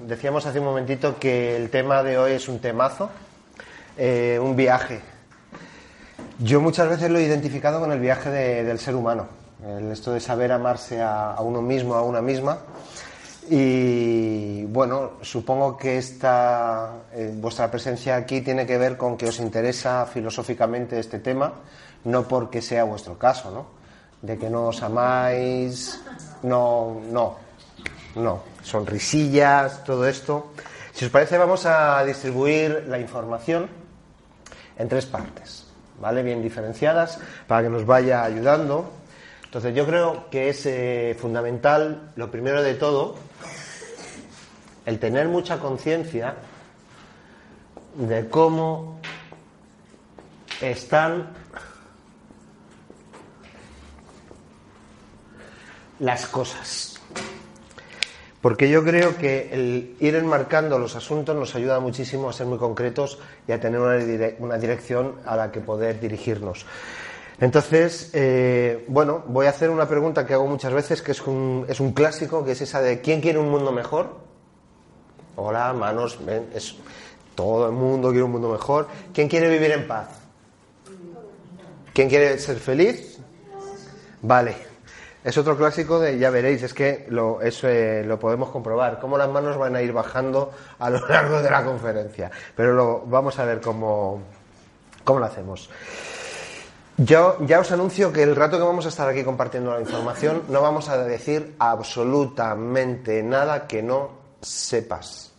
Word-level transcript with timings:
Decíamos 0.00 0.44
hace 0.44 0.58
un 0.58 0.66
momentito 0.66 1.18
que 1.18 1.56
el 1.56 1.70
tema 1.70 2.02
de 2.02 2.18
hoy 2.18 2.32
es 2.32 2.48
un 2.48 2.58
temazo, 2.58 3.08
eh, 3.96 4.38
un 4.38 4.54
viaje. 4.54 5.00
Yo 6.38 6.60
muchas 6.60 6.88
veces 6.90 7.10
lo 7.10 7.18
he 7.18 7.22
identificado 7.22 7.80
con 7.80 7.90
el 7.92 7.98
viaje 7.98 8.28
del 8.28 8.78
ser 8.78 8.94
humano, 8.94 9.26
el 9.66 9.90
esto 9.90 10.12
de 10.12 10.20
saber 10.20 10.52
amarse 10.52 11.00
a, 11.00 11.34
uno 11.40 11.62
mismo, 11.62 11.94
a 11.94 12.02
una 12.02 12.20
misma. 12.20 12.58
Y 13.48 14.64
bueno, 14.66 15.12
supongo 15.22 15.78
que 15.78 15.96
esta, 15.96 16.90
eh, 17.14 17.32
vuestra 17.34 17.70
presencia 17.70 18.16
aquí 18.16 18.42
tiene 18.42 18.66
que 18.66 18.76
ver 18.76 18.98
con 18.98 19.16
que 19.16 19.28
os 19.28 19.38
interesa 19.38 20.04
filosóficamente 20.04 20.98
este 20.98 21.20
tema, 21.20 21.54
no 22.04 22.28
porque 22.28 22.60
sea 22.60 22.84
vuestro 22.84 23.16
caso, 23.16 23.50
¿no? 23.50 23.66
De 24.20 24.36
que 24.36 24.50
no 24.50 24.66
os 24.66 24.82
amáis, 24.82 26.02
no, 26.42 27.00
no, 27.10 27.36
no 28.16 28.55
sonrisillas, 28.66 29.84
todo 29.84 30.08
esto. 30.08 30.50
Si 30.92 31.04
os 31.04 31.10
parece, 31.10 31.38
vamos 31.38 31.66
a 31.66 32.04
distribuir 32.04 32.84
la 32.88 32.98
información 32.98 33.68
en 34.76 34.88
tres 34.88 35.06
partes, 35.06 35.68
¿vale? 36.00 36.22
Bien 36.24 36.42
diferenciadas, 36.42 37.20
para 37.46 37.62
que 37.62 37.68
nos 37.68 37.86
vaya 37.86 38.24
ayudando. 38.24 38.90
Entonces, 39.44 39.72
yo 39.74 39.86
creo 39.86 40.28
que 40.30 40.48
es 40.48 40.66
eh, 40.66 41.16
fundamental, 41.18 42.10
lo 42.16 42.28
primero 42.30 42.60
de 42.60 42.74
todo, 42.74 43.14
el 44.84 44.98
tener 44.98 45.28
mucha 45.28 45.60
conciencia 45.60 46.34
de 47.94 48.28
cómo 48.28 48.98
están 50.60 51.28
las 56.00 56.26
cosas. 56.26 56.95
Porque 58.46 58.70
yo 58.70 58.84
creo 58.84 59.16
que 59.16 59.48
el 59.50 59.96
ir 59.98 60.14
enmarcando 60.14 60.78
los 60.78 60.94
asuntos 60.94 61.34
nos 61.34 61.56
ayuda 61.56 61.80
muchísimo 61.80 62.28
a 62.28 62.32
ser 62.32 62.46
muy 62.46 62.58
concretos 62.58 63.18
y 63.48 63.50
a 63.50 63.58
tener 63.58 63.80
una, 63.80 64.56
dirección 64.56 65.16
a 65.26 65.34
la 65.34 65.50
que 65.50 65.58
poder 65.58 65.98
dirigirnos. 65.98 66.64
Entonces, 67.40 68.10
eh, 68.12 68.84
bueno, 68.86 69.24
voy 69.26 69.46
a 69.46 69.50
hacer 69.50 69.68
una 69.68 69.88
pregunta 69.88 70.24
que 70.24 70.34
hago 70.34 70.46
muchas 70.46 70.72
veces, 70.72 71.02
que 71.02 71.10
es 71.10 71.26
un, 71.26 71.66
es 71.68 71.80
un 71.80 71.90
clásico, 71.90 72.44
que 72.44 72.52
es 72.52 72.60
esa 72.60 72.80
de 72.80 73.00
¿quién 73.00 73.20
quiere 73.20 73.40
un 73.40 73.50
mundo 73.50 73.72
mejor? 73.72 74.16
Hola, 75.34 75.72
manos, 75.72 76.24
ven, 76.24 76.48
es, 76.54 76.76
todo 77.34 77.66
el 77.66 77.72
mundo 77.72 78.10
quiere 78.10 78.22
un 78.22 78.30
mundo 78.30 78.48
mejor. 78.48 78.86
¿Quién 79.12 79.26
quiere 79.26 79.48
vivir 79.48 79.72
en 79.72 79.88
paz? 79.88 80.06
¿Quién 81.92 82.08
quiere 82.08 82.38
ser 82.38 82.58
feliz? 82.60 83.18
Vale, 84.22 84.54
es 85.26 85.36
otro 85.36 85.56
clásico 85.56 85.98
de, 85.98 86.20
ya 86.20 86.30
veréis, 86.30 86.62
es 86.62 86.72
que 86.72 87.04
lo, 87.08 87.40
eso 87.40 87.66
eh, 87.66 88.04
lo 88.04 88.16
podemos 88.16 88.48
comprobar, 88.50 89.00
cómo 89.00 89.18
las 89.18 89.28
manos 89.28 89.58
van 89.58 89.74
a 89.74 89.82
ir 89.82 89.92
bajando 89.92 90.52
a 90.78 90.88
lo 90.88 91.00
largo 91.08 91.42
de 91.42 91.50
la 91.50 91.64
conferencia. 91.64 92.30
Pero 92.54 92.74
lo, 92.74 93.00
vamos 93.00 93.36
a 93.40 93.44
ver 93.44 93.60
cómo, 93.60 94.22
cómo 95.02 95.18
lo 95.18 95.26
hacemos. 95.26 95.68
Yo 96.96 97.38
ya 97.40 97.58
os 97.58 97.72
anuncio 97.72 98.12
que 98.12 98.22
el 98.22 98.36
rato 98.36 98.56
que 98.56 98.62
vamos 98.62 98.86
a 98.86 98.88
estar 98.88 99.08
aquí 99.08 99.24
compartiendo 99.24 99.74
la 99.74 99.80
información 99.80 100.44
no 100.48 100.62
vamos 100.62 100.88
a 100.88 100.96
decir 100.98 101.56
absolutamente 101.58 103.20
nada 103.24 103.66
que 103.66 103.82
no 103.82 104.10
sepas. 104.40 105.32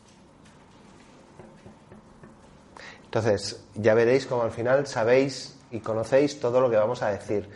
Entonces, 3.06 3.64
ya 3.74 3.94
veréis 3.94 4.26
cómo 4.26 4.44
al 4.44 4.52
final 4.52 4.86
sabéis 4.86 5.58
y 5.72 5.80
conocéis 5.80 6.42
todo 6.42 6.60
lo 6.60 6.70
que 6.70 6.76
vamos 6.76 7.02
a 7.02 7.10
decir. 7.10 7.50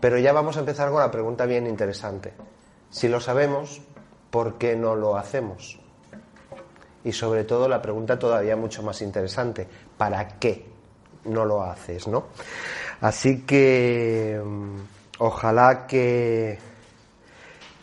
Pero 0.00 0.18
ya 0.18 0.32
vamos 0.32 0.56
a 0.56 0.60
empezar 0.60 0.90
con 0.90 1.00
la 1.00 1.10
pregunta 1.10 1.46
bien 1.46 1.66
interesante. 1.66 2.32
Si 2.90 3.08
lo 3.08 3.20
sabemos, 3.20 3.80
¿por 4.30 4.58
qué 4.58 4.76
no 4.76 4.94
lo 4.94 5.16
hacemos? 5.16 5.78
Y 7.04 7.12
sobre 7.12 7.44
todo 7.44 7.68
la 7.68 7.82
pregunta 7.82 8.18
todavía 8.18 8.56
mucho 8.56 8.82
más 8.82 9.02
interesante, 9.02 9.66
¿para 9.96 10.26
qué 10.38 10.66
no 11.24 11.44
lo 11.44 11.62
haces? 11.62 12.08
¿no? 12.08 12.26
Así 13.00 13.42
que 13.42 14.40
mm, 14.42 14.78
ojalá 15.18 15.86
que, 15.86 16.58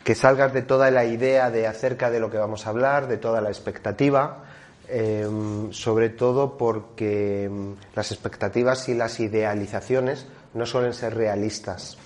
que 0.04 0.16
salgas 0.16 0.54
de 0.54 0.64
toda 0.64 0.90
la 0.92 1.06
idea 1.06 1.52
de 1.52 1.68
acerca 1.68 2.10
de 2.10 2.20
lo 2.20 2.32
que 2.32 2.38
vamos 2.38 2.66
a 2.66 2.72
hablar, 2.72 3.08
de 3.08 3.18
toda 3.18 3.42
la 3.42 3.50
expectativa, 3.50 4.44
em, 4.88 5.72
sobre 5.72 6.10
todo 6.10 6.58
porque 6.58 7.50
mm, 7.52 7.74
las 7.96 8.12
expectativas 8.12 8.90
y 8.90 8.96
las 8.96 9.20
idealizaciones 9.20 10.26
no 10.54 10.66
suelen 10.66 10.94
ser 10.94 11.16
realistas. 11.16 11.98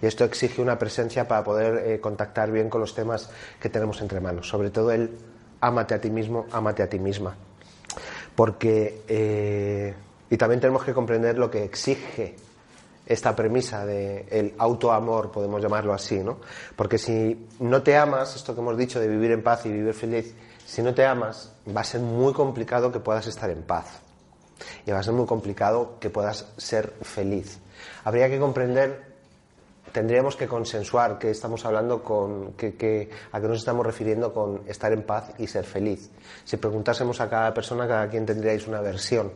Y 0.00 0.06
esto 0.06 0.24
exige 0.24 0.62
una 0.62 0.78
presencia 0.78 1.26
para 1.28 1.44
poder 1.44 1.86
eh, 1.86 2.00
contactar 2.00 2.50
bien 2.50 2.68
con 2.68 2.80
los 2.80 2.94
temas 2.94 3.30
que 3.60 3.68
tenemos 3.68 4.00
entre 4.00 4.20
manos. 4.20 4.48
Sobre 4.48 4.70
todo 4.70 4.90
el 4.90 5.10
ámate 5.60 5.94
a 5.94 6.00
ti 6.00 6.10
mismo, 6.10 6.46
ámate 6.52 6.82
a 6.82 6.88
ti 6.88 6.98
misma. 6.98 7.36
Porque, 8.34 9.02
eh, 9.08 9.94
y 10.28 10.36
también 10.36 10.60
tenemos 10.60 10.84
que 10.84 10.92
comprender 10.92 11.38
lo 11.38 11.50
que 11.50 11.64
exige 11.64 12.36
esta 13.06 13.36
premisa 13.36 13.86
de 13.86 14.26
el 14.30 14.54
autoamor, 14.58 15.30
podemos 15.30 15.62
llamarlo 15.62 15.94
así, 15.94 16.18
¿no? 16.18 16.38
Porque 16.74 16.98
si 16.98 17.46
no 17.60 17.82
te 17.82 17.96
amas, 17.96 18.34
esto 18.34 18.54
que 18.54 18.60
hemos 18.60 18.76
dicho 18.76 18.98
de 18.98 19.06
vivir 19.06 19.30
en 19.30 19.42
paz 19.42 19.64
y 19.64 19.70
vivir 19.70 19.94
feliz, 19.94 20.34
si 20.66 20.82
no 20.82 20.92
te 20.92 21.06
amas, 21.06 21.52
va 21.74 21.82
a 21.82 21.84
ser 21.84 22.00
muy 22.00 22.32
complicado 22.32 22.90
que 22.90 22.98
puedas 22.98 23.26
estar 23.28 23.48
en 23.48 23.62
paz. 23.62 24.00
Y 24.84 24.90
va 24.90 24.98
a 24.98 25.02
ser 25.02 25.12
muy 25.12 25.26
complicado 25.26 25.98
que 26.00 26.10
puedas 26.10 26.46
ser 26.56 26.92
feliz. 27.02 27.60
Habría 28.06 28.30
que 28.30 28.38
comprender 28.38 29.02
tendríamos 29.90 30.36
que 30.36 30.46
consensuar 30.46 31.18
que 31.18 31.30
estamos 31.30 31.64
hablando 31.64 32.04
con, 32.04 32.52
que, 32.52 33.10
a 33.32 33.40
qué 33.40 33.48
nos 33.48 33.58
estamos 33.58 33.84
refiriendo 33.84 34.32
con 34.32 34.62
estar 34.68 34.92
en 34.92 35.02
paz 35.02 35.32
y 35.38 35.48
ser 35.48 35.64
feliz. 35.64 36.08
Si 36.44 36.56
preguntásemos 36.56 37.20
a 37.20 37.28
cada 37.28 37.52
persona, 37.52 37.88
cada 37.88 38.08
quien 38.08 38.24
tendríais 38.24 38.68
una 38.68 38.80
versión. 38.80 39.32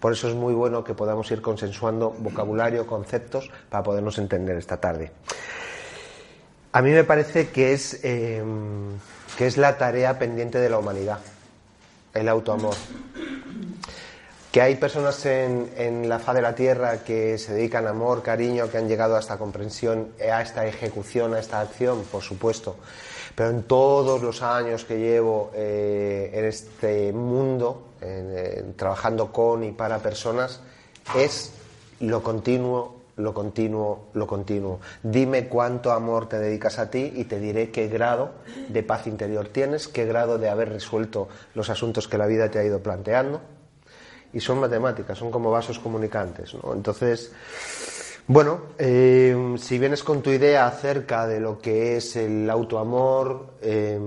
Por 0.00 0.12
eso 0.12 0.28
es 0.28 0.34
muy 0.34 0.54
bueno 0.54 0.82
que 0.82 0.92
podamos 0.92 1.30
ir 1.30 1.40
consensuando 1.40 2.10
vocabulario, 2.10 2.84
conceptos, 2.84 3.48
para 3.68 3.84
podernos 3.84 4.18
entender 4.18 4.56
esta 4.56 4.78
tarde. 4.78 5.12
A 6.72 6.82
mí 6.82 6.90
me 6.90 7.04
parece 7.04 7.50
que 7.50 7.74
es, 7.74 8.00
eh, 8.02 8.42
que 9.38 9.46
es 9.46 9.56
la 9.56 9.78
tarea 9.78 10.18
pendiente 10.18 10.58
de 10.58 10.68
la 10.68 10.78
humanidad, 10.78 11.20
el 12.14 12.28
autoamor 12.28 12.74
que 14.50 14.60
hay 14.60 14.76
personas 14.76 15.24
en, 15.26 16.08
la 16.08 16.18
faz 16.18 16.34
de 16.34 16.42
la 16.42 16.54
tierra 16.54 17.04
que 17.04 17.38
se 17.38 17.54
dedican 17.54 17.86
amor, 17.86 18.22
cariño, 18.22 18.68
que 18.68 18.78
han 18.78 18.88
llegado 18.88 19.16
a 19.16 19.20
esta 19.20 19.38
comprensión, 19.38 20.08
a 20.20 20.42
esta 20.42 20.66
ejecución, 20.66 21.34
a 21.34 21.38
esta 21.38 21.60
acción, 21.60 22.02
por 22.10 22.22
supuesto. 22.22 22.76
Pero 23.36 23.50
en 23.50 23.62
todos 23.62 24.22
los 24.22 24.42
años 24.42 24.84
que 24.84 24.98
llevo 24.98 25.52
eh, 25.54 26.30
en 26.34 26.44
este 26.44 27.12
mundo, 27.12 27.86
trabajando 28.76 29.30
con 29.30 29.62
y 29.62 29.72
para 29.72 29.98
personas, 29.98 30.60
es 31.14 31.52
lo 32.00 32.22
continuo, 32.22 32.96
lo 33.18 33.32
continuo, 33.32 34.08
lo 34.14 34.26
continuo. 34.26 34.80
Dime 35.02 35.46
cuánto 35.46 35.92
amor 35.92 36.28
te 36.28 36.38
dedicas 36.38 36.78
a 36.78 36.90
ti 36.90 37.12
y 37.14 37.24
te 37.24 37.38
diré 37.38 37.70
qué 37.70 37.86
grado 37.86 38.30
de 38.68 38.82
paz 38.82 39.06
interior 39.06 39.48
tienes, 39.48 39.86
qué 39.86 40.06
grado 40.06 40.38
de 40.38 40.48
haber 40.48 40.70
resuelto 40.70 41.28
los 41.54 41.70
asuntos 41.70 42.08
que 42.08 42.18
la 42.18 42.26
vida 42.26 42.50
te 42.50 42.58
ha 42.58 42.64
ido 42.64 42.80
planteando 42.80 43.40
y 44.32 44.40
son 44.40 44.60
matemáticas, 44.60 45.18
son 45.18 45.30
como 45.30 45.50
vasos 45.50 45.78
comunicantes. 45.78 46.54
¿no? 46.54 46.72
Entonces, 46.74 47.32
bueno, 48.26 48.60
eh, 48.78 49.54
si 49.58 49.78
vienes 49.78 50.04
con 50.04 50.22
tu 50.22 50.30
idea 50.30 50.66
acerca 50.66 51.26
de 51.26 51.40
lo 51.40 51.58
que 51.58 51.96
es 51.96 52.16
el 52.16 52.48
autoamor, 52.48 53.54
eh, 53.60 53.98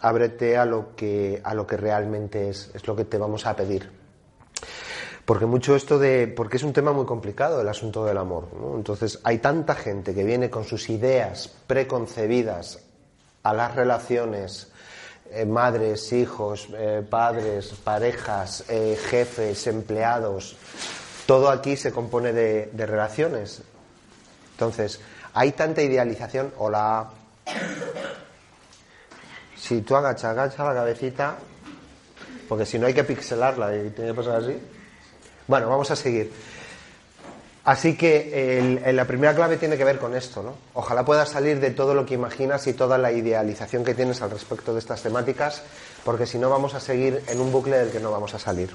ábrete 0.00 0.56
a 0.56 0.64
lo 0.64 0.94
que, 0.96 1.40
a 1.44 1.54
lo 1.54 1.66
que 1.66 1.76
realmente 1.76 2.48
es, 2.48 2.70
es 2.74 2.86
lo 2.86 2.96
que 2.96 3.04
te 3.04 3.18
vamos 3.18 3.46
a 3.46 3.54
pedir. 3.54 4.00
Porque 5.30 5.46
mucho 5.46 5.76
esto 5.76 5.96
de. 5.98 6.26
porque 6.26 6.56
es 6.56 6.64
un 6.64 6.72
tema 6.72 6.92
muy 6.92 7.04
complicado 7.04 7.60
el 7.60 7.68
asunto 7.68 8.04
del 8.04 8.18
amor. 8.18 8.48
Entonces, 8.74 9.20
hay 9.22 9.38
tanta 9.38 9.76
gente 9.76 10.12
que 10.12 10.24
viene 10.24 10.50
con 10.50 10.64
sus 10.64 10.90
ideas 10.90 11.54
preconcebidas 11.68 12.80
a 13.42 13.54
las 13.54 13.74
relaciones, 13.74 14.69
eh, 15.32 15.44
madres, 15.44 16.12
hijos, 16.12 16.68
eh, 16.74 17.04
padres, 17.08 17.74
parejas, 17.84 18.64
eh, 18.68 18.98
jefes, 19.00 19.66
empleados, 19.66 20.56
todo 21.26 21.50
aquí 21.50 21.76
se 21.76 21.92
compone 21.92 22.32
de, 22.32 22.70
de 22.72 22.86
relaciones. 22.86 23.62
Entonces, 24.52 25.00
hay 25.32 25.52
tanta 25.52 25.82
idealización. 25.82 26.52
Hola. 26.58 27.10
Si 29.56 29.82
tú 29.82 29.94
agacha, 29.94 30.30
agacha 30.30 30.64
la 30.64 30.74
cabecita, 30.74 31.36
porque 32.48 32.66
si 32.66 32.78
no 32.78 32.86
hay 32.86 32.94
que 32.94 33.04
pixelarla 33.04 33.76
y 33.76 33.90
tiene 33.90 34.10
que 34.10 34.14
pasar 34.14 34.42
así. 34.42 34.58
Bueno, 35.46 35.68
vamos 35.68 35.90
a 35.90 35.96
seguir. 35.96 36.32
Así 37.70 37.96
que 37.96 38.82
la 38.92 39.04
primera 39.04 39.32
clave 39.32 39.56
tiene 39.56 39.76
que 39.76 39.84
ver 39.84 40.00
con 40.00 40.16
esto, 40.16 40.42
¿no? 40.42 40.56
Ojalá 40.74 41.04
puedas 41.04 41.28
salir 41.28 41.60
de 41.60 41.70
todo 41.70 41.94
lo 41.94 42.04
que 42.04 42.14
imaginas 42.14 42.66
y 42.66 42.72
toda 42.72 42.98
la 42.98 43.12
idealización 43.12 43.84
que 43.84 43.94
tienes 43.94 44.22
al 44.22 44.32
respecto 44.32 44.72
de 44.72 44.80
estas 44.80 45.04
temáticas, 45.04 45.62
porque 46.04 46.26
si 46.26 46.36
no 46.36 46.50
vamos 46.50 46.74
a 46.74 46.80
seguir 46.80 47.22
en 47.28 47.40
un 47.40 47.52
bucle 47.52 47.78
del 47.78 47.92
que 47.92 48.00
no 48.00 48.10
vamos 48.10 48.34
a 48.34 48.40
salir. 48.40 48.74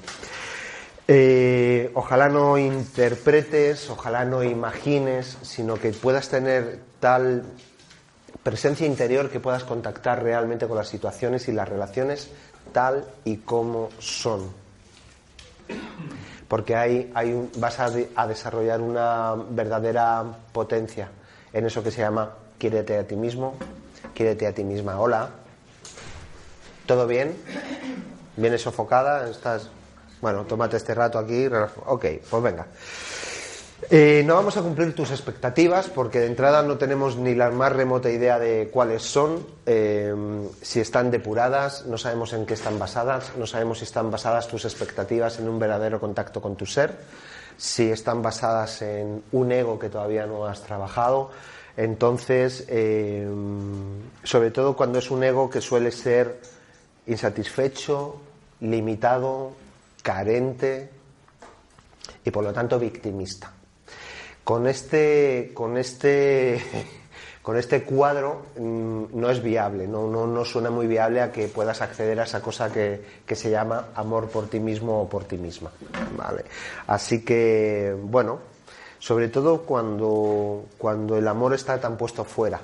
Eh, 1.08 1.90
ojalá 1.92 2.30
no 2.30 2.56
interpretes, 2.56 3.90
ojalá 3.90 4.24
no 4.24 4.42
imagines, 4.42 5.36
sino 5.42 5.74
que 5.74 5.92
puedas 5.92 6.30
tener 6.30 6.78
tal 6.98 7.44
presencia 8.42 8.86
interior 8.86 9.28
que 9.28 9.40
puedas 9.40 9.64
contactar 9.64 10.22
realmente 10.22 10.66
con 10.66 10.78
las 10.78 10.88
situaciones 10.88 11.48
y 11.48 11.52
las 11.52 11.68
relaciones 11.68 12.30
tal 12.72 13.04
y 13.26 13.36
como 13.36 13.90
son 13.98 14.50
porque 16.48 16.76
hay, 16.76 17.10
hay 17.14 17.32
un- 17.32 17.50
vas 17.56 17.78
a, 17.80 17.90
a 18.14 18.26
desarrollar 18.26 18.80
una 18.80 19.34
verdadera 19.50 20.24
potencia 20.52 21.08
en 21.52 21.66
eso 21.66 21.82
que 21.82 21.90
se 21.90 22.00
llama 22.00 22.30
quiérete 22.58 22.98
a 22.98 23.06
ti 23.06 23.16
mismo, 23.16 23.54
quiérete 24.14 24.46
a 24.46 24.52
ti 24.54 24.64
misma. 24.64 24.98
Hola, 25.00 25.30
¿todo 26.86 27.06
bien? 27.06 27.36
¿Vienes 28.36 28.62
sofocada? 28.62 29.28
¿Estás...? 29.28 29.68
Bueno, 30.20 30.44
tómate 30.44 30.76
este 30.78 30.94
rato 30.94 31.18
aquí. 31.18 31.46
Ok, 31.86 32.06
pues 32.30 32.42
venga. 32.42 32.66
Eh, 33.90 34.22
no 34.24 34.34
vamos 34.34 34.56
a 34.56 34.62
cumplir 34.62 34.94
tus 34.94 35.10
expectativas 35.10 35.88
porque 35.88 36.18
de 36.18 36.26
entrada 36.26 36.62
no 36.62 36.78
tenemos 36.78 37.16
ni 37.16 37.34
la 37.34 37.50
más 37.50 37.72
remota 37.72 38.10
idea 38.10 38.38
de 38.38 38.70
cuáles 38.72 39.02
son, 39.02 39.46
eh, 39.66 40.14
si 40.62 40.80
están 40.80 41.10
depuradas, 41.10 41.84
no 41.86 41.98
sabemos 41.98 42.32
en 42.32 42.46
qué 42.46 42.54
están 42.54 42.78
basadas, 42.78 43.32
no 43.36 43.46
sabemos 43.46 43.78
si 43.78 43.84
están 43.84 44.10
basadas 44.10 44.48
tus 44.48 44.64
expectativas 44.64 45.38
en 45.38 45.48
un 45.48 45.58
verdadero 45.58 46.00
contacto 46.00 46.40
con 46.40 46.56
tu 46.56 46.64
ser, 46.64 46.96
si 47.58 47.90
están 47.90 48.22
basadas 48.22 48.80
en 48.80 49.22
un 49.32 49.52
ego 49.52 49.78
que 49.78 49.90
todavía 49.90 50.26
no 50.26 50.46
has 50.46 50.62
trabajado. 50.62 51.30
Entonces, 51.76 52.64
eh, 52.68 53.28
sobre 54.24 54.50
todo 54.50 54.74
cuando 54.74 54.98
es 54.98 55.10
un 55.10 55.22
ego 55.22 55.50
que 55.50 55.60
suele 55.60 55.92
ser 55.92 56.40
insatisfecho, 57.06 58.16
limitado, 58.60 59.52
carente 60.02 60.88
y 62.24 62.30
por 62.30 62.42
lo 62.42 62.52
tanto 62.54 62.78
victimista. 62.78 63.52
Con 64.46 64.68
este, 64.68 65.50
con 65.54 65.76
este, 65.76 66.62
con 67.42 67.56
este 67.56 67.82
cuadro 67.82 68.46
mm, 68.56 69.06
no 69.12 69.28
es 69.28 69.42
viable, 69.42 69.88
no, 69.88 70.06
no, 70.06 70.28
no 70.28 70.44
suena 70.44 70.70
muy 70.70 70.86
viable 70.86 71.20
a 71.20 71.32
que 71.32 71.48
puedas 71.48 71.82
acceder 71.82 72.20
a 72.20 72.22
esa 72.22 72.40
cosa 72.40 72.72
que, 72.72 73.02
que 73.26 73.34
se 73.34 73.50
llama 73.50 73.88
amor 73.96 74.28
por 74.28 74.46
ti 74.46 74.60
mismo 74.60 75.02
o 75.02 75.08
por 75.08 75.24
ti 75.24 75.36
misma. 75.36 75.72
¿vale? 76.16 76.44
Así 76.86 77.24
que, 77.24 77.96
bueno, 78.00 78.38
sobre 79.00 79.30
todo 79.30 79.62
cuando, 79.62 80.66
cuando 80.78 81.18
el 81.18 81.26
amor 81.26 81.52
está 81.52 81.80
tan 81.80 81.96
puesto 81.96 82.24
fuera, 82.24 82.60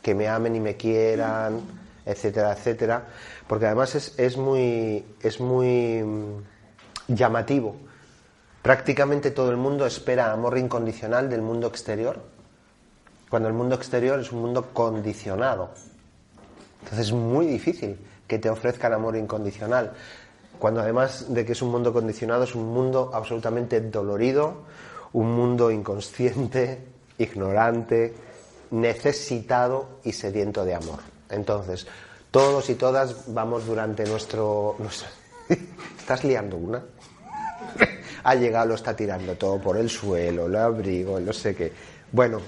que 0.00 0.14
me 0.14 0.28
amen 0.28 0.54
y 0.54 0.60
me 0.60 0.76
quieran, 0.76 1.60
etcétera, 2.06 2.52
etcétera, 2.52 3.04
porque 3.48 3.66
además 3.66 3.96
es, 3.96 4.16
es 4.16 4.36
muy, 4.36 5.04
es 5.20 5.40
muy 5.40 6.04
mm, 6.04 6.44
llamativo. 7.08 7.89
Prácticamente 8.62 9.30
todo 9.30 9.50
el 9.50 9.56
mundo 9.56 9.86
espera 9.86 10.32
amor 10.32 10.58
incondicional 10.58 11.30
del 11.30 11.40
mundo 11.42 11.66
exterior, 11.66 12.20
cuando 13.30 13.48
el 13.48 13.54
mundo 13.54 13.74
exterior 13.74 14.20
es 14.20 14.32
un 14.32 14.42
mundo 14.42 14.68
condicionado. 14.72 15.70
Entonces 16.82 17.06
es 17.08 17.12
muy 17.12 17.46
difícil 17.46 17.98
que 18.26 18.38
te 18.38 18.50
ofrezcan 18.50 18.92
amor 18.92 19.16
incondicional, 19.16 19.92
cuando 20.58 20.80
además 20.82 21.32
de 21.32 21.44
que 21.46 21.52
es 21.52 21.62
un 21.62 21.70
mundo 21.70 21.92
condicionado, 21.92 22.44
es 22.44 22.54
un 22.54 22.66
mundo 22.72 23.10
absolutamente 23.14 23.80
dolorido, 23.80 24.62
un 25.14 25.32
mundo 25.34 25.70
inconsciente, 25.70 26.84
ignorante, 27.18 28.14
necesitado 28.70 29.88
y 30.04 30.12
sediento 30.12 30.64
de 30.64 30.74
amor. 30.74 30.98
Entonces, 31.30 31.86
todos 32.30 32.68
y 32.68 32.74
todas 32.74 33.32
vamos 33.32 33.64
durante 33.66 34.04
nuestro... 34.04 34.76
nuestro- 34.78 35.08
¿Estás 35.98 36.24
liando 36.24 36.56
una? 36.56 36.82
ha 38.24 38.34
llegado, 38.34 38.66
lo 38.66 38.74
está 38.74 38.94
tirando 38.94 39.34
todo 39.36 39.58
por 39.60 39.76
el 39.76 39.88
suelo, 39.90 40.48
lo 40.48 40.58
abrigo, 40.60 41.20
no 41.20 41.32
sé 41.32 41.54
qué. 41.54 41.72
Bueno, 42.12 42.40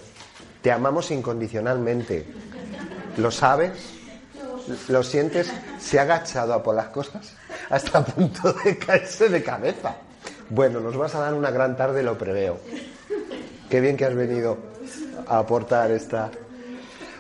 te 0.60 0.70
amamos 0.70 1.10
incondicionalmente. 1.10 2.24
¿Lo 3.16 3.30
sabes? 3.30 3.72
¿Lo 4.88 5.02
sientes? 5.02 5.52
Se 5.80 5.98
ha 5.98 6.02
agachado 6.02 6.54
a 6.54 6.62
por 6.62 6.74
las 6.74 6.88
cosas 6.88 7.34
hasta 7.70 7.98
a 7.98 8.04
punto 8.04 8.52
de 8.52 8.78
caerse 8.78 9.28
de 9.28 9.42
cabeza. 9.42 9.96
Bueno, 10.50 10.80
nos 10.80 10.96
vas 10.96 11.14
a 11.14 11.20
dar 11.20 11.34
una 11.34 11.50
gran 11.50 11.76
tarde, 11.76 12.02
lo 12.02 12.16
preveo. 12.16 12.58
Qué 13.68 13.80
bien 13.80 13.96
que 13.96 14.04
has 14.04 14.14
venido 14.14 14.58
a 15.26 15.38
aportar 15.38 15.90
esta. 15.90 16.30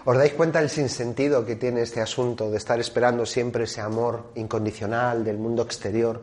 ¿Os 0.04 0.16
dais 0.16 0.32
cuenta 0.34 0.58
del 0.58 0.68
sinsentido 0.68 1.46
que 1.46 1.56
tiene 1.56 1.82
este 1.82 2.00
asunto 2.00 2.50
de 2.50 2.58
estar 2.58 2.78
esperando 2.80 3.24
siempre 3.24 3.64
ese 3.64 3.80
amor 3.80 4.32
incondicional 4.34 5.24
del 5.24 5.38
mundo 5.38 5.62
exterior, 5.62 6.20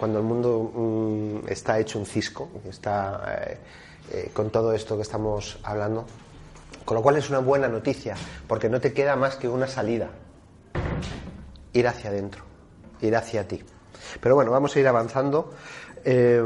cuando 0.00 0.18
el 0.18 0.24
mundo 0.24 0.72
mm, 0.74 1.48
está 1.48 1.78
hecho 1.78 1.98
un 1.98 2.06
cisco, 2.06 2.48
está 2.66 3.22
eh, 3.46 3.58
eh, 4.12 4.30
con 4.32 4.48
todo 4.48 4.72
esto 4.72 4.96
que 4.96 5.02
estamos 5.02 5.58
hablando? 5.62 6.06
Con 6.86 6.96
lo 6.96 7.02
cual 7.02 7.18
es 7.18 7.28
una 7.28 7.40
buena 7.40 7.68
noticia, 7.68 8.16
porque 8.48 8.70
no 8.70 8.80
te 8.80 8.94
queda 8.94 9.14
más 9.14 9.36
que 9.36 9.46
una 9.46 9.68
salida, 9.68 10.08
ir 11.74 11.86
hacia 11.86 12.08
adentro, 12.08 12.42
ir 13.02 13.14
hacia 13.14 13.46
ti. 13.46 13.62
Pero 14.22 14.34
bueno, 14.34 14.50
vamos 14.50 14.74
a 14.74 14.80
ir 14.80 14.88
avanzando. 14.88 15.52
Eh, 16.02 16.42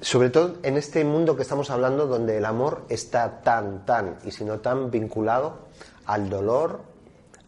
sobre 0.00 0.30
todo 0.30 0.58
en 0.62 0.76
este 0.76 1.04
mundo 1.04 1.34
que 1.34 1.42
estamos 1.42 1.70
hablando, 1.70 2.06
donde 2.06 2.38
el 2.38 2.44
amor 2.44 2.84
está 2.88 3.40
tan, 3.40 3.84
tan, 3.84 4.18
y 4.24 4.30
si 4.30 4.44
no 4.44 4.60
tan 4.60 4.92
vinculado 4.92 5.66
al 6.06 6.30
dolor, 6.30 6.82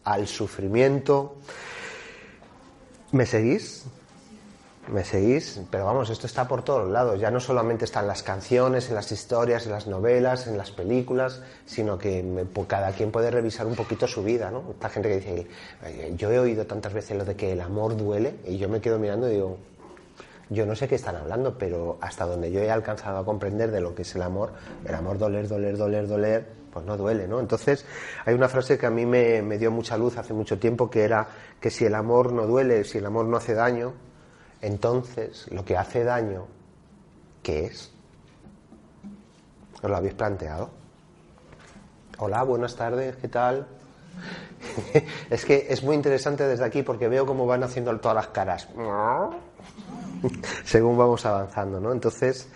al 0.03 0.27
sufrimiento. 0.27 1.37
¿Me 3.13 3.25
seguís? 3.25 3.85
¿Me 4.91 5.05
seguís? 5.05 5.61
Pero 5.71 5.85
vamos, 5.85 6.09
esto 6.09 6.27
está 6.27 6.49
por 6.49 6.63
todos 6.63 6.89
lados. 6.89 7.17
Ya 7.17 7.31
no 7.31 7.39
solamente 7.39 7.85
están 7.85 8.07
las 8.07 8.23
canciones, 8.23 8.89
en 8.89 8.95
las 8.95 9.09
historias, 9.09 9.65
en 9.65 9.71
las 9.71 9.87
novelas, 9.87 10.47
en 10.47 10.57
las 10.57 10.71
películas, 10.71 11.41
sino 11.65 11.97
que 11.97 12.45
pues, 12.53 12.67
cada 12.67 12.91
quien 12.91 13.09
puede 13.09 13.31
revisar 13.31 13.67
un 13.67 13.75
poquito 13.75 14.05
su 14.05 14.21
vida, 14.21 14.51
¿no? 14.51 14.65
Esta 14.71 14.89
gente 14.89 15.07
que 15.07 15.15
dice, 15.15 15.47
"Oye, 15.85 16.13
yo 16.17 16.29
he 16.29 16.39
oído 16.39 16.65
tantas 16.65 16.93
veces 16.93 17.17
lo 17.17 17.23
de 17.23 17.37
que 17.37 17.53
el 17.53 17.61
amor 17.61 17.95
duele, 17.95 18.35
y 18.45 18.57
yo 18.57 18.67
me 18.67 18.81
quedo 18.81 18.99
mirando 18.99 19.29
y 19.29 19.35
digo, 19.35 19.57
yo 20.49 20.65
no 20.65 20.75
sé 20.75 20.89
qué 20.89 20.95
están 20.95 21.15
hablando, 21.15 21.57
pero 21.57 21.97
hasta 22.01 22.25
donde 22.25 22.51
yo 22.51 22.59
he 22.59 22.69
alcanzado 22.69 23.19
a 23.19 23.23
comprender 23.23 23.71
de 23.71 23.79
lo 23.79 23.95
que 23.95 24.01
es 24.01 24.13
el 24.15 24.23
amor, 24.23 24.51
el 24.83 24.93
amor 24.93 25.17
doler, 25.17 25.47
doler, 25.47 25.77
doler, 25.77 26.05
doler, 26.05 26.45
pues 26.73 26.85
no 26.85 26.97
duele, 26.97 27.29
¿no? 27.29 27.39
Entonces, 27.39 27.85
hay 28.25 28.33
una 28.33 28.49
frase 28.49 28.77
que 28.77 28.87
a 28.87 28.89
mí 28.89 29.05
me, 29.05 29.41
me 29.41 29.57
dio 29.57 29.71
mucha 29.71 29.97
luz 29.97 30.17
hace 30.17 30.33
mucho 30.33 30.59
tiempo, 30.59 30.89
que 30.89 31.05
era 31.05 31.29
que 31.61 31.69
si 31.69 31.85
el 31.85 31.95
amor 31.95 32.33
no 32.33 32.45
duele, 32.45 32.83
si 32.83 32.97
el 32.97 33.05
amor 33.05 33.27
no 33.27 33.37
hace 33.37 33.53
daño, 33.53 33.93
entonces 34.61 35.47
lo 35.51 35.65
que 35.65 35.77
hace 35.77 36.03
daño, 36.03 36.45
¿qué 37.41 37.65
es? 37.65 37.91
¿Os 39.81 39.89
lo 39.89 39.97
habéis 39.97 40.13
planteado? 40.13 40.69
Hola, 42.19 42.43
buenas 42.43 42.75
tardes, 42.75 43.15
¿qué 43.15 43.27
tal? 43.27 43.67
es 45.29 45.45
que 45.45 45.67
es 45.69 45.83
muy 45.83 45.95
interesante 45.95 46.47
desde 46.47 46.65
aquí 46.65 46.83
porque 46.83 47.07
veo 47.07 47.25
cómo 47.25 47.47
van 47.47 47.63
haciendo 47.63 47.97
todas 47.99 48.15
las 48.15 48.27
caras 48.27 48.67
según 50.65 50.97
vamos 50.97 51.25
avanzando, 51.25 51.79
¿no? 51.79 51.91
Entonces, 51.91 52.47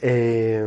eh, 0.00 0.64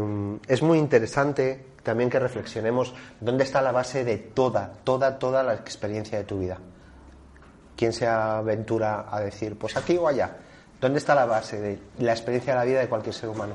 es 0.47 0.61
muy 0.61 0.77
interesante 0.77 1.67
también 1.83 2.09
que 2.09 2.19
reflexionemos 2.19 2.93
dónde 3.19 3.43
está 3.43 3.61
la 3.61 3.71
base 3.71 4.03
de 4.03 4.17
toda, 4.17 4.73
toda, 4.83 5.17
toda 5.17 5.43
la 5.43 5.53
experiencia 5.53 6.17
de 6.17 6.23
tu 6.25 6.39
vida. 6.39 6.59
¿Quién 7.75 7.93
se 7.93 8.05
aventura 8.05 9.07
a 9.09 9.21
decir, 9.21 9.57
pues 9.57 9.75
aquí 9.77 9.97
o 9.97 10.07
allá? 10.07 10.37
¿Dónde 10.81 10.97
está 10.97 11.13
la 11.13 11.25
base 11.25 11.61
de 11.61 11.79
la 11.99 12.11
experiencia 12.11 12.53
de 12.53 12.59
la 12.59 12.65
vida 12.65 12.79
de 12.79 12.89
cualquier 12.89 13.13
ser 13.13 13.29
humano? 13.29 13.53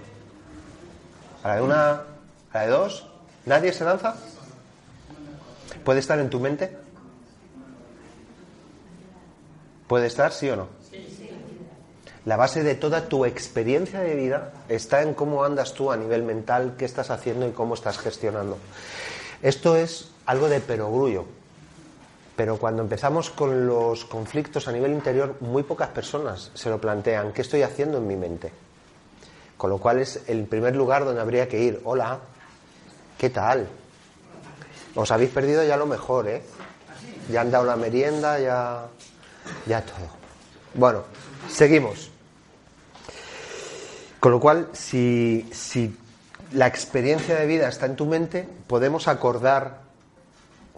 ¿A 1.43 1.49
la 1.49 1.57
de 1.57 1.63
una? 1.63 1.91
¿A 1.93 2.05
la 2.55 2.61
de 2.63 2.69
dos? 2.69 3.09
¿Nadie 3.45 3.73
se 3.73 3.85
lanza? 3.85 4.15
¿Puede 5.85 5.99
estar 5.99 6.21
en 6.21 6.31
tu 6.31 6.39
mente? 6.39 6.79
¿Puede 9.89 10.07
estar, 10.07 10.33
sí 10.33 10.49
o 10.51 10.57
no? 10.57 10.69
La 12.25 12.37
base 12.37 12.63
de 12.63 12.75
toda 12.75 13.09
tu 13.09 13.25
experiencia 13.25 14.01
de 14.01 14.15
vida 14.15 14.53
está 14.69 15.03
en 15.03 15.15
cómo 15.15 15.45
andas 15.45 15.75
tú 15.75 15.91
a 15.93 15.97
nivel 15.97 16.23
mental, 16.23 16.75
qué 16.79 16.85
estás 16.85 17.11
haciendo 17.11 17.49
y 17.49 17.53
cómo 17.53 17.75
estás 17.75 17.99
gestionando. 17.99 18.59
Esto 19.43 19.77
es 19.77 20.11
algo 20.27 20.49
de 20.49 20.61
perogrullo, 20.61 21.25
pero 22.37 22.59
cuando 22.59 22.83
empezamos 22.83 23.31
con 23.31 23.67
los 23.67 24.05
conflictos 24.05 24.69
a 24.69 24.73
nivel 24.73 24.93
interior, 24.93 25.37
muy 25.41 25.63
pocas 25.63 25.89
personas 25.89 26.51
se 26.55 26.69
lo 26.69 26.79
plantean, 26.79 27.33
¿qué 27.33 27.41
estoy 27.41 27.63
haciendo 27.63 27.97
en 27.97 28.07
mi 28.07 28.17
mente? 28.17 28.53
Con 29.57 29.71
lo 29.71 29.79
cual 29.79 30.01
es 30.01 30.23
el 30.29 30.45
primer 30.45 30.77
lugar 30.77 31.07
donde 31.07 31.23
habría 31.23 31.49
que 31.49 31.59
ir. 31.59 31.81
Hola, 31.85 32.21
¿qué 33.17 33.31
tal? 33.31 33.67
Os 34.95 35.11
habéis 35.11 35.31
perdido 35.31 35.65
ya 35.65 35.79
lo 35.79 35.87
mejor, 35.87 36.29
¿eh? 36.29 36.43
Ya 37.31 37.41
han 37.41 37.51
dado 37.51 37.65
la 37.65 37.77
merienda, 37.77 38.39
ya, 38.39 38.87
ya 39.65 39.81
todo. 39.81 40.09
Bueno, 40.75 41.05
seguimos. 41.49 42.11
Con 44.21 44.33
lo 44.33 44.41
cual, 44.41 44.69
si, 44.73 45.49
si 45.53 45.97
la 46.53 46.67
experiencia 46.67 47.37
de 47.37 47.47
vida 47.47 47.69
está 47.69 47.87
en 47.87 47.97
tu 47.97 48.05
mente, 48.05 48.47
podemos 48.67 49.09
acordar 49.09 49.86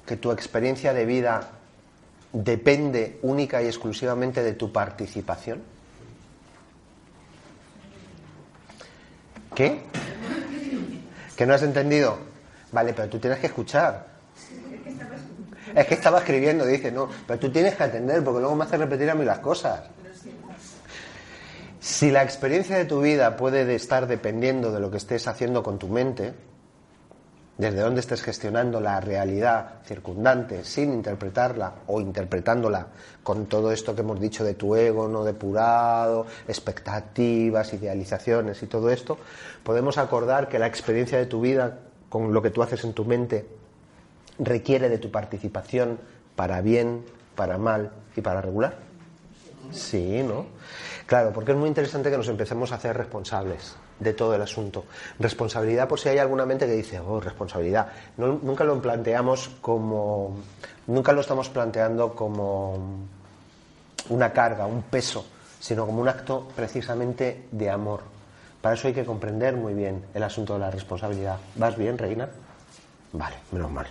que 0.09 0.17
tu 0.17 0.33
experiencia 0.33 0.95
de 0.95 1.05
vida 1.05 1.51
depende 2.33 3.19
única 3.23 3.63
y 3.63 3.67
exclusivamente 3.67 4.43
de 4.43 4.55
tu 4.55 4.73
participación. 4.73 5.63
¿Qué? 9.55 9.83
¿Que 11.37 11.47
no 11.47 11.53
has 11.53 11.63
entendido? 11.63 12.19
Vale, 12.73 12.95
pero 12.95 13.09
tú 13.09 13.19
tienes 13.19 13.39
que 13.39 13.49
escuchar. 13.49 14.07
Es 15.75 15.87
que 15.87 15.95
estaba 15.95 16.21
escribiendo, 16.21 16.65
dice, 16.65 16.91
no, 16.91 17.11
pero 17.27 17.39
tú 17.39 17.51
tienes 17.51 17.75
que 17.75 17.85
atender 17.85 18.25
porque 18.25 18.41
luego 18.41 18.57
me 18.57 18.65
hace 18.65 18.79
repetir 18.79 19.11
a 19.11 19.15
mí 19.15 19.27
las 19.27 19.41
cosas. 19.41 19.83
Si 21.81 22.11
la 22.11 22.23
experiencia 22.23 22.79
de 22.79 22.87
tu 22.87 23.03
vida 23.03 23.37
puede 23.37 23.75
estar 23.75 24.07
dependiendo 24.07 24.73
de 24.73 24.81
lo 24.81 24.91
que 24.91 24.97
estés 24.97 25.29
haciendo 25.29 25.63
con 25.63 25.79
tu 25.79 25.89
mente, 25.89 26.33
desde 27.59 27.81
dónde 27.81 28.01
estés 28.01 28.23
gestionando 28.23 28.81
la 28.81 29.01
realidad 29.01 29.81
circundante 29.85 30.65
sin 30.65 30.93
interpretarla 30.93 31.75
o 31.89 32.01
interpretándola 32.01 32.87
con 33.25 33.47
todo 33.47 33.73
esto 33.73 33.97
que 33.97 34.03
hemos 34.03 34.21
dicho 34.21 34.45
de 34.45 34.55
tu 34.55 34.77
ego 34.77 35.09
no 35.09 35.25
depurado, 35.25 36.27
expectativas, 36.47 37.75
idealizaciones 37.75 38.63
y 38.63 38.67
todo 38.69 38.91
esto, 38.91 39.19
podemos 39.65 39.99
acordar 39.99 40.49
que 40.49 40.61
la 40.61 40.69
experiencia 40.69 41.19
de 41.19 41.27
tu 41.27 41.41
vida 41.41 41.81
con 42.09 42.33
lo 42.33 42.41
que 42.41 42.51
tú 42.51 42.63
haces 42.63 42.85
en 42.85 42.93
tu 42.93 43.05
mente 43.05 43.45
requiere 44.39 44.89
de 44.89 44.99
tu 44.99 45.11
participación 45.11 45.99
para 46.37 46.61
bien, 46.61 47.05
para 47.35 47.59
mal 47.59 47.91
y 48.15 48.21
para 48.21 48.41
regular. 48.41 48.77
Sí, 49.73 50.23
¿no? 50.23 50.47
Claro, 51.07 51.33
porque 51.33 51.53
es 51.53 51.59
muy 51.59 51.69
interesante 51.69 52.09
que 52.09 52.17
nos 52.17 52.29
empecemos 52.29 52.71
a 52.71 52.77
hacer 52.77 52.97
responsables 52.97 53.75
de 54.01 54.13
todo 54.13 54.35
el 54.35 54.43
asunto. 54.43 54.85
Responsabilidad, 55.19 55.89
por 55.89 55.99
si 55.99 56.09
hay 56.09 56.19
alguna 56.19 56.47
mente 56.47 56.67
que 56.67 56.73
dice, 56.73 57.01
oh, 57.01 57.21
responsabilidad. 57.21 57.89
nunca 58.17 58.65
lo 58.65 58.81
planteamos 58.81 59.51
como. 59.61 60.37
Nunca 60.87 61.13
lo 61.13 61.21
estamos 61.21 61.49
planteando 61.51 62.15
como 62.15 63.07
una 64.09 64.33
carga, 64.33 64.67
un 64.67 64.83
peso, 64.83 65.27
sino 65.61 65.85
como 65.85 66.01
un 66.01 66.09
acto 66.09 66.49
precisamente 66.57 67.47
de 67.51 67.71
amor. 67.71 68.01
Para 68.63 68.75
eso 68.75 68.89
hay 68.89 68.95
que 68.95 69.05
comprender 69.05 69.55
muy 69.55 69.75
bien 69.75 70.07
el 70.15 70.23
asunto 70.23 70.55
de 70.55 70.61
la 70.61 70.71
responsabilidad. 70.71 71.37
¿Vas 71.57 71.77
bien, 71.77 71.99
Reina? 71.99 72.29
Vale, 73.13 73.37
menos 73.53 73.71
mal. 73.71 73.87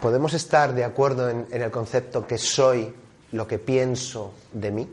¿Podemos 0.00 0.32
estar 0.32 0.72
de 0.74 0.84
acuerdo 0.84 1.28
en 1.28 1.46
el 1.50 1.70
concepto 1.70 2.26
que 2.26 2.38
soy 2.38 2.94
lo 3.32 3.46
que 3.46 3.58
pienso 3.58 4.32
de 4.52 4.70
mí? 4.70 4.88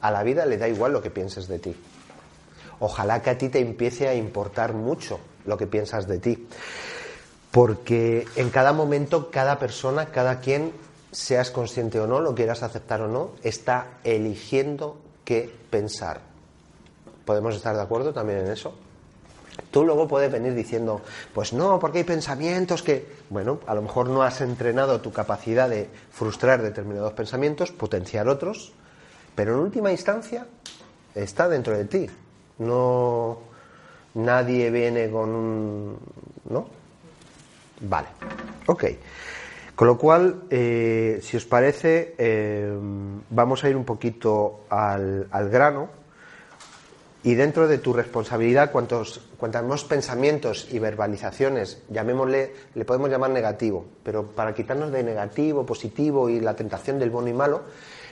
A 0.00 0.10
la 0.10 0.22
vida 0.22 0.46
le 0.46 0.58
da 0.58 0.68
igual 0.68 0.92
lo 0.92 1.02
que 1.02 1.10
pienses 1.10 1.48
de 1.48 1.58
ti. 1.58 1.76
Ojalá 2.80 3.22
que 3.22 3.30
a 3.30 3.38
ti 3.38 3.48
te 3.48 3.58
empiece 3.58 4.08
a 4.08 4.14
importar 4.14 4.72
mucho 4.72 5.18
lo 5.46 5.56
que 5.56 5.66
piensas 5.66 6.06
de 6.06 6.18
ti. 6.18 6.46
Porque 7.50 8.26
en 8.36 8.50
cada 8.50 8.72
momento, 8.72 9.30
cada 9.30 9.58
persona, 9.58 10.06
cada 10.06 10.40
quien, 10.40 10.72
seas 11.10 11.50
consciente 11.50 11.98
o 11.98 12.06
no, 12.06 12.20
lo 12.20 12.34
quieras 12.34 12.62
aceptar 12.62 13.00
o 13.00 13.08
no, 13.08 13.30
está 13.42 13.86
eligiendo 14.04 14.98
qué 15.24 15.52
pensar. 15.70 16.20
¿Podemos 17.24 17.56
estar 17.56 17.74
de 17.74 17.82
acuerdo 17.82 18.12
también 18.12 18.40
en 18.40 18.52
eso? 18.52 18.74
Tú 19.70 19.84
luego 19.84 20.06
puedes 20.06 20.30
venir 20.30 20.54
diciendo, 20.54 21.00
pues 21.34 21.52
no, 21.52 21.78
porque 21.78 21.98
hay 21.98 22.04
pensamientos 22.04 22.82
que, 22.82 23.06
bueno, 23.28 23.60
a 23.66 23.74
lo 23.74 23.82
mejor 23.82 24.08
no 24.08 24.22
has 24.22 24.40
entrenado 24.40 25.00
tu 25.00 25.12
capacidad 25.12 25.68
de 25.68 25.90
frustrar 26.10 26.62
determinados 26.62 27.12
pensamientos, 27.12 27.72
potenciar 27.72 28.28
otros, 28.28 28.72
pero 29.38 29.54
en 29.54 29.60
última 29.60 29.92
instancia 29.92 30.44
está 31.14 31.48
dentro 31.48 31.78
de 31.78 31.84
ti. 31.84 32.10
No 32.58 33.38
nadie 34.14 34.68
viene 34.68 35.08
con 35.12 35.28
un 35.28 35.96
¿no? 36.50 36.66
Vale. 37.82 38.08
Ok. 38.66 38.84
Con 39.76 39.86
lo 39.86 39.96
cual, 39.96 40.42
eh, 40.50 41.20
si 41.22 41.36
os 41.36 41.44
parece, 41.44 42.16
eh, 42.18 42.68
vamos 43.30 43.62
a 43.62 43.68
ir 43.68 43.76
un 43.76 43.84
poquito 43.84 44.64
al, 44.70 45.28
al, 45.30 45.48
grano. 45.50 45.88
Y 47.22 47.36
dentro 47.36 47.68
de 47.68 47.78
tu 47.78 47.92
responsabilidad, 47.92 48.72
cuantos, 48.72 49.20
cuantos 49.36 49.62
más 49.62 49.84
pensamientos 49.84 50.66
y 50.72 50.80
verbalizaciones, 50.80 51.84
llamémosle, 51.90 52.54
le 52.74 52.84
podemos 52.84 53.08
llamar 53.08 53.30
negativo, 53.30 53.86
pero 54.02 54.26
para 54.26 54.52
quitarnos 54.52 54.90
de 54.90 55.04
negativo, 55.04 55.64
positivo 55.64 56.28
y 56.28 56.40
la 56.40 56.56
tentación 56.56 56.98
del 56.98 57.10
bueno 57.10 57.28
y 57.28 57.34
malo, 57.34 57.62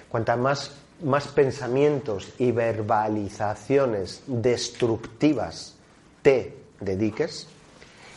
cuantas 0.09 0.39
más 0.39 0.86
más 1.03 1.29
pensamientos 1.29 2.33
y 2.39 2.53
verbalizaciones 2.53 4.23
destructivas 4.27 5.75
te 6.23 6.57
dediques, 6.81 7.49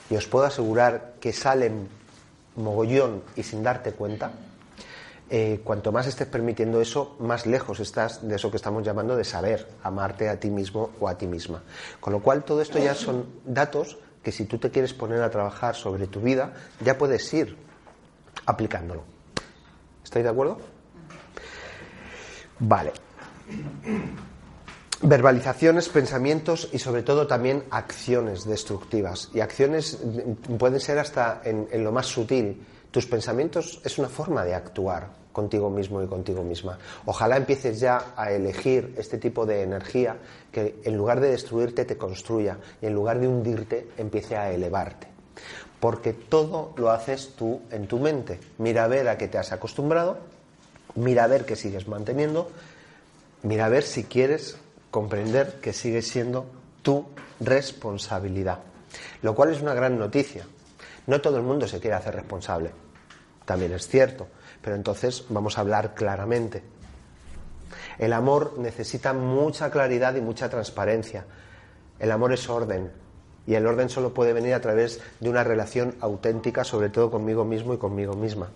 y 0.09 0.15
os 0.15 0.25
puedo 0.27 0.45
asegurar 0.45 1.13
que 1.19 1.33
salen 1.33 1.87
mogollón 2.55 3.21
y 3.35 3.43
sin 3.43 3.63
darte 3.63 3.91
cuenta, 3.91 4.31
eh, 5.29 5.61
cuanto 5.63 5.91
más 5.91 6.07
estés 6.07 6.27
permitiendo 6.27 6.81
eso, 6.81 7.15
más 7.19 7.45
lejos 7.45 7.79
estás 7.79 8.27
de 8.27 8.35
eso 8.35 8.49
que 8.49 8.57
estamos 8.57 8.83
llamando 8.83 9.15
de 9.15 9.23
saber 9.23 9.67
amarte 9.83 10.27
a 10.27 10.39
ti 10.39 10.49
mismo 10.49 10.89
o 10.99 11.07
a 11.07 11.17
ti 11.17 11.27
misma. 11.27 11.61
Con 11.99 12.13
lo 12.13 12.21
cual, 12.21 12.43
todo 12.43 12.61
esto 12.61 12.79
ya 12.79 12.95
son 12.95 13.25
datos 13.45 13.99
que 14.23 14.31
si 14.31 14.45
tú 14.45 14.57
te 14.57 14.71
quieres 14.71 14.93
poner 14.93 15.21
a 15.21 15.29
trabajar 15.29 15.75
sobre 15.75 16.07
tu 16.07 16.19
vida, 16.19 16.53
ya 16.83 16.97
puedes 16.97 17.31
ir 17.33 17.55
aplicándolo. 18.47 19.03
¿Estáis 20.03 20.23
de 20.23 20.29
acuerdo? 20.31 20.57
Vale. 22.59 22.91
Verbalizaciones, 25.01 25.87
pensamientos 25.87 26.69
y 26.73 26.79
sobre 26.79 27.03
todo 27.03 27.25
también 27.25 27.63
acciones 27.71 28.43
destructivas. 28.43 29.29
Y 29.33 29.39
acciones 29.39 29.97
pueden 30.57 30.81
ser 30.81 30.99
hasta 30.99 31.41
en, 31.45 31.67
lo 31.83 31.93
más 31.93 32.07
sutil. 32.07 32.61
Tus 32.91 33.05
pensamientos 33.05 33.81
es 33.85 33.97
una 33.97 34.09
forma 34.09 34.43
de 34.43 34.55
actuar 34.55 35.07
contigo 35.31 35.69
mismo 35.69 36.03
y 36.03 36.07
contigo 36.07 36.43
misma. 36.43 36.77
Ojalá 37.05 37.37
empieces 37.37 37.79
ya 37.79 38.13
a 38.17 38.31
elegir 38.31 38.93
este 38.97 39.17
tipo 39.17 39.45
de 39.45 39.61
energía 39.61 40.17
que 40.51 40.81
en 40.83 40.97
lugar 40.97 41.21
de 41.21 41.31
destruirte 41.31 41.85
te 41.85 41.97
construya 41.97 42.57
y 42.81 42.87
en 42.87 42.93
lugar 42.93 43.19
de 43.19 43.27
hundirte 43.29 43.87
empiece 43.97 44.35
a 44.35 44.51
elevarte. 44.51 45.07
Porque 45.79 46.11
todo 46.11 46.73
lo 46.75 46.91
haces 46.91 47.35
tú 47.37 47.61
en 47.71 47.87
tu 47.87 47.99
mente. 47.99 48.37
Mira 48.57 48.83
a 48.83 48.87
ver 48.87 49.07
a 49.07 49.17
qué 49.17 49.29
te 49.29 49.37
has 49.37 49.53
acostumbrado 49.53 50.17
Mira 50.95 51.23
a 51.23 51.27
ver 51.27 51.45
que 51.45 51.55
sigues 51.55 51.87
manteniendo, 51.87 52.51
mira 53.43 53.65
a 53.65 53.69
ver 53.69 53.83
si 53.83 54.03
quieres 54.03 54.57
comprender 54.91 55.59
que 55.61 55.73
sigue 55.73 56.01
siendo 56.01 56.45
tu 56.81 57.05
responsabilidad. 57.39 58.59
Lo 59.21 59.35
cual 59.35 59.51
es 59.51 59.61
una 59.61 59.73
gran 59.73 59.97
noticia. 59.97 60.45
No 61.07 61.21
todo 61.21 61.37
el 61.37 61.43
mundo 61.43 61.67
se 61.67 61.79
quiere 61.79 61.95
hacer 61.95 62.15
responsable. 62.15 62.71
También 63.45 63.73
es 63.73 63.87
cierto. 63.87 64.27
Pero 64.61 64.75
entonces 64.75 65.25
vamos 65.29 65.57
a 65.57 65.61
hablar 65.61 65.93
claramente. 65.93 66.63
El 67.97 68.13
amor 68.13 68.55
necesita 68.57 69.13
mucha 69.13 69.69
claridad 69.71 70.15
y 70.15 70.21
mucha 70.21 70.49
transparencia. 70.49 71.25
El 71.99 72.11
amor 72.11 72.33
es 72.33 72.49
orden. 72.49 72.91
Y 73.45 73.55
el 73.55 73.65
orden 73.65 73.89
solo 73.89 74.13
puede 74.13 74.33
venir 74.33 74.53
a 74.53 74.61
través 74.61 75.01
de 75.19 75.29
una 75.29 75.43
relación 75.43 75.95
auténtica, 76.01 76.63
sobre 76.63 76.89
todo 76.89 77.09
conmigo 77.09 77.45
mismo 77.45 77.73
y 77.73 77.77
conmigo 77.77 78.13
misma. 78.13 78.49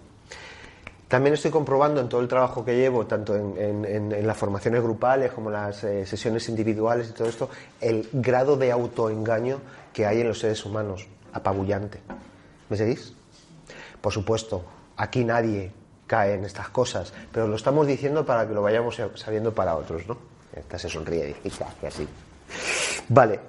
También 1.13 1.35
estoy 1.35 1.51
comprobando 1.51 2.01
en 2.01 2.09
todo 2.09 2.21
el 2.21 2.27
trabajo 2.27 2.65
que 2.65 2.75
llevo, 2.75 3.05
tanto 3.05 3.35
en, 3.35 4.25
las 4.25 4.35
formaciones 4.35 4.81
grupales 4.81 5.31
como 5.31 5.51
las 5.51 5.83
eh, 5.83 6.07
sesiones 6.07 6.49
individuales 6.49 7.07
y 7.07 7.11
todo 7.11 7.29
esto, 7.29 7.51
el 7.79 8.09
grado 8.13 8.57
de 8.57 8.71
autoengaño 8.71 9.59
que 9.93 10.07
hay 10.07 10.21
en 10.21 10.29
los 10.29 10.39
seres 10.39 10.65
humanos, 10.65 11.05
apabullante. 11.31 11.99
¿Me 12.67 12.77
seguís? 12.77 13.13
Por 14.01 14.11
supuesto, 14.11 14.65
aquí 14.97 15.23
nadie 15.23 15.71
cae 16.07 16.33
en 16.33 16.45
estas 16.45 16.69
cosas, 16.69 17.13
pero 17.31 17.47
lo 17.47 17.57
estamos 17.57 17.85
diciendo 17.85 18.25
para 18.25 18.47
que 18.47 18.55
lo 18.55 18.63
vayamos 18.63 18.99
sabiendo 19.13 19.53
para 19.53 19.75
otros, 19.75 20.07
¿no? 20.07 20.17
Esta 20.51 20.79
se 20.79 20.89
sonríe 20.89 21.35
y 21.43 21.51
que 21.79 21.85
así. 21.85 22.07
Vale, 23.09 23.39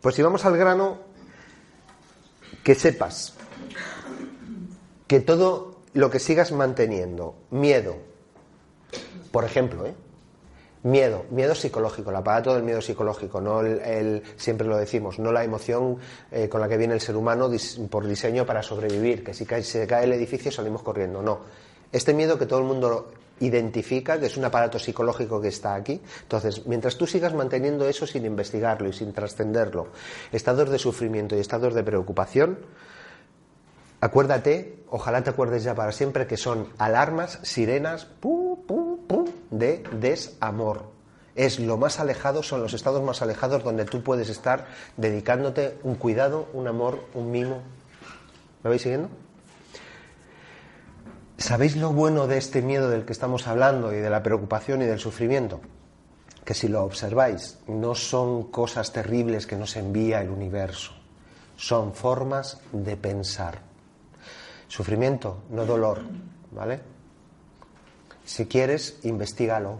pues 0.00 0.16
si 0.16 0.22
vamos 0.22 0.44
al 0.44 0.56
grano, 0.56 0.98
que 2.64 2.74
sepas 2.74 3.34
que 5.06 5.20
todo 5.20 5.73
lo 5.94 6.10
que 6.10 6.18
sigas 6.18 6.52
manteniendo, 6.52 7.34
miedo, 7.50 7.96
por 9.30 9.44
ejemplo, 9.44 9.86
¿eh? 9.86 9.94
Miedo, 10.82 11.24
miedo 11.30 11.54
psicológico, 11.54 12.10
el 12.10 12.16
aparato 12.16 12.52
del 12.52 12.62
miedo 12.62 12.82
psicológico, 12.82 13.40
no 13.40 13.62
el, 13.62 14.22
siempre 14.36 14.66
lo 14.66 14.76
decimos, 14.76 15.18
no 15.18 15.32
la 15.32 15.42
emoción 15.42 15.96
eh, 16.30 16.50
con 16.50 16.60
la 16.60 16.68
que 16.68 16.76
viene 16.76 16.92
el 16.92 17.00
ser 17.00 17.16
humano 17.16 17.50
por 17.88 18.06
diseño 18.06 18.44
para 18.44 18.62
sobrevivir, 18.62 19.24
que 19.24 19.32
si 19.32 19.46
se 19.46 19.86
cae 19.86 20.04
el 20.04 20.12
edificio 20.12 20.52
salimos 20.52 20.82
corriendo, 20.82 21.22
no. 21.22 21.40
Este 21.90 22.12
miedo 22.12 22.38
que 22.38 22.44
todo 22.44 22.58
el 22.58 22.66
mundo 22.66 23.12
identifica, 23.40 24.20
que 24.20 24.26
es 24.26 24.36
un 24.36 24.44
aparato 24.44 24.78
psicológico 24.78 25.40
que 25.40 25.48
está 25.48 25.74
aquí. 25.74 26.00
Entonces, 26.22 26.66
mientras 26.66 26.96
tú 26.96 27.06
sigas 27.06 27.34
manteniendo 27.34 27.88
eso 27.88 28.06
sin 28.06 28.24
investigarlo 28.26 28.88
y 28.88 28.92
sin 28.92 29.12
trascenderlo, 29.12 29.88
estados 30.32 30.68
de 30.70 30.78
sufrimiento 30.78 31.34
y 31.34 31.40
estados 31.40 31.74
de 31.74 31.82
preocupación, 31.82 32.58
acuérdate, 34.04 34.84
ojalá 34.90 35.22
te 35.22 35.30
acuerdes 35.30 35.64
ya 35.64 35.74
para 35.74 35.90
siempre, 35.90 36.26
que 36.26 36.36
son 36.36 36.68
alarmas, 36.78 37.38
sirenas, 37.42 38.06
de 39.50 39.82
desamor. 39.92 40.92
Es 41.34 41.58
lo 41.58 41.76
más 41.76 41.98
alejado, 42.00 42.42
son 42.42 42.62
los 42.62 42.74
estados 42.74 43.02
más 43.02 43.22
alejados 43.22 43.64
donde 43.64 43.86
tú 43.86 44.02
puedes 44.02 44.28
estar 44.28 44.66
dedicándote 44.96 45.78
un 45.82 45.94
cuidado, 45.94 46.48
un 46.52 46.68
amor, 46.68 47.06
un 47.14 47.30
mimo. 47.30 47.62
¿Me 48.62 48.70
vais 48.70 48.82
siguiendo? 48.82 49.08
¿Sabéis 51.38 51.76
lo 51.76 51.92
bueno 51.92 52.26
de 52.26 52.36
este 52.36 52.62
miedo 52.62 52.90
del 52.90 53.04
que 53.04 53.12
estamos 53.12 53.48
hablando 53.48 53.92
y 53.92 53.96
de 53.96 54.10
la 54.10 54.22
preocupación 54.22 54.82
y 54.82 54.84
del 54.84 55.00
sufrimiento? 55.00 55.60
Que 56.44 56.54
si 56.54 56.68
lo 56.68 56.84
observáis, 56.84 57.58
no 57.66 57.94
son 57.94 58.50
cosas 58.50 58.92
terribles 58.92 59.46
que 59.46 59.56
nos 59.56 59.76
envía 59.76 60.20
el 60.20 60.28
universo, 60.28 60.92
son 61.56 61.94
formas 61.94 62.60
de 62.72 62.96
pensar. 62.96 63.73
Sufrimiento, 64.74 65.44
no 65.50 65.64
dolor, 65.64 66.00
¿vale? 66.50 66.80
Si 68.24 68.46
quieres, 68.46 68.98
investigalo. 69.04 69.78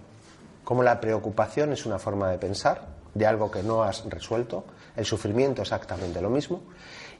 Como 0.62 0.84
la 0.84 1.00
preocupación 1.00 1.72
es 1.72 1.84
una 1.84 1.98
forma 1.98 2.30
de 2.30 2.38
pensar, 2.38 2.86
de 3.12 3.26
algo 3.26 3.50
que 3.50 3.64
no 3.64 3.82
has 3.82 4.04
resuelto, 4.04 4.62
el 4.94 5.04
sufrimiento 5.04 5.62
exactamente 5.62 6.22
lo 6.22 6.30
mismo, 6.30 6.60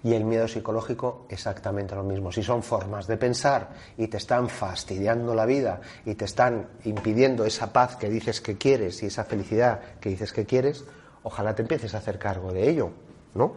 y 0.05 0.15
el 0.15 0.25
miedo 0.25 0.47
psicológico 0.47 1.27
exactamente 1.29 1.97
lo 1.97 2.05
mismo. 2.05 2.31
Si 2.31 2.45
son 2.45 2.63
formas 2.63 3.09
de 3.09 3.17
pensar 3.17 3.71
y 3.99 4.07
te 4.07 4.19
están 4.19 4.49
fastidiando 4.49 5.35
la 5.35 5.45
vida 5.45 5.81
y 6.05 6.15
te 6.15 6.27
están 6.27 6.69
impidiendo 6.85 7.45
esa 7.45 7.73
paz 7.73 7.97
que 7.97 8.09
dices 8.09 8.41
que 8.41 8.57
quieres 8.57 9.03
y 9.03 9.07
esa 9.07 9.25
felicidad 9.25 9.81
que 10.01 10.11
dices 10.11 10.33
que 10.33 10.47
quieres, 10.47 10.85
ojalá 11.25 11.57
te 11.57 11.63
empieces 11.63 11.93
a 11.97 11.99
hacer 11.99 12.21
cargo 12.21 12.53
de 12.53 12.71
ello, 12.71 12.91
¿no? 13.35 13.57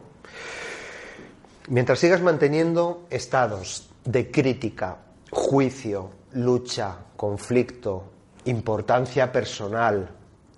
Mientras 1.67 1.99
sigas 1.99 2.21
manteniendo 2.21 3.05
estados 3.11 3.86
de 4.07 4.31
crítica, 4.31 4.97
juicio, 5.29 6.09
lucha, 6.31 6.95
conflicto, 7.17 8.03
importancia 8.45 9.29
personal, 9.33 10.09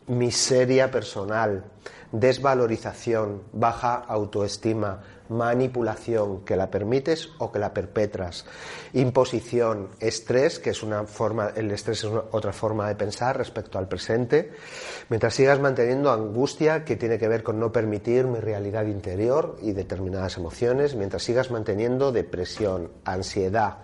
miseria 0.10 0.92
personal, 0.92 1.64
desvalorización, 2.12 3.44
baja 3.54 3.94
autoestima, 3.94 5.02
manipulación, 5.30 6.44
que 6.44 6.56
la 6.56 6.72
permites 6.72 7.30
o 7.38 7.52
que 7.52 7.60
la 7.60 7.74
perpetras, 7.74 8.46
imposición, 8.94 9.90
estrés, 10.00 10.58
que 10.58 10.72
es 10.72 10.82
una 10.82 11.06
forma, 11.06 11.52
el 11.56 11.70
estrés 11.70 12.04
es 12.04 12.12
otra 12.32 12.52
forma 12.52 12.88
de 12.88 12.96
pensar 12.96 13.38
respecto 13.38 13.78
al 13.78 13.88
presente, 13.88 14.52
mientras 15.10 15.36
sigas 15.36 15.60
manteniendo 15.60 16.12
angustia, 16.12 16.84
que 16.84 16.96
tiene 16.96 17.20
que 17.20 17.28
ver 17.28 17.44
con 17.44 17.60
no 17.60 17.72
permitir 17.72 18.26
mi 18.26 18.40
realidad 18.40 18.86
interior 18.86 19.58
y 19.62 19.74
determinadas 19.74 20.38
emociones, 20.38 20.96
mientras 20.96 21.22
sigas 21.22 21.52
manteniendo 21.52 22.12
depresión, 22.12 22.90
ansiedad, 23.06 23.78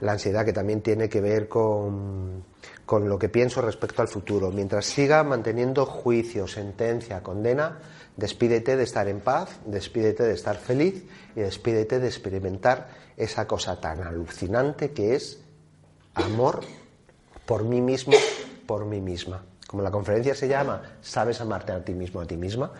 la 0.00 0.12
ansiedad 0.12 0.46
que 0.46 0.54
también 0.54 0.80
tiene 0.80 1.10
que 1.10 1.20
ver 1.20 1.48
con, 1.48 2.44
con 2.86 3.08
lo 3.08 3.18
que 3.18 3.28
pienso 3.28 3.60
respecto 3.60 4.00
al 4.00 4.08
futuro, 4.08 4.50
mientras 4.50 4.86
siga 4.86 5.22
manteniendo 5.24 5.84
juicio, 5.84 6.46
sentencia, 6.46 7.22
condena, 7.22 7.78
Despídete 8.16 8.76
de 8.76 8.84
estar 8.84 9.08
en 9.08 9.20
paz, 9.20 9.60
despídete 9.66 10.22
de 10.22 10.32
estar 10.32 10.56
feliz 10.56 11.04
y 11.34 11.40
despídete 11.40 12.00
de 12.00 12.06
experimentar 12.06 12.88
esa 13.18 13.46
cosa 13.46 13.78
tan 13.78 14.02
alucinante 14.02 14.92
que 14.92 15.14
es 15.14 15.40
amor 16.14 16.62
por 17.44 17.64
mí 17.64 17.82
mismo, 17.82 18.14
por 18.66 18.86
mí 18.86 19.02
misma. 19.02 19.44
Como 19.66 19.82
la 19.82 19.90
conferencia 19.90 20.34
se 20.34 20.48
llama 20.48 20.96
¿Sabes 21.02 21.42
amarte 21.42 21.72
a 21.72 21.84
ti 21.84 21.92
mismo, 21.92 22.20
a 22.22 22.26
ti 22.26 22.38
misma? 22.38 22.72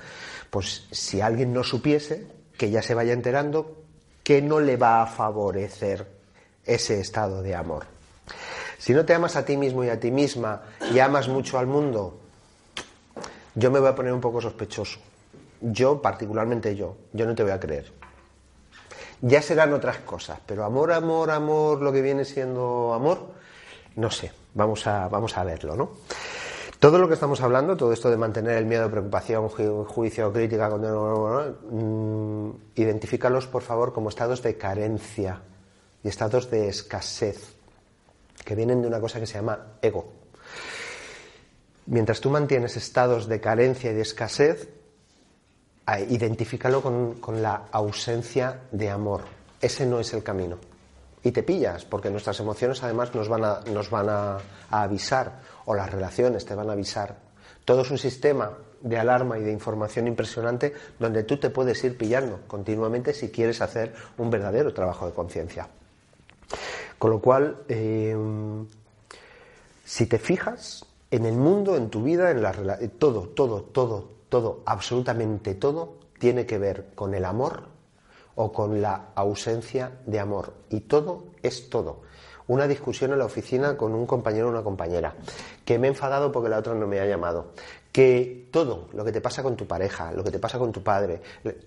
Pues 0.49 0.87
si 0.91 1.21
alguien 1.21 1.53
no 1.53 1.63
supiese, 1.63 2.27
que 2.57 2.71
ya 2.71 2.81
se 2.81 2.95
vaya 2.95 3.13
enterando 3.13 3.83
que 4.23 4.41
no 4.41 4.61
le 4.61 4.79
va 4.79 5.03
a 5.03 5.07
favorecer 5.07 6.07
ese 6.65 6.99
estado 6.99 7.43
de 7.43 7.55
amor. 7.55 7.96
Si 8.79 8.93
no 8.93 9.05
te 9.05 9.15
amas 9.15 9.37
a 9.37 9.45
ti 9.45 9.57
mismo 9.57 9.85
y 9.85 9.89
a 9.89 9.99
ti 9.99 10.11
misma 10.11 10.63
y 10.93 10.99
amas 10.99 11.29
mucho 11.29 11.59
al 11.59 11.67
mundo, 11.67 12.19
yo 13.55 13.71
me 13.71 13.81
voy 13.81 13.89
a 13.89 13.95
poner 13.95 14.13
un 14.13 14.21
poco 14.21 14.41
sospechoso 14.41 15.01
yo, 15.61 16.01
particularmente 16.01 16.75
yo, 16.77 16.97
yo 17.13 17.27
no 17.27 17.35
te 17.35 17.43
voy 17.43 17.53
a 17.53 17.61
creer. 17.61 17.93
Ya 19.23 19.41
serán 19.41 19.73
otras 19.73 19.99
cosas, 19.99 20.39
pero 20.45 20.65
amor, 20.65 20.93
amor, 20.93 21.31
amor, 21.31 21.81
lo 21.81 21.93
que 21.93 22.03
viene 22.03 22.25
siendo 22.25 22.93
amor, 22.93 23.31
no 23.97 24.11
sé, 24.11 24.33
vamos 24.55 24.87
a, 24.87 25.09
vamos 25.09 25.37
a 25.39 25.45
verlo, 25.45 25.75
¿no? 25.75 25.91
Todo 26.79 26.99
lo 26.99 27.09
que 27.09 27.15
estamos 27.15 27.41
hablando, 27.41 27.77
todo 27.77 27.95
esto 27.95 28.11
de 28.11 28.19
mantener 28.19 28.59
el 28.59 28.67
miedo, 28.67 28.91
preocupación, 28.91 29.49
juicio, 29.49 30.31
crítica, 30.33 30.69
mmm, 30.69 32.51
identifícalos, 32.75 33.47
por 33.47 33.63
favor, 33.63 33.95
como 33.95 34.11
estados 34.11 34.43
de 34.43 34.59
carencia 34.59 35.41
y 36.05 36.09
estados 36.09 36.51
de 36.51 36.69
escasez, 36.69 37.56
que 38.47 38.55
vienen 38.55 38.81
de 38.81 38.87
una 38.87 39.01
cosa 39.01 39.19
que 39.19 39.27
se 39.27 39.35
llama 39.35 39.75
ego. 39.83 40.13
Mientras 41.87 42.21
tú 42.21 42.31
mantienes 42.31 42.77
estados 42.77 43.27
de 43.27 43.41
carencia 43.41 43.91
y 43.91 43.95
de 43.95 44.03
escasez, 44.03 44.69
identifícalo 46.09 46.81
con, 46.81 47.43
la 47.43 47.65
ausencia 47.73 48.61
de 48.71 48.89
amor. 48.89 49.23
Ese 49.61 49.85
no 49.85 49.99
es 49.99 50.15
el 50.15 50.23
camino. 50.23 50.59
Y 51.25 51.33
te 51.33 51.43
pillas, 51.43 51.85
porque 51.85 52.09
nuestras 52.09 52.39
emociones 52.39 52.85
además 52.85 53.15
nos 53.17 53.29
van 53.29 53.45
a, 53.45 53.61
nos 53.73 53.91
van 53.91 54.09
a, 54.09 54.39
avisar, 54.71 55.41
o 55.65 55.75
las 55.75 55.91
relaciones 55.91 56.45
te 56.45 56.55
van 56.55 56.71
a 56.71 56.75
avisar. 56.75 57.17
Todo 57.65 57.83
es 57.83 57.91
un 57.91 57.99
sistema 57.99 58.53
de 58.81 58.97
alarma 58.97 59.39
y 59.39 59.43
de 59.43 59.51
información 59.51 60.07
impresionante 60.07 60.73
donde 61.01 61.25
tú 61.25 61.37
te 61.39 61.51
puedes 61.51 61.83
ir 61.83 61.99
pillando 61.99 62.43
continuamente 62.47 63.13
si 63.13 63.31
quieres 63.31 63.61
hacer 63.61 63.93
un 64.19 64.31
verdadero 64.31 64.73
trabajo 64.73 65.07
de 65.07 65.13
conciencia. 65.13 65.69
Con 66.99 67.11
lo 67.11 67.21
cual, 67.21 67.59
eh, 67.69 68.17
si 69.85 70.07
te 70.07 70.19
fijas 70.19 70.85
en 71.11 71.27
el 71.27 71.37
mundo, 71.37 71.77
en 71.77 71.91
tu 71.91 72.03
vida, 72.03 72.31
en 72.31 72.43
la, 72.43 72.53
todo, 72.99 73.29
todo, 73.29 73.63
todo, 73.63 74.09
todo, 74.29 74.63
absolutamente 74.67 75.55
todo, 75.55 75.99
tiene 76.19 76.47
que 76.47 76.59
ver 76.59 76.89
con 76.95 77.15
el 77.15 77.25
amor 77.25 77.69
o 78.35 78.53
con 78.53 78.81
la 78.81 79.09
ausencia 79.15 79.99
de 80.07 80.21
amor. 80.21 80.55
Y 80.71 80.81
todo 80.81 81.25
es 81.43 81.69
todo. 81.71 82.03
Una 82.49 82.69
discusión 82.69 83.13
en 83.13 83.19
la 83.19 83.25
oficina 83.25 83.77
con 83.77 83.95
un 83.95 84.07
compañero 84.07 84.47
o 84.47 84.51
una 84.51 84.63
compañera, 84.63 85.15
que 85.65 85.79
me 85.79 85.89
he 85.89 85.91
enfadado 85.91 86.31
porque 86.31 86.49
la 86.49 86.59
otra 86.59 86.75
no 86.75 86.87
me 86.87 87.01
ha 87.01 87.07
llamado, 87.07 87.53
que 87.91 88.49
todo 88.53 88.89
lo 88.93 89.05
que 89.05 89.11
te 89.11 89.21
pasa 89.21 89.43
con 89.43 89.57
tu 89.57 89.67
pareja, 89.67 90.13
lo 90.13 90.23
que 90.23 90.31
te 90.31 90.39
pasa 90.39 90.59
con 90.59 90.71
tu 90.71 90.83
padre, 90.83 91.21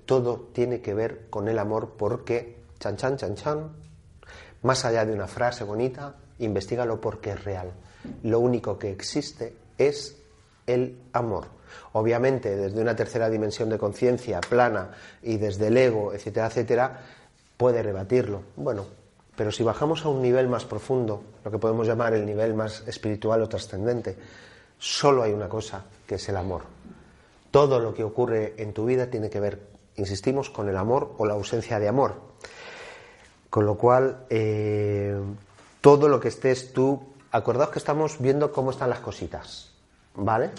todo 0.05 0.49
tiene 0.53 0.79
que 0.79 0.93
ver 0.93 1.27
con 1.29 1.49
el 1.49 1.59
amor 1.59 1.95
porque, 1.97 2.63
chan, 2.79 2.95
chan, 2.95 3.17
chan, 3.17 3.35
chan, 3.35 3.71
más 4.63 4.85
allá 4.85 5.05
de 5.05 5.13
una 5.13 5.27
frase 5.27 5.63
bonita, 5.63 6.15
investigalo 6.39 6.99
porque 6.99 7.31
es 7.31 7.43
real. 7.43 7.71
Lo 8.23 8.39
único 8.39 8.77
que 8.77 8.91
existe 8.91 9.55
es 9.77 10.17
el 10.67 10.97
amor. 11.13 11.47
Obviamente, 11.93 12.55
desde 12.55 12.81
una 12.81 12.95
tercera 12.95 13.29
dimensión 13.29 13.69
de 13.69 13.77
conciencia 13.77 14.41
plana 14.41 14.91
y 15.21 15.37
desde 15.37 15.67
el 15.67 15.77
ego, 15.77 16.13
etcétera, 16.13 16.47
etcétera, 16.47 16.99
puede 17.57 17.83
rebatirlo. 17.83 18.41
Bueno, 18.55 18.85
pero 19.35 19.51
si 19.51 19.63
bajamos 19.63 20.05
a 20.05 20.09
un 20.09 20.21
nivel 20.21 20.47
más 20.47 20.65
profundo, 20.65 21.23
lo 21.43 21.51
que 21.51 21.57
podemos 21.57 21.87
llamar 21.87 22.13
el 22.13 22.25
nivel 22.25 22.53
más 22.53 22.83
espiritual 22.87 23.41
o 23.41 23.49
trascendente, 23.49 24.17
solo 24.77 25.23
hay 25.23 25.31
una 25.31 25.49
cosa, 25.49 25.85
que 26.05 26.15
es 26.15 26.29
el 26.29 26.37
amor. 26.37 26.63
Todo 27.51 27.79
lo 27.79 27.93
que 27.93 28.03
ocurre 28.03 28.55
en 28.57 28.73
tu 28.73 28.85
vida 28.85 29.09
tiene 29.09 29.29
que 29.29 29.39
ver, 29.39 29.61
insistimos, 29.95 30.49
con 30.49 30.69
el 30.69 30.77
amor 30.77 31.15
o 31.17 31.25
la 31.25 31.33
ausencia 31.33 31.79
de 31.79 31.87
amor. 31.87 32.28
Con 33.49 33.65
lo 33.65 33.75
cual, 33.75 34.25
eh, 34.29 35.19
todo 35.81 36.07
lo 36.07 36.19
que 36.19 36.27
estés 36.27 36.73
tú, 36.73 37.01
acordaos 37.31 37.69
que 37.69 37.79
estamos 37.79 38.17
viendo 38.19 38.51
cómo 38.51 38.71
están 38.71 38.89
las 38.89 38.99
cositas, 38.99 39.71
¿vale? 40.15 40.51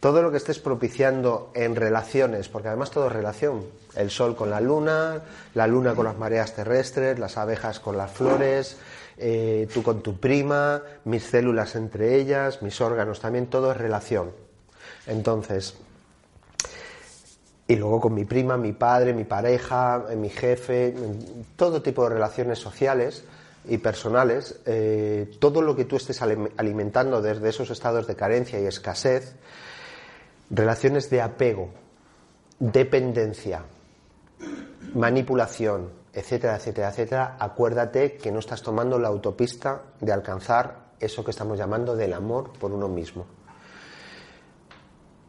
todo 0.00 0.22
lo 0.22 0.30
que 0.30 0.36
estés 0.36 0.58
propiciando 0.58 1.50
en 1.54 1.74
relaciones, 1.74 2.48
porque 2.48 2.68
además 2.68 2.90
todo 2.90 3.06
es 3.06 3.12
relación, 3.12 3.64
el 3.94 4.10
sol 4.10 4.36
con 4.36 4.50
la 4.50 4.60
luna, 4.60 5.22
la 5.54 5.66
luna 5.66 5.94
con 5.94 6.04
las 6.04 6.18
mareas 6.18 6.54
terrestres, 6.54 7.18
las 7.18 7.36
abejas 7.36 7.80
con 7.80 7.96
las 7.96 8.10
flores, 8.10 8.76
eh, 9.16 9.66
tú 9.72 9.82
con 9.82 10.02
tu 10.02 10.18
prima, 10.18 10.82
mis 11.04 11.24
células 11.24 11.74
entre 11.76 12.16
ellas, 12.16 12.62
mis 12.62 12.80
órganos 12.80 13.20
también, 13.20 13.46
todo 13.46 13.72
es 13.72 13.78
relación. 13.78 14.30
Entonces, 15.06 15.74
y 17.68 17.76
luego 17.76 18.00
con 18.00 18.14
mi 18.14 18.24
prima, 18.24 18.56
mi 18.56 18.72
padre, 18.72 19.12
mi 19.12 19.24
pareja, 19.24 20.06
eh, 20.08 20.16
mi 20.16 20.28
jefe, 20.28 20.94
todo 21.56 21.82
tipo 21.82 22.04
de 22.04 22.10
relaciones 22.10 22.58
sociales 22.58 23.24
y 23.68 23.78
personales, 23.78 24.60
eh, 24.66 25.36
todo 25.40 25.62
lo 25.62 25.74
que 25.74 25.84
tú 25.84 25.96
estés 25.96 26.22
alimentando 26.22 27.20
desde 27.20 27.48
esos 27.48 27.70
estados 27.70 28.06
de 28.06 28.14
carencia 28.14 28.60
y 28.60 28.66
escasez, 28.66 29.34
relaciones 30.50 31.10
de 31.10 31.20
apego, 31.20 31.70
dependencia, 32.60 33.64
manipulación, 34.94 35.90
etcétera, 36.12 36.56
etcétera, 36.56 36.90
etcétera, 36.90 37.36
acuérdate 37.40 38.16
que 38.16 38.30
no 38.30 38.38
estás 38.38 38.62
tomando 38.62 38.98
la 38.98 39.08
autopista 39.08 39.82
de 40.00 40.12
alcanzar 40.12 40.86
eso 41.00 41.24
que 41.24 41.32
estamos 41.32 41.58
llamando 41.58 41.96
del 41.96 42.14
amor 42.14 42.52
por 42.58 42.70
uno 42.70 42.88
mismo. 42.88 43.26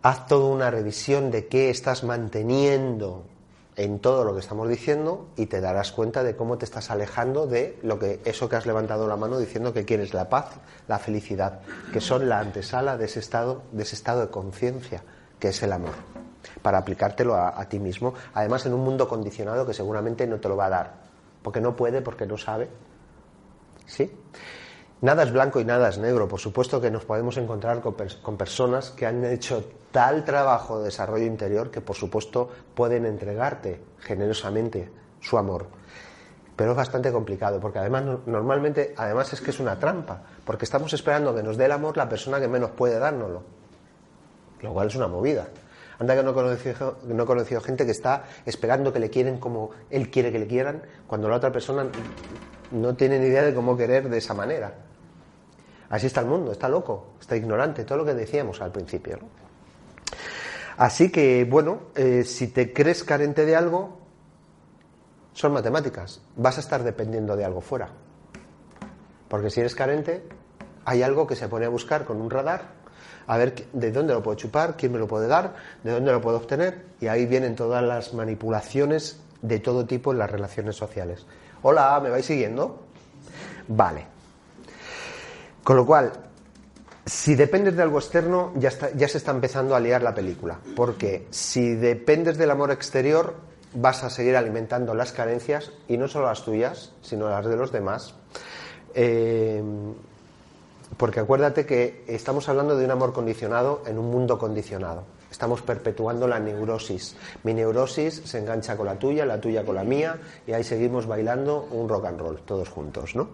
Haz 0.07 0.25
toda 0.25 0.45
una 0.45 0.71
revisión 0.71 1.31
de 1.31 1.47
qué 1.47 1.69
estás 1.69 2.05
manteniendo 2.05 3.25
en 3.75 3.99
todo 3.99 4.23
lo 4.23 4.33
que 4.33 4.39
estamos 4.39 4.69
diciendo 4.69 5.27
y 5.35 5.47
te 5.47 5.59
darás 5.59 5.91
cuenta 5.91 6.23
de 6.23 6.37
cómo 6.37 6.57
te 6.57 6.63
estás 6.63 6.91
alejando 6.91 7.45
de 7.45 7.77
lo 7.83 7.99
que 7.99 8.21
eso 8.23 8.47
que 8.47 8.55
has 8.55 8.65
levantado 8.65 9.05
la 9.05 9.17
mano 9.17 9.37
diciendo 9.37 9.73
que 9.73 9.83
quieres 9.83 10.13
la 10.13 10.29
paz, 10.29 10.61
la 10.87 10.97
felicidad, 10.97 11.59
que 11.91 11.99
son 11.99 12.29
la 12.29 12.39
antesala 12.39 12.95
de 12.95 13.03
ese 13.03 13.19
estado, 13.19 13.63
de 13.73 13.83
ese 13.83 13.95
estado 13.95 14.21
de 14.21 14.29
conciencia 14.29 15.03
que 15.41 15.49
es 15.49 15.61
el 15.61 15.73
amor, 15.73 15.95
para 16.61 16.77
aplicártelo 16.77 17.35
a, 17.35 17.59
a 17.59 17.67
ti 17.67 17.77
mismo, 17.77 18.13
además 18.33 18.65
en 18.65 18.75
un 18.75 18.85
mundo 18.85 19.09
condicionado 19.09 19.67
que 19.67 19.73
seguramente 19.73 20.25
no 20.25 20.39
te 20.39 20.47
lo 20.47 20.55
va 20.55 20.67
a 20.67 20.69
dar, 20.69 20.93
porque 21.41 21.59
no 21.59 21.75
puede, 21.75 22.01
porque 22.01 22.25
no 22.25 22.37
sabe. 22.37 22.69
¿Sí? 23.85 24.09
Nada 24.99 25.21
es 25.21 25.31
blanco 25.31 25.59
y 25.59 25.65
nada 25.65 25.89
es 25.89 25.99
negro. 25.99 26.27
Por 26.27 26.39
supuesto 26.39 26.81
que 26.81 26.89
nos 26.89 27.05
podemos 27.05 27.37
encontrar 27.37 27.81
con, 27.81 28.35
personas 28.35 28.89
que 28.89 29.05
han 29.05 29.23
hecho 29.25 29.63
tal 29.91 30.25
trabajo 30.25 30.79
de 30.79 30.85
desarrollo 30.85 31.25
interior 31.25 31.69
que, 31.69 31.81
por 31.81 31.95
supuesto, 31.95 32.49
pueden 32.73 33.05
entregarte 33.05 33.79
generosamente 33.99 34.89
su 35.21 35.37
amor. 35.37 35.67
Pero 36.55 36.71
es 36.71 36.77
bastante 36.77 37.11
complicado, 37.11 37.59
porque 37.59 37.77
además 37.77 38.05
normalmente, 38.25 38.95
además 38.97 39.31
es 39.33 39.41
que 39.41 39.51
es 39.51 39.59
una 39.59 39.77
trampa, 39.77 40.23
porque 40.43 40.65
estamos 40.65 40.91
esperando 40.93 41.35
que 41.35 41.43
nos 41.43 41.57
dé 41.57 41.65
el 41.65 41.73
amor 41.73 41.95
la 41.95 42.09
persona 42.09 42.39
que 42.39 42.47
menos 42.47 42.71
puede 42.71 42.97
dárnoslo. 42.97 43.43
Lo 44.61 44.73
cual 44.73 44.87
es 44.87 44.95
una 44.95 45.07
movida. 45.07 45.47
Anda 45.99 46.15
que 46.15 46.23
no 46.23 46.31
no 46.31 47.23
he 47.23 47.25
conocido 47.27 47.61
gente 47.61 47.85
que 47.85 47.91
está 47.91 48.23
esperando 48.47 48.91
que 48.91 48.99
le 48.99 49.11
quieren 49.11 49.37
como 49.39 49.69
él 49.91 50.09
quiere 50.09 50.31
que 50.31 50.39
le 50.39 50.47
quieran, 50.47 50.81
cuando 51.05 51.29
la 51.29 51.35
otra 51.35 51.51
persona 51.51 51.85
no 52.71 52.95
tiene 52.95 53.19
ni 53.19 53.27
idea 53.27 53.43
de 53.43 53.53
cómo 53.53 53.77
querer 53.77 54.09
de 54.09 54.17
esa 54.17 54.33
manera. 54.33 54.86
Así 55.89 56.07
está 56.07 56.21
el 56.21 56.27
mundo, 56.27 56.51
está 56.51 56.67
loco, 56.67 57.13
está 57.19 57.35
ignorante, 57.35 57.83
todo 57.83 57.99
lo 57.99 58.05
que 58.05 58.13
decíamos 58.13 58.61
al 58.61 58.71
principio. 58.71 59.19
Así 60.77 61.11
que, 61.11 61.45
bueno, 61.49 61.79
eh, 61.95 62.23
si 62.23 62.47
te 62.49 62.71
crees 62.71 63.03
carente 63.03 63.45
de 63.45 63.55
algo, 63.55 63.97
son 65.33 65.53
matemáticas. 65.53 66.21
Vas 66.35 66.57
a 66.57 66.61
estar 66.61 66.83
dependiendo 66.83 67.35
de 67.35 67.45
algo 67.45 67.61
fuera. 67.61 67.89
Porque 69.27 69.49
si 69.49 69.59
eres 69.59 69.75
carente, 69.75 70.23
hay 70.85 71.03
algo 71.03 71.25
que 71.25 71.35
se 71.35 71.47
pone 71.47 71.65
a 71.65 71.69
buscar 71.69 72.05
con 72.05 72.21
un 72.21 72.29
radar, 72.29 72.75
a 73.25 73.37
ver 73.37 73.67
de 73.73 73.91
dónde 73.91 74.13
lo 74.13 74.23
puedo 74.23 74.37
chupar, 74.37 74.77
quién 74.77 74.91
me 74.91 74.99
lo 74.99 75.07
puede 75.07 75.27
dar, 75.27 75.55
de 75.83 75.91
dónde 75.91 76.11
lo 76.11 76.21
puedo 76.21 76.37
obtener, 76.37 76.85
y 76.99 77.07
ahí 77.07 77.25
vienen 77.25 77.55
todas 77.55 77.83
las 77.83 78.13
manipulaciones 78.13 79.19
de 79.41 79.59
todo 79.59 79.85
tipo 79.85 80.11
en 80.11 80.19
las 80.19 80.31
relaciones 80.31 80.75
sociales. 80.75 81.25
Hola, 81.61 81.99
¿me 82.01 82.09
vais 82.09 82.25
siguiendo? 82.25 82.83
Vale. 83.67 84.16
Con 85.67 85.75
lo 85.75 85.85
cual, 85.85 86.13
si 87.05 87.35
dependes 87.35 87.75
de 87.75 87.83
algo 87.83 87.99
externo, 87.99 88.53
ya, 88.55 88.71
se 88.71 89.17
está 89.17 89.31
empezando 89.31 89.75
a 89.75 89.81
liar 89.81 90.01
la 90.01 90.15
película. 90.15 90.57
Porque 90.77 91.27
si 91.29 91.75
dependes 91.75 92.37
del 92.37 92.51
amor 92.51 92.71
exterior, 92.71 93.35
vas 93.73 94.01
a 94.05 94.09
seguir 94.09 94.37
alimentando 94.37 94.95
las 94.95 95.11
carencias, 95.11 95.73
y 95.89 95.97
no 95.97 96.07
solo 96.07 96.27
las 96.27 96.45
tuyas, 96.45 96.93
sino 97.01 97.27
las 97.27 97.45
de 97.45 97.57
los 97.57 97.73
demás. 97.73 98.15
Eh, 98.93 99.61
porque 100.95 101.19
acuérdate 101.19 101.65
que 101.65 102.05
estamos 102.07 102.47
hablando 102.47 102.77
de 102.77 102.85
un 102.85 102.91
amor 102.91 103.11
condicionado 103.11 103.83
en 103.87 103.97
un 103.97 104.09
mundo 104.09 104.39
condicionado. 104.39 105.03
Estamos 105.29 105.63
perpetuando 105.63 106.29
la 106.29 106.39
neurosis. 106.39 107.17
Mi 107.43 107.53
neurosis 107.53 108.21
se 108.23 108.37
engancha 108.37 108.77
con 108.77 108.85
la 108.85 108.97
tuya, 108.97 109.25
la 109.25 109.41
tuya 109.41 109.65
con 109.65 109.75
la 109.75 109.83
mía, 109.83 110.17
y 110.47 110.53
ahí 110.53 110.63
seguimos 110.63 111.07
bailando 111.07 111.67
un 111.71 111.89
rock 111.89 112.05
and 112.05 112.21
roll, 112.21 112.39
todos 112.45 112.69
juntos, 112.69 113.17
¿no? 113.17 113.31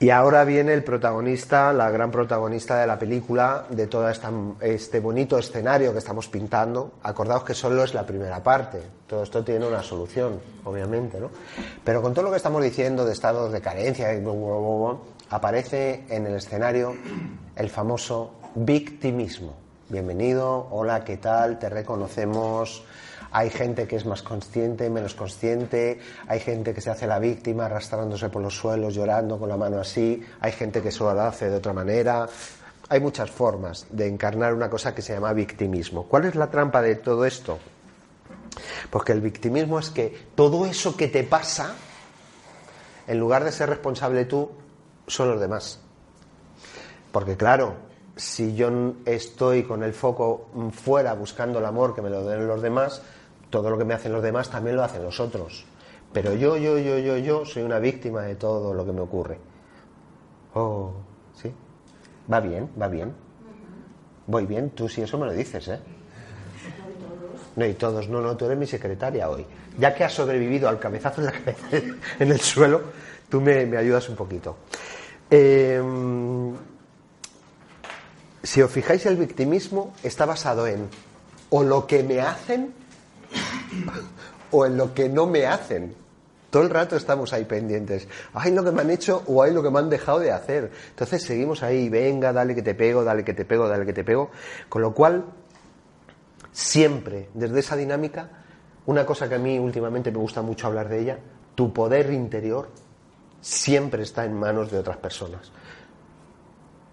Y 0.00 0.10
ahora 0.10 0.44
viene 0.44 0.74
el 0.74 0.84
protagonista, 0.84 1.72
la 1.72 1.90
gran 1.90 2.12
protagonista 2.12 2.78
de 2.80 2.86
la 2.86 3.00
película, 3.00 3.66
de 3.68 3.88
todo 3.88 4.08
este 4.08 5.00
bonito 5.00 5.36
escenario 5.38 5.92
que 5.92 5.98
estamos 5.98 6.28
pintando. 6.28 6.92
Acordaos 7.02 7.42
que 7.42 7.52
solo 7.52 7.82
es 7.82 7.94
la 7.94 8.06
primera 8.06 8.40
parte. 8.40 8.80
Todo 9.08 9.24
esto 9.24 9.42
tiene 9.42 9.66
una 9.66 9.82
solución, 9.82 10.40
obviamente, 10.64 11.18
¿no? 11.18 11.30
Pero 11.82 12.00
con 12.00 12.14
todo 12.14 12.26
lo 12.26 12.30
que 12.30 12.36
estamos 12.36 12.62
diciendo 12.62 13.04
de 13.04 13.12
estados 13.12 13.50
de 13.50 13.60
carencia, 13.60 14.10
aparece 15.30 16.04
en 16.08 16.26
el 16.26 16.36
escenario 16.36 16.94
el 17.56 17.68
famoso 17.68 18.34
victimismo. 18.54 19.56
Bienvenido, 19.88 20.68
hola, 20.70 21.02
¿qué 21.02 21.16
tal? 21.16 21.58
Te 21.58 21.68
reconocemos 21.70 22.84
hay 23.30 23.50
gente 23.50 23.86
que 23.86 23.96
es 23.96 24.06
más 24.06 24.22
consciente, 24.22 24.88
menos 24.88 25.14
consciente, 25.14 26.00
hay 26.26 26.40
gente 26.40 26.72
que 26.72 26.80
se 26.80 26.90
hace 26.90 27.06
la 27.06 27.18
víctima 27.18 27.66
arrastrándose 27.66 28.28
por 28.30 28.42
los 28.42 28.56
suelos, 28.56 28.94
llorando 28.94 29.38
con 29.38 29.48
la 29.48 29.56
mano 29.56 29.80
así, 29.80 30.24
hay 30.40 30.52
gente 30.52 30.80
que 30.80 30.90
solo 30.90 31.14
la 31.14 31.28
hace 31.28 31.50
de 31.50 31.56
otra 31.56 31.72
manera. 31.72 32.28
Hay 32.88 33.00
muchas 33.00 33.30
formas 33.30 33.86
de 33.90 34.06
encarnar 34.06 34.54
una 34.54 34.70
cosa 34.70 34.94
que 34.94 35.02
se 35.02 35.12
llama 35.12 35.32
victimismo. 35.34 36.04
¿Cuál 36.04 36.24
es 36.24 36.34
la 36.34 36.50
trampa 36.50 36.80
de 36.80 36.94
todo 36.96 37.26
esto? 37.26 37.58
Porque 38.90 39.12
el 39.12 39.20
victimismo 39.20 39.78
es 39.78 39.90
que 39.90 40.28
todo 40.34 40.64
eso 40.64 40.96
que 40.96 41.08
te 41.08 41.22
pasa, 41.22 41.74
en 43.06 43.18
lugar 43.18 43.44
de 43.44 43.52
ser 43.52 43.68
responsable 43.68 44.24
tú, 44.24 44.50
son 45.06 45.30
los 45.30 45.40
demás. 45.40 45.80
Porque 47.12 47.36
claro, 47.36 47.74
si 48.16 48.54
yo 48.54 48.70
estoy 49.04 49.62
con 49.62 49.82
el 49.82 49.92
foco 49.92 50.48
fuera 50.72 51.14
buscando 51.14 51.58
el 51.58 51.66
amor 51.66 51.94
que 51.94 52.02
me 52.02 52.10
lo 52.10 52.24
den 52.24 52.46
los 52.46 52.60
demás, 52.60 53.02
todo 53.50 53.70
lo 53.70 53.78
que 53.78 53.84
me 53.84 53.94
hacen 53.94 54.12
los 54.12 54.22
demás 54.22 54.50
también 54.50 54.76
lo 54.76 54.84
hacen 54.84 55.02
los 55.02 55.20
otros. 55.20 55.64
Pero 56.12 56.34
yo, 56.34 56.56
yo, 56.56 56.78
yo, 56.78 56.98
yo, 56.98 57.18
yo 57.18 57.44
soy 57.44 57.62
una 57.62 57.78
víctima 57.78 58.22
de 58.22 58.34
todo 58.36 58.72
lo 58.72 58.84
que 58.84 58.92
me 58.92 59.00
ocurre. 59.00 59.38
Oh, 60.54 60.92
¿sí? 61.34 61.52
Va 62.32 62.40
bien, 62.40 62.70
va 62.80 62.88
bien. 62.88 63.12
Voy 64.26 64.46
bien, 64.46 64.70
tú 64.70 64.88
si 64.88 65.02
eso 65.02 65.18
me 65.18 65.26
lo 65.26 65.32
dices, 65.32 65.68
¿eh? 65.68 65.80
No, 67.56 67.66
y 67.66 67.74
todos, 67.74 68.08
no, 68.08 68.20
no, 68.20 68.36
tú 68.36 68.44
eres 68.44 68.58
mi 68.58 68.66
secretaria 68.66 69.28
hoy. 69.28 69.44
Ya 69.78 69.94
que 69.94 70.04
has 70.04 70.12
sobrevivido 70.12 70.68
al 70.68 70.78
cabezazo 70.78 71.20
en 71.20 71.26
la 71.26 71.32
cabeza, 71.32 71.66
en 72.18 72.30
el 72.30 72.40
suelo, 72.40 72.82
tú 73.28 73.40
me, 73.40 73.66
me 73.66 73.76
ayudas 73.76 74.08
un 74.08 74.16
poquito. 74.16 74.56
Eh, 75.30 75.82
si 78.42 78.62
os 78.62 78.70
fijáis, 78.70 79.04
el 79.06 79.16
victimismo 79.16 79.92
está 80.02 80.24
basado 80.24 80.66
en 80.66 80.88
o 81.50 81.62
lo 81.62 81.86
que 81.86 82.02
me 82.02 82.20
hacen 82.20 82.72
o 84.50 84.66
en 84.66 84.76
lo 84.76 84.94
que 84.94 85.08
no 85.08 85.26
me 85.26 85.46
hacen. 85.46 85.94
Todo 86.50 86.62
el 86.62 86.70
rato 86.70 86.96
estamos 86.96 87.32
ahí 87.32 87.44
pendientes. 87.44 88.08
Hay 88.32 88.52
lo 88.52 88.64
que 88.64 88.72
me 88.72 88.80
han 88.80 88.90
hecho 88.90 89.22
o 89.26 89.42
hay 89.42 89.52
lo 89.52 89.62
que 89.62 89.70
me 89.70 89.78
han 89.78 89.90
dejado 89.90 90.20
de 90.20 90.32
hacer. 90.32 90.70
Entonces 90.90 91.22
seguimos 91.22 91.62
ahí, 91.62 91.90
venga, 91.90 92.32
dale 92.32 92.54
que 92.54 92.62
te 92.62 92.74
pego, 92.74 93.04
dale 93.04 93.22
que 93.22 93.34
te 93.34 93.44
pego, 93.44 93.68
dale 93.68 93.84
que 93.84 93.92
te 93.92 94.02
pego. 94.02 94.30
Con 94.68 94.80
lo 94.80 94.94
cual, 94.94 95.26
siempre, 96.50 97.28
desde 97.34 97.60
esa 97.60 97.76
dinámica, 97.76 98.30
una 98.86 99.04
cosa 99.04 99.28
que 99.28 99.34
a 99.34 99.38
mí 99.38 99.58
últimamente 99.58 100.10
me 100.10 100.18
gusta 100.18 100.40
mucho 100.40 100.66
hablar 100.66 100.88
de 100.88 101.00
ella, 101.00 101.18
tu 101.54 101.72
poder 101.72 102.10
interior 102.12 102.70
siempre 103.42 104.02
está 104.02 104.24
en 104.24 104.32
manos 104.32 104.70
de 104.70 104.78
otras 104.78 104.96
personas 104.96 105.52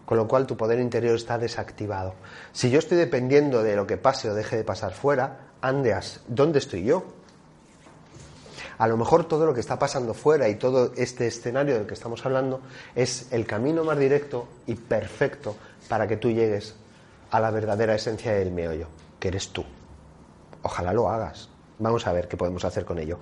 con 0.06 0.18
lo 0.18 0.28
cual 0.28 0.46
tu 0.46 0.56
poder 0.56 0.80
interior 0.80 1.16
está 1.16 1.38
desactivado. 1.38 2.14
Si 2.52 2.70
yo 2.70 2.80
estoy 2.80 2.98
dependiendo 2.98 3.64
de 3.64 3.76
lo 3.76 3.88
que 3.88 3.98
pase 3.98 4.30
o 4.30 4.36
deje 4.36 4.58
de 4.58 4.64
pasar 4.64 4.94
fuera, 4.94 5.48
andeas, 5.68 6.22
¿dónde 6.28 6.60
estoy 6.60 6.84
yo? 6.84 7.04
A 8.78 8.88
lo 8.88 8.98
mejor 8.98 9.26
todo 9.26 9.46
lo 9.46 9.54
que 9.54 9.62
está 9.62 9.80
pasando 9.80 10.14
fuera 10.14 10.50
y 10.50 10.56
todo 10.56 10.92
este 10.96 11.28
escenario 11.28 11.76
del 11.76 11.88
que 11.88 11.94
estamos 11.94 12.26
hablando 12.26 12.62
es 12.94 13.32
el 13.32 13.46
camino 13.46 13.84
más 13.84 13.98
directo 13.98 14.48
y 14.68 14.76
perfecto 14.76 15.56
para 15.88 16.08
que 16.08 16.18
tú 16.18 16.30
llegues 16.30 16.76
a 17.32 17.40
la 17.40 17.52
verdadera 17.52 17.96
esencia 17.96 18.34
del 18.34 18.52
meollo, 18.52 18.88
que 19.20 19.30
eres 19.30 19.50
tú. 19.50 19.64
Ojalá 20.62 20.94
lo 20.94 21.10
hagas. 21.10 21.50
Vamos 21.80 22.06
a 22.08 22.14
ver 22.14 22.28
qué 22.28 22.38
podemos 22.38 22.66
hacer 22.66 22.86
con 22.86 23.00
ello. 23.00 23.20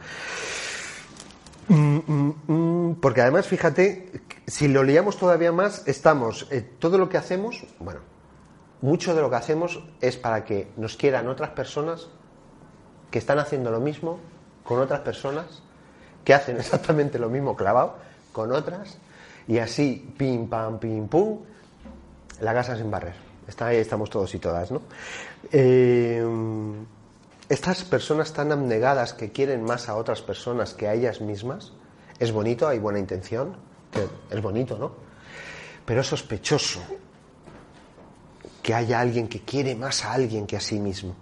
Mm, 1.68 1.98
mm, 2.06 2.36
mm, 2.48 2.96
porque 2.96 3.22
además, 3.22 3.48
fíjate, 3.48 4.12
si 4.48 4.68
lo 4.68 4.84
leíamos 4.84 5.18
todavía 5.18 5.52
más, 5.52 5.88
estamos, 5.88 6.48
eh, 6.52 6.62
todo 6.80 6.98
lo 6.98 7.10
que 7.10 7.18
hacemos, 7.18 7.66
bueno, 7.80 8.02
mucho 8.82 9.16
de 9.16 9.22
lo 9.22 9.30
que 9.30 9.38
hacemos 9.38 9.84
es 10.02 10.18
para 10.18 10.44
que 10.44 10.68
nos 10.78 10.98
quieran 10.98 11.28
otras 11.28 11.52
personas 11.52 12.10
que 13.14 13.20
están 13.20 13.38
haciendo 13.38 13.70
lo 13.70 13.80
mismo 13.80 14.20
con 14.64 14.80
otras 14.80 15.02
personas 15.02 15.46
que 16.26 16.34
hacen 16.34 16.58
exactamente 16.60 17.20
lo 17.20 17.30
mismo 17.30 17.56
clavado 17.56 17.96
con 18.32 18.52
otras 18.52 18.98
Y 19.48 19.60
así, 19.60 20.16
pim, 20.18 20.50
pam, 20.50 20.80
pim, 20.80 21.08
pum, 21.08 21.42
la 22.42 22.54
casa 22.56 22.76
sin 22.76 22.90
barrer. 22.90 23.14
Está 23.48 23.68
ahí, 23.68 23.78
estamos 23.78 24.10
todos 24.10 24.34
y 24.34 24.40
todas, 24.40 24.72
¿no? 24.72 24.82
Eh, 25.52 26.26
estas 27.50 27.84
personas 27.84 28.34
tan 28.34 28.52
abnegadas 28.52 29.14
que 29.14 29.32
quieren 29.32 29.64
más 29.64 29.90
a 29.90 29.96
otras 29.96 30.24
personas 30.24 30.74
que 30.74 30.88
a 30.88 30.94
ellas 30.96 31.22
mismas, 31.22 31.74
es 32.18 32.32
bonito, 32.32 32.68
hay 32.68 32.80
buena 32.80 32.98
intención, 32.98 33.56
es 34.32 34.42
bonito, 34.42 34.78
¿no? 34.80 34.94
Pero 35.86 36.02
es 36.02 36.08
sospechoso 36.08 36.80
que 38.64 38.74
haya 38.74 39.00
alguien 39.02 39.28
que 39.28 39.42
quiere 39.42 39.76
más 39.76 40.04
a 40.04 40.14
alguien 40.14 40.48
que 40.48 40.56
a 40.58 40.62
sí 40.62 40.80
mismo. 40.80 41.16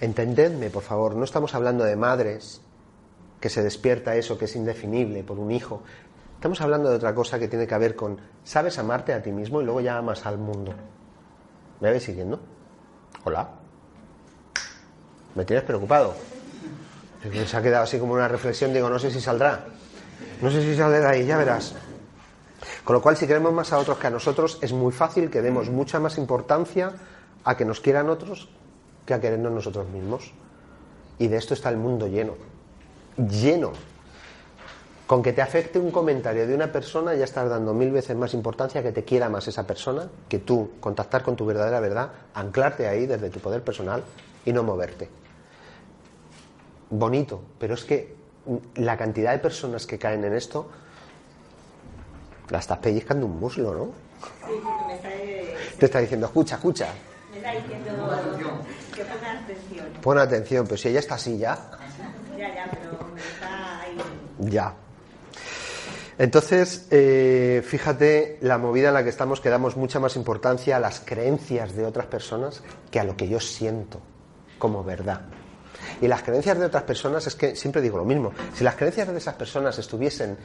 Entendedme, 0.00 0.70
por 0.70 0.82
favor, 0.82 1.16
no 1.16 1.24
estamos 1.24 1.54
hablando 1.54 1.84
de 1.84 1.96
madres 1.96 2.60
que 3.40 3.48
se 3.48 3.62
despierta 3.62 4.14
eso 4.14 4.38
que 4.38 4.44
es 4.44 4.54
indefinible 4.54 5.24
por 5.24 5.38
un 5.38 5.50
hijo. 5.50 5.82
Estamos 6.34 6.60
hablando 6.60 6.88
de 6.88 6.96
otra 6.96 7.14
cosa 7.14 7.38
que 7.38 7.48
tiene 7.48 7.66
que 7.66 7.78
ver 7.78 7.96
con, 7.96 8.20
sabes 8.44 8.78
amarte 8.78 9.12
a 9.12 9.22
ti 9.22 9.32
mismo 9.32 9.60
y 9.60 9.64
luego 9.64 9.80
ya 9.80 9.98
amas 9.98 10.24
al 10.24 10.38
mundo. 10.38 10.72
¿Me 11.80 11.90
vais 11.90 12.02
siguiendo? 12.02 12.38
Hola. 13.24 13.48
¿Me 15.34 15.44
tienes 15.44 15.64
preocupado? 15.64 16.14
Se 17.46 17.56
ha 17.56 17.62
quedado 17.62 17.82
así 17.82 17.98
como 17.98 18.14
una 18.14 18.28
reflexión, 18.28 18.72
digo, 18.72 18.88
no 18.88 19.00
sé 19.00 19.10
si 19.10 19.20
saldrá. 19.20 19.64
No 20.40 20.50
sé 20.50 20.62
si 20.62 20.76
saldrá 20.76 21.00
de 21.00 21.06
ahí, 21.06 21.26
ya 21.26 21.36
verás. 21.36 21.74
Con 22.84 22.94
lo 22.94 23.02
cual, 23.02 23.16
si 23.16 23.26
queremos 23.26 23.52
más 23.52 23.72
a 23.72 23.78
otros 23.78 23.98
que 23.98 24.06
a 24.06 24.10
nosotros, 24.10 24.58
es 24.62 24.72
muy 24.72 24.92
fácil 24.92 25.28
que 25.28 25.42
demos 25.42 25.70
mucha 25.70 25.98
más 25.98 26.18
importancia 26.18 26.92
a 27.42 27.56
que 27.56 27.64
nos 27.64 27.80
quieran 27.80 28.08
otros 28.08 28.48
que 29.08 29.14
a 29.14 29.20
querernos 29.20 29.50
nosotros 29.50 29.88
mismos. 29.88 30.32
Y 31.18 31.28
de 31.28 31.38
esto 31.38 31.54
está 31.54 31.70
el 31.70 31.78
mundo 31.78 32.06
lleno. 32.06 32.34
Lleno. 33.16 33.72
Con 35.06 35.22
que 35.22 35.32
te 35.32 35.40
afecte 35.40 35.78
un 35.78 35.90
comentario 35.90 36.46
de 36.46 36.54
una 36.54 36.70
persona 36.70 37.14
ya 37.14 37.24
estás 37.24 37.48
dando 37.48 37.72
mil 37.72 37.90
veces 37.90 38.14
más 38.14 38.34
importancia 38.34 38.82
que 38.82 38.92
te 38.92 39.04
quiera 39.04 39.30
más 39.30 39.48
esa 39.48 39.66
persona 39.66 40.10
que 40.28 40.38
tú 40.38 40.72
contactar 40.78 41.22
con 41.22 41.34
tu 41.34 41.46
verdadera 41.46 41.80
verdad, 41.80 42.12
anclarte 42.34 42.86
ahí 42.86 43.06
desde 43.06 43.30
tu 43.30 43.40
poder 43.40 43.64
personal 43.64 44.04
y 44.44 44.52
no 44.52 44.62
moverte. 44.62 45.08
Bonito, 46.90 47.40
pero 47.58 47.72
es 47.72 47.84
que 47.84 48.14
la 48.74 48.98
cantidad 48.98 49.32
de 49.32 49.38
personas 49.38 49.86
que 49.86 49.98
caen 49.98 50.24
en 50.24 50.34
esto 50.34 50.68
la 52.50 52.58
estás 52.58 52.78
pellizcando 52.78 53.24
un 53.24 53.40
muslo, 53.40 53.74
¿no? 53.74 53.84
Sí, 54.46 54.60
porque 54.62 54.84
me 54.86 54.94
está... 54.94 55.08
Te 55.78 55.86
está 55.86 55.98
diciendo, 56.00 56.26
escucha, 56.26 56.56
escucha. 56.56 56.88
Me 57.30 57.38
está 57.38 57.52
diciendo 57.52 57.92
que 58.98 59.04
ponga 59.04 59.32
atención. 59.32 59.86
Pon 60.02 60.18
atención, 60.18 60.64
pero 60.66 60.76
si 60.76 60.88
ella 60.88 61.00
está 61.00 61.14
así 61.14 61.38
ya. 61.38 61.58
Ya, 62.36 62.54
ya, 62.54 62.70
pero 62.70 63.14
está 63.16 63.80
ahí. 63.80 63.96
Ya. 64.50 64.74
Entonces, 66.18 66.88
eh, 66.90 67.62
fíjate 67.64 68.38
la 68.40 68.58
movida 68.58 68.88
en 68.88 68.94
la 68.94 69.04
que 69.04 69.10
estamos, 69.10 69.40
que 69.40 69.50
damos 69.50 69.76
mucha 69.76 70.00
más 70.00 70.16
importancia 70.16 70.76
a 70.76 70.80
las 70.80 71.00
creencias 71.00 71.76
de 71.76 71.86
otras 71.86 72.06
personas 72.06 72.62
que 72.90 72.98
a 72.98 73.04
lo 73.04 73.16
que 73.16 73.28
yo 73.28 73.38
siento 73.38 74.00
como 74.58 74.82
verdad. 74.82 75.20
Y 76.00 76.08
las 76.08 76.22
creencias 76.22 76.58
de 76.58 76.66
otras 76.66 76.82
personas 76.82 77.26
es 77.28 77.36
que 77.36 77.54
siempre 77.54 77.80
digo 77.80 77.98
lo 77.98 78.04
mismo. 78.04 78.32
Si 78.54 78.64
las 78.64 78.74
creencias 78.74 79.06
de 79.08 79.16
esas 79.16 79.34
personas 79.34 79.78
estuviesen 79.78 80.36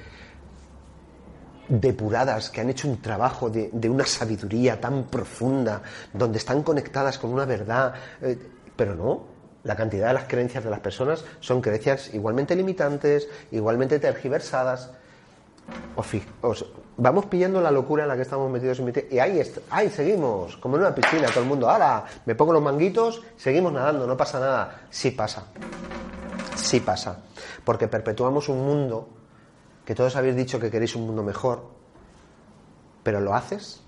depuradas, 1.79 2.51
que 2.51 2.61
han 2.61 2.69
hecho 2.69 2.87
un 2.87 3.01
trabajo 3.01 3.49
de, 3.49 3.89
una 3.89 4.05
sabiduría 4.05 4.79
tan 4.79 5.05
profunda, 5.05 5.81
donde 6.13 6.37
están 6.37 6.61
conectadas 6.61 7.17
con 7.17 7.33
una 7.33 7.45
verdad, 7.45 7.95
eh, 8.21 8.37
pero 8.75 8.93
no, 8.93 9.23
la 9.63 9.75
cantidad 9.75 10.07
de 10.07 10.13
las 10.13 10.25
creencias 10.25 10.63
de 10.63 10.69
las 10.69 10.81
personas 10.81 11.25
son 11.39 11.61
creencias 11.61 12.13
igualmente 12.13 12.55
limitantes, 12.55 13.27
igualmente 13.51 13.97
tergiversadas. 13.97 14.91
vamos 16.97 17.25
pillando 17.25 17.59
la 17.59 17.71
locura 17.71 18.03
en 18.03 18.09
la 18.09 18.15
que 18.15 18.21
estamos 18.21 18.51
metidos 18.51 18.79
y 19.09 19.17
ahí, 19.17 19.41
ahí 19.71 19.89
seguimos, 19.89 20.57
como 20.57 20.75
en 20.75 20.81
una 20.81 20.93
piscina, 20.93 21.27
todo 21.29 21.41
el 21.41 21.49
mundo, 21.49 21.67
ahora 21.67 22.05
me 22.25 22.35
pongo 22.35 22.53
los 22.53 22.61
manguitos, 22.61 23.23
seguimos 23.35 23.73
nadando, 23.73 24.05
no 24.05 24.15
pasa 24.15 24.39
nada. 24.39 24.81
Sí 24.91 25.09
pasa, 25.09 25.45
sí 26.55 26.81
pasa, 26.81 27.17
porque 27.65 27.87
perpetuamos 27.87 28.47
un 28.47 28.63
mundo 28.63 29.22
que 29.85 29.95
todos 29.95 30.15
habéis 30.15 30.35
dicho 30.35 30.59
que 30.59 30.71
queréis 30.71 30.95
un 30.95 31.05
mundo 31.05 31.23
mejor, 31.23 31.63
pero 33.03 33.19
lo 33.19 33.35
haces, 33.35 33.81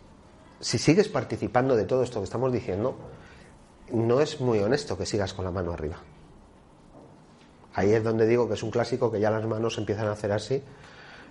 si 0.60 0.78
sigues 0.78 1.08
participando 1.08 1.76
de 1.76 1.86
todo 1.86 2.04
esto 2.04 2.20
que 2.20 2.26
estamos 2.26 2.52
diciendo, 2.52 2.96
no 3.92 4.22
es 4.22 4.42
muy 4.42 4.60
honesto 4.60 4.98
que 4.98 5.06
sigas 5.06 5.34
con 5.34 5.46
la 5.46 5.52
mano 5.52 5.72
arriba. 5.72 5.98
Ahí 7.74 7.94
es 7.94 8.04
donde 8.04 8.26
digo 8.26 8.48
que 8.48 8.54
es 8.54 8.64
un 8.64 8.72
clásico 8.72 9.12
que 9.12 9.20
ya 9.20 9.30
las 9.30 9.46
manos 9.46 9.78
empiezan 9.78 10.08
a 10.08 10.14
hacer 10.14 10.32
así 10.32 10.64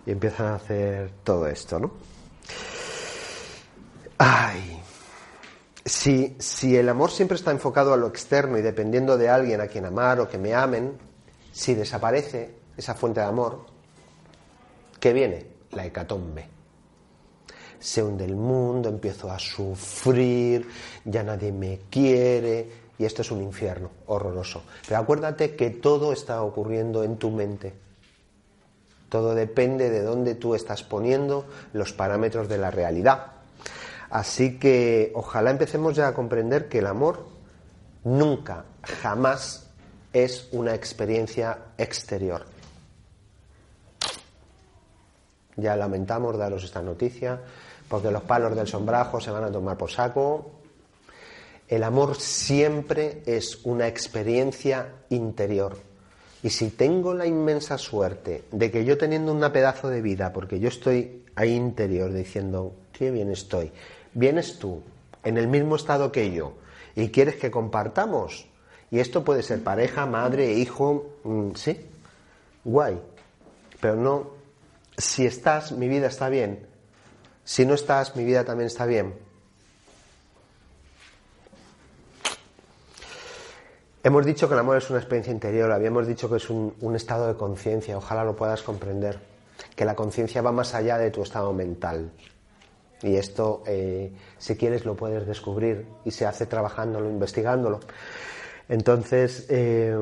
y 0.07 0.11
empiezan 0.11 0.47
a 0.47 0.55
hacer 0.57 1.11
todo 1.25 1.47
esto, 1.47 1.79
¿no? 1.79 1.93
Ay. 4.19 4.81
Si, 5.87 6.37
si 6.39 6.77
el 6.77 6.89
amor 6.89 7.11
siempre 7.11 7.37
está 7.37 7.51
enfocado 7.51 7.93
a 7.93 7.97
lo 7.97 8.07
externo 8.07 8.57
y 8.57 8.63
dependiendo 8.63 9.19
de 9.19 9.29
alguien 9.29 9.61
a 9.61 9.67
quien 9.67 9.85
amar 9.85 10.21
o 10.21 10.29
que 10.29 10.39
me 10.39 10.55
amen, 10.55 10.97
si 11.53 11.75
desaparece 11.75 12.55
esa 12.77 12.95
fuente 12.95 13.21
de 13.21 13.27
amor, 13.27 13.67
¿Qué 15.05 15.13
viene? 15.13 15.45
La 15.73 15.85
hecatombe. 15.85 16.49
Se 17.79 18.03
hunde 18.03 18.25
el 18.25 18.37
mundo, 18.37 18.89
empiezo 18.89 19.31
a 19.31 19.39
sufrir, 19.39 20.67
ya 21.05 21.23
nadie 21.23 21.53
me 21.53 21.81
quiere, 21.91 22.67
y 22.99 23.05
esto 23.05 23.21
es 23.21 23.31
un 23.31 23.43
infierno 23.43 23.91
horroroso. 24.07 24.63
Pero 24.89 25.01
acuérdate 25.01 25.57
que 25.57 25.69
todo 25.69 26.11
está 26.11 26.43
ocurriendo 26.43 27.05
en 27.05 27.19
tu 27.19 27.31
mente. 27.31 27.75
Todo 29.11 29.35
depende 29.35 29.91
de 29.91 30.01
dónde 30.01 30.37
tú 30.37 30.55
estás 30.55 30.83
poniendo 30.83 31.45
los 31.75 31.93
parámetros 31.93 32.49
de 32.49 32.57
la 32.57 32.71
realidad. 32.71 33.27
Así 34.09 34.59
que 34.59 35.13
ojalá 35.15 35.51
empecemos 35.51 35.95
ya 35.97 36.09
a 36.09 36.15
comprender 36.15 36.71
que 36.71 36.79
el 36.79 36.87
amor 36.87 37.27
nunca, 38.05 38.65
jamás 39.03 39.69
es 40.15 40.49
una 40.53 40.75
experiencia 40.75 41.59
exterior. 41.77 42.54
Ya 45.57 45.77
lamentamos 45.77 46.37
daros 46.37 46.65
esta 46.65 46.83
noticia, 46.83 47.41
porque 47.89 48.11
los 48.11 48.23
palos 48.23 48.57
del 48.57 48.67
sombrajo 48.67 49.21
se 49.21 49.31
van 49.31 49.45
a 49.45 49.53
tomar 49.53 49.77
por 49.77 49.91
saco. 49.91 50.51
El 51.69 51.83
amor 51.83 52.17
siempre 52.17 53.23
es 53.27 53.61
una 53.65 53.87
experiencia 53.87 54.89
interior. 55.11 55.77
Y 56.43 56.51
si 56.51 56.71
tengo 56.71 57.15
la 57.15 57.27
inmensa 57.27 57.79
suerte 57.79 58.45
de 58.53 58.71
que 58.71 58.85
yo 58.85 58.99
teniendo 58.99 59.33
un 59.33 59.41
pedazo 59.51 59.89
de 59.89 60.03
vida, 60.03 60.33
porque 60.33 60.61
yo 60.61 60.69
estoy 60.69 61.25
ahí 61.37 61.55
interior 61.55 62.13
diciendo, 62.13 62.75
qué 62.93 63.11
bien 63.11 63.31
estoy, 63.31 63.73
vienes 64.13 64.59
tú 64.59 64.83
en 65.23 65.39
el 65.39 65.49
mismo 65.49 65.77
estado 65.77 66.13
que 66.13 66.33
yo 66.33 66.53
y 66.95 67.09
quieres 67.09 67.37
que 67.37 67.51
compartamos, 67.51 68.47
y 68.91 69.01
esto 69.01 69.25
puede 69.25 69.43
ser 69.43 69.65
pareja, 69.65 70.05
madre, 70.07 70.53
hijo, 70.53 71.07
mm, 71.25 71.53
sí, 71.55 71.81
guay, 72.63 73.01
pero 73.81 73.97
no 73.97 74.34
si 74.97 75.27
estás, 75.27 75.73
mi 75.73 75.89
vida 75.89 76.07
está 76.07 76.29
bien. 76.29 76.67
Si 77.45 77.67
no 77.67 77.75
estás, 77.75 78.17
mi 78.17 78.25
vida 78.25 78.45
también 78.45 78.67
está 78.67 78.87
bien. 78.87 79.15
Hemos 84.03 84.27
dicho 84.27 84.49
que 84.49 84.55
el 84.55 84.61
amor 84.61 84.77
es 84.77 84.91
una 84.91 84.99
experiencia 84.99 85.33
interior, 85.33 85.73
habíamos 85.73 86.07
dicho 86.07 86.29
que 86.29 86.37
es 86.37 86.51
un, 86.51 86.75
estado 86.95 87.27
de 87.27 87.37
conciencia, 87.37 87.97
ojalá 87.97 88.23
lo 88.23 88.37
puedas 88.37 88.61
comprender, 88.61 89.19
que 89.75 89.87
la 89.87 89.95
conciencia 89.95 90.43
va 90.43 90.53
más 90.53 90.75
allá 90.75 90.99
de 90.99 91.11
tu 91.11 91.23
estado 91.23 91.55
mental. 91.55 92.13
Y 93.03 93.17
esto, 93.17 93.63
eh, 93.67 94.13
si 94.37 94.57
quieres, 94.57 94.85
lo 94.85 94.95
puedes 94.95 95.27
descubrir 95.27 95.87
y 96.05 96.11
se 96.11 96.27
hace 96.27 96.45
trabajándolo, 96.45 97.09
investigándolo. 97.09 97.81
Entonces, 98.69 99.47
eh, 99.49 99.97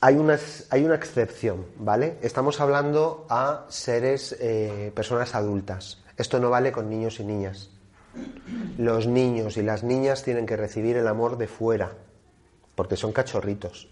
hay 0.00 0.16
una, 0.16 0.38
hay 0.70 0.84
una 0.84 0.94
excepción, 0.94 1.66
¿vale? 1.76 2.16
Estamos 2.22 2.60
hablando 2.60 3.26
a 3.28 3.66
seres, 3.68 4.34
eh, 4.40 4.92
personas 4.94 5.34
adultas. 5.34 6.02
Esto 6.16 6.40
no 6.40 6.48
vale 6.48 6.72
con 6.72 6.88
niños 6.88 7.20
y 7.20 7.24
niñas. 7.24 7.70
Los 8.78 9.06
niños 9.06 9.56
y 9.58 9.62
las 9.62 9.84
niñas 9.84 10.22
tienen 10.22 10.46
que 10.46 10.56
recibir 10.56 10.96
el 10.96 11.06
amor 11.06 11.36
de 11.36 11.46
fuera, 11.46 11.92
porque 12.74 12.96
son 12.96 13.12
cachorritos. 13.12 13.88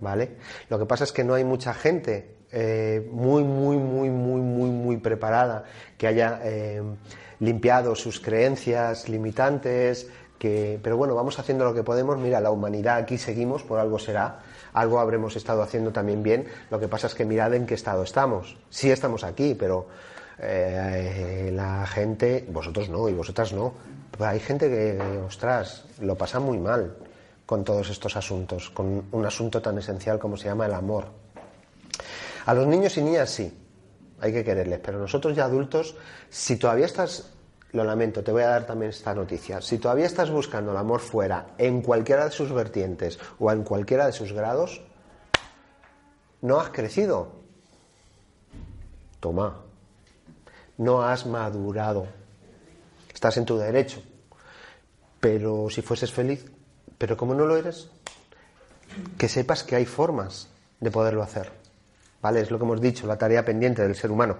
¿Vale? 0.00 0.36
Lo 0.68 0.78
que 0.78 0.86
pasa 0.86 1.04
es 1.04 1.12
que 1.12 1.22
no 1.22 1.34
hay 1.34 1.44
mucha 1.44 1.72
gente 1.72 2.34
eh, 2.50 3.08
muy, 3.12 3.44
muy, 3.44 3.76
muy, 3.76 4.10
muy, 4.10 4.40
muy, 4.40 4.70
muy 4.70 4.96
preparada 4.96 5.64
que 5.96 6.08
haya 6.08 6.40
eh, 6.42 6.82
limpiado 7.38 7.94
sus 7.94 8.18
creencias 8.18 9.08
limitantes, 9.08 10.08
que, 10.36 10.80
pero 10.82 10.96
bueno, 10.96 11.14
vamos 11.14 11.38
haciendo 11.38 11.64
lo 11.64 11.74
que 11.74 11.84
podemos. 11.84 12.18
Mira, 12.18 12.40
la 12.40 12.50
humanidad 12.50 12.96
aquí 12.96 13.18
seguimos, 13.18 13.62
por 13.62 13.78
algo 13.78 14.00
será 14.00 14.40
algo 14.74 15.00
habremos 15.00 15.36
estado 15.36 15.62
haciendo 15.62 15.92
también 15.92 16.22
bien. 16.22 16.46
Lo 16.70 16.78
que 16.78 16.88
pasa 16.88 17.06
es 17.06 17.14
que 17.14 17.24
mirad 17.24 17.54
en 17.54 17.64
qué 17.64 17.74
estado 17.74 18.02
estamos. 18.02 18.56
Sí 18.68 18.90
estamos 18.90 19.24
aquí, 19.24 19.54
pero 19.54 19.86
eh, 20.38 21.50
la 21.54 21.86
gente, 21.86 22.44
vosotros 22.50 22.88
no 22.88 23.08
y 23.08 23.14
vosotras 23.14 23.52
no. 23.52 23.72
Hay 24.18 24.40
gente 24.40 24.68
que, 24.68 25.00
ostras, 25.26 25.84
lo 26.00 26.16
pasa 26.16 26.40
muy 26.40 26.58
mal 26.58 26.94
con 27.46 27.64
todos 27.64 27.90
estos 27.90 28.16
asuntos, 28.16 28.70
con 28.70 29.04
un 29.10 29.26
asunto 29.26 29.62
tan 29.62 29.78
esencial 29.78 30.18
como 30.18 30.36
se 30.36 30.46
llama 30.46 30.66
el 30.66 30.74
amor. 30.74 31.06
A 32.46 32.54
los 32.54 32.66
niños 32.66 32.96
y 32.96 33.02
niñas 33.02 33.30
sí. 33.30 33.52
hay 34.20 34.32
que 34.32 34.44
quererles, 34.44 34.80
pero 34.80 34.98
nosotros 34.98 35.36
ya 35.36 35.44
adultos, 35.44 35.94
si 36.30 36.56
todavía 36.56 36.86
estás, 36.86 37.30
lo 37.74 37.82
lamento, 37.82 38.22
te 38.22 38.30
voy 38.30 38.42
a 38.42 38.48
dar 38.48 38.66
también 38.66 38.90
esta 38.90 39.12
noticia, 39.14 39.60
si 39.60 39.78
todavía 39.78 40.06
estás 40.06 40.30
buscando 40.30 40.70
el 40.70 40.76
amor 40.76 41.00
fuera, 41.00 41.48
en 41.58 41.82
cualquiera 41.82 42.24
de 42.24 42.30
sus 42.30 42.52
vertientes 42.52 43.18
o 43.40 43.50
en 43.50 43.64
cualquiera 43.64 44.06
de 44.06 44.12
sus 44.12 44.32
grados, 44.32 44.80
no 46.40 46.60
has 46.60 46.70
crecido. 46.70 47.32
Toma, 49.18 49.56
no 50.78 51.02
has 51.02 51.26
madurado. 51.26 52.06
Estás 53.12 53.38
en 53.38 53.44
tu 53.44 53.58
derecho. 53.58 54.00
Pero 55.18 55.68
si 55.68 55.82
fueses 55.82 56.12
feliz, 56.12 56.44
pero 56.96 57.16
como 57.16 57.34
no 57.34 57.44
lo 57.44 57.56
eres, 57.56 57.88
que 59.18 59.28
sepas 59.28 59.64
que 59.64 59.74
hay 59.74 59.84
formas 59.84 60.48
de 60.78 60.92
poderlo 60.92 61.24
hacer. 61.24 61.50
¿Vale? 62.22 62.40
Es 62.40 62.52
lo 62.52 62.58
que 62.58 62.64
hemos 62.64 62.80
dicho, 62.80 63.06
la 63.08 63.18
tarea 63.18 63.44
pendiente 63.44 63.82
del 63.82 63.96
ser 63.96 64.12
humano. 64.12 64.36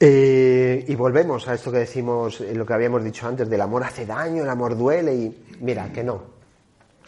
Eh, 0.00 0.84
y 0.88 0.94
volvemos 0.96 1.46
a 1.46 1.54
esto 1.54 1.70
que 1.70 1.78
decimos, 1.78 2.40
eh, 2.40 2.54
lo 2.54 2.66
que 2.66 2.74
habíamos 2.74 3.02
dicho 3.04 3.26
antes, 3.26 3.48
del 3.48 3.60
amor 3.60 3.84
hace 3.84 4.04
daño, 4.04 4.42
el 4.42 4.48
amor 4.48 4.76
duele 4.76 5.14
y 5.14 5.46
mira, 5.60 5.92
que 5.92 6.02
no. 6.02 6.34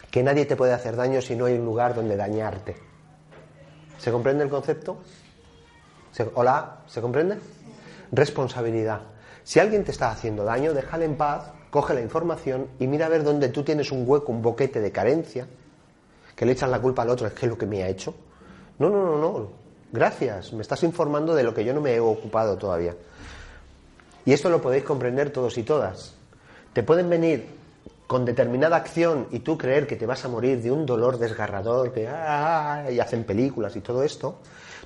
Que 0.09 0.23
nadie 0.23 0.45
te 0.45 0.55
puede 0.55 0.73
hacer 0.73 0.95
daño 0.95 1.21
si 1.21 1.35
no 1.35 1.45
hay 1.45 1.55
un 1.55 1.65
lugar 1.65 1.93
donde 1.93 2.15
dañarte. 2.15 2.75
¿Se 3.97 4.11
comprende 4.11 4.43
el 4.43 4.49
concepto? 4.49 4.99
¿Hola? 6.33 6.79
¿Se 6.87 7.01
comprende? 7.01 7.37
Responsabilidad. 8.11 9.01
Si 9.43 9.59
alguien 9.59 9.83
te 9.83 9.91
está 9.91 10.11
haciendo 10.11 10.43
daño, 10.43 10.73
déjale 10.73 11.05
en 11.05 11.15
paz, 11.15 11.51
coge 11.69 11.93
la 11.93 12.01
información 12.01 12.67
y 12.79 12.87
mira 12.87 13.05
a 13.05 13.09
ver 13.09 13.23
dónde 13.23 13.49
tú 13.49 13.63
tienes 13.63 13.91
un 13.91 14.03
hueco, 14.07 14.31
un 14.31 14.41
boquete 14.41 14.79
de 14.79 14.91
carencia, 14.91 15.47
que 16.35 16.45
le 16.45 16.53
echas 16.53 16.69
la 16.69 16.79
culpa 16.79 17.01
al 17.01 17.09
otro, 17.09 17.27
es 17.27 17.33
que 17.33 17.45
es 17.45 17.49
lo 17.49 17.57
que 17.57 17.65
me 17.65 17.83
ha 17.83 17.87
hecho. 17.89 18.15
No, 18.79 18.89
no, 18.89 19.03
no, 19.03 19.17
no. 19.17 19.66
Gracias, 19.91 20.51
me 20.51 20.61
estás 20.61 20.83
informando 20.83 21.33
de 21.33 21.43
lo 21.43 21.53
que 21.53 21.63
yo 21.63 21.73
no 21.73 21.79
me 21.79 21.95
he 21.95 21.99
ocupado 21.99 22.57
todavía. 22.57 22.95
Y 24.25 24.33
esto 24.33 24.49
lo 24.49 24.61
podéis 24.61 24.83
comprender 24.83 25.29
todos 25.29 25.57
y 25.57 25.63
todas. 25.63 26.13
Te 26.73 26.83
pueden 26.83 27.09
venir 27.09 27.47
con 28.07 28.25
determinada 28.25 28.75
acción 28.75 29.27
y 29.31 29.39
tú 29.39 29.57
creer 29.57 29.87
que 29.87 29.95
te 29.95 30.05
vas 30.05 30.25
a 30.25 30.27
morir 30.27 30.61
de 30.61 30.71
un 30.71 30.85
dolor 30.85 31.17
desgarrador, 31.17 31.93
que 31.93 32.07
ah, 32.07 32.85
y 32.91 32.99
hacen 32.99 33.23
películas 33.23 33.75
y 33.77 33.81
todo 33.81 34.03
esto, 34.03 34.39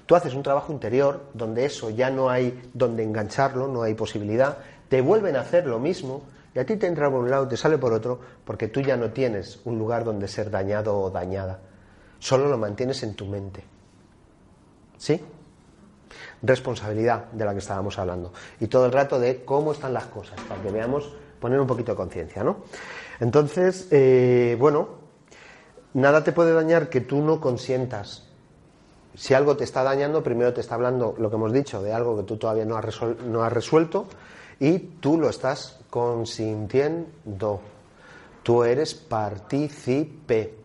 tú 0.05 0.15
haces 0.15 0.35
un 0.35 0.43
trabajo 0.43 0.71
interior 0.71 1.25
donde 1.33 1.65
eso 1.65 1.89
ya 1.89 2.09
no 2.09 2.29
hay 2.29 2.61
donde 2.73 3.03
engancharlo, 3.03 3.67
no 3.67 3.83
hay 3.83 3.95
posibilidad, 3.95 4.57
te 4.89 5.01
vuelven 5.01 5.35
a 5.35 5.41
hacer 5.41 5.65
lo 5.65 5.79
mismo 5.79 6.23
y 6.53 6.59
a 6.59 6.65
ti 6.65 6.77
te 6.77 6.85
entra 6.87 7.09
por 7.09 7.21
un 7.21 7.29
lado, 7.29 7.47
te 7.47 7.57
sale 7.57 7.77
por 7.77 7.93
otro, 7.93 8.19
porque 8.43 8.67
tú 8.67 8.81
ya 8.81 8.97
no 8.97 9.11
tienes 9.11 9.59
un 9.65 9.79
lugar 9.79 10.03
donde 10.03 10.27
ser 10.27 10.51
dañado 10.51 10.99
o 10.99 11.09
dañada, 11.09 11.59
solo 12.19 12.49
lo 12.49 12.57
mantienes 12.57 13.01
en 13.03 13.15
tu 13.15 13.25
mente. 13.25 13.63
¿Sí? 15.01 15.19
Responsabilidad 16.43 17.31
de 17.31 17.43
la 17.43 17.53
que 17.53 17.57
estábamos 17.57 17.97
hablando. 17.97 18.31
Y 18.59 18.67
todo 18.67 18.85
el 18.85 18.91
rato 18.91 19.19
de 19.19 19.43
cómo 19.43 19.71
están 19.71 19.95
las 19.95 20.05
cosas, 20.05 20.39
para 20.47 20.61
que 20.61 20.69
veamos, 20.69 21.11
poner 21.39 21.59
un 21.59 21.65
poquito 21.65 21.93
de 21.93 21.95
conciencia, 21.95 22.43
¿no? 22.43 22.57
Entonces, 23.19 23.87
eh, 23.89 24.55
bueno, 24.59 24.89
nada 25.95 26.23
te 26.23 26.33
puede 26.33 26.53
dañar 26.53 26.89
que 26.89 27.01
tú 27.01 27.23
no 27.23 27.41
consientas. 27.41 28.27
Si 29.15 29.33
algo 29.33 29.57
te 29.57 29.63
está 29.63 29.81
dañando, 29.81 30.21
primero 30.21 30.53
te 30.53 30.61
está 30.61 30.75
hablando 30.75 31.15
lo 31.17 31.31
que 31.31 31.35
hemos 31.35 31.51
dicho, 31.51 31.81
de 31.81 31.93
algo 31.93 32.15
que 32.17 32.23
tú 32.23 32.37
todavía 32.37 32.65
no 32.65 32.77
has, 32.77 33.01
no 33.25 33.43
has 33.43 33.51
resuelto 33.51 34.05
y 34.59 34.77
tú 34.77 35.17
lo 35.17 35.29
estás 35.29 35.79
consintiendo. 35.89 37.59
Tú 38.43 38.63
eres 38.63 38.93
partícipe 38.93 40.60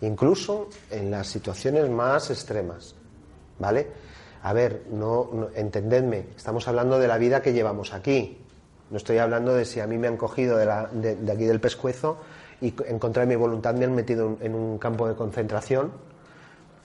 incluso 0.00 0.68
en 0.90 1.10
las 1.10 1.26
situaciones 1.26 1.88
más 1.88 2.30
extremas, 2.30 2.94
¿vale? 3.58 3.88
A 4.42 4.52
ver, 4.52 4.84
no, 4.90 5.48
entendedme, 5.54 6.26
estamos 6.36 6.68
hablando 6.68 6.98
de 6.98 7.08
la 7.08 7.18
vida 7.18 7.42
que 7.42 7.52
llevamos 7.52 7.92
aquí. 7.92 8.38
No 8.90 8.96
estoy 8.96 9.18
hablando 9.18 9.52
de 9.52 9.64
si 9.64 9.80
a 9.80 9.86
mí 9.86 9.98
me 9.98 10.06
han 10.06 10.16
cogido 10.16 10.56
de, 10.56 10.70
aquí 11.32 11.44
del 11.44 11.60
pescuezo 11.60 12.18
y 12.60 12.72
en 12.86 12.98
contra 12.98 13.22
de 13.22 13.26
mi 13.26 13.34
voluntad 13.34 13.74
me 13.74 13.84
han 13.84 13.94
metido 13.94 14.36
en 14.40 14.54
un 14.54 14.78
campo 14.78 15.08
de 15.08 15.14
concentración 15.14 15.90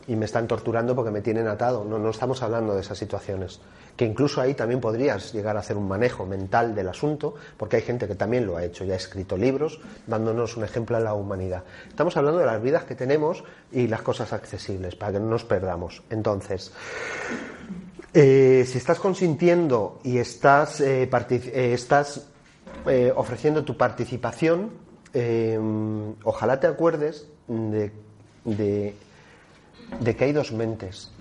y 0.08 0.16
me 0.16 0.26
están 0.26 0.48
torturando 0.48 0.96
porque 0.96 1.12
me 1.12 1.22
tienen 1.22 1.48
atado. 1.48 1.84
No, 1.84 2.00
no 2.00 2.10
estamos 2.10 2.42
hablando 2.42 2.74
de 2.74 2.82
esas 2.82 2.98
situaciones. 2.98 3.60
Que 3.96 4.06
incluso 4.06 4.42
ahí 4.42 4.54
también 4.54 4.80
podrías 4.80 5.34
llegar 5.34 5.58
a 5.58 5.60
hacer 5.60 5.78
un 5.78 5.88
manejo 5.88 6.26
mental 6.26 6.74
del 6.74 6.90
asunto, 6.90 7.36
porque 7.58 7.78
hay 7.78 7.82
gente 7.82 8.08
que 8.08 8.16
también 8.16 8.46
lo 8.46 8.58
ha 8.58 8.64
hecho, 8.64 8.84
ya 8.84 8.94
ha 8.94 8.98
escrito 8.98 9.38
libros 9.38 9.80
dándonos 10.08 10.58
un 10.58 10.64
ejemplo 10.64 10.98
a 10.98 11.00
la 11.00 11.14
humanidad. 11.14 11.64
Estamos 11.88 12.18
hablando 12.18 12.40
de 12.40 12.46
las 12.46 12.62
vidas 12.62 12.86
que 12.86 12.96
tenemos 12.96 13.44
y 13.72 13.88
las 13.88 14.02
cosas 14.02 14.34
accesibles, 14.34 14.96
para 14.96 15.14
que 15.14 15.20
no 15.20 15.28
nos 15.28 15.44
perdamos. 15.44 16.04
Entonces, 16.10 16.72
eh, 18.14 18.66
si 18.68 18.78
estás 18.78 19.00
consintiendo 19.00 20.00
y 20.04 20.18
estás, 20.18 20.82
eh, 20.82 21.10
eh, 21.12 21.74
estás 21.74 22.28
ofreciendo 23.16 23.64
tu 23.64 23.78
participación, 23.78 24.72
ojalá 26.24 26.60
te 26.60 26.66
acuerdes 26.66 27.28
de 27.48 27.92
de 28.44 28.96
que 30.00 30.26
hay 30.26 30.34
dos 30.34 30.52
mentes. 30.52 31.12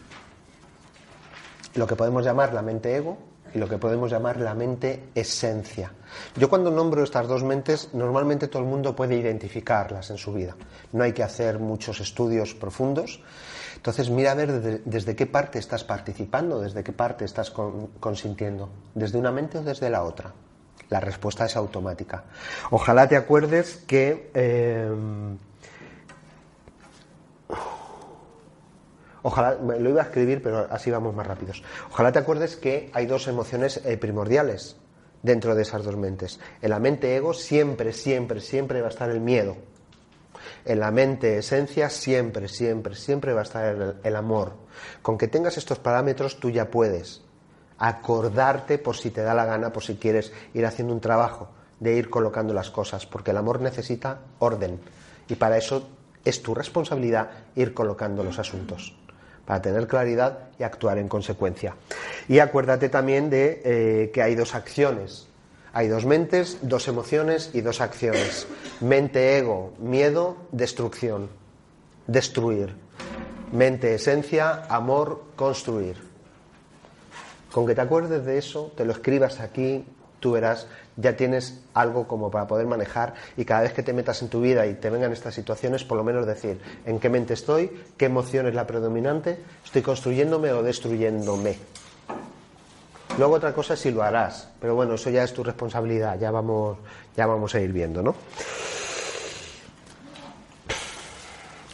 Lo 1.75 1.87
que 1.87 1.97
podemos 1.97 2.25
llamar 2.25 2.53
la 2.53 2.63
mente 2.63 2.97
ego 2.97 3.19
y 3.55 3.59
lo 3.59 3.69
que 3.69 3.79
podemos 3.79 4.11
llamar 4.11 4.39
la 4.39 4.55
mente 4.55 5.09
esencia. 5.15 5.93
Yo 6.37 6.49
cuando 6.49 6.71
nombro 6.71 7.03
estas 7.03 7.29
dos 7.29 7.43
mentes, 7.43 7.91
normalmente 7.93 8.49
todo 8.49 8.63
el 8.63 8.69
mundo 8.69 8.95
puede 8.95 9.17
identificarlas 9.17 10.11
en 10.11 10.19
su 10.19 10.33
vida. 10.33 10.57
No 10.93 11.05
hay 11.05 11.13
que 11.13 11.23
hacer 11.23 11.59
muchos 11.59 12.01
estudios 12.01 12.55
profundos. 12.55 13.23
Entonces, 13.77 14.11
mira 14.11 14.33
a 14.33 14.35
ver 14.35 14.83
desde, 14.85 15.17
qué 15.17 15.27
parte 15.27 15.59
estás 15.59 15.85
participando, 15.85 16.61
desde 16.61 16.85
qué 16.85 16.93
parte 16.93 17.25
estás 17.25 17.51
consintiendo, 17.99 18.69
desde 18.95 19.19
una 19.19 19.33
mente 19.33 19.59
o 19.59 19.63
desde 19.63 19.89
la 19.89 20.03
otra. 20.03 20.33
La 20.91 21.01
respuesta 21.01 21.47
es 21.47 21.57
automática. 21.57 22.25
Ojalá 22.71 23.09
te 23.09 23.17
acuerdes 23.17 23.77
que 23.87 24.31
eh, 24.35 24.91
Ojalá, 29.23 29.55
lo 29.55 29.91
iba 29.91 30.03
a 30.03 30.05
escribir, 30.05 30.43
pero 30.43 30.67
así 30.71 30.91
vamos 30.91 31.15
más 31.15 31.27
rápidos. 31.27 31.63
Ojalá 31.91 32.13
te 32.13 32.19
acuerdes 32.19 32.57
que 32.57 32.91
hay 32.93 33.07
dos 33.07 33.29
emociones 33.29 33.81
eh, 33.85 33.97
primordiales 33.97 34.77
dentro 35.23 35.55
de 35.55 35.63
esas 35.63 35.85
dos 35.85 35.97
mentes. 35.97 36.41
En 36.63 36.71
la 36.71 36.79
mente 36.79 37.15
ego 37.15 37.35
siempre, 37.35 37.93
siempre, 37.93 38.41
siempre 38.41 38.81
va 38.81 38.89
a 38.89 38.91
estar 38.91 39.11
el 39.11 39.21
miedo. 39.21 39.57
En 40.65 40.81
la 40.81 40.91
mente 40.91 41.39
esencia 41.39 41.91
siempre, 41.91 42.49
siempre, 42.49 42.95
siempre 42.95 43.35
va 43.35 43.41
a 43.41 43.45
estar 43.45 43.75
el, 43.75 43.95
el 44.03 44.17
amor. 44.17 44.55
Con 45.03 45.19
que 45.19 45.29
tengas 45.29 45.59
estos 45.59 45.79
parámetros 45.79 46.41
tú 46.41 46.51
ya 46.51 46.71
puedes 46.71 47.23
acordarte 47.79 48.79
por 48.79 48.97
si 48.97 49.11
te 49.11 49.23
da 49.23 49.35
la 49.35 49.47
gana, 49.47 49.73
por 49.73 49.83
si 49.83 49.97
quieres 49.97 50.33
ir 50.55 50.67
haciendo 50.67 50.93
un 50.93 51.01
trabajo 51.01 51.49
de 51.81 51.97
ir 51.97 52.11
colocando 52.11 52.53
las 52.53 52.71
cosas, 52.71 53.07
porque 53.07 53.31
el 53.31 53.39
amor 53.39 53.61
necesita 53.61 54.21
orden 54.39 54.81
y 55.29 55.35
para 55.35 55.57
eso 55.57 55.89
es 56.25 56.43
tu 56.43 56.55
responsabilidad 56.55 57.31
ir 57.57 57.73
colocando 57.73 58.23
los 58.23 58.39
asuntos 58.39 58.95
para 59.51 59.63
tener 59.63 59.89
claridad 59.89 60.39
y 60.61 60.63
actuar 60.63 60.99
en 60.99 61.09
consecuencia. 61.09 61.75
Y 62.29 62.39
acuérdate 62.39 62.89
también 62.89 63.31
de 63.31 63.61
eh, 63.65 64.11
que 64.15 64.23
hay 64.23 64.37
dos 64.37 64.55
acciones. 64.55 65.27
Hay 65.73 65.89
dos 65.89 66.07
mentes, 66.07 66.59
dos 66.63 66.87
emociones 66.87 67.51
y 67.53 67.61
dos 67.61 67.81
acciones. 67.81 68.47
Mente, 68.79 69.39
ego, 69.39 69.73
miedo, 69.81 70.37
destrucción. 70.53 71.31
Destruir. 72.07 72.77
Mente, 73.51 73.93
esencia, 73.93 74.67
amor, 74.69 75.25
construir. 75.35 75.97
Con 77.51 77.67
que 77.67 77.75
te 77.75 77.81
acuerdes 77.81 78.25
de 78.25 78.39
eso, 78.39 78.73
te 78.77 78.85
lo 78.85 78.93
escribas 78.93 79.41
aquí, 79.41 79.85
tú 80.21 80.31
verás, 80.31 80.69
ya 81.01 81.17
tienes 81.17 81.61
algo 81.75 82.07
como 82.07 82.31
para 82.31 82.47
poder 82.47 82.67
manejar 82.67 83.15
y 83.37 83.45
cada 83.45 83.63
vez 83.63 83.73
que 83.73 83.83
te 83.83 83.93
metas 83.93 84.23
en 84.23 84.29
tu 84.29 84.41
vida 84.41 84.67
y 84.67 84.75
te 84.75 84.91
vengan 84.91 85.13
estas 85.13 85.35
situaciones, 85.35 85.85
por 85.85 85.97
lo 85.97 86.05
menos 86.05 86.27
decir 86.27 86.61
en 86.85 86.99
qué 86.99 87.09
mente 87.09 87.35
estoy, 87.35 87.71
qué 87.97 88.07
emoción 88.07 88.47
es 88.47 88.55
la 88.55 88.67
predominante, 88.67 89.39
estoy 89.65 89.83
construyéndome 89.83 90.53
o 90.53 90.63
destruyéndome. 90.63 91.57
Luego 93.19 93.35
otra 93.35 93.53
cosa 93.53 93.75
es 93.75 93.81
si 93.81 93.91
lo 93.91 94.03
harás, 94.03 94.49
pero 94.61 94.75
bueno, 94.75 94.95
eso 94.95 95.11
ya 95.11 95.25
es 95.25 95.33
tu 95.35 95.43
responsabilidad, 95.43 96.19
ya 96.19 96.31
vamos, 96.31 96.79
ya 97.17 97.27
vamos 97.27 97.55
a 97.55 97.61
ir 97.61 97.73
viendo, 97.73 98.03
¿no? 98.03 98.15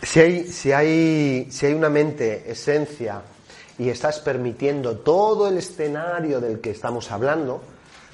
Si 0.02 0.20
hay, 0.20 0.46
si 0.46 0.72
hay, 0.72 1.48
si 1.50 1.66
hay 1.66 1.74
una 1.74 1.90
mente, 1.90 2.50
esencia, 2.50 3.20
y 3.78 3.90
estás 3.90 4.20
permitiendo 4.20 4.98
todo 4.98 5.48
el 5.48 5.58
escenario 5.58 6.40
del 6.40 6.60
que 6.60 6.70
estamos 6.70 7.10
hablando, 7.10 7.60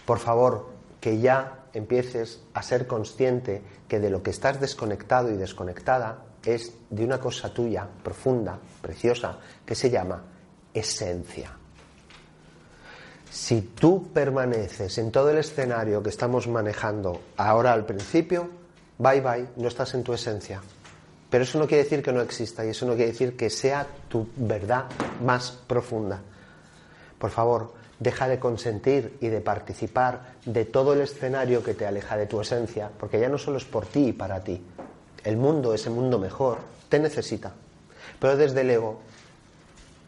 por 0.05 0.19
favor, 0.19 0.72
que 1.03 1.19
ya 1.19 1.65
empieces 1.75 2.43
a 2.55 2.63
ser 2.63 2.87
consciente 2.87 3.61
que 3.89 3.99
de 3.99 4.09
lo 4.09 4.23
que 4.23 4.31
estás 4.31 4.61
desconectado 4.61 5.33
y 5.33 5.37
desconectada 5.37 6.23
es 6.45 6.73
de 6.91 7.05
una 7.05 7.19
cosa 7.19 7.53
tuya, 7.53 7.89
profunda, 8.05 8.57
preciosa, 8.81 9.37
que 9.67 9.75
se 9.75 9.91
llama 9.91 10.23
esencia. 10.73 11.51
Si 13.29 13.63
tú 13.63 14.13
permaneces 14.13 14.97
en 14.99 15.11
todo 15.11 15.31
el 15.31 15.39
escenario 15.39 16.05
que 16.05 16.11
estamos 16.11 16.47
manejando 16.47 17.21
ahora 17.37 17.73
al 17.73 17.85
principio, 17.85 18.49
bye 18.99 19.21
bye, 19.21 19.49
no 19.57 19.67
estás 19.67 19.95
en 19.95 20.05
tu 20.05 20.13
esencia. 20.13 20.63
Pero 21.29 21.43
eso 21.43 21.59
no 21.59 21.67
quiere 21.67 21.83
decir 21.83 22.01
que 22.01 22.13
no 22.13 22.21
exista 22.21 22.65
y 22.65 22.69
eso 22.69 22.87
no 22.87 22.95
quiere 22.95 23.11
decir 23.11 23.37
que 23.37 23.51
sea 23.51 23.89
tu 24.09 24.29
verdad 24.37 24.85
más 25.21 25.51
profunda. 25.67 26.21
Por 27.19 27.31
favor, 27.31 27.82
deja 28.03 28.29
de 28.29 28.39
consentir 28.39 29.17
y 29.21 29.29
de 29.29 29.41
participar 29.41 30.35
de 30.45 30.65
todo 30.65 30.93
el 30.93 31.01
escenario 31.01 31.63
que 31.63 31.75
te 31.75 31.87
aleja 31.87 32.17
de 32.17 32.27
tu 32.27 32.41
esencia, 32.41 32.91
porque 32.99 33.21
ya 33.21 33.29
no 33.29 33.39
solo 33.39 33.59
es 33.59 33.65
por 33.65 33.87
ti 33.87 34.09
y 34.09 34.13
para 34.13 34.43
ti. 34.43 34.63
El 35.25 35.37
mundo, 35.37 35.73
ese 35.73 35.89
mundo 35.89 36.19
mejor, 36.19 36.59
te 36.89 36.99
necesita. 36.99 37.53
Pero 38.19 38.37
desde 38.37 38.63
el 38.63 38.71
ego 38.71 39.01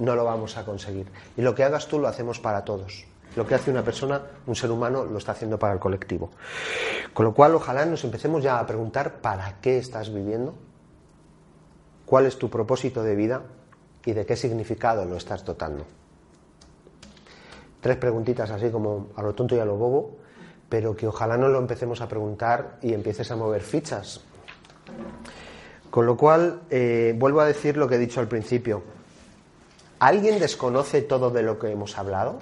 no 0.00 0.16
lo 0.16 0.24
vamos 0.24 0.56
a 0.56 0.64
conseguir. 0.64 1.06
Y 1.36 1.42
lo 1.42 1.54
que 1.54 1.62
hagas 1.62 1.86
tú 1.86 2.00
lo 2.00 2.08
hacemos 2.08 2.40
para 2.40 2.64
todos. 2.64 3.04
Lo 3.36 3.46
que 3.46 3.54
hace 3.54 3.70
una 3.70 3.84
persona, 3.84 4.22
un 4.46 4.56
ser 4.56 4.70
humano, 4.70 5.04
lo 5.04 5.18
está 5.18 5.32
haciendo 5.32 5.58
para 5.58 5.72
el 5.72 5.78
colectivo. 5.78 6.30
Con 7.12 7.24
lo 7.24 7.34
cual, 7.34 7.54
ojalá 7.54 7.84
nos 7.84 8.04
empecemos 8.04 8.42
ya 8.42 8.58
a 8.58 8.66
preguntar 8.66 9.20
para 9.20 9.60
qué 9.60 9.78
estás 9.78 10.12
viviendo, 10.12 10.54
cuál 12.06 12.26
es 12.26 12.38
tu 12.38 12.50
propósito 12.50 13.02
de 13.02 13.14
vida 13.14 13.42
y 14.04 14.12
de 14.12 14.26
qué 14.26 14.36
significado 14.36 15.04
lo 15.04 15.16
estás 15.16 15.44
dotando. 15.44 15.84
Tres 17.84 17.98
preguntitas 17.98 18.50
así 18.50 18.70
como 18.70 19.08
a 19.14 19.20
lo 19.20 19.34
tonto 19.34 19.54
y 19.54 19.58
a 19.58 19.64
lo 19.66 19.76
bobo, 19.76 20.16
pero 20.70 20.96
que 20.96 21.06
ojalá 21.06 21.36
no 21.36 21.48
lo 21.48 21.58
empecemos 21.58 22.00
a 22.00 22.08
preguntar 22.08 22.78
y 22.80 22.94
empieces 22.94 23.30
a 23.30 23.36
mover 23.36 23.60
fichas. 23.60 24.22
Con 25.90 26.06
lo 26.06 26.16
cual, 26.16 26.62
eh, 26.70 27.14
vuelvo 27.14 27.42
a 27.42 27.44
decir 27.44 27.76
lo 27.76 27.86
que 27.86 27.96
he 27.96 27.98
dicho 27.98 28.20
al 28.20 28.26
principio. 28.26 28.82
¿Alguien 29.98 30.38
desconoce 30.38 31.02
todo 31.02 31.28
de 31.28 31.42
lo 31.42 31.58
que 31.58 31.72
hemos 31.72 31.98
hablado? 31.98 32.38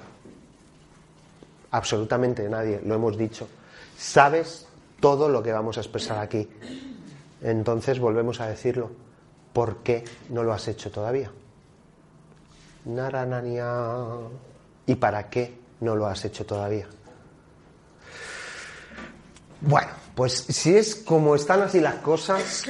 Absolutamente 1.72 2.48
nadie, 2.48 2.80
lo 2.84 2.94
hemos 2.94 3.18
dicho. 3.18 3.48
Sabes 3.98 4.68
todo 5.00 5.28
lo 5.28 5.42
que 5.42 5.50
vamos 5.50 5.76
a 5.76 5.80
expresar 5.80 6.18
aquí. 6.18 6.48
Entonces 7.42 7.98
volvemos 7.98 8.40
a 8.40 8.46
decirlo. 8.46 8.92
¿Por 9.52 9.78
qué 9.78 10.04
no 10.28 10.44
lo 10.44 10.52
has 10.52 10.68
hecho 10.68 10.92
todavía? 10.92 11.32
Naranania. 12.84 13.66
¿Y 14.86 14.94
para 14.96 15.28
qué 15.28 15.58
no 15.80 15.94
lo 15.96 16.06
has 16.06 16.24
hecho 16.24 16.44
todavía? 16.44 16.86
Bueno, 19.60 19.92
pues 20.14 20.32
si 20.32 20.76
es 20.76 20.96
como 20.96 21.36
están 21.36 21.62
así 21.62 21.80
las 21.80 21.96
cosas, 21.96 22.64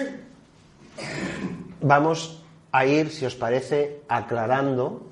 vamos 1.81 2.43
a 2.71 2.85
ir, 2.85 3.11
si 3.11 3.25
os 3.25 3.35
parece, 3.35 4.03
aclarando 4.09 5.07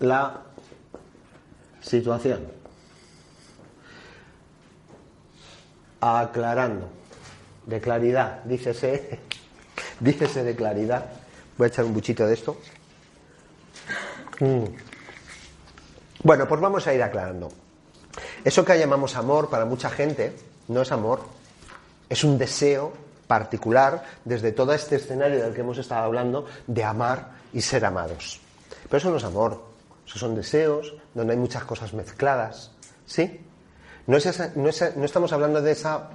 la 0.00 0.42
situación. 1.80 2.48
Aclarando. 6.00 6.88
De 7.66 7.80
claridad, 7.80 8.42
dícese, 8.44 9.20
dícese 10.00 10.42
de 10.42 10.56
claridad. 10.56 11.04
Voy 11.58 11.66
a 11.66 11.68
echar 11.68 11.84
un 11.84 11.92
buchito 11.92 12.26
de 12.26 12.34
esto. 12.34 12.56
Mm. 14.40 14.64
Bueno, 16.22 16.48
pues 16.48 16.60
vamos 16.60 16.86
a 16.86 16.94
ir 16.94 17.02
aclarando. 17.02 17.50
Eso 18.44 18.64
que 18.64 18.78
llamamos 18.78 19.16
amor 19.16 19.48
para 19.48 19.64
mucha 19.64 19.90
gente 19.90 20.34
no 20.68 20.82
es 20.82 20.92
amor, 20.92 21.20
es 22.08 22.24
un 22.24 22.38
deseo 22.38 22.92
particular 23.26 24.04
desde 24.24 24.52
todo 24.52 24.72
este 24.72 24.96
escenario 24.96 25.40
del 25.42 25.54
que 25.54 25.60
hemos 25.60 25.78
estado 25.78 26.04
hablando 26.04 26.46
de 26.66 26.84
amar 26.84 27.32
y 27.52 27.60
ser 27.60 27.84
amados. 27.84 28.40
Pero 28.84 28.96
eso 28.96 29.10
no 29.10 29.16
es 29.18 29.24
amor, 29.24 29.62
esos 30.06 30.20
son 30.20 30.34
deseos 30.34 30.94
donde 31.14 31.34
hay 31.34 31.38
muchas 31.38 31.64
cosas 31.64 31.92
mezcladas, 31.92 32.72
¿sí? 33.06 33.40
No, 34.06 34.16
es 34.16 34.56
no, 34.56 34.70
no 34.96 35.04
estamos 35.04 35.32
hablando 35.32 35.62
de 35.62 35.72
esa 35.72 36.10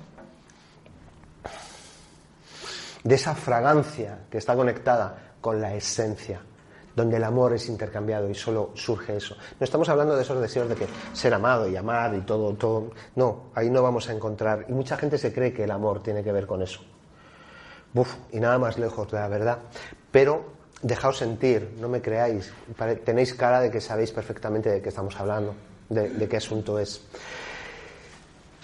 de 3.04 3.16
esa 3.16 3.36
fragancia 3.36 4.20
que 4.30 4.40
está 4.40 4.56
conectada 4.56 5.34
con 5.40 5.62
la 5.62 5.76
esencia 5.76 6.42
donde 6.96 7.18
el 7.18 7.24
amor 7.24 7.54
es 7.54 7.68
intercambiado 7.68 8.30
y 8.30 8.36
solo 8.36 8.72
surge 8.74 9.18
eso. 9.18 9.36
No 9.60 9.64
estamos 9.64 9.90
hablando 9.90 10.16
de 10.16 10.22
esos 10.22 10.40
deseos 10.40 10.70
de 10.70 10.76
que 10.76 10.88
ser 11.14 11.34
amado 11.34 11.68
y 11.68 11.76
amar 11.76 12.14
y 12.16 12.22
todo, 12.22 12.54
todo. 12.54 12.92
No, 13.16 13.52
ahí 13.54 13.70
no 13.70 13.84
vamos 13.84 14.10
a 14.10 14.14
encontrar. 14.14 14.66
Y 14.70 14.72
mucha 14.72 14.98
gente 14.98 15.18
se 15.18 15.34
cree 15.34 15.54
que 15.54 15.64
el 15.64 15.72
amor 15.72 16.02
tiene 16.02 16.24
que 16.24 16.32
ver 16.32 16.48
con 16.48 16.62
eso. 16.62 16.82
Buf, 17.94 18.16
y 18.32 18.40
nada 18.40 18.58
más 18.58 18.78
lejos 18.78 19.12
de 19.12 19.18
la 19.18 19.28
verdad. 19.28 19.60
Pero 20.12 20.46
dejaos 20.82 21.18
sentir, 21.18 21.76
no 21.80 21.90
me 21.90 22.02
creáis. 22.02 22.54
Tenéis 23.04 23.34
cara 23.34 23.60
de 23.60 23.72
que 23.72 23.82
sabéis 23.82 24.12
perfectamente 24.12 24.70
de 24.70 24.82
qué 24.82 24.90
estamos 24.90 25.20
hablando, 25.20 25.54
de, 25.90 26.10
de 26.10 26.28
qué 26.28 26.38
asunto 26.38 26.80
es 26.80 27.02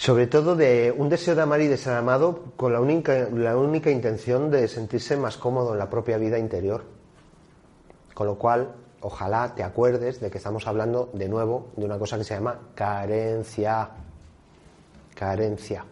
sobre 0.02 0.26
todo 0.26 0.56
de 0.56 0.92
un 0.98 1.10
deseo 1.10 1.36
de 1.36 1.44
amar 1.44 1.62
y 1.62 1.68
de 1.68 1.78
ser 1.78 1.94
amado 1.94 2.46
con 2.58 2.74
la 2.74 2.82
única, 2.82 3.30
la 3.32 3.56
única 3.56 3.92
intención 3.92 4.50
de 4.50 4.68
sentirse 4.68 5.16
más 5.16 5.38
cómodo 5.38 5.74
en 5.74 5.78
la 5.78 5.92
propia 5.92 6.18
vida 6.18 6.40
interior. 6.40 7.01
Con 8.14 8.28
lo 8.28 8.36
cual, 8.36 8.74
ojalá 9.02 9.54
te 9.56 9.64
acuerdes 9.64 10.20
de 10.20 10.30
que 10.30 10.38
estamos 10.38 10.68
hablando 10.68 11.10
de 11.14 11.28
nuevo 11.28 11.68
de 11.76 11.86
una 11.86 11.98
cosa 11.98 12.18
que 12.18 12.24
se 12.24 12.36
llama 12.36 12.60
carencia. 12.76 13.90
Carencia. 15.16 15.86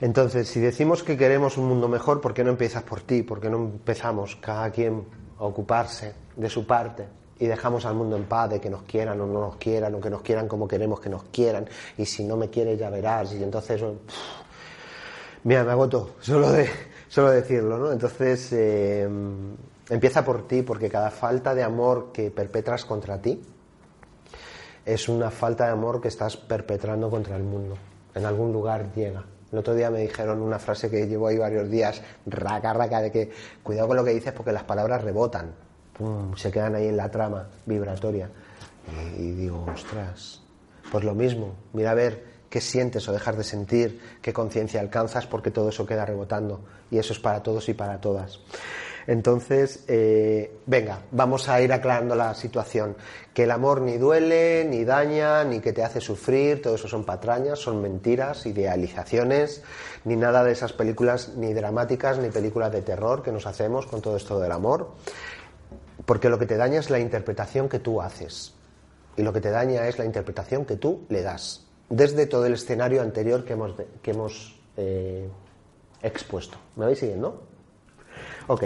Entonces, 0.00 0.48
si 0.48 0.60
decimos 0.60 1.02
que 1.02 1.16
queremos 1.16 1.56
un 1.56 1.66
mundo 1.66 1.88
mejor, 1.88 2.20
¿por 2.20 2.34
qué 2.34 2.44
no 2.44 2.50
empiezas 2.50 2.82
por 2.82 3.00
ti? 3.00 3.22
¿Por 3.22 3.40
qué 3.40 3.48
no 3.48 3.56
empezamos 3.56 4.36
cada 4.36 4.70
quien 4.70 5.04
a 5.38 5.44
ocuparse 5.44 6.14
de 6.36 6.50
su 6.50 6.66
parte? 6.66 7.06
Y 7.38 7.46
dejamos 7.46 7.84
al 7.86 7.94
mundo 7.94 8.16
en 8.16 8.24
paz 8.24 8.50
de 8.50 8.60
que 8.60 8.70
nos 8.70 8.82
quieran 8.82 9.20
o 9.20 9.26
no 9.26 9.40
nos 9.40 9.56
quieran, 9.56 9.94
o 9.94 10.00
que 10.00 10.10
nos 10.10 10.22
quieran 10.22 10.48
como 10.48 10.68
queremos 10.68 11.00
que 11.00 11.08
nos 11.08 11.24
quieran, 11.24 11.66
y 11.96 12.06
si 12.06 12.24
no 12.24 12.36
me 12.36 12.50
quieres 12.50 12.78
ya 12.78 12.90
verás, 12.90 13.32
y 13.32 13.42
entonces, 13.42 13.82
mira, 15.44 15.64
me 15.64 15.70
agoto 15.70 16.16
solo 16.20 16.52
de 16.52 16.68
solo 17.08 17.30
decirlo, 17.30 17.78
¿no? 17.78 17.92
Entonces, 17.92 18.48
eh, 18.52 19.08
Empieza 19.88 20.24
por 20.24 20.48
ti, 20.48 20.62
porque 20.62 20.88
cada 20.88 21.10
falta 21.10 21.54
de 21.54 21.62
amor 21.62 22.10
que 22.12 22.30
perpetras 22.30 22.84
contra 22.84 23.20
ti 23.20 23.42
es 24.84 25.08
una 25.08 25.30
falta 25.30 25.66
de 25.66 25.72
amor 25.72 26.00
que 26.00 26.08
estás 26.08 26.36
perpetrando 26.36 27.10
contra 27.10 27.36
el 27.36 27.42
mundo. 27.42 27.76
En 28.14 28.24
algún 28.24 28.52
lugar 28.52 28.92
llega. 28.94 29.24
El 29.52 29.58
otro 29.58 29.74
día 29.74 29.90
me 29.90 30.00
dijeron 30.00 30.42
una 30.42 30.58
frase 30.58 30.90
que 30.90 31.06
llevo 31.06 31.28
ahí 31.28 31.38
varios 31.38 31.70
días, 31.70 32.02
raca, 32.26 32.72
raca, 32.72 33.00
de 33.00 33.12
que 33.12 33.30
cuidado 33.62 33.88
con 33.88 33.96
lo 33.96 34.04
que 34.04 34.12
dices 34.12 34.32
porque 34.32 34.52
las 34.52 34.64
palabras 34.64 35.02
rebotan, 35.02 35.54
se 36.36 36.50
quedan 36.50 36.74
ahí 36.74 36.88
en 36.88 36.96
la 36.96 37.10
trama 37.10 37.48
vibratoria. 37.64 38.28
Y, 39.16 39.22
y 39.22 39.30
digo, 39.32 39.64
ostras, 39.72 40.42
pues 40.90 41.04
lo 41.04 41.14
mismo, 41.14 41.54
mira 41.72 41.92
a 41.92 41.94
ver 41.94 42.24
qué 42.50 42.60
sientes 42.60 43.08
o 43.08 43.12
dejas 43.12 43.36
de 43.36 43.44
sentir, 43.44 44.00
qué 44.20 44.32
conciencia 44.32 44.80
alcanzas, 44.80 45.26
porque 45.26 45.50
todo 45.50 45.68
eso 45.68 45.86
queda 45.86 46.04
rebotando. 46.04 46.60
Y 46.90 46.98
eso 46.98 47.12
es 47.12 47.18
para 47.18 47.42
todos 47.42 47.68
y 47.68 47.74
para 47.74 48.00
todas. 48.00 48.40
Entonces, 49.06 49.84
eh, 49.88 50.58
venga, 50.66 51.00
vamos 51.10 51.48
a 51.48 51.60
ir 51.60 51.72
aclarando 51.72 52.14
la 52.14 52.34
situación. 52.34 52.96
Que 53.32 53.44
el 53.44 53.50
amor 53.50 53.80
ni 53.80 53.98
duele, 53.98 54.64
ni 54.64 54.84
daña, 54.84 55.44
ni 55.44 55.60
que 55.60 55.72
te 55.72 55.82
hace 55.82 56.00
sufrir, 56.00 56.62
todo 56.62 56.76
eso 56.76 56.88
son 56.88 57.04
patrañas, 57.04 57.58
son 57.58 57.82
mentiras, 57.82 58.46
idealizaciones, 58.46 59.62
ni 60.04 60.16
nada 60.16 60.44
de 60.44 60.52
esas 60.52 60.72
películas 60.72 61.32
ni 61.36 61.52
dramáticas, 61.52 62.18
ni 62.18 62.30
películas 62.30 62.72
de 62.72 62.82
terror 62.82 63.22
que 63.22 63.32
nos 63.32 63.46
hacemos 63.46 63.86
con 63.86 64.00
todo 64.00 64.16
esto 64.16 64.38
del 64.40 64.52
amor. 64.52 64.92
Porque 66.06 66.28
lo 66.28 66.38
que 66.38 66.46
te 66.46 66.56
daña 66.56 66.80
es 66.80 66.90
la 66.90 66.98
interpretación 66.98 67.68
que 67.68 67.78
tú 67.78 68.00
haces. 68.00 68.54
Y 69.16 69.22
lo 69.22 69.32
que 69.32 69.40
te 69.40 69.50
daña 69.50 69.86
es 69.86 69.98
la 69.98 70.04
interpretación 70.04 70.64
que 70.64 70.76
tú 70.76 71.06
le 71.08 71.22
das. 71.22 71.66
Desde 71.88 72.26
todo 72.26 72.46
el 72.46 72.54
escenario 72.54 73.02
anterior 73.02 73.44
que 73.44 73.52
hemos, 73.52 73.74
que 74.02 74.10
hemos 74.10 74.60
eh, 74.76 75.28
expuesto. 76.02 76.58
¿Me 76.76 76.86
vais 76.86 76.98
siguiendo? 76.98 77.53
Ok. 78.46 78.64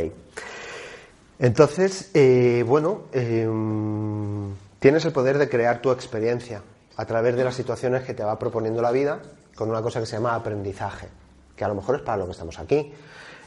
Entonces, 1.39 2.11
eh, 2.15 2.65
bueno, 2.67 3.03
em, 3.13 4.53
tienes 4.81 5.05
el 5.05 5.13
poder 5.13 5.39
de 5.39 5.49
crear 5.49 5.81
tu 5.81 5.93
experiencia 5.93 6.63
a 6.97 7.05
través 7.05 7.37
de 7.37 7.45
las 7.45 7.55
situaciones 7.55 8.03
que 8.03 8.13
te 8.13 8.25
va 8.25 8.39
proponiendo 8.39 8.83
la 8.83 8.91
vida 8.91 9.21
con 9.55 9.71
una 9.71 9.83
cosa 9.83 10.01
que 10.01 10.07
se 10.07 10.17
llama 10.17 10.35
aprendizaje, 10.35 11.09
que 11.55 11.65
a 11.65 11.69
lo 11.69 11.77
mejor 11.77 11.97
es 11.97 12.03
para 12.03 12.19
lo 12.19 12.27
que 12.27 12.33
estamos 12.33 12.59
aquí. 12.59 12.93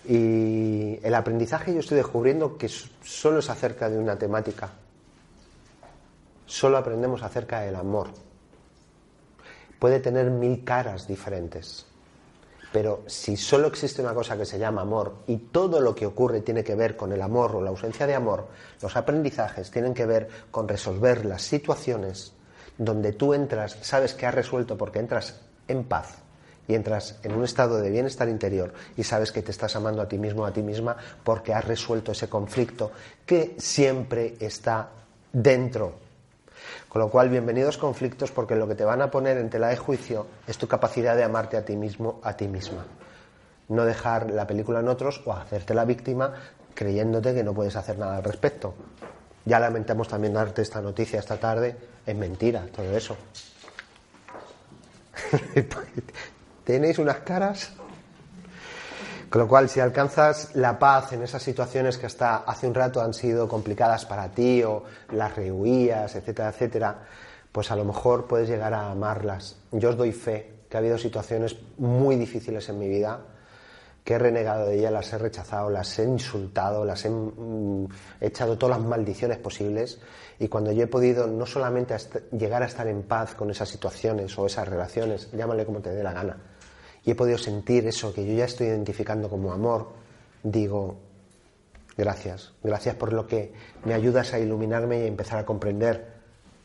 Y 0.07 0.99
el 1.03 1.13
aprendizaje 1.13 1.73
yo 1.73 1.81
estoy 1.81 1.97
descubriendo 1.97 2.57
que 2.57 2.69
solo 2.69 3.39
es 3.39 3.49
acerca 3.49 3.89
de 3.89 3.97
una 3.97 4.17
temática. 4.17 4.71
Solo 6.45 6.77
aprendemos 6.77 7.21
acerca 7.23 7.61
del 7.61 7.75
amor. 7.75 8.07
Puede 9.79 9.99
tener 9.99 10.31
mil 10.31 10.63
caras 10.63 11.07
diferentes. 11.07 11.90
Pero 12.71 13.03
si 13.07 13.35
solo 13.35 13.67
existe 13.67 14.01
una 14.01 14.13
cosa 14.13 14.37
que 14.37 14.45
se 14.45 14.57
llama 14.57 14.81
amor 14.81 15.23
y 15.27 15.37
todo 15.37 15.81
lo 15.81 15.93
que 15.93 16.05
ocurre 16.05 16.41
tiene 16.41 16.63
que 16.63 16.75
ver 16.75 16.95
con 16.95 17.11
el 17.11 17.21
amor 17.21 17.55
o 17.55 17.61
la 17.61 17.69
ausencia 17.69 18.07
de 18.07 18.15
amor, 18.15 18.47
los 18.81 18.95
aprendizajes 18.95 19.69
tienen 19.71 19.93
que 19.93 20.05
ver 20.05 20.29
con 20.51 20.67
resolver 20.67 21.25
las 21.25 21.41
situaciones 21.41 22.33
donde 22.77 23.11
tú 23.13 23.33
entras, 23.33 23.77
sabes 23.81 24.13
que 24.13 24.25
has 24.25 24.33
resuelto 24.33 24.77
porque 24.77 24.99
entras 24.99 25.41
en 25.67 25.83
paz 25.83 26.15
y 26.67 26.75
entras 26.75 27.19
en 27.23 27.33
un 27.33 27.43
estado 27.43 27.79
de 27.79 27.89
bienestar 27.89 28.29
interior 28.29 28.73
y 28.95 29.03
sabes 29.03 29.31
que 29.31 29.41
te 29.41 29.51
estás 29.51 29.75
amando 29.75 30.01
a 30.01 30.07
ti 30.07 30.17
mismo, 30.17 30.45
a 30.45 30.53
ti 30.53 30.61
misma, 30.61 30.95
porque 31.23 31.53
has 31.53 31.65
resuelto 31.65 32.13
ese 32.13 32.29
conflicto 32.29 32.91
que 33.25 33.55
siempre 33.57 34.35
está 34.39 34.89
dentro 35.33 36.10
con 36.89 37.01
lo 37.01 37.09
cual, 37.09 37.29
bienvenidos 37.29 37.77
conflictos 37.77 38.31
porque 38.31 38.55
lo 38.55 38.67
que 38.67 38.75
te 38.75 38.83
van 38.83 39.01
a 39.01 39.11
poner 39.11 39.37
en 39.37 39.49
tela 39.49 39.69
de 39.69 39.77
juicio 39.77 40.27
es 40.47 40.57
tu 40.57 40.67
capacidad 40.67 41.15
de 41.15 41.23
amarte 41.23 41.57
a 41.57 41.65
ti 41.65 41.75
mismo, 41.75 42.19
a 42.23 42.35
ti 42.35 42.47
misma. 42.47 42.85
No 43.69 43.85
dejar 43.85 44.31
la 44.31 44.47
película 44.47 44.79
en 44.79 44.87
otros 44.87 45.21
o 45.25 45.33
hacerte 45.33 45.73
la 45.73 45.85
víctima 45.85 46.33
creyéndote 46.73 47.33
que 47.33 47.43
no 47.43 47.53
puedes 47.53 47.75
hacer 47.75 47.97
nada 47.97 48.17
al 48.17 48.23
respecto. 48.23 48.73
Ya 49.45 49.59
lamentamos 49.59 50.07
también 50.07 50.33
darte 50.33 50.61
esta 50.61 50.81
noticia 50.81 51.19
esta 51.19 51.37
tarde. 51.37 51.75
Es 52.05 52.15
mentira 52.15 52.65
todo 52.75 52.95
eso. 52.95 53.17
Tenéis 56.63 56.99
unas 56.99 57.17
caras. 57.17 57.73
Con 59.31 59.43
lo 59.43 59.47
cual, 59.47 59.69
si 59.69 59.79
alcanzas 59.79 60.53
la 60.55 60.77
paz 60.77 61.13
en 61.13 61.23
esas 61.23 61.41
situaciones 61.41 61.97
que 61.97 62.05
hasta 62.05 62.39
hace 62.39 62.67
un 62.67 62.73
rato 62.73 62.99
han 62.99 63.13
sido 63.13 63.47
complicadas 63.47 64.05
para 64.05 64.27
ti 64.27 64.61
o 64.61 64.83
las 65.13 65.33
rehuías, 65.33 66.13
etcétera, 66.13 66.49
etcétera, 66.49 66.99
pues 67.49 67.71
a 67.71 67.77
lo 67.77 67.85
mejor 67.85 68.27
puedes 68.27 68.49
llegar 68.49 68.73
a 68.73 68.91
amarlas. 68.91 69.55
Yo 69.71 69.91
os 69.91 69.95
doy 69.95 70.11
fe 70.11 70.65
que 70.67 70.75
ha 70.75 70.81
habido 70.81 70.97
situaciones 70.97 71.55
muy 71.77 72.17
difíciles 72.17 72.67
en 72.67 72.77
mi 72.77 72.89
vida 72.89 73.21
que 74.03 74.15
he 74.15 74.19
renegado 74.19 74.65
de 74.65 74.79
ellas, 74.79 74.91
las 74.91 75.13
he 75.13 75.17
rechazado, 75.17 75.69
las 75.69 75.97
he 75.97 76.03
insultado, 76.03 76.83
las 76.83 77.05
he 77.05 77.09
mm, 77.09 77.87
echado 78.19 78.57
todas 78.57 78.79
las 78.79 78.85
maldiciones 78.85 79.37
posibles 79.37 80.01
y 80.39 80.49
cuando 80.49 80.73
yo 80.73 80.83
he 80.83 80.87
podido 80.87 81.27
no 81.27 81.45
solamente 81.45 81.95
llegar 82.37 82.63
a 82.63 82.65
estar 82.65 82.87
en 82.87 83.03
paz 83.03 83.35
con 83.35 83.49
esas 83.49 83.69
situaciones 83.69 84.37
o 84.37 84.45
esas 84.45 84.67
relaciones, 84.67 85.31
llámale 85.31 85.65
como 85.65 85.79
te 85.79 85.91
dé 85.91 86.03
la 86.03 86.11
gana, 86.11 86.35
y 87.03 87.11
he 87.11 87.15
podido 87.15 87.37
sentir 87.37 87.87
eso 87.87 88.13
que 88.13 88.25
yo 88.25 88.33
ya 88.33 88.45
estoy 88.45 88.67
identificando 88.67 89.29
como 89.29 89.51
amor, 89.51 89.89
digo, 90.43 90.97
gracias, 91.97 92.53
gracias 92.63 92.95
por 92.95 93.13
lo 93.13 93.27
que 93.27 93.53
me 93.85 93.93
ayudas 93.93 94.33
a 94.33 94.39
iluminarme 94.39 94.99
y 94.99 95.03
a 95.03 95.07
empezar 95.07 95.39
a 95.39 95.45
comprender 95.45 96.21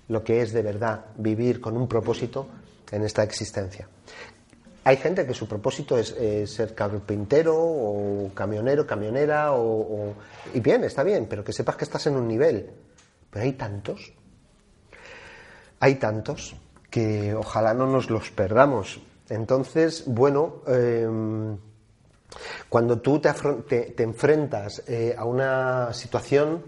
lo 0.08 0.22
que 0.22 0.40
es 0.42 0.52
de 0.52 0.62
verdad 0.62 1.06
vivir 1.16 1.60
con 1.60 1.76
un 1.76 1.88
propósito 1.88 2.46
en 2.90 3.02
esta 3.02 3.22
existencia. 3.22 3.88
Hay 4.84 4.98
gente 4.98 5.26
que 5.26 5.34
su 5.34 5.48
propósito 5.48 5.98
es 5.98 6.14
ser 6.48 6.72
carpintero 6.72 7.56
o 7.58 8.30
camionero, 8.32 8.86
camionera, 8.86 9.52
o, 9.52 10.14
y 10.54 10.60
bien, 10.60 10.84
está 10.84 11.02
bien, 11.02 11.26
pero 11.28 11.42
que 11.42 11.52
sepas 11.52 11.74
que 11.74 11.82
estás 11.82 12.06
en 12.06 12.14
un 12.14 12.28
nivel. 12.28 12.70
Pero 13.28 13.44
hay 13.44 13.54
tantos, 13.54 14.12
hay 15.80 15.96
tantos 15.96 16.54
que 16.88 17.34
ojalá 17.34 17.74
no 17.74 17.88
nos 17.88 18.10
los 18.10 18.30
perdamos. 18.30 19.00
Entonces, 19.28 20.04
bueno, 20.06 20.62
em, 20.66 21.56
cuando 22.68 23.00
tú 23.00 23.20
te, 23.20 23.32
te, 23.32 24.02
enfrentas 24.02 24.82
eh, 24.86 25.14
a 25.16 25.24
una 25.24 25.92
situación, 25.92 26.62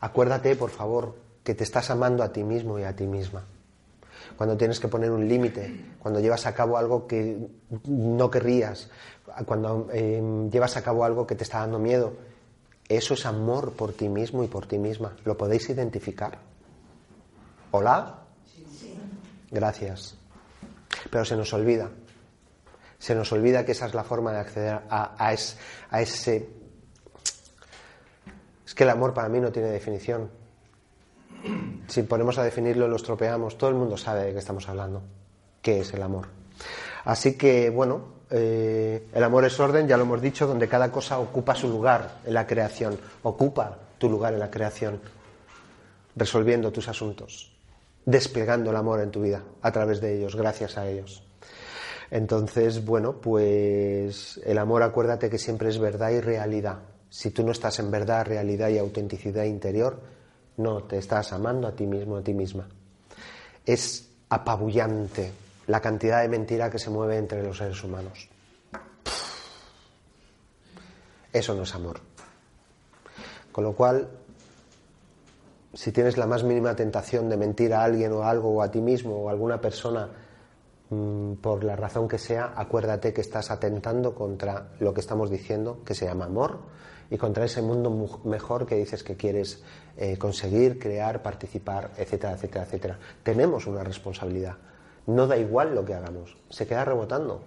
acuérdate, 0.00 0.56
por 0.56 0.70
favor, 0.70 1.14
que 1.42 1.54
te 1.54 1.64
estás 1.64 1.90
amando 1.90 2.22
a 2.22 2.32
ti 2.32 2.44
mismo 2.44 2.78
y 2.78 2.84
a 2.84 2.94
ti 2.94 3.06
misma 3.06 3.44
cuando 4.36 4.56
tienes 4.56 4.80
que 4.80 4.88
poner 4.88 5.10
un 5.10 5.28
límite, 5.28 5.94
cuando 5.98 6.20
llevas 6.20 6.46
a 6.46 6.54
cabo 6.54 6.76
algo 6.76 7.06
que 7.06 7.48
no 7.86 8.30
querrías, 8.30 8.90
cuando 9.46 9.88
em, 9.92 10.50
llevas 10.50 10.76
a 10.76 10.82
cabo 10.82 11.04
algo 11.04 11.26
que 11.26 11.34
te 11.34 11.44
está 11.44 11.60
dando 11.60 11.78
miedo. 11.78 12.12
Eso 12.88 13.14
es 13.14 13.24
amor 13.24 13.72
por 13.72 13.92
ti 13.92 14.08
mismo 14.08 14.44
y 14.44 14.48
por 14.48 14.66
ti 14.66 14.78
misma. 14.78 15.16
¿Lo 15.24 15.36
podéis 15.36 15.68
identificar? 15.70 16.38
¿Hola? 17.70 18.18
Gracias. 19.50 20.16
Pero 21.10 21.24
se 21.24 21.36
nos 21.36 21.52
olvida. 21.52 21.90
Se 23.02 23.16
nos 23.16 23.32
olvida 23.32 23.64
que 23.64 23.72
esa 23.72 23.86
es 23.86 23.94
la 23.94 24.04
forma 24.04 24.30
de 24.30 24.38
acceder 24.38 24.80
a, 24.88 25.16
a 25.18 25.32
ese... 25.32 26.48
Es 28.64 28.74
que 28.74 28.84
el 28.84 28.90
amor 28.90 29.12
para 29.12 29.28
mí 29.28 29.40
no 29.40 29.50
tiene 29.50 29.68
definición 29.70 30.30
si 31.88 32.02
ponemos 32.02 32.38
a 32.38 32.44
definirlo 32.44 32.88
lo 32.88 32.96
estropeamos, 32.96 33.58
todo 33.58 33.70
el 33.70 33.76
mundo 33.76 33.96
sabe 33.96 34.24
de 34.24 34.32
qué 34.32 34.38
estamos 34.38 34.68
hablando, 34.68 35.02
qué 35.60 35.80
es 35.80 35.92
el 35.92 36.02
amor. 36.02 36.28
Así 37.04 37.36
que, 37.36 37.70
bueno, 37.70 38.22
eh, 38.30 39.08
el 39.12 39.24
amor 39.24 39.44
es 39.44 39.58
orden, 39.58 39.88
ya 39.88 39.96
lo 39.96 40.04
hemos 40.04 40.22
dicho, 40.22 40.46
donde 40.46 40.68
cada 40.68 40.90
cosa 40.92 41.18
ocupa 41.18 41.54
su 41.54 41.68
lugar 41.68 42.18
en 42.24 42.34
la 42.34 42.46
creación, 42.46 42.98
ocupa 43.22 43.78
tu 43.98 44.08
lugar 44.08 44.32
en 44.34 44.40
la 44.40 44.50
creación, 44.50 45.00
resolviendo 46.14 46.70
tus 46.72 46.88
asuntos, 46.88 47.52
desplegando 48.04 48.70
el 48.70 48.76
amor 48.76 49.00
en 49.00 49.10
tu 49.10 49.22
vida 49.22 49.42
a 49.60 49.72
través 49.72 50.00
de 50.00 50.16
ellos, 50.16 50.36
gracias 50.36 50.78
a 50.78 50.88
ellos. 50.88 51.24
Entonces, 52.12 52.84
bueno, 52.84 53.14
pues 53.14 54.38
el 54.44 54.58
amor 54.58 54.82
acuérdate 54.82 55.30
que 55.30 55.38
siempre 55.38 55.70
es 55.70 55.78
verdad 55.78 56.10
y 56.10 56.20
realidad. 56.20 56.80
Si 57.08 57.30
tú 57.30 57.42
no 57.42 57.52
estás 57.52 57.78
en 57.78 57.90
verdad, 57.90 58.26
realidad 58.26 58.68
y 58.68 58.76
autenticidad 58.76 59.44
interior, 59.44 59.98
no, 60.58 60.82
te 60.82 60.98
estás 60.98 61.32
amando 61.32 61.66
a 61.66 61.72
ti 61.72 61.86
mismo, 61.86 62.18
a 62.18 62.22
ti 62.22 62.34
misma. 62.34 62.68
Es 63.64 64.10
apabullante 64.28 65.32
la 65.68 65.80
cantidad 65.80 66.20
de 66.20 66.28
mentira 66.28 66.68
que 66.68 66.78
se 66.78 66.90
mueve 66.90 67.16
entre 67.16 67.42
los 67.42 67.56
seres 67.56 67.82
humanos. 67.82 68.28
Eso 71.32 71.54
no 71.54 71.62
es 71.62 71.74
amor. 71.74 71.98
Con 73.50 73.64
lo 73.64 73.72
cual, 73.72 74.06
si 75.72 75.92
tienes 75.92 76.18
la 76.18 76.26
más 76.26 76.44
mínima 76.44 76.76
tentación 76.76 77.30
de 77.30 77.38
mentir 77.38 77.72
a 77.72 77.82
alguien 77.82 78.12
o 78.12 78.22
a 78.22 78.28
algo 78.28 78.50
o 78.50 78.60
a 78.60 78.70
ti 78.70 78.82
mismo 78.82 79.16
o 79.16 79.28
a 79.30 79.32
alguna 79.32 79.62
persona 79.62 80.10
por 81.40 81.64
la 81.64 81.76
razón 81.76 82.08
que 82.08 82.18
sea, 82.18 82.52
acuérdate 82.56 83.12
que 83.12 83.20
estás 83.20 83.50
atentando 83.50 84.14
contra 84.14 84.72
lo 84.80 84.92
que 84.92 85.00
estamos 85.00 85.30
diciendo, 85.30 85.80
que 85.84 85.94
se 85.94 86.06
llama 86.06 86.26
amor, 86.26 86.60
y 87.10 87.18
contra 87.18 87.44
ese 87.44 87.62
mundo 87.62 88.20
mejor 88.24 88.66
que 88.66 88.76
dices 88.76 89.02
que 89.02 89.16
quieres 89.16 89.62
eh, 89.96 90.16
conseguir, 90.16 90.78
crear, 90.78 91.22
participar, 91.22 91.90
etcétera, 91.96 92.34
etcétera, 92.34 92.64
etcétera. 92.64 92.98
Tenemos 93.22 93.66
una 93.66 93.84
responsabilidad. 93.84 94.56
No 95.06 95.26
da 95.26 95.36
igual 95.36 95.74
lo 95.74 95.84
que 95.84 95.94
hagamos, 95.94 96.36
se 96.48 96.66
queda 96.66 96.84
rebotando. 96.84 97.42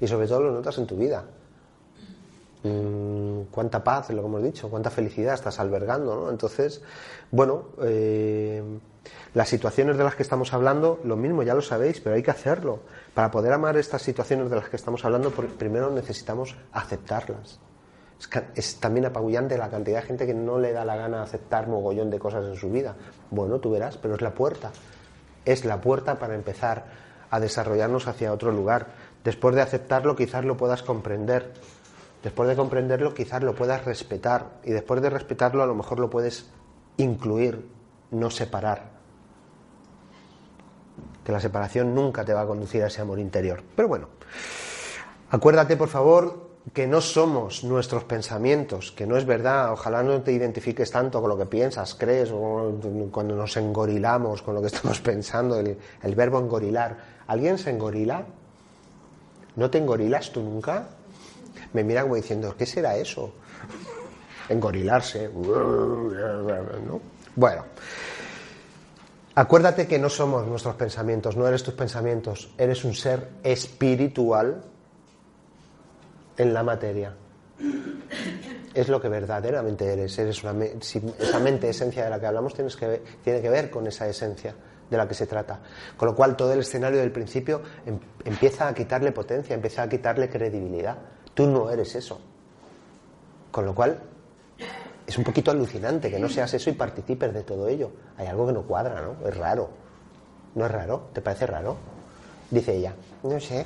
Y 0.00 0.06
sobre 0.06 0.26
todo 0.26 0.40
lo 0.40 0.52
notas 0.52 0.78
en 0.78 0.86
tu 0.86 0.96
vida. 0.96 1.24
Mm, 2.62 3.50
cuánta 3.50 3.82
paz, 3.82 4.10
lo 4.10 4.22
que 4.22 4.28
hemos 4.28 4.42
dicho, 4.42 4.70
cuánta 4.70 4.90
felicidad 4.90 5.34
estás 5.34 5.58
albergando, 5.58 6.14
¿no? 6.14 6.30
Entonces, 6.30 6.82
bueno, 7.30 7.70
eh, 7.82 8.62
las 9.34 9.48
situaciones 9.48 9.96
de 9.96 10.04
las 10.04 10.14
que 10.14 10.22
estamos 10.22 10.52
hablando, 10.52 11.00
lo 11.04 11.16
mismo, 11.16 11.42
ya 11.42 11.54
lo 11.54 11.62
sabéis, 11.62 12.00
pero 12.00 12.16
hay 12.16 12.22
que 12.22 12.30
hacerlo. 12.30 12.80
Para 13.14 13.30
poder 13.30 13.52
amar 13.52 13.76
estas 13.76 14.02
situaciones 14.02 14.50
de 14.50 14.56
las 14.56 14.68
que 14.68 14.76
estamos 14.76 15.04
hablando, 15.04 15.30
primero 15.30 15.90
necesitamos 15.90 16.56
aceptarlas. 16.72 17.58
Es, 18.54 18.76
también 18.76 19.06
apabullante 19.06 19.58
la 19.58 19.68
cantidad 19.68 20.00
de 20.00 20.06
gente 20.06 20.26
que 20.26 20.34
no 20.34 20.58
le 20.58 20.72
da 20.72 20.84
la 20.84 20.96
gana 20.96 21.22
aceptar 21.22 21.66
mogollón 21.66 22.10
de 22.10 22.18
cosas 22.18 22.44
en 22.44 22.56
su 22.56 22.70
vida. 22.70 22.94
Bueno, 23.30 23.58
tú 23.58 23.70
verás, 23.70 23.96
pero 23.96 24.14
es 24.14 24.20
la 24.20 24.32
puerta. 24.32 24.70
Es 25.44 25.64
la 25.64 25.80
puerta 25.80 26.18
para 26.18 26.34
empezar 26.34 26.84
a 27.30 27.40
desarrollarnos 27.40 28.06
hacia 28.06 28.32
otro 28.32 28.52
lugar. 28.52 28.88
Después 29.24 29.54
de 29.54 29.62
aceptarlo, 29.62 30.14
quizás 30.14 30.44
lo 30.44 30.56
puedas 30.56 30.82
comprender. 30.82 31.52
Después 32.22 32.48
de 32.48 32.54
comprenderlo, 32.54 33.14
quizás 33.14 33.42
lo 33.42 33.54
puedas 33.54 33.84
respetar. 33.84 34.50
Y 34.62 34.70
después 34.70 35.02
de 35.02 35.10
respetarlo, 35.10 35.62
a 35.62 35.66
lo 35.66 35.74
mejor 35.74 35.98
lo 35.98 36.10
puedes 36.10 36.50
incluir, 36.98 37.66
no 38.10 38.30
separar. 38.30 38.91
Que 41.24 41.32
la 41.32 41.40
separación 41.40 41.94
nunca 41.94 42.24
te 42.24 42.34
va 42.34 42.42
a 42.42 42.46
conducir 42.46 42.82
a 42.82 42.88
ese 42.88 43.00
amor 43.00 43.18
interior. 43.18 43.62
Pero 43.76 43.88
bueno, 43.88 44.08
acuérdate, 45.30 45.76
por 45.76 45.88
favor, 45.88 46.52
que 46.72 46.86
no 46.86 47.00
somos 47.00 47.64
nuestros 47.64 48.04
pensamientos, 48.04 48.92
que 48.92 49.04
no 49.06 49.16
es 49.16 49.26
verdad, 49.26 49.72
ojalá 49.72 50.02
no 50.02 50.22
te 50.22 50.32
identifiques 50.32 50.90
tanto 50.90 51.20
con 51.20 51.28
lo 51.28 51.36
que 51.36 51.46
piensas, 51.46 51.94
crees, 51.94 52.30
o 52.32 52.72
cuando 53.10 53.34
nos 53.34 53.56
engorilamos 53.56 54.42
con 54.42 54.54
lo 54.54 54.60
que 54.60 54.66
estamos 54.74 55.00
pensando, 55.00 55.58
el, 55.58 56.14
verbo 56.14 56.38
engorilar. 56.38 56.96
¿Alguien 57.26 57.58
se 57.58 57.70
engorila? 57.70 58.24
¿No 59.56 59.70
te 59.70 59.78
engorilas 59.78 60.30
tú 60.32 60.40
nunca? 60.40 60.86
Me 61.72 61.82
mira 61.82 62.02
como 62.02 62.14
diciendo, 62.14 62.54
¿qué 62.56 62.64
será 62.64 62.96
eso? 62.96 63.32
Engorilarse. 64.48 65.30
Bueno, 67.34 67.64
acuérdate 69.34 69.86
que 69.86 69.98
no 69.98 70.08
somos 70.08 70.46
nuestros 70.46 70.74
pensamientos, 70.76 71.36
no 71.36 71.46
eres 71.46 71.62
tus 71.62 71.74
pensamientos, 71.74 72.52
eres 72.58 72.84
un 72.84 72.94
ser 72.94 73.28
espiritual 73.42 74.62
en 76.36 76.54
la 76.54 76.62
materia. 76.62 77.14
Es 78.74 78.88
lo 78.88 79.00
que 79.00 79.08
verdaderamente 79.08 79.92
eres. 79.92 80.18
eres 80.18 80.42
una, 80.42 80.64
esa 80.64 81.38
mente 81.38 81.68
esencia 81.68 82.04
de 82.04 82.10
la 82.10 82.18
que 82.18 82.26
hablamos 82.26 82.54
que, 82.54 83.02
tiene 83.22 83.42
que 83.42 83.50
ver 83.50 83.70
con 83.70 83.86
esa 83.86 84.08
esencia 84.08 84.54
de 84.90 84.96
la 84.96 85.06
que 85.06 85.14
se 85.14 85.26
trata. 85.26 85.60
Con 85.96 86.08
lo 86.08 86.14
cual 86.14 86.36
todo 86.36 86.52
el 86.52 86.60
escenario 86.60 87.00
del 87.00 87.12
principio 87.12 87.62
em, 87.86 87.98
empieza 88.24 88.68
a 88.68 88.74
quitarle 88.74 89.12
potencia, 89.12 89.54
empieza 89.54 89.82
a 89.82 89.88
quitarle 89.88 90.28
credibilidad. 90.28 90.96
Tú 91.34 91.46
no 91.46 91.70
eres 91.70 91.94
eso. 91.94 92.20
Con 93.50 93.66
lo 93.66 93.74
cual 93.74 94.00
es 95.06 95.18
un 95.18 95.24
poquito 95.24 95.50
alucinante 95.50 96.10
que 96.10 96.18
no 96.18 96.28
seas 96.28 96.54
eso 96.54 96.70
y 96.70 96.74
participes 96.74 97.32
de 97.34 97.42
todo 97.42 97.68
ello. 97.68 97.90
Hay 98.16 98.26
algo 98.26 98.46
que 98.46 98.52
no 98.52 98.62
cuadra, 98.62 99.02
¿no? 99.02 99.28
Es 99.28 99.36
raro. 99.36 99.70
¿No 100.54 100.66
es 100.66 100.70
raro? 100.70 101.08
¿Te 101.12 101.20
parece 101.20 101.46
raro? 101.46 101.76
Dice 102.50 102.76
ella. 102.76 102.94
No 103.22 103.40
sé. 103.40 103.64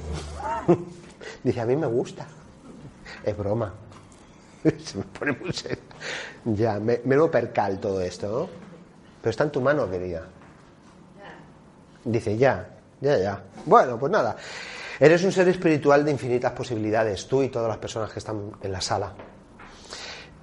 Dice, 1.43 1.61
a 1.61 1.67
mí 1.67 1.77
me 1.77 1.87
gusta. 1.87 2.27
Es 3.25 3.37
broma. 3.37 3.75
Se 4.85 4.99
me 4.99 5.05
pone 5.05 5.33
muy 5.33 5.53
serio. 5.53 5.83
Ya, 6.45 6.79
me, 6.79 7.01
lo 7.05 7.31
percal 7.31 7.79
todo 7.81 8.01
esto, 8.01 8.29
¿no? 8.29 8.49
Pero 9.21 9.31
está 9.31 9.45
en 9.45 9.51
tu 9.51 9.61
mano, 9.61 9.91
querida. 9.91 10.23
Dice, 12.05 12.37
ya, 12.37 12.69
ya, 13.01 13.19
ya. 13.19 13.43
Bueno, 13.65 13.99
pues 13.99 14.13
nada. 14.13 14.37
Eres 14.99 15.25
un 15.25 15.33
ser 15.33 15.49
espiritual 15.49 16.05
de 16.05 16.13
infinitas 16.13 16.53
posibilidades, 16.53 17.27
tú 17.27 17.43
y 17.43 17.49
todas 17.49 17.69
las 17.69 17.79
personas 17.79 18.13
que 18.13 18.21
están 18.21 18.53
en 18.63 18.73
la 18.73 18.81
sala. 18.81 19.13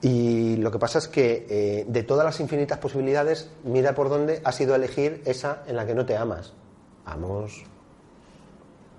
Y 0.03 0.57
lo 0.57 0.69
que 0.69 0.79
pasa 0.79 0.99
es 0.99 1.07
que 1.07 1.47
eh, 1.49 1.85
de 1.87 2.03
todas 2.03 2.25
las 2.25 2.39
infinitas 2.41 2.77
posibilidades, 2.77 3.49
mira 3.63 3.95
por 3.95 4.09
dónde 4.09 4.41
has 4.43 4.59
ido 4.59 4.73
a 4.73 4.75
elegir 4.75 5.21
esa 5.25 5.63
en 5.65 5.77
la 5.77 5.87
que 5.87 5.95
no 5.95 6.05
te 6.05 6.17
amas. 6.17 6.53
Vamos, 7.05 7.63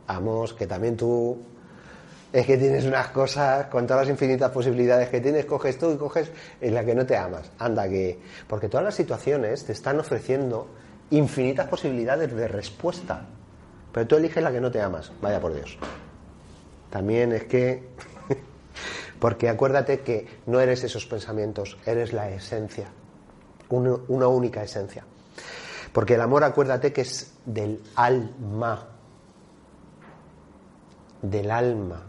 vamos, 0.07 0.55
que 0.55 0.67
también 0.67 0.97
tú 0.97 1.39
es 2.35 2.47
que 2.47 2.57
tienes 2.57 2.85
unas 2.85 3.09
cosas 3.09 3.67
con 3.67 3.87
todas 3.87 4.07
las 4.07 4.11
infinitas 4.11 4.51
posibilidades 4.51 5.09
que 5.09 5.21
tienes, 5.21 5.45
coges 5.45 5.79
tú 5.79 5.93
y 5.93 5.97
coges 5.97 6.33
en 6.61 6.75
la 6.75 6.85
que 6.85 6.95
no 6.95 7.07
te 7.07 7.17
amas. 7.17 7.53
Anda 7.61 7.89
que, 7.89 8.19
porque 8.49 8.69
todas 8.69 8.85
las 8.85 8.95
situaciones 8.97 9.65
te 9.65 9.73
están 9.73 10.01
ofreciendo 10.01 10.67
infinitas 11.11 11.69
posibilidades 11.69 12.35
de 12.35 12.49
respuesta, 12.49 13.25
pero 13.93 14.09
tú 14.09 14.17
eliges 14.17 14.43
la 14.43 14.51
que 14.51 14.61
no 14.61 14.71
te 14.71 14.81
amas. 14.81 15.13
Vaya 15.23 15.39
por 15.39 15.55
Dios. 15.55 15.79
También 16.91 17.33
es 17.33 17.45
que, 17.45 17.91
porque 19.25 19.49
acuérdate 19.49 20.01
que 20.01 20.27
no 20.45 20.61
eres 20.61 20.85
esos 20.85 21.07
pensamientos, 21.07 21.79
eres 21.87 22.12
la 22.12 22.29
esencia, 22.29 22.89
una, 23.70 24.29
única 24.29 24.62
esencia. 24.62 25.07
Porque 25.95 26.16
el 26.16 26.20
amor, 26.20 26.45
acuérdate 26.45 26.93
que 26.93 27.01
es 27.01 27.33
del 27.47 27.83
alma, 27.97 28.87
del 31.22 31.51
alma, 31.51 32.03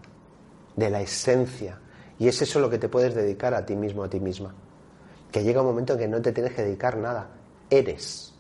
de 0.76 0.90
la 0.90 1.00
esencia. 1.00 1.80
Y 2.20 2.28
es 2.28 2.42
eso 2.42 2.60
lo 2.60 2.70
que 2.70 2.80
te 2.80 2.90
puedes 2.90 3.16
dedicar 3.16 3.54
a 3.54 3.66
ti 3.66 3.78
mismo, 3.78 4.04
a 4.04 4.10
ti 4.10 4.20
misma. 4.20 4.54
Que 5.32 5.42
llega 5.42 5.62
un 5.62 5.68
momento 5.68 5.94
en 5.94 6.00
que 6.00 6.08
no 6.10 6.22
te 6.22 6.34
tienes 6.34 6.52
que 6.52 6.64
dedicar 6.64 6.98
nada. 6.98 7.30
Eres 7.70 8.34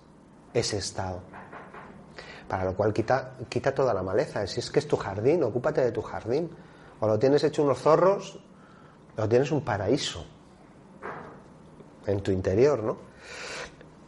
ese 0.53 0.80
estado. 0.80 1.21
Para 2.49 2.65
lo 2.65 2.76
cual 2.76 2.91
quita 2.91 3.73
toda 3.73 3.93
la 3.93 4.03
maleza. 4.03 4.45
Si 4.47 4.59
es 4.59 4.69
que 4.69 4.80
es 4.80 4.88
tu 4.89 4.97
jardín, 4.97 5.43
ocúpate 5.43 5.80
de 5.80 5.93
tu 5.93 6.01
jardín. 6.01 6.49
O 6.99 7.07
lo 7.07 7.17
tienes 7.17 7.41
hecho 7.45 7.63
unos 7.63 7.80
zorros, 7.80 8.41
o 9.18 9.28
tienes 9.30 9.51
un 9.51 9.61
paraíso 9.61 10.26
en 12.05 12.22
tu 12.22 12.32
interior, 12.32 12.84
¿no? 12.84 12.97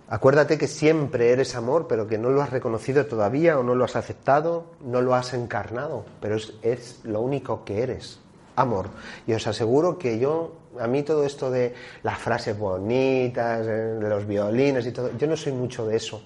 Acuérdate 0.09 0.57
que 0.57 0.67
siempre 0.67 1.31
eres 1.31 1.55
amor, 1.55 1.87
pero 1.87 2.07
que 2.07 2.17
no 2.17 2.29
lo 2.29 2.41
has 2.41 2.49
reconocido 2.49 3.05
todavía 3.07 3.59
o 3.59 3.63
no 3.63 3.75
lo 3.75 3.83
has 3.83 3.97
aceptado, 3.97 4.65
no 4.79 5.01
lo 5.01 5.15
has 5.15 5.33
encarnado, 5.33 6.05
pero 6.21 6.35
es, 6.35 6.53
es, 6.61 7.01
lo 7.03 7.19
único 7.19 7.65
que 7.65 7.83
eres, 7.83 8.19
amor. 8.55 8.87
Y 9.25 9.33
os 9.33 9.45
aseguro 9.47 9.97
que 9.97 10.17
yo, 10.17 10.53
a 10.79 10.87
mí 10.87 11.03
todo 11.03 11.25
esto 11.25 11.51
de 11.51 11.73
las 12.03 12.19
frases 12.19 12.57
bonitas, 12.57 13.65
de 13.65 14.07
los 14.07 14.25
violines 14.25 14.85
y 14.85 14.91
todo, 14.91 15.11
yo 15.17 15.27
no 15.27 15.35
soy 15.35 15.51
mucho 15.51 15.85
de 15.85 15.97
eso, 15.97 16.21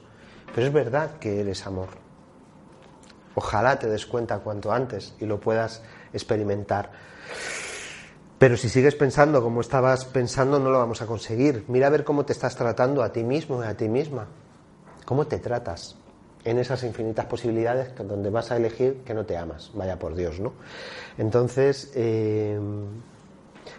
pero 0.53 0.67
es 0.67 0.73
verdad 0.73 1.17
que 1.19 1.41
eres 1.41 1.65
amor. 1.65 1.89
Ojalá 3.33 3.79
te 3.79 3.87
des 3.87 4.05
cuenta 4.05 4.39
cuanto 4.39 4.71
antes 4.71 5.15
y 5.19 5.25
lo 5.25 5.39
puedas 5.39 5.81
experimentar. 6.13 6.91
Pero 8.41 8.57
si 8.57 8.69
sigues 8.69 8.95
pensando 8.95 9.43
como 9.43 9.61
estabas 9.61 10.05
pensando, 10.05 10.57
no 10.57 10.71
lo 10.71 10.79
vamos 10.79 11.03
a 11.03 11.05
conseguir. 11.05 11.63
Mira 11.67 11.85
a 11.85 11.89
ver 11.91 12.03
cómo 12.03 12.25
te 12.25 12.33
estás 12.33 12.55
tratando 12.55 13.03
a 13.03 13.13
ti 13.13 13.23
mismo 13.23 13.63
y 13.63 13.67
a 13.67 13.77
ti 13.77 13.87
misma. 13.87 14.25
¿Cómo 15.05 15.27
te 15.27 15.37
tratas 15.37 15.95
en 16.43 16.57
esas 16.57 16.83
infinitas 16.83 17.27
posibilidades 17.27 17.93
donde 17.95 18.31
vas 18.31 18.49
a 18.49 18.57
elegir 18.57 19.03
que 19.05 19.13
no 19.13 19.27
te 19.27 19.37
amas? 19.37 19.69
Vaya 19.75 19.99
por 19.99 20.15
Dios, 20.15 20.39
¿no? 20.39 20.53
Entonces, 21.19 21.91
eh, 21.93 22.59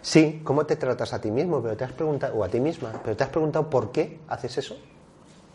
sí, 0.00 0.42
¿cómo 0.44 0.64
te 0.64 0.76
tratas 0.76 1.12
a 1.12 1.20
ti 1.20 1.32
mismo? 1.32 1.60
Pero 1.60 1.76
te 1.76 1.82
has 1.82 1.92
preguntado, 1.92 2.36
o 2.36 2.44
a 2.44 2.48
ti 2.48 2.60
misma, 2.60 2.92
pero 3.02 3.16
te 3.16 3.24
has 3.24 3.30
preguntado 3.30 3.68
por 3.68 3.90
qué 3.90 4.20
haces 4.28 4.58
eso. 4.58 4.76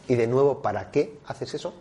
Y 0.09 0.15
de 0.15 0.27
nuevo, 0.27 0.61
¿para 0.61 0.91
qué 0.91 1.17
haces 1.27 1.53
eso? 1.53 1.73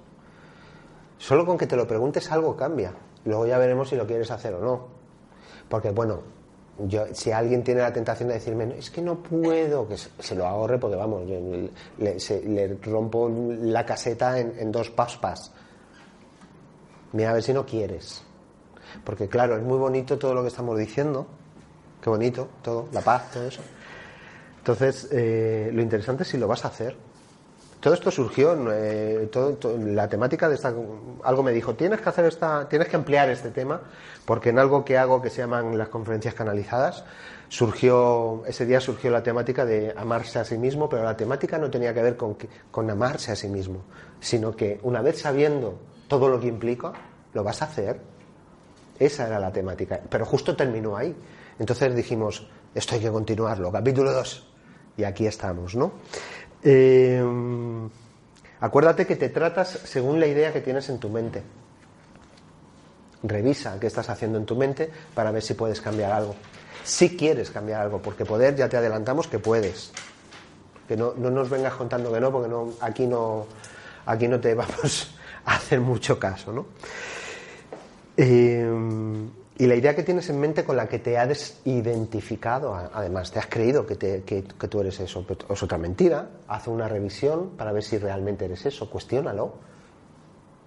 Solo 1.18 1.44
con 1.44 1.58
que 1.58 1.66
te 1.66 1.74
lo 1.74 1.88
preguntes 1.88 2.30
algo 2.30 2.54
cambia. 2.54 2.92
Luego 3.24 3.48
ya 3.48 3.58
veremos 3.58 3.88
si 3.88 3.96
lo 3.96 4.06
quieres 4.06 4.30
hacer 4.30 4.54
o 4.54 4.60
no. 4.60 4.86
Porque, 5.68 5.90
bueno, 5.90 6.35
yo, 6.78 7.06
si 7.12 7.32
alguien 7.32 7.64
tiene 7.64 7.80
la 7.80 7.92
tentación 7.92 8.28
de 8.28 8.34
decirme, 8.34 8.76
es 8.78 8.90
que 8.90 9.00
no 9.00 9.16
puedo, 9.16 9.88
que 9.88 9.96
se, 9.96 10.34
lo 10.34 10.46
ahorre 10.46 10.78
porque 10.78 10.96
vamos, 10.96 11.22
le, 11.98 12.20
se, 12.20 12.42
le 12.42 12.76
rompo 12.82 13.30
la 13.30 13.86
caseta 13.86 14.38
en, 14.38 14.54
en, 14.58 14.70
dos 14.70 14.90
paspas. 14.90 15.52
Mira 17.12 17.30
a 17.30 17.32
ver 17.34 17.42
si 17.42 17.52
no 17.52 17.64
quieres. 17.64 18.22
Porque 19.04 19.28
claro, 19.28 19.56
es 19.56 19.62
muy 19.62 19.78
bonito 19.78 20.18
todo 20.18 20.34
lo 20.34 20.42
que 20.42 20.48
estamos 20.48 20.78
diciendo. 20.78 21.26
Qué 22.02 22.10
bonito, 22.10 22.48
todo, 22.62 22.88
la 22.92 23.00
paz, 23.00 23.30
todo 23.32 23.48
eso. 23.48 23.62
Entonces, 24.58 25.08
eh, 25.12 25.70
lo 25.72 25.80
interesante 25.80 26.24
es 26.24 26.28
si 26.28 26.38
lo 26.38 26.48
vas 26.48 26.64
a 26.64 26.68
hacer. 26.68 26.96
Todo 27.86 27.94
esto 27.94 28.10
surgió, 28.10 28.52
eh, 28.72 29.30
la 29.84 30.08
temática 30.08 30.48
de 30.48 30.56
esta, 30.56 30.74
algo 31.22 31.42
me 31.44 31.52
dijo, 31.52 31.76
tienes 31.76 32.00
que 32.00 32.08
hacer 32.08 32.24
esta, 32.24 32.68
tienes 32.68 32.88
que 32.88 32.96
ampliar 32.96 33.30
este 33.30 33.50
tema, 33.52 33.80
porque 34.24 34.48
en 34.48 34.58
algo 34.58 34.84
que 34.84 34.98
hago 34.98 35.22
que 35.22 35.30
se 35.30 35.42
llaman 35.42 35.78
las 35.78 35.88
conferencias 35.88 36.34
canalizadas, 36.34 37.04
surgió, 37.48 38.42
ese 38.44 38.66
día 38.66 38.80
surgió 38.80 39.12
la 39.12 39.22
temática 39.22 39.64
de 39.64 39.94
amarse 39.96 40.40
a 40.40 40.44
sí 40.44 40.58
mismo, 40.58 40.88
pero 40.88 41.04
la 41.04 41.16
temática 41.16 41.58
no 41.58 41.70
tenía 41.70 41.94
que 41.94 42.02
ver 42.02 42.16
con, 42.16 42.36
con 42.72 42.90
amarse 42.90 43.30
a 43.30 43.36
sí 43.36 43.46
mismo, 43.46 43.84
sino 44.18 44.56
que 44.56 44.80
una 44.82 45.00
vez 45.00 45.20
sabiendo 45.20 45.78
todo 46.08 46.28
lo 46.28 46.40
que 46.40 46.48
implica, 46.48 46.92
lo 47.34 47.44
vas 47.44 47.62
a 47.62 47.66
hacer. 47.66 48.00
Esa 48.98 49.28
era 49.28 49.38
la 49.38 49.52
temática, 49.52 50.00
pero 50.10 50.26
justo 50.26 50.56
terminó 50.56 50.96
ahí. 50.96 51.14
Entonces 51.56 51.94
dijimos, 51.94 52.48
esto 52.74 52.96
hay 52.96 53.00
que 53.00 53.12
continuarlo, 53.12 53.70
capítulo 53.70 54.12
2. 54.12 54.54
Y 54.96 55.04
aquí 55.04 55.26
estamos, 55.26 55.76
¿no? 55.76 55.92
Eh, 56.62 57.22
acuérdate 58.60 59.06
que 59.06 59.16
te 59.16 59.28
tratas 59.28 59.68
según 59.84 60.20
la 60.20 60.26
idea 60.26 60.52
que 60.52 60.60
tienes 60.60 60.88
en 60.88 60.98
tu 60.98 61.08
mente. 61.08 61.42
Revisa 63.22 63.78
qué 63.80 63.86
estás 63.86 64.08
haciendo 64.08 64.38
en 64.38 64.46
tu 64.46 64.56
mente 64.56 64.90
para 65.14 65.30
ver 65.30 65.42
si 65.42 65.54
puedes 65.54 65.80
cambiar 65.80 66.12
algo. 66.12 66.34
Si 66.84 67.16
quieres 67.16 67.50
cambiar 67.50 67.82
algo, 67.82 68.00
porque 68.00 68.24
poder 68.24 68.54
ya 68.54 68.68
te 68.68 68.76
adelantamos 68.76 69.26
que 69.26 69.38
puedes. 69.38 69.92
Que 70.86 70.96
no, 70.96 71.14
no 71.16 71.30
nos 71.30 71.50
vengas 71.50 71.74
contando 71.74 72.12
que 72.12 72.20
no, 72.20 72.30
porque 72.30 72.48
no, 72.48 72.74
aquí 72.80 73.06
no, 73.06 73.46
aquí 74.06 74.28
no 74.28 74.38
te 74.38 74.54
vamos 74.54 75.16
a 75.44 75.56
hacer 75.56 75.80
mucho 75.80 76.18
caso, 76.18 76.52
¿no? 76.52 76.66
Eh, 78.16 78.70
y 79.58 79.66
la 79.66 79.74
idea 79.74 79.96
que 79.96 80.02
tienes 80.02 80.28
en 80.28 80.38
mente 80.38 80.64
con 80.64 80.76
la 80.76 80.86
que 80.86 80.98
te 80.98 81.16
has 81.16 81.60
identificado, 81.64 82.74
además, 82.74 83.30
te 83.30 83.38
has 83.38 83.46
creído 83.46 83.86
que, 83.86 83.96
te, 83.96 84.22
que, 84.22 84.44
que, 84.44 84.68
tú 84.68 84.80
eres 84.80 85.00
eso, 85.00 85.24
es 85.48 85.62
otra 85.62 85.78
mentira. 85.78 86.28
Haz 86.46 86.68
una 86.68 86.88
revisión 86.88 87.50
para 87.56 87.72
ver 87.72 87.82
si 87.82 87.96
realmente 87.96 88.44
eres 88.44 88.66
eso, 88.66 88.90
cuestiónalo. 88.90 89.54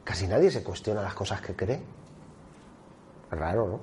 Casi 0.04 0.28
nadie 0.28 0.50
se 0.50 0.64
cuestiona 0.64 1.04
las 1.04 1.14
cosas 1.14 1.40
que 1.40 1.56
cree. 1.56 1.80
Raro, 3.30 3.68
¿no? 3.68 3.80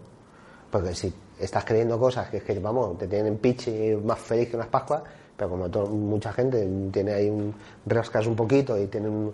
Porque 0.72 0.92
si 0.92 1.14
estás 1.38 1.64
creyendo 1.64 2.00
cosas 2.00 2.28
que 2.28 2.58
vamos, 2.58 2.98
te 2.98 3.06
tienen 3.06 3.38
pichi 3.38 3.94
más 4.02 4.18
feliz 4.18 4.50
que 4.50 4.56
unas 4.56 4.68
Pascuas, 4.68 5.02
pero 5.36 5.50
como 5.50 5.68
mucha 5.86 6.32
gente 6.32 6.68
tiene 6.90 7.12
ahí 7.12 7.30
un. 7.30 7.54
rascas 7.86 8.26
un 8.26 8.34
poquito 8.34 8.76
y 8.76 8.88
tiene 8.88 9.08
un, 9.08 9.32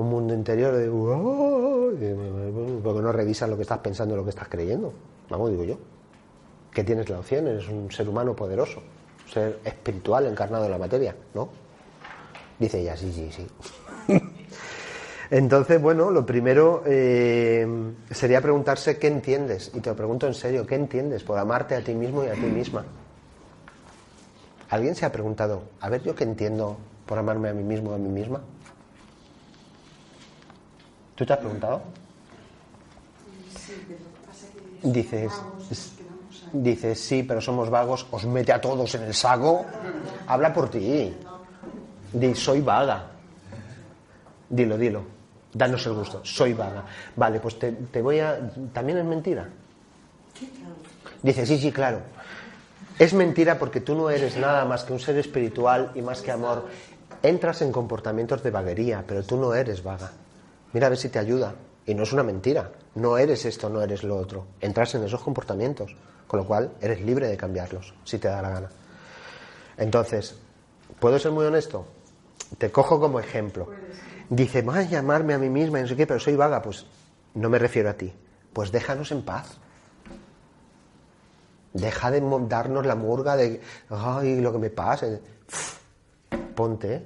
un 0.00 0.10
mundo 0.10 0.34
interior 0.34 0.74
de. 0.74 0.88
Porque 2.82 3.02
no 3.02 3.12
revisas 3.12 3.48
lo 3.48 3.56
que 3.56 3.62
estás 3.62 3.78
pensando, 3.78 4.16
lo 4.16 4.24
que 4.24 4.30
estás 4.30 4.48
creyendo. 4.48 4.92
Vamos, 5.28 5.50
digo 5.50 5.64
yo. 5.64 5.78
Que 6.72 6.84
tienes 6.84 7.08
la 7.08 7.18
opción, 7.18 7.46
eres 7.48 7.68
un 7.68 7.90
ser 7.90 8.08
humano 8.08 8.34
poderoso, 8.34 8.80
ser 9.32 9.58
espiritual 9.64 10.26
encarnado 10.26 10.66
en 10.66 10.70
la 10.70 10.78
materia, 10.78 11.14
¿no? 11.34 11.48
Dice 12.58 12.80
ella, 12.80 12.96
sí, 12.96 13.12
sí, 13.12 13.30
sí. 13.32 13.46
Entonces, 15.30 15.80
bueno, 15.80 16.10
lo 16.10 16.26
primero 16.26 16.82
eh, 16.86 17.66
sería 18.10 18.40
preguntarse 18.40 18.98
qué 18.98 19.06
entiendes. 19.06 19.70
Y 19.74 19.80
te 19.80 19.90
lo 19.90 19.96
pregunto 19.96 20.26
en 20.26 20.34
serio, 20.34 20.66
¿qué 20.66 20.74
entiendes 20.74 21.22
por 21.22 21.38
amarte 21.38 21.74
a 21.74 21.82
ti 21.82 21.94
mismo 21.94 22.24
y 22.24 22.28
a 22.28 22.34
ti 22.34 22.40
misma? 22.40 22.84
¿Alguien 24.70 24.94
se 24.94 25.06
ha 25.06 25.12
preguntado, 25.12 25.62
a 25.80 25.88
ver, 25.88 26.02
yo 26.02 26.14
qué 26.14 26.24
entiendo 26.24 26.76
por 27.06 27.18
amarme 27.18 27.48
a 27.48 27.54
mí 27.54 27.64
mismo, 27.64 27.92
a 27.92 27.98
mí 27.98 28.08
misma? 28.08 28.40
¿Tú 31.20 31.26
te 31.26 31.34
has 31.34 31.38
preguntado? 31.38 31.82
Dices, 34.82 35.30
dices, 36.50 36.98
sí, 36.98 37.22
pero 37.24 37.42
somos 37.42 37.68
vagos, 37.68 38.06
os 38.10 38.24
mete 38.24 38.54
a 38.54 38.58
todos 38.58 38.94
en 38.94 39.02
el 39.02 39.12
saco. 39.12 39.66
Habla 40.26 40.50
por 40.50 40.70
ti. 40.70 41.14
Di, 42.14 42.34
soy 42.34 42.62
vaga. 42.62 43.04
Dilo, 44.48 44.78
dilo. 44.78 45.02
Danos 45.52 45.84
el 45.84 45.92
gusto. 45.92 46.22
Soy 46.24 46.54
vaga. 46.54 46.84
Vale, 47.14 47.38
pues 47.38 47.58
te, 47.58 47.70
te 47.72 48.00
voy 48.00 48.20
a. 48.20 48.40
¿También 48.72 48.96
es 48.96 49.04
mentira? 49.04 49.46
Dice, 51.22 51.44
sí, 51.44 51.58
sí, 51.58 51.70
claro. 51.70 52.00
Es 52.98 53.12
mentira 53.12 53.58
porque 53.58 53.82
tú 53.82 53.94
no 53.94 54.08
eres 54.08 54.38
nada 54.38 54.64
más 54.64 54.84
que 54.84 54.94
un 54.94 55.00
ser 55.00 55.18
espiritual 55.18 55.92
y 55.94 56.00
más 56.00 56.22
que 56.22 56.30
amor. 56.30 56.66
Entras 57.22 57.60
en 57.60 57.72
comportamientos 57.72 58.42
de 58.42 58.50
vaguería, 58.50 59.04
pero 59.06 59.22
tú 59.22 59.36
no 59.36 59.52
eres 59.52 59.84
vaga. 59.84 60.12
Mira 60.72 60.86
a 60.86 60.90
ver 60.90 60.98
si 60.98 61.08
te 61.08 61.18
ayuda. 61.18 61.54
Y 61.86 61.94
no 61.94 62.02
es 62.02 62.12
una 62.12 62.22
mentira. 62.22 62.70
No 62.94 63.18
eres 63.18 63.44
esto, 63.44 63.68
no 63.68 63.82
eres 63.82 64.04
lo 64.04 64.16
otro. 64.16 64.46
Entras 64.60 64.94
en 64.94 65.04
esos 65.04 65.20
comportamientos. 65.20 65.96
Con 66.26 66.38
lo 66.38 66.46
cual, 66.46 66.72
eres 66.80 67.00
libre 67.00 67.26
de 67.26 67.36
cambiarlos, 67.36 67.92
si 68.04 68.18
te 68.18 68.28
da 68.28 68.40
la 68.40 68.50
gana. 68.50 68.70
Entonces, 69.76 70.36
¿puedo 71.00 71.18
ser 71.18 71.32
muy 71.32 71.44
honesto? 71.44 71.86
Te 72.58 72.70
cojo 72.70 73.00
como 73.00 73.18
ejemplo. 73.18 73.68
Dice, 74.28 74.64
a 74.68 74.82
llamarme 74.82 75.34
a 75.34 75.38
mí 75.38 75.48
misma 75.48 75.80
y 75.80 75.82
no 75.82 75.88
sé 75.88 75.96
qué, 75.96 76.06
pero 76.06 76.20
soy 76.20 76.36
vaga. 76.36 76.62
Pues 76.62 76.86
no 77.34 77.48
me 77.48 77.58
refiero 77.58 77.90
a 77.90 77.94
ti. 77.94 78.12
Pues 78.52 78.70
déjanos 78.70 79.10
en 79.10 79.22
paz. 79.22 79.58
Deja 81.72 82.10
de 82.10 82.20
darnos 82.48 82.86
la 82.86 82.94
murga 82.94 83.36
de, 83.36 83.60
ay, 83.88 84.40
lo 84.40 84.52
que 84.52 84.58
me 84.58 84.70
pasa. 84.70 85.06
Ponte, 86.54 87.04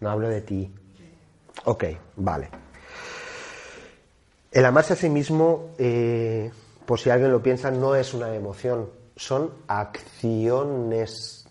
no 0.00 0.10
hablo 0.10 0.28
de 0.28 0.40
ti. 0.40 0.72
Ok, 1.66 1.84
vale. 2.16 2.48
El 4.52 4.64
amarse 4.64 4.94
a 4.94 4.96
sí 4.96 5.08
mismo, 5.08 5.70
eh, 5.78 6.50
por 6.84 6.98
si 6.98 7.08
alguien 7.08 7.30
lo 7.30 7.40
piensa, 7.40 7.70
no 7.70 7.94
es 7.94 8.12
una 8.14 8.34
emoción, 8.34 8.90
son 9.14 9.52
acciones. 9.68 11.44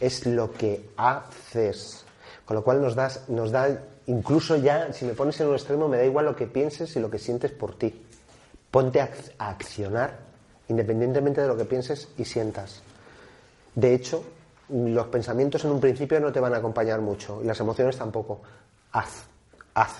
Es 0.00 0.24
lo 0.24 0.50
que 0.52 0.88
haces. 0.96 2.06
Con 2.46 2.56
lo 2.56 2.64
cual 2.64 2.80
nos, 2.80 2.94
das, 2.94 3.28
nos 3.28 3.50
da, 3.50 3.82
incluso 4.06 4.56
ya, 4.56 4.94
si 4.94 5.04
me 5.04 5.12
pones 5.12 5.38
en 5.40 5.48
un 5.48 5.54
extremo, 5.54 5.86
me 5.86 5.98
da 5.98 6.04
igual 6.04 6.24
lo 6.24 6.34
que 6.34 6.46
pienses 6.46 6.96
y 6.96 7.00
lo 7.00 7.10
que 7.10 7.18
sientes 7.18 7.50
por 7.50 7.76
ti. 7.76 8.02
Ponte 8.70 9.02
a, 9.02 9.10
a 9.38 9.50
accionar, 9.50 10.18
independientemente 10.68 11.42
de 11.42 11.48
lo 11.48 11.56
que 11.56 11.66
pienses 11.66 12.08
y 12.16 12.24
sientas. 12.24 12.80
De 13.74 13.92
hecho, 13.92 14.24
los 14.70 15.06
pensamientos 15.08 15.62
en 15.66 15.72
un 15.72 15.80
principio 15.80 16.18
no 16.18 16.32
te 16.32 16.40
van 16.40 16.54
a 16.54 16.58
acompañar 16.58 17.02
mucho 17.02 17.42
y 17.42 17.46
las 17.46 17.60
emociones 17.60 17.98
tampoco. 17.98 18.40
Haz, 18.92 19.24
haz, 19.74 19.94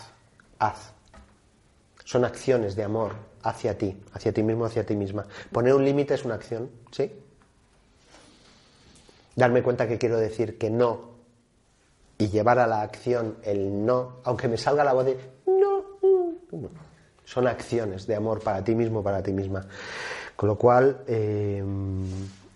haz. 0.59 0.95
Son 2.05 2.25
acciones 2.25 2.77
de 2.77 2.85
amor 2.85 3.13
hacia 3.43 3.77
ti, 3.77 4.01
hacia 4.13 4.33
ti 4.33 4.43
mismo, 4.43 4.65
hacia 4.65 4.85
ti 4.85 4.95
misma. 4.95 5.27
Poner 5.53 5.75
un 5.75 5.85
límite 5.85 6.15
es 6.15 6.25
una 6.25 6.35
acción, 6.35 6.71
¿sí? 6.91 7.13
Darme 9.37 9.63
cuenta 9.63 9.89
que 9.89 9.99
quiero 9.99 10.17
decir 10.17 10.59
que 10.59 10.71
no 10.71 11.15
y 12.19 12.29
llevar 12.29 12.59
a 12.59 12.67
la 12.67 12.83
acción 12.83 13.37
el 13.43 13.85
no, 13.85 14.19
aunque 14.25 14.49
me 14.49 14.57
salga 14.57 14.85
la 14.85 14.93
voz 14.93 15.07
de 15.07 15.19
no, 15.47 15.85
son 17.25 17.49
acciones 17.49 18.07
de 18.07 18.15
amor 18.15 18.41
para 18.43 18.63
ti 18.63 18.75
mismo, 18.75 19.03
para 19.03 19.23
ti 19.23 19.33
misma. 19.33 19.67
Con 20.37 20.49
lo 20.49 20.57
cual, 20.57 21.03
eh, 21.07 21.63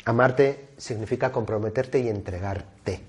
amarte 0.05 0.69
significa 0.77 1.33
comprometerte 1.33 1.99
y 1.99 2.09
entregarte 2.09 3.01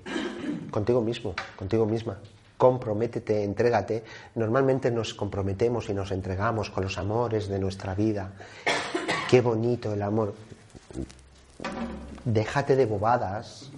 contigo 0.71 1.01
mismo, 1.01 1.33
contigo 1.55 1.85
misma. 1.85 2.19
Comprométete, 2.59 3.41
entrégate. 3.41 4.03
Normalmente 4.35 4.91
nos 4.91 5.13
comprometemos 5.13 5.87
y 5.87 5.93
nos 5.93 6.11
entregamos 6.11 6.69
con 6.69 6.83
los 6.83 6.97
amores 6.97 7.47
de 7.47 7.57
nuestra 7.57 7.95
vida. 7.95 8.33
Qué 9.29 9.39
bonito 9.39 9.93
el 9.93 10.01
amor. 10.01 10.35
Déjate 12.25 12.75
de 12.75 12.85
bobadas. 12.85 13.69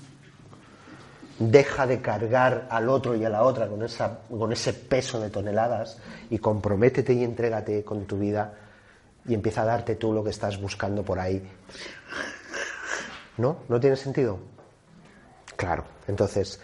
Deja 1.38 1.86
de 1.86 2.02
cargar 2.02 2.66
al 2.72 2.90
otro 2.90 3.14
y 3.16 3.24
a 3.24 3.30
la 3.30 3.44
otra 3.44 3.68
con, 3.68 3.84
esa, 3.84 4.22
con 4.28 4.52
ese 4.52 4.74
peso 4.74 5.20
de 5.20 5.30
toneladas 5.30 6.00
y 6.32 6.40
comprométete 6.40 7.14
y 7.14 7.24
entrégate 7.24 7.84
con 7.84 8.06
tu 8.06 8.18
vida 8.18 8.52
y 9.28 9.36
empieza 9.36 9.62
a 9.62 9.66
darte 9.66 9.94
tú 9.96 10.12
lo 10.12 10.24
que 10.24 10.32
estás 10.32 10.60
buscando 10.60 11.04
por 11.04 11.20
ahí. 11.20 11.48
¿No? 13.38 13.58
¿No 13.70 13.80
tiene 13.80 13.96
sentido? 13.96 14.40
Claro. 15.56 15.84
Entonces, 16.08 16.60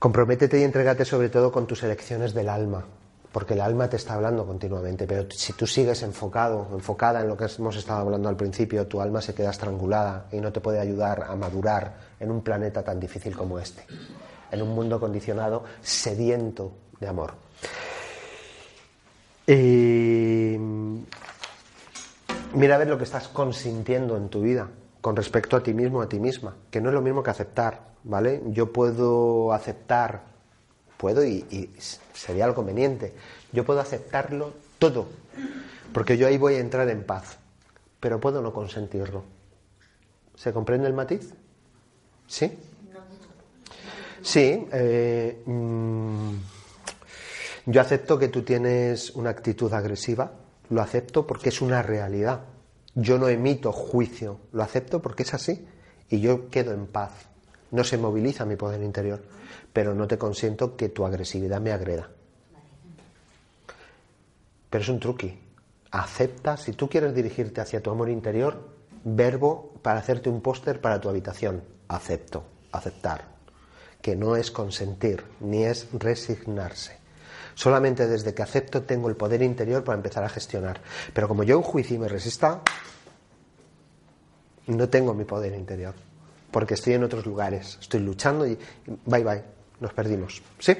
comprométete 0.00 0.58
y 0.58 0.64
entrégate 0.64 1.04
sobre 1.04 1.28
todo 1.28 1.52
con 1.52 1.66
tus 1.66 1.82
elecciones 1.82 2.32
del 2.32 2.48
alma, 2.48 2.86
porque 3.30 3.52
el 3.52 3.60
alma 3.60 3.88
te 3.88 3.96
está 3.96 4.14
hablando 4.14 4.46
continuamente, 4.46 5.06
pero 5.06 5.30
si 5.30 5.52
tú 5.52 5.66
sigues 5.66 6.02
enfocado, 6.02 6.68
enfocada 6.72 7.20
en 7.20 7.28
lo 7.28 7.36
que 7.36 7.44
hemos 7.58 7.76
estado 7.76 8.00
hablando 8.00 8.30
al 8.30 8.34
principio, 8.34 8.86
tu 8.86 9.02
alma 9.02 9.20
se 9.20 9.34
queda 9.34 9.50
estrangulada 9.50 10.24
y 10.32 10.40
no 10.40 10.50
te 10.52 10.60
puede 10.60 10.80
ayudar 10.80 11.26
a 11.28 11.36
madurar 11.36 11.94
en 12.18 12.30
un 12.30 12.40
planeta 12.40 12.82
tan 12.82 12.98
difícil 12.98 13.36
como 13.36 13.58
este, 13.58 13.84
en 14.50 14.62
un 14.62 14.74
mundo 14.74 14.98
condicionado, 14.98 15.64
sediento 15.82 16.72
de 16.98 17.06
amor. 17.06 17.34
Y 19.46 20.56
mira 22.54 22.74
a 22.74 22.78
ver 22.78 22.88
lo 22.88 22.96
que 22.96 23.04
estás 23.04 23.28
consintiendo 23.28 24.16
en 24.16 24.30
tu 24.30 24.40
vida 24.40 24.66
con 25.02 25.14
respecto 25.14 25.58
a 25.58 25.62
ti 25.62 25.74
mismo, 25.74 26.00
a 26.00 26.08
ti 26.08 26.18
misma, 26.18 26.56
que 26.70 26.80
no 26.80 26.88
es 26.88 26.94
lo 26.94 27.02
mismo 27.02 27.22
que 27.22 27.30
aceptar, 27.30 27.89
¿vale? 28.04 28.42
Yo 28.46 28.72
puedo 28.72 29.52
aceptar, 29.52 30.22
puedo 30.96 31.24
y, 31.24 31.70
sería 32.12 32.46
lo 32.46 32.54
conveniente, 32.54 33.14
yo 33.52 33.64
puedo 33.64 33.80
aceptarlo 33.80 34.52
todo, 34.78 35.08
porque 35.92 36.16
yo 36.16 36.26
ahí 36.26 36.38
voy 36.38 36.54
a 36.54 36.60
entrar 36.60 36.88
en 36.88 37.04
paz, 37.04 37.38
pero 37.98 38.20
puedo 38.20 38.42
no 38.42 38.52
consentirlo. 38.52 39.24
¿Se 40.34 40.52
comprende 40.52 40.86
el 40.86 40.94
matiz? 40.94 41.34
¿Sí? 42.26 42.58
Sí, 44.22 44.66
eh, 44.72 45.42
mm, 45.46 46.34
yo 47.66 47.80
acepto 47.80 48.18
que 48.18 48.28
tú 48.28 48.42
tienes 48.42 49.10
una 49.10 49.30
actitud 49.30 49.72
agresiva, 49.72 50.32
lo 50.68 50.82
acepto 50.82 51.26
porque 51.26 51.48
es 51.48 51.60
una 51.60 51.82
realidad. 51.82 52.40
Yo 52.94 53.18
no 53.18 53.28
emito 53.28 53.72
juicio, 53.72 54.40
lo 54.52 54.62
acepto 54.62 55.00
porque 55.00 55.22
es 55.22 55.34
así 55.34 55.66
y 56.08 56.20
yo 56.20 56.50
quedo 56.50 56.72
en 56.72 56.86
paz. 56.86 57.29
No 57.70 57.84
se 57.84 57.98
moviliza 57.98 58.44
mi 58.44 58.56
poder 58.56 58.82
interior, 58.82 59.22
pero 59.72 59.94
no 59.94 60.06
te 60.06 60.18
consiento 60.18 60.76
que 60.76 60.88
tu 60.88 61.04
agresividad 61.06 61.60
me 61.60 61.72
agreda. 61.72 62.08
Pero 64.68 64.82
es 64.82 64.88
un 64.88 65.00
truqui. 65.00 65.38
Acepta, 65.90 66.56
si 66.56 66.72
tú 66.72 66.88
quieres 66.88 67.14
dirigirte 67.14 67.60
hacia 67.60 67.82
tu 67.82 67.90
amor 67.90 68.08
interior, 68.08 68.68
verbo 69.04 69.74
para 69.82 70.00
hacerte 70.00 70.28
un 70.28 70.40
póster 70.40 70.80
para 70.80 71.00
tu 71.00 71.08
habitación. 71.08 71.62
Acepto, 71.88 72.44
aceptar. 72.72 73.24
Que 74.00 74.16
no 74.16 74.36
es 74.36 74.50
consentir, 74.50 75.24
ni 75.40 75.64
es 75.64 75.88
resignarse. 75.92 76.98
Solamente 77.54 78.06
desde 78.06 78.32
que 78.32 78.42
acepto 78.42 78.82
tengo 78.82 79.08
el 79.08 79.16
poder 79.16 79.42
interior 79.42 79.84
para 79.84 79.96
empezar 79.96 80.24
a 80.24 80.28
gestionar. 80.28 80.80
Pero 81.12 81.28
como 81.28 81.42
yo 81.42 81.60
juicio 81.62 81.96
y 81.96 81.98
me 81.98 82.08
resista, 82.08 82.62
no 84.68 84.88
tengo 84.88 85.12
mi 85.14 85.24
poder 85.24 85.54
interior. 85.54 85.94
Porque 86.50 86.74
estoy 86.74 86.94
en 86.94 87.04
otros 87.04 87.26
lugares. 87.26 87.78
Estoy 87.80 88.00
luchando 88.00 88.46
y 88.46 88.58
bye 89.06 89.24
bye. 89.24 89.42
Nos 89.80 89.92
perdimos. 89.92 90.42
¿Sí? 90.58 90.76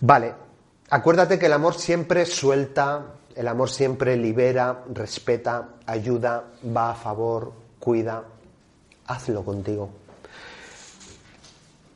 Vale. 0.00 0.34
Acuérdate 0.90 1.38
que 1.38 1.46
el 1.46 1.52
amor 1.52 1.74
siempre 1.74 2.26
suelta, 2.26 3.14
el 3.36 3.46
amor 3.46 3.70
siempre 3.70 4.16
libera, 4.16 4.84
respeta, 4.92 5.68
ayuda, 5.86 6.44
va 6.76 6.90
a 6.90 6.94
favor, 6.94 7.52
cuida. 7.78 8.24
Hazlo 9.06 9.44
contigo. 9.44 9.90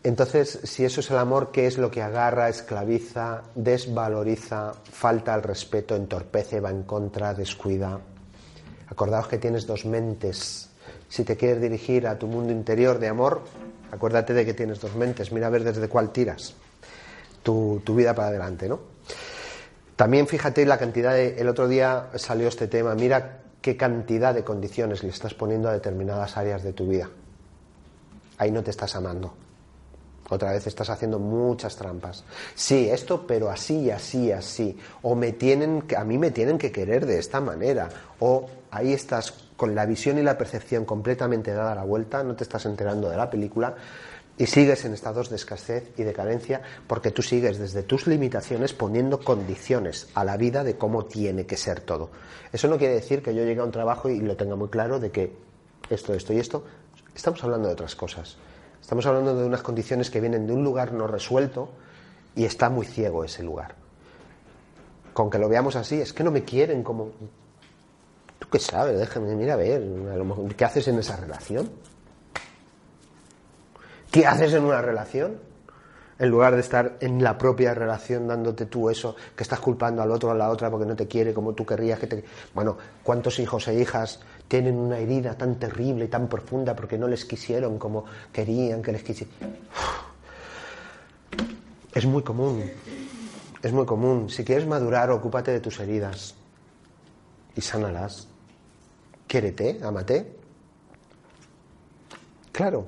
Entonces, 0.04 0.60
si 0.64 0.84
eso 0.84 1.00
es 1.00 1.10
el 1.10 1.16
amor, 1.16 1.50
¿qué 1.50 1.66
es 1.66 1.78
lo 1.78 1.90
que 1.90 2.02
agarra, 2.02 2.50
esclaviza, 2.50 3.42
desvaloriza, 3.54 4.74
falta 4.92 5.32
al 5.32 5.42
respeto, 5.42 5.96
entorpece, 5.96 6.60
va 6.60 6.70
en 6.70 6.82
contra, 6.82 7.32
descuida? 7.32 7.98
Acordaos 8.86 9.28
que 9.28 9.38
tienes 9.38 9.66
dos 9.66 9.86
mentes. 9.86 10.68
Si 11.08 11.24
te 11.24 11.36
quieres 11.36 11.60
dirigir 11.60 12.06
a 12.06 12.18
tu 12.18 12.26
mundo 12.26 12.52
interior 12.52 12.98
de 12.98 13.08
amor, 13.08 13.42
acuérdate 13.90 14.34
de 14.34 14.44
que 14.44 14.54
tienes 14.54 14.80
dos 14.80 14.94
mentes. 14.94 15.32
Mira 15.32 15.46
a 15.46 15.50
ver 15.50 15.64
desde 15.64 15.88
cuál 15.88 16.10
tiras 16.10 16.54
tu, 17.42 17.80
tu 17.84 17.94
vida 17.94 18.14
para 18.14 18.28
adelante, 18.28 18.68
¿no? 18.68 18.80
También 19.96 20.26
fíjate 20.26 20.66
la 20.66 20.78
cantidad 20.78 21.12
de... 21.12 21.40
El 21.40 21.48
otro 21.48 21.68
día 21.68 22.08
salió 22.16 22.48
este 22.48 22.66
tema. 22.66 22.94
Mira 22.94 23.42
qué 23.60 23.76
cantidad 23.76 24.34
de 24.34 24.42
condiciones 24.42 25.02
le 25.04 25.10
estás 25.10 25.34
poniendo 25.34 25.68
a 25.68 25.72
determinadas 25.72 26.36
áreas 26.36 26.62
de 26.62 26.72
tu 26.72 26.88
vida. 26.88 27.08
Ahí 28.38 28.50
no 28.50 28.62
te 28.62 28.70
estás 28.70 28.96
amando. 28.96 29.34
Otra 30.30 30.52
vez 30.52 30.66
estás 30.66 30.90
haciendo 30.90 31.18
muchas 31.18 31.76
trampas. 31.76 32.24
Sí, 32.54 32.88
esto, 32.90 33.26
pero 33.26 33.50
así, 33.50 33.90
así, 33.90 34.32
así. 34.32 34.76
O 35.02 35.14
me 35.14 35.32
tienen, 35.32 35.84
a 35.96 36.02
mí 36.02 36.18
me 36.18 36.30
tienen 36.30 36.58
que 36.58 36.72
querer 36.72 37.06
de 37.06 37.18
esta 37.18 37.40
manera. 37.40 37.88
O 38.20 38.48
ahí 38.74 38.92
estás 38.92 39.32
con 39.56 39.74
la 39.74 39.86
visión 39.86 40.18
y 40.18 40.22
la 40.22 40.36
percepción 40.36 40.84
completamente 40.84 41.52
dada 41.52 41.74
la 41.74 41.84
vuelta, 41.84 42.22
no 42.24 42.34
te 42.34 42.42
estás 42.42 42.66
enterando 42.66 43.08
de 43.08 43.16
la 43.16 43.30
película 43.30 43.74
y 44.36 44.46
sigues 44.46 44.84
en 44.84 44.94
estados 44.94 45.30
de 45.30 45.36
escasez 45.36 45.92
y 45.96 46.02
de 46.02 46.12
carencia 46.12 46.60
porque 46.88 47.12
tú 47.12 47.22
sigues 47.22 47.58
desde 47.58 47.84
tus 47.84 48.08
limitaciones 48.08 48.72
poniendo 48.72 49.20
condiciones 49.20 50.08
a 50.14 50.24
la 50.24 50.36
vida 50.36 50.64
de 50.64 50.76
cómo 50.76 51.04
tiene 51.04 51.46
que 51.46 51.56
ser 51.56 51.80
todo. 51.80 52.10
Eso 52.52 52.66
no 52.66 52.76
quiere 52.76 52.94
decir 52.94 53.22
que 53.22 53.32
yo 53.32 53.44
llegue 53.44 53.60
a 53.60 53.64
un 53.64 53.70
trabajo 53.70 54.08
y 54.08 54.18
lo 54.20 54.36
tenga 54.36 54.56
muy 54.56 54.68
claro 54.68 54.98
de 54.98 55.12
que 55.12 55.36
esto, 55.88 56.14
esto 56.14 56.32
y 56.32 56.40
esto. 56.40 56.64
Estamos 57.14 57.44
hablando 57.44 57.68
de 57.68 57.74
otras 57.74 57.94
cosas. 57.94 58.36
Estamos 58.80 59.06
hablando 59.06 59.36
de 59.36 59.46
unas 59.46 59.62
condiciones 59.62 60.10
que 60.10 60.20
vienen 60.20 60.48
de 60.48 60.52
un 60.52 60.64
lugar 60.64 60.92
no 60.92 61.06
resuelto 61.06 61.70
y 62.34 62.44
está 62.44 62.70
muy 62.70 62.86
ciego 62.86 63.22
ese 63.22 63.44
lugar. 63.44 63.76
Con 65.12 65.30
que 65.30 65.38
lo 65.38 65.48
veamos 65.48 65.76
así, 65.76 66.00
es 66.00 66.12
que 66.12 66.24
no 66.24 66.32
me 66.32 66.42
quieren 66.42 66.82
como... 66.82 67.12
¿Tú 68.44 68.50
qué 68.50 68.58
sabes? 68.58 68.98
Déjame, 68.98 69.34
mira 69.34 69.54
a 69.54 69.56
ver, 69.56 69.80
a 69.80 70.16
lo 70.16 70.24
mejor, 70.26 70.54
¿qué 70.54 70.66
haces 70.66 70.86
en 70.88 70.98
esa 70.98 71.16
relación? 71.16 71.70
¿Qué 74.10 74.26
haces 74.26 74.52
en 74.52 74.64
una 74.64 74.82
relación? 74.82 75.38
En 76.18 76.28
lugar 76.28 76.54
de 76.54 76.60
estar 76.60 76.98
en 77.00 77.24
la 77.24 77.38
propia 77.38 77.72
relación 77.72 78.28
dándote 78.28 78.66
tú 78.66 78.90
eso, 78.90 79.16
que 79.34 79.42
estás 79.42 79.60
culpando 79.60 80.02
al 80.02 80.10
otro 80.10 80.28
o 80.28 80.32
a 80.32 80.34
la 80.34 80.50
otra 80.50 80.70
porque 80.70 80.84
no 80.84 80.94
te 80.94 81.08
quiere 81.08 81.32
como 81.32 81.54
tú 81.54 81.64
querrías 81.64 81.98
que 81.98 82.06
te... 82.06 82.24
Bueno, 82.52 82.76
¿cuántos 83.02 83.38
hijos 83.38 83.66
e 83.68 83.80
hijas 83.80 84.20
tienen 84.46 84.76
una 84.76 84.98
herida 84.98 85.38
tan 85.38 85.54
terrible 85.58 86.04
y 86.04 86.08
tan 86.08 86.28
profunda 86.28 86.76
porque 86.76 86.98
no 86.98 87.08
les 87.08 87.24
quisieron 87.24 87.78
como 87.78 88.04
querían 88.30 88.82
que 88.82 88.92
les 88.92 89.02
quisieran? 89.02 89.34
Es 91.94 92.04
muy 92.04 92.22
común, 92.22 92.62
es 93.62 93.72
muy 93.72 93.86
común. 93.86 94.28
Si 94.28 94.44
quieres 94.44 94.66
madurar, 94.66 95.10
ocúpate 95.10 95.50
de 95.50 95.60
tus 95.60 95.80
heridas. 95.80 96.34
y 97.56 97.60
sánalas. 97.62 98.33
Quiérete, 99.26 99.80
amate. 99.82 100.36
Claro, 102.52 102.86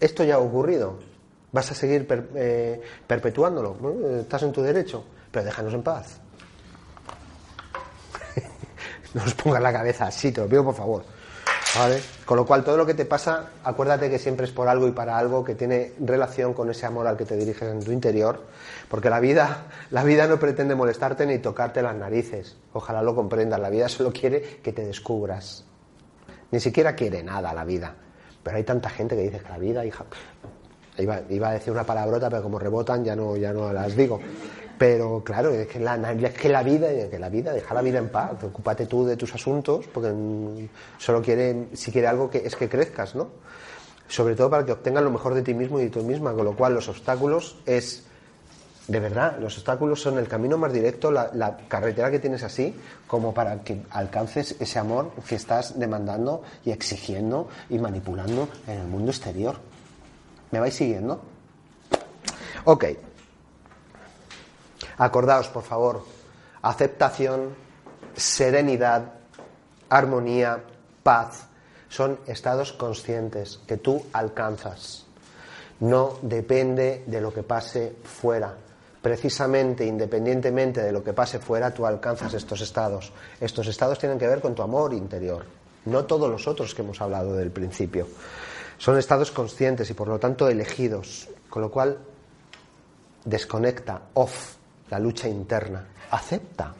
esto 0.00 0.24
ya 0.24 0.36
ha 0.36 0.38
ocurrido. 0.38 0.98
¿Vas 1.52 1.70
a 1.70 1.74
seguir 1.74 2.06
eh, 2.34 2.80
perpetuándolo? 3.06 3.76
Estás 4.20 4.42
en 4.42 4.52
tu 4.52 4.62
derecho, 4.62 5.04
pero 5.30 5.44
déjanos 5.44 5.74
en 5.74 5.82
paz. 5.82 6.20
no 9.14 9.22
os 9.22 9.34
pongas 9.34 9.62
la 9.62 9.72
cabeza 9.72 10.06
así, 10.06 10.32
te 10.32 10.40
lo 10.40 10.48
pido 10.48 10.64
por 10.64 10.74
favor. 10.74 11.04
¿Vale? 11.76 12.00
Con 12.24 12.36
lo 12.36 12.46
cual, 12.46 12.62
todo 12.62 12.76
lo 12.76 12.86
que 12.86 12.94
te 12.94 13.04
pasa, 13.04 13.50
acuérdate 13.64 14.08
que 14.08 14.18
siempre 14.18 14.46
es 14.46 14.52
por 14.52 14.68
algo 14.68 14.86
y 14.86 14.92
para 14.92 15.18
algo 15.18 15.42
que 15.42 15.56
tiene 15.56 15.92
relación 15.98 16.54
con 16.54 16.70
ese 16.70 16.86
amor 16.86 17.06
al 17.06 17.16
que 17.16 17.24
te 17.24 17.36
diriges 17.36 17.68
en 17.68 17.82
tu 17.82 17.90
interior, 17.90 18.42
porque 18.88 19.10
la 19.10 19.18
vida, 19.18 19.66
la 19.90 20.04
vida 20.04 20.28
no 20.28 20.38
pretende 20.38 20.76
molestarte 20.76 21.26
ni 21.26 21.38
tocarte 21.38 21.82
las 21.82 21.96
narices. 21.96 22.56
Ojalá 22.72 23.02
lo 23.02 23.16
comprendas. 23.16 23.58
La 23.58 23.70
vida 23.70 23.88
solo 23.88 24.12
quiere 24.12 24.60
que 24.62 24.72
te 24.72 24.86
descubras. 24.86 25.64
Ni 26.52 26.60
siquiera 26.60 26.94
quiere 26.94 27.22
nada 27.24 27.52
la 27.52 27.64
vida. 27.64 27.94
Pero 28.42 28.56
hay 28.56 28.64
tanta 28.64 28.88
gente 28.90 29.16
que 29.16 29.22
dice 29.22 29.40
que 29.40 29.48
la 29.48 29.58
vida, 29.58 29.84
hija. 29.84 30.04
Iba, 30.96 31.22
iba 31.28 31.48
a 31.48 31.52
decir 31.54 31.72
una 31.72 31.84
palabrota, 31.84 32.30
pero 32.30 32.42
como 32.42 32.58
rebotan 32.58 33.04
ya 33.04 33.16
no, 33.16 33.36
ya 33.36 33.52
no 33.52 33.72
las 33.72 33.96
digo. 33.96 34.20
Pero 34.78 35.22
claro, 35.22 35.50
es 35.50 35.68
que 35.68 35.78
la, 35.78 35.94
es 36.12 36.34
que 36.34 36.48
la 36.48 36.62
vida, 36.62 36.88
vida, 37.28 37.52
deja 37.52 37.74
la 37.74 37.82
vida 37.82 37.98
en 37.98 38.08
paz, 38.08 38.42
ocúpate 38.42 38.86
tú 38.86 39.04
de 39.04 39.16
tus 39.16 39.32
asuntos, 39.34 39.86
porque 39.92 40.12
solo 40.98 41.22
quiere, 41.22 41.68
si 41.74 41.92
quiere 41.92 42.08
algo 42.08 42.28
que 42.28 42.38
es 42.38 42.56
que 42.56 42.68
crezcas, 42.68 43.14
¿no? 43.14 43.28
Sobre 44.08 44.34
todo 44.34 44.50
para 44.50 44.66
que 44.66 44.72
obtengas 44.72 45.04
lo 45.04 45.10
mejor 45.10 45.34
de 45.34 45.42
ti 45.42 45.54
mismo 45.54 45.78
y 45.78 45.84
de 45.84 45.90
tú 45.90 46.02
misma, 46.02 46.32
con 46.32 46.44
lo 46.44 46.56
cual 46.56 46.74
los 46.74 46.88
obstáculos 46.88 47.56
es, 47.66 48.04
de 48.88 49.00
verdad, 49.00 49.38
los 49.40 49.56
obstáculos 49.56 50.02
son 50.02 50.18
el 50.18 50.26
camino 50.26 50.58
más 50.58 50.72
directo, 50.72 51.10
la, 51.12 51.30
la 51.32 51.56
carretera 51.68 52.10
que 52.10 52.18
tienes 52.18 52.42
así, 52.42 52.74
como 53.06 53.32
para 53.32 53.62
que 53.62 53.80
alcances 53.90 54.56
ese 54.58 54.78
amor 54.80 55.12
que 55.28 55.36
estás 55.36 55.78
demandando 55.78 56.42
y 56.64 56.72
exigiendo 56.72 57.48
y 57.70 57.78
manipulando 57.78 58.48
en 58.66 58.80
el 58.80 58.86
mundo 58.88 59.12
exterior. 59.12 59.56
¿Me 60.50 60.58
vais 60.58 60.74
siguiendo? 60.74 61.22
Ok. 62.64 62.84
Acordaos, 64.98 65.48
por 65.48 65.62
favor, 65.62 66.04
aceptación, 66.62 67.54
serenidad, 68.16 69.12
armonía, 69.88 70.62
paz, 71.02 71.46
son 71.88 72.18
estados 72.26 72.72
conscientes 72.72 73.60
que 73.66 73.76
tú 73.76 74.04
alcanzas. 74.12 75.06
No 75.80 76.18
depende 76.22 77.04
de 77.06 77.20
lo 77.20 77.32
que 77.32 77.42
pase 77.42 77.96
fuera. 78.02 78.54
Precisamente, 79.02 79.84
independientemente 79.84 80.82
de 80.82 80.92
lo 80.92 81.04
que 81.04 81.12
pase 81.12 81.38
fuera, 81.38 81.74
tú 81.74 81.84
alcanzas 81.84 82.32
estos 82.34 82.60
estados. 82.62 83.12
Estos 83.40 83.66
estados 83.66 83.98
tienen 83.98 84.18
que 84.18 84.26
ver 84.26 84.40
con 84.40 84.54
tu 84.54 84.62
amor 84.62 84.94
interior, 84.94 85.44
no 85.84 86.04
todos 86.04 86.30
los 86.30 86.48
otros 86.48 86.74
que 86.74 86.82
hemos 86.82 87.00
hablado 87.00 87.34
del 87.34 87.50
principio. 87.50 88.08
Son 88.78 88.98
estados 88.98 89.30
conscientes 89.30 89.90
y 89.90 89.94
por 89.94 90.08
lo 90.08 90.18
tanto 90.18 90.48
elegidos, 90.48 91.28
con 91.50 91.62
lo 91.62 91.70
cual 91.70 91.98
desconecta, 93.24 94.02
off, 94.14 94.56
la 94.94 95.00
lucha 95.00 95.28
interna. 95.28 95.84
Acepta. 96.12 96.72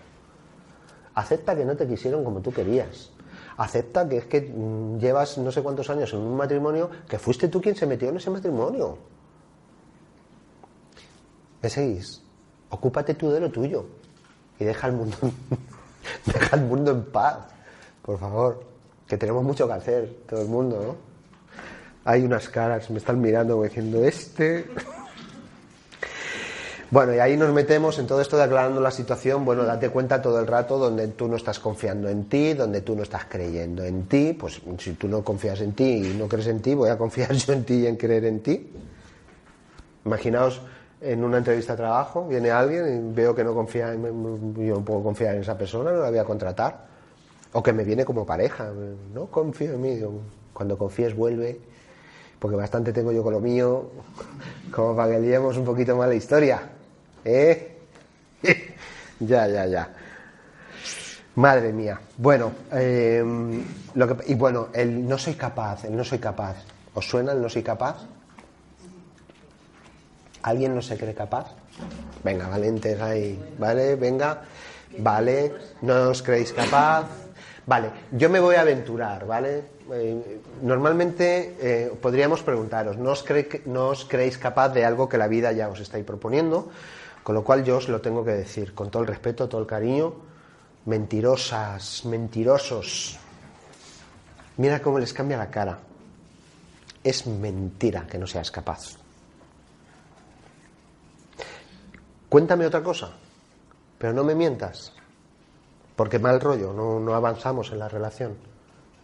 Acepta 1.16 1.56
que 1.56 1.64
no 1.64 1.76
te 1.76 1.84
quisieron 1.84 2.22
como 2.22 2.40
tú 2.40 2.52
querías. 2.52 3.10
Acepta 3.56 4.08
que 4.08 4.18
es 4.18 4.26
que 4.26 4.40
mm, 4.40 4.98
llevas 4.98 5.36
no 5.38 5.50
sé 5.50 5.64
cuántos 5.64 5.90
años 5.90 6.12
en 6.12 6.20
un 6.20 6.36
matrimonio 6.36 6.88
que 7.08 7.18
fuiste 7.18 7.48
tú 7.48 7.60
quien 7.60 7.74
se 7.74 7.86
metió 7.86 8.10
en 8.10 8.16
ese 8.18 8.30
matrimonio. 8.30 8.98
¿Me 11.60 11.68
seguís? 11.68 12.22
Ocúpate 12.70 13.14
tú 13.14 13.32
de 13.32 13.40
lo 13.40 13.50
tuyo 13.50 13.84
y 14.60 14.64
deja 14.64 14.86
el 14.86 14.92
mundo, 14.92 15.16
deja 16.26 16.54
el 16.54 16.62
mundo 16.62 16.92
en 16.92 17.02
paz, 17.06 17.38
por 18.00 18.20
favor, 18.20 18.64
que 19.08 19.16
tenemos 19.16 19.42
mucho 19.42 19.66
que 19.66 19.72
hacer, 19.72 20.18
todo 20.28 20.42
el 20.42 20.48
mundo, 20.48 20.80
¿no? 20.80 20.96
Hay 22.04 22.22
unas 22.22 22.48
caras, 22.48 22.88
me 22.90 22.98
están 22.98 23.20
mirando 23.20 23.60
diciendo, 23.60 24.04
este... 24.04 24.66
Bueno, 26.94 27.12
y 27.12 27.18
ahí 27.18 27.36
nos 27.36 27.52
metemos 27.52 27.98
en 27.98 28.06
todo 28.06 28.20
esto 28.20 28.36
de 28.36 28.44
aclarando 28.44 28.80
la 28.80 28.92
situación. 28.92 29.44
Bueno, 29.44 29.64
date 29.64 29.88
cuenta 29.88 30.22
todo 30.22 30.38
el 30.38 30.46
rato 30.46 30.78
donde 30.78 31.08
tú 31.08 31.26
no 31.26 31.34
estás 31.34 31.58
confiando 31.58 32.08
en 32.08 32.28
ti, 32.28 32.54
donde 32.54 32.82
tú 32.82 32.94
no 32.94 33.02
estás 33.02 33.24
creyendo 33.28 33.82
en 33.82 34.04
ti. 34.06 34.32
Pues 34.32 34.62
si 34.78 34.92
tú 34.92 35.08
no 35.08 35.24
confías 35.24 35.60
en 35.60 35.72
ti 35.72 36.12
y 36.12 36.16
no 36.16 36.28
crees 36.28 36.46
en 36.46 36.60
ti, 36.60 36.72
voy 36.72 36.90
a 36.90 36.96
confiar 36.96 37.32
yo 37.34 37.52
en 37.52 37.64
ti 37.64 37.74
y 37.80 37.88
en 37.88 37.96
creer 37.96 38.26
en 38.26 38.40
ti. 38.44 38.70
Imaginaos 40.04 40.62
en 41.00 41.24
una 41.24 41.38
entrevista 41.38 41.72
de 41.72 41.78
trabajo, 41.78 42.28
viene 42.28 42.52
alguien 42.52 42.86
y 42.86 43.12
veo 43.12 43.34
que 43.34 43.42
no 43.42 43.54
confía 43.54 43.92
en 43.92 44.64
yo 44.64 44.76
no 44.76 44.84
puedo 44.84 45.02
confiar 45.02 45.34
en 45.34 45.40
esa 45.40 45.58
persona, 45.58 45.90
no 45.90 45.98
la 45.98 46.10
voy 46.10 46.18
a 46.20 46.24
contratar. 46.24 46.86
O 47.54 47.60
que 47.60 47.72
me 47.72 47.82
viene 47.82 48.04
como 48.04 48.24
pareja, 48.24 48.70
no 49.12 49.26
confío 49.26 49.72
en 49.72 49.80
mí. 49.80 50.00
Cuando 50.52 50.78
confíes, 50.78 51.16
vuelve, 51.16 51.58
porque 52.38 52.56
bastante 52.56 52.92
tengo 52.92 53.10
yo 53.10 53.24
con 53.24 53.32
lo 53.32 53.40
mío, 53.40 53.90
como 54.70 54.94
para 54.94 55.14
que 55.14 55.18
liemos 55.18 55.56
un 55.56 55.64
poquito 55.64 55.96
más 55.96 56.08
la 56.08 56.14
historia. 56.14 56.73
¿Eh? 57.24 57.78
ya, 59.20 59.48
ya, 59.48 59.66
ya. 59.66 59.88
Madre 61.36 61.72
mía. 61.72 62.00
Bueno, 62.16 62.52
eh, 62.72 63.24
lo 63.94 64.08
que, 64.08 64.30
y 64.30 64.34
bueno, 64.34 64.68
el 64.72 65.08
no 65.08 65.18
soy 65.18 65.34
capaz, 65.34 65.84
el 65.84 65.96
no 65.96 66.04
soy 66.04 66.18
capaz. 66.18 66.56
¿Os 66.94 67.08
suena 67.08 67.32
el 67.32 67.42
no 67.42 67.48
soy 67.48 67.62
capaz? 67.62 67.96
¿Alguien 70.42 70.74
no 70.74 70.82
se 70.82 70.96
cree 70.96 71.14
capaz? 71.14 71.46
Venga, 72.22 72.48
valientes 72.48 73.00
ahí, 73.00 73.42
¿vale? 73.58 73.96
Venga, 73.96 74.42
vale, 74.98 75.52
no 75.82 76.10
os 76.10 76.22
creéis 76.22 76.52
capaz. 76.52 77.06
Vale, 77.66 77.90
yo 78.12 78.28
me 78.28 78.40
voy 78.40 78.56
a 78.56 78.60
aventurar, 78.60 79.26
¿vale? 79.26 79.64
Eh, 79.90 80.40
normalmente 80.62 81.56
eh, 81.60 81.92
podríamos 82.00 82.42
preguntaros, 82.42 82.98
¿no 82.98 83.10
os, 83.10 83.24
¿no 83.64 83.88
os 83.88 84.04
creéis 84.04 84.38
capaz 84.38 84.68
de 84.68 84.84
algo 84.84 85.08
que 85.08 85.18
la 85.18 85.28
vida 85.28 85.50
ya 85.52 85.68
os 85.68 85.80
estáis 85.80 86.04
proponiendo? 86.04 86.70
Con 87.24 87.34
lo 87.34 87.42
cual 87.42 87.64
yo 87.64 87.78
os 87.78 87.88
lo 87.88 88.02
tengo 88.02 88.22
que 88.22 88.32
decir, 88.32 88.74
con 88.74 88.90
todo 88.90 89.02
el 89.02 89.08
respeto, 89.08 89.48
todo 89.48 89.62
el 89.62 89.66
cariño, 89.66 90.14
mentirosas, 90.84 92.04
mentirosos. 92.04 93.18
Mira 94.58 94.82
cómo 94.82 94.98
les 94.98 95.14
cambia 95.14 95.38
la 95.38 95.50
cara. 95.50 95.78
Es 97.02 97.26
mentira 97.26 98.06
que 98.06 98.18
no 98.18 98.26
seas 98.26 98.50
capaz. 98.50 98.98
Cuéntame 102.28 102.66
otra 102.66 102.82
cosa, 102.82 103.12
pero 103.96 104.12
no 104.12 104.22
me 104.22 104.34
mientas, 104.34 104.92
porque 105.96 106.18
mal 106.18 106.40
rollo, 106.40 106.74
no, 106.74 107.00
no 107.00 107.14
avanzamos 107.14 107.72
en 107.72 107.78
la 107.78 107.88
relación. 107.88 108.36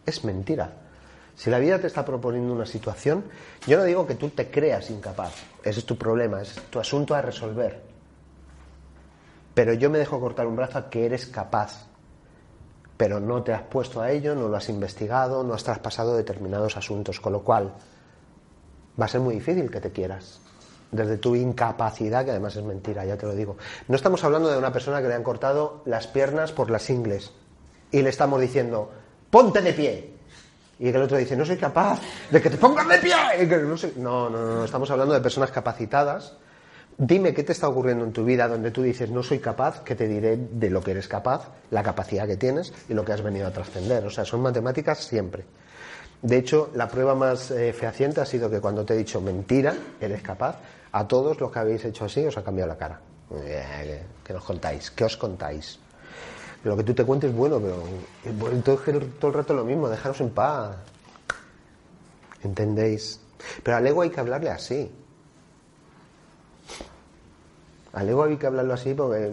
Es 0.04 0.24
mentira. 0.24 0.74
Si 1.36 1.48
la 1.48 1.58
vida 1.58 1.78
te 1.78 1.86
está 1.86 2.04
proponiendo 2.04 2.52
una 2.52 2.66
situación, 2.66 3.24
yo 3.66 3.78
no 3.78 3.84
digo 3.84 4.06
que 4.06 4.16
tú 4.16 4.28
te 4.28 4.50
creas 4.50 4.90
incapaz, 4.90 5.32
ese 5.62 5.80
es 5.80 5.86
tu 5.86 5.96
problema, 5.96 6.42
es 6.42 6.54
tu 6.68 6.78
asunto 6.78 7.14
a 7.14 7.22
resolver. 7.22 7.89
Pero 9.54 9.72
yo 9.74 9.90
me 9.90 9.98
dejo 9.98 10.20
cortar 10.20 10.46
un 10.46 10.56
brazo 10.56 10.78
a 10.78 10.90
que 10.90 11.06
eres 11.06 11.26
capaz, 11.26 11.86
pero 12.96 13.18
no 13.18 13.42
te 13.42 13.52
has 13.52 13.62
puesto 13.62 14.00
a 14.00 14.10
ello, 14.10 14.34
no 14.34 14.48
lo 14.48 14.56
has 14.56 14.68
investigado, 14.68 15.42
no 15.42 15.54
has 15.54 15.64
traspasado 15.64 16.16
determinados 16.16 16.76
asuntos, 16.76 17.20
con 17.20 17.32
lo 17.32 17.42
cual 17.42 17.72
va 19.00 19.04
a 19.06 19.08
ser 19.08 19.20
muy 19.20 19.34
difícil 19.34 19.70
que 19.70 19.80
te 19.80 19.90
quieras. 19.90 20.40
Desde 20.92 21.18
tu 21.18 21.36
incapacidad, 21.36 22.24
que 22.24 22.32
además 22.32 22.56
es 22.56 22.64
mentira, 22.64 23.04
ya 23.04 23.16
te 23.16 23.26
lo 23.26 23.34
digo. 23.34 23.56
No 23.88 23.96
estamos 23.96 24.22
hablando 24.24 24.50
de 24.50 24.58
una 24.58 24.72
persona 24.72 25.00
que 25.00 25.08
le 25.08 25.14
han 25.14 25.22
cortado 25.22 25.82
las 25.84 26.06
piernas 26.08 26.52
por 26.52 26.70
las 26.70 26.90
ingles 26.90 27.32
y 27.92 28.02
le 28.02 28.10
estamos 28.10 28.40
diciendo, 28.40 28.90
ponte 29.30 29.62
de 29.62 29.72
pie. 29.72 30.14
Y 30.78 30.88
el 30.88 30.96
otro 30.96 31.16
dice, 31.16 31.36
no 31.36 31.44
soy 31.44 31.58
capaz 31.58 32.00
de 32.30 32.40
que 32.40 32.50
te 32.50 32.56
pongas 32.56 32.88
de 32.88 32.98
pie. 32.98 33.14
No, 33.96 34.28
no, 34.28 34.30
no, 34.30 34.54
no, 34.56 34.64
estamos 34.64 34.90
hablando 34.90 35.14
de 35.14 35.20
personas 35.20 35.50
capacitadas. 35.50 36.34
Dime 37.02 37.32
qué 37.32 37.42
te 37.44 37.52
está 37.52 37.66
ocurriendo 37.66 38.04
en 38.04 38.12
tu 38.12 38.26
vida 38.26 38.46
donde 38.46 38.70
tú 38.70 38.82
dices, 38.82 39.10
no 39.10 39.22
soy 39.22 39.38
capaz, 39.38 39.82
que 39.82 39.94
te 39.94 40.06
diré 40.06 40.36
de 40.36 40.68
lo 40.68 40.82
que 40.82 40.90
eres 40.90 41.08
capaz, 41.08 41.48
la 41.70 41.82
capacidad 41.82 42.26
que 42.26 42.36
tienes 42.36 42.74
y 42.90 42.92
lo 42.92 43.06
que 43.06 43.14
has 43.14 43.22
venido 43.22 43.46
a 43.46 43.50
trascender. 43.50 44.04
O 44.04 44.10
sea, 44.10 44.26
son 44.26 44.42
matemáticas 44.42 44.98
siempre. 44.98 45.46
De 46.20 46.36
hecho, 46.36 46.68
la 46.74 46.88
prueba 46.88 47.14
más 47.14 47.52
eh, 47.52 47.72
fehaciente 47.72 48.20
ha 48.20 48.26
sido 48.26 48.50
que 48.50 48.60
cuando 48.60 48.84
te 48.84 48.92
he 48.92 48.98
dicho 48.98 49.22
mentira, 49.22 49.74
eres 49.98 50.20
capaz, 50.20 50.58
a 50.92 51.08
todos 51.08 51.40
los 51.40 51.50
que 51.50 51.58
habéis 51.58 51.86
hecho 51.86 52.04
así 52.04 52.22
os 52.26 52.36
ha 52.36 52.44
cambiado 52.44 52.68
la 52.68 52.76
cara. 52.76 53.00
¿Qué 54.22 54.34
nos 54.34 54.44
contáis? 54.44 54.90
¿Qué 54.90 55.04
os 55.04 55.16
contáis? 55.16 55.78
Lo 56.64 56.76
que 56.76 56.82
tú 56.82 56.92
te 56.92 57.06
cuentes 57.06 57.30
es 57.30 57.36
bueno, 57.36 57.60
pero 57.60 57.76
eh, 58.26 58.52
entonces 58.52 58.94
todo 59.18 59.30
el 59.30 59.36
rato 59.38 59.54
lo 59.54 59.64
mismo, 59.64 59.88
dejaros 59.88 60.20
en 60.20 60.28
paz. 60.28 60.76
¿Entendéis? 62.42 63.20
Pero 63.62 63.78
al 63.78 63.86
ego 63.86 64.02
hay 64.02 64.10
que 64.10 64.20
hablarle 64.20 64.50
así. 64.50 64.99
Al 67.92 68.08
ego 68.08 68.24
hay 68.24 68.36
que 68.36 68.46
hablarlo 68.46 68.74
así 68.74 68.94
porque, 68.94 69.30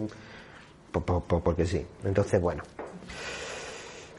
po- 0.92 1.00
po- 1.02 1.20
po- 1.20 1.40
porque 1.40 1.66
sí. 1.66 1.86
Entonces, 2.04 2.40
bueno. 2.40 2.62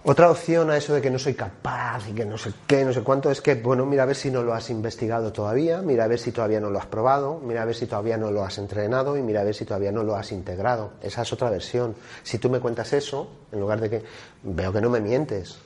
Otra 0.06 0.32
opción 0.32 0.72
a 0.72 0.78
eso 0.78 0.94
de 0.94 1.02
que 1.02 1.12
no 1.12 1.20
soy 1.20 1.34
capaz 1.34 2.08
y 2.10 2.14
que 2.14 2.26
no 2.26 2.38
sé 2.38 2.54
qué, 2.66 2.86
no 2.86 2.94
sé 2.94 3.02
cuánto, 3.04 3.30
es 3.30 3.42
que, 3.42 3.56
bueno, 3.56 3.86
mira 3.86 4.04
a 4.04 4.06
ver 4.06 4.16
si 4.16 4.32
no 4.32 4.42
lo 4.44 4.54
has 4.54 4.70
investigado 4.70 5.34
todavía, 5.34 5.82
mira 5.82 6.06
a 6.06 6.08
ver 6.08 6.20
si 6.20 6.32
todavía 6.32 6.62
no 6.62 6.70
lo 6.70 6.80
has 6.80 6.86
probado, 6.86 7.42
mira 7.46 7.64
a 7.64 7.66
ver 7.66 7.76
si 7.76 7.86
todavía 7.86 8.16
no 8.18 8.32
lo 8.32 8.46
has 8.46 8.58
entrenado 8.58 9.18
y 9.18 9.22
mira 9.22 9.42
a 9.42 9.44
ver 9.44 9.54
si 9.54 9.66
todavía 9.66 9.92
no 9.92 10.04
lo 10.04 10.16
has 10.16 10.32
integrado. 10.32 10.92
Esa 11.04 11.24
es 11.24 11.34
otra 11.34 11.50
versión. 11.50 11.96
Si 12.24 12.40
tú 12.40 12.50
me 12.50 12.62
cuentas 12.62 12.94
eso, 12.94 13.30
en 13.52 13.60
lugar 13.60 13.82
de 13.82 13.90
que 13.90 14.04
veo 14.44 14.72
que 14.72 14.80
no 14.80 14.90
me 14.90 15.02
mientes, 15.02 15.58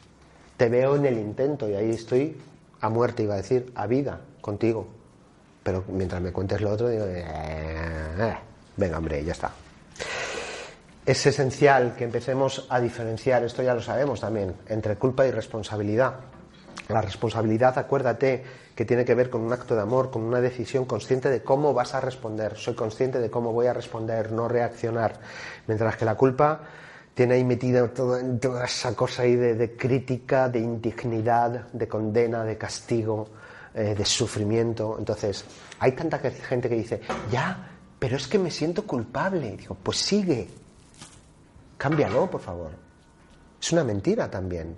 te 0.57 0.67
veo 0.67 0.95
en 0.95 1.05
el 1.05 1.19
intento 1.19 1.69
y 1.69 1.75
ahí 1.75 1.91
estoy 1.91 2.35
a 2.81 2.89
muerte, 2.89 3.21
iba 3.23 3.35
a 3.35 3.37
decir, 3.37 3.71
a 3.75 3.85
vida 3.85 4.19
contigo. 4.41 4.87
Pero 5.61 5.83
mientras 5.89 6.21
me 6.23 6.31
cuentes 6.33 6.59
lo 6.59 6.71
otro, 6.71 6.89
digo, 6.89 7.05
eh, 7.05 7.23
eh, 7.23 8.35
venga, 8.77 8.97
hombre, 8.97 9.23
ya 9.23 9.31
está 9.31 9.51
es 11.05 11.25
esencial 11.25 11.95
que 11.97 12.05
empecemos 12.05 12.65
a 12.69 12.79
diferenciar, 12.79 13.43
esto 13.43 13.61
ya 13.61 13.73
lo 13.73 13.81
sabemos 13.81 14.21
también, 14.21 14.55
entre 14.67 14.95
culpa 14.95 15.27
y 15.27 15.31
responsabilidad. 15.31 16.15
La 16.87 17.01
responsabilidad, 17.01 17.77
acuérdate, 17.77 18.43
que 18.75 18.85
tiene 18.85 19.05
que 19.05 19.15
ver 19.15 19.29
con 19.29 19.41
un 19.41 19.53
acto 19.53 19.75
de 19.75 19.81
amor, 19.81 20.11
con 20.11 20.23
una 20.23 20.41
decisión 20.41 20.85
consciente 20.85 21.29
de 21.29 21.43
cómo 21.43 21.73
vas 21.73 21.93
a 21.93 22.01
responder. 22.01 22.55
Soy 22.57 22.73
consciente 22.73 23.19
de 23.19 23.29
cómo 23.29 23.51
voy 23.51 23.67
a 23.67 23.73
responder, 23.73 24.31
no 24.31 24.47
reaccionar. 24.47 25.19
Mientras 25.67 25.97
que 25.97 26.05
la 26.05 26.15
culpa 26.15 26.61
tiene 27.13 27.35
ahí 27.35 27.43
metida 27.43 27.87
toda, 27.89 28.21
esa 28.65 28.95
cosa 28.95 29.23
ahí 29.23 29.35
de, 29.35 29.75
crítica, 29.75 30.49
de 30.49 30.59
indignidad, 30.59 31.67
de 31.71 31.87
condena, 31.87 32.43
de 32.43 32.57
castigo, 32.57 33.29
eh, 33.73 33.93
de 33.95 34.05
sufrimiento. 34.05 34.95
Entonces, 34.97 35.45
hay 35.79 35.91
tanta 35.91 36.19
gente 36.19 36.67
que 36.67 36.75
dice, 36.75 37.01
ya, 37.31 37.72
pero 38.03 38.17
es 38.17 38.27
que 38.27 38.37
me 38.37 38.51
siento 38.51 38.85
culpable. 38.85 39.55
Digo, 39.55 39.77
pues 39.81 39.97
sigue, 39.97 40.49
Cámbialo, 41.77 42.29
por 42.29 42.41
favor. 42.41 42.71
Es 43.61 43.71
una 43.71 43.85
mentira 43.85 44.29
también. 44.29 44.75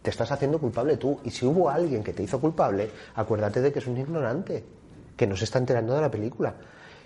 Te 0.00 0.10
estás 0.10 0.30
haciendo 0.30 0.60
culpable 0.60 0.96
tú. 0.96 1.18
Y 1.24 1.32
si 1.32 1.44
hubo 1.44 1.68
alguien 1.68 2.04
que 2.04 2.12
te 2.12 2.22
hizo 2.22 2.40
culpable, 2.40 2.88
acuérdate 3.16 3.60
de 3.60 3.72
que 3.72 3.80
es 3.80 3.86
un 3.88 3.98
ignorante, 3.98 4.64
que 5.16 5.26
no 5.26 5.36
se 5.36 5.42
está 5.42 5.58
enterando 5.58 5.92
de 5.92 6.02
la 6.02 6.10
película 6.12 6.54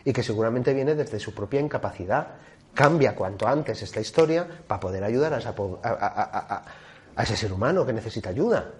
y 0.04 0.12
que 0.12 0.22
seguramente 0.22 0.74
viene 0.74 0.94
desde 0.94 1.18
su 1.18 1.32
propia 1.32 1.58
incapacidad. 1.58 2.34
Cambia 2.74 3.14
cuanto 3.14 3.48
antes 3.48 3.80
esta 3.80 3.98
historia 3.98 4.46
para 4.68 4.78
poder 4.78 5.04
ayudar 5.04 5.32
a, 5.32 7.22
ese 7.22 7.34
ser 7.34 7.50
humano 7.50 7.86
que 7.86 7.94
necesita 7.94 8.28
ayuda. 8.28 8.72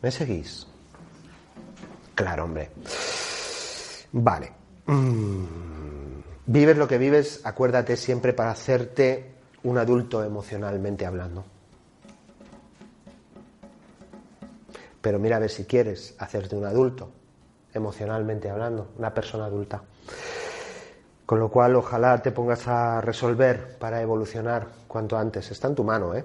¿Me 0.00 0.10
seguís? 0.10 0.66
Claro, 2.14 2.44
hombre. 2.44 2.70
Vale. 4.12 4.63
Mm. 4.86 5.44
Vives 6.46 6.76
lo 6.76 6.86
que 6.86 6.98
vives, 6.98 7.40
acuérdate 7.44 7.96
siempre 7.96 8.34
para 8.34 8.50
hacerte 8.50 9.32
un 9.62 9.78
adulto 9.78 10.22
emocionalmente 10.22 11.06
hablando. 11.06 11.44
Pero 15.00 15.18
mira 15.18 15.36
a 15.36 15.40
ver 15.40 15.50
si 15.50 15.64
quieres 15.64 16.14
hacerte 16.18 16.54
un 16.54 16.66
adulto, 16.66 17.10
emocionalmente 17.72 18.50
hablando, 18.50 18.88
una 18.98 19.12
persona 19.12 19.46
adulta. 19.46 19.82
Con 21.24 21.38
lo 21.38 21.50
cual, 21.50 21.76
ojalá 21.76 22.20
te 22.20 22.32
pongas 22.32 22.68
a 22.68 23.00
resolver 23.00 23.78
para 23.78 24.02
evolucionar 24.02 24.68
cuanto 24.86 25.16
antes. 25.16 25.50
Está 25.50 25.68
en 25.68 25.74
tu 25.74 25.84
mano, 25.84 26.14
¿eh? 26.14 26.24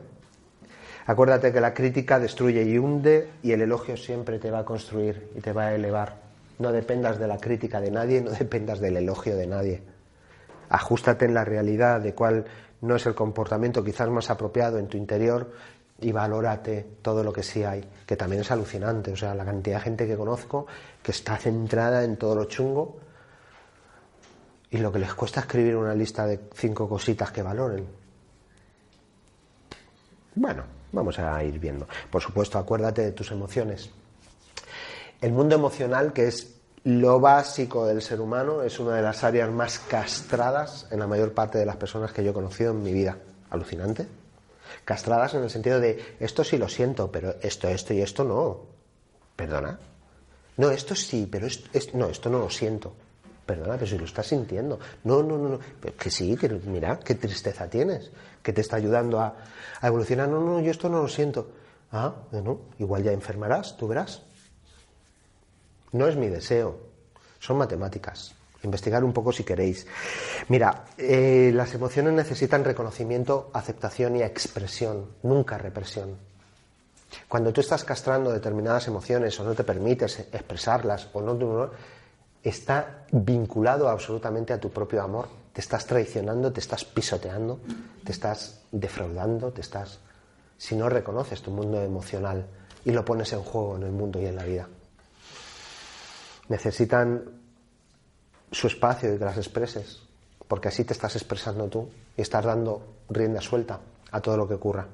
Acuérdate 1.06 1.54
que 1.54 1.62
la 1.62 1.74
crítica 1.74 2.20
destruye 2.20 2.64
y 2.64 2.78
hunde 2.78 3.32
y 3.42 3.54
el 3.54 3.62
elogio 3.62 3.96
siempre 3.96 4.38
te 4.38 4.52
va 4.52 4.60
a 4.60 4.66
construir 4.66 5.32
y 5.36 5.40
te 5.40 5.54
va 5.54 5.68
a 5.68 5.76
elevar. 5.76 6.29
No 6.60 6.72
dependas 6.72 7.18
de 7.18 7.28
la 7.28 7.38
crítica 7.38 7.82
de 7.82 7.92
nadie, 7.92 8.22
no 8.22 8.32
dependas 8.32 8.80
del 8.80 8.98
elogio 8.98 9.36
de 9.36 9.48
nadie 9.48 9.84
ajustate 10.70 11.26
en 11.26 11.34
la 11.34 11.44
realidad 11.44 12.00
de 12.00 12.14
cuál 12.14 12.46
no 12.82 12.96
es 12.96 13.06
el 13.06 13.16
comportamiento 13.16 13.84
quizás 13.84 14.10
más 14.10 14.30
apropiado 14.30 14.78
en 14.78 14.88
tu 14.88 14.98
interior 14.98 15.52
y 16.00 16.12
valórate 16.12 16.88
todo 17.02 17.24
lo 17.24 17.34
que 17.34 17.44
sí 17.44 17.64
hay, 17.64 17.84
que 18.06 18.16
también 18.16 18.42
es 18.42 18.52
alucinante. 18.52 19.12
O 19.12 19.18
sea, 19.18 19.36
la 19.36 19.44
cantidad 19.44 19.78
de 19.78 19.84
gente 19.84 20.08
que 20.08 20.16
conozco 20.16 20.66
que 21.04 21.12
está 21.12 21.36
centrada 21.36 22.04
en 22.04 22.16
todo 22.16 22.36
lo 22.36 22.46
chungo 22.46 23.00
y 24.72 24.78
lo 24.78 24.92
que 24.92 25.00
les 25.00 25.14
cuesta 25.14 25.42
escribir 25.42 25.76
una 25.76 25.94
lista 25.94 26.26
de 26.26 26.40
cinco 26.54 26.88
cositas 26.88 27.32
que 27.32 27.42
valoren. 27.42 27.86
Bueno, 30.36 30.64
vamos 30.94 31.20
a 31.20 31.44
ir 31.44 31.60
viendo. 31.60 31.88
Por 32.10 32.22
supuesto, 32.22 32.60
acuérdate 32.60 33.02
de 33.02 33.12
tus 33.12 33.32
emociones. 33.32 33.90
El 35.22 35.34
mundo 35.34 35.56
emocional, 35.56 36.14
que 36.14 36.28
es 36.28 36.56
lo 36.86 37.20
básico 37.20 37.86
del 37.86 38.02
ser 38.02 38.22
humano 38.22 38.64
es 38.64 38.80
una 38.80 38.96
de 38.96 39.02
las 39.02 39.26
áreas 39.26 39.52
más 39.52 39.80
castradas 39.80 40.88
en 40.92 41.00
la 41.00 41.08
mayor 41.08 41.34
parte 41.34 41.58
de 41.58 41.66
las 41.66 41.76
personas 41.76 42.14
que 42.14 42.24
yo 42.24 42.32
he 42.32 42.34
conocido 42.34 42.72
en 42.72 42.82
mi 42.82 42.94
vida. 42.94 43.18
Alucinante. 43.50 44.08
Castradas 44.86 45.34
en 45.34 45.44
el 45.44 45.50
sentido 45.50 45.82
de 45.82 46.16
esto 46.22 46.44
sí 46.46 46.58
lo 46.58 46.70
siento, 46.70 47.12
pero 47.12 47.36
esto, 47.42 47.68
esto 47.68 47.94
y 47.94 48.02
esto 48.02 48.24
no. 48.24 48.62
Perdona. 49.36 49.78
No, 50.56 50.70
esto 50.72 50.96
sí, 50.96 51.28
pero 51.30 51.48
esto, 51.48 51.98
no, 51.98 52.08
esto 52.08 52.30
no 52.30 52.40
lo 52.40 52.50
siento. 52.50 52.94
Perdona, 53.46 53.74
pero 53.74 53.88
si 53.88 53.98
lo 53.98 54.06
estás 54.06 54.28
sintiendo. 54.28 54.80
No, 55.04 55.22
no, 55.22 55.38
no, 55.38 55.50
no. 55.50 55.60
que 55.98 56.10
sí, 56.10 56.38
que 56.38 56.48
mira, 56.48 56.98
qué 57.00 57.16
tristeza 57.16 57.70
tienes, 57.70 58.12
que 58.42 58.54
te 58.54 58.62
está 58.62 58.78
ayudando 58.78 59.20
a, 59.20 59.36
a 59.82 59.88
evolucionar. 59.88 60.30
No, 60.30 60.40
no, 60.40 60.62
yo 60.62 60.72
esto 60.72 60.88
no 60.88 61.02
lo 61.02 61.10
siento. 61.10 61.50
Ah, 61.92 62.14
bueno, 62.32 62.60
igual 62.78 63.04
ya 63.04 63.12
enfermarás, 63.12 63.76
tú 63.76 63.88
verás. 63.88 64.22
No 65.92 66.08
es 66.08 66.16
mi 66.16 66.28
deseo, 66.28 66.78
son 67.40 67.58
matemáticas. 67.58 68.36
Investigar 68.64 69.04
un 69.04 69.14
poco 69.14 69.32
si 69.32 69.44
queréis. 69.44 69.88
Mira, 70.50 70.86
eh, 70.98 71.52
las 71.54 71.74
emociones 71.74 72.14
necesitan 72.14 72.66
reconocimiento, 72.66 73.50
aceptación 73.54 74.18
y 74.18 74.22
expresión, 74.22 75.06
nunca 75.24 75.58
represión. 75.58 76.18
Cuando 77.28 77.54
tú 77.54 77.62
estás 77.62 77.84
castrando 77.84 78.32
determinadas 78.32 78.88
emociones 78.88 79.40
o 79.40 79.44
no 79.44 79.56
te 79.56 79.64
permites 79.64 80.20
expresarlas 80.20 81.08
o 81.14 81.22
no, 81.22 81.72
está 82.44 83.06
vinculado 83.12 83.90
absolutamente 83.90 84.54
a 84.54 84.60
tu 84.60 84.70
propio 84.70 85.02
amor. 85.02 85.28
Te 85.54 85.62
estás 85.62 85.86
traicionando, 85.86 86.52
te 86.52 86.60
estás 86.60 86.86
pisoteando, 86.86 87.60
te 88.04 88.12
estás 88.12 88.62
defraudando, 88.72 89.52
te 89.52 89.62
estás. 89.62 90.00
Si 90.58 90.76
no 90.76 90.90
reconoces 90.90 91.42
tu 91.42 91.52
mundo 91.52 91.82
emocional 91.82 92.46
y 92.86 92.92
lo 92.92 93.04
pones 93.06 93.32
en 93.34 93.42
juego 93.42 93.78
en 93.78 93.84
el 93.84 93.92
mundo 93.92 94.22
y 94.22 94.26
en 94.26 94.36
la 94.36 94.44
vida 94.44 94.68
necesitan 96.50 97.24
su 98.52 98.68
espacio 98.68 99.14
y 99.14 99.18
que 99.18 99.26
las 99.26 99.38
expreses, 99.38 100.02
porque 100.48 100.68
así 100.68 100.84
te 100.84 100.94
estás 100.94 101.16
expresando 101.16 101.68
tú 101.68 101.90
y 102.18 102.22
estás 102.22 102.44
dando 102.44 102.82
rienda 103.10 103.42
suelta 103.42 103.80
a 104.12 104.22
todo 104.22 104.38
lo 104.38 104.48
que 104.48 104.56
ocurra. 104.56 104.88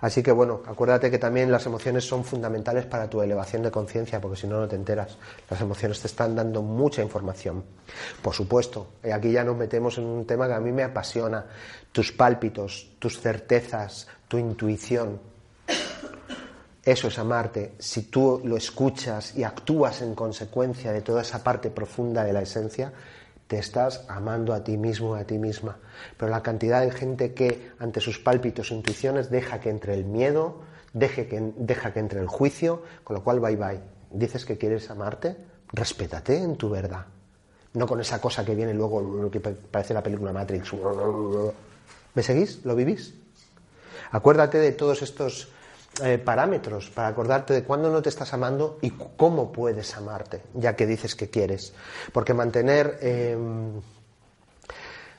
Así 0.00 0.22
que 0.22 0.30
bueno, 0.30 0.62
acuérdate 0.66 1.10
que 1.10 1.18
también 1.18 1.50
las 1.50 1.66
emociones 1.66 2.04
son 2.06 2.24
fundamentales 2.24 2.86
para 2.86 3.10
tu 3.10 3.20
elevación 3.20 3.62
de 3.62 3.70
conciencia, 3.70 4.20
porque 4.20 4.36
si 4.36 4.46
no, 4.46 4.60
no 4.60 4.68
te 4.68 4.76
enteras. 4.76 5.18
Las 5.48 5.60
emociones 5.60 6.00
te 6.00 6.06
están 6.06 6.36
dando 6.36 6.62
mucha 6.62 7.02
información. 7.02 7.64
Por 8.22 8.32
supuesto, 8.32 8.86
y 9.02 9.10
aquí 9.10 9.32
ya 9.32 9.42
nos 9.42 9.56
metemos 9.56 9.98
en 9.98 10.04
un 10.04 10.24
tema 10.24 10.46
que 10.46 10.54
a 10.54 10.60
mí 10.60 10.70
me 10.70 10.84
apasiona, 10.84 11.44
tus 11.90 12.12
pálpitos, 12.12 12.92
tus 13.00 13.18
certezas, 13.18 14.06
tu 14.28 14.38
intuición, 14.38 15.18
eso 16.84 17.08
es 17.08 17.18
amarte. 17.18 17.74
Si 17.78 18.02
tú 18.02 18.40
lo 18.44 18.56
escuchas 18.56 19.36
y 19.36 19.44
actúas 19.44 20.00
en 20.00 20.14
consecuencia 20.14 20.92
de 20.92 21.02
toda 21.02 21.22
esa 21.22 21.44
parte 21.44 21.70
profunda 21.70 22.24
de 22.24 22.32
la 22.32 22.42
esencia, 22.42 22.92
te 23.46 23.58
estás 23.58 24.04
amando 24.08 24.54
a 24.54 24.64
ti 24.64 24.78
mismo, 24.78 25.14
a 25.14 25.24
ti 25.24 25.36
misma. 25.36 25.76
Pero 26.16 26.30
la 26.30 26.42
cantidad 26.42 26.80
de 26.80 26.90
gente 26.90 27.34
que 27.34 27.72
ante 27.78 28.00
sus 28.00 28.18
pálpitos 28.18 28.70
intuiciones 28.70 29.28
deja 29.28 29.60
que 29.60 29.70
entre 29.70 29.94
el 29.94 30.04
miedo, 30.04 30.60
deje 30.92 31.26
que, 31.26 31.52
deja 31.56 31.92
que 31.92 32.00
entre 32.00 32.20
el 32.20 32.28
juicio, 32.28 32.82
con 33.04 33.16
lo 33.16 33.24
cual 33.24 33.40
bye 33.40 33.56
bye. 33.56 33.80
Dices 34.10 34.44
que 34.44 34.56
quieres 34.56 34.88
amarte, 34.90 35.36
respétate 35.72 36.38
en 36.38 36.56
tu 36.56 36.70
verdad. 36.70 37.06
No 37.74 37.86
con 37.86 38.00
esa 38.00 38.20
cosa 38.20 38.44
que 38.44 38.54
viene 38.54 38.72
luego, 38.72 39.00
lo 39.00 39.30
que 39.30 39.40
parece 39.40 39.94
la 39.94 40.02
película 40.02 40.32
Matrix. 40.32 40.72
¿Me 42.14 42.22
seguís? 42.22 42.64
¿Lo 42.64 42.74
vivís? 42.74 43.14
Acuérdate 44.12 44.58
de 44.58 44.72
todos 44.72 45.02
estos 45.02 45.48
eh, 46.02 46.18
parámetros 46.18 46.88
para 46.88 47.08
acordarte 47.08 47.52
de 47.52 47.64
cuándo 47.64 47.90
no 47.90 48.00
te 48.00 48.08
estás 48.08 48.32
amando 48.32 48.78
y 48.80 48.90
cómo 49.16 49.52
puedes 49.52 49.94
amarte, 49.96 50.40
ya 50.54 50.76
que 50.76 50.86
dices 50.86 51.14
que 51.14 51.28
quieres. 51.28 51.74
Porque 52.12 52.32
mantener, 52.32 52.98
em, 53.02 53.80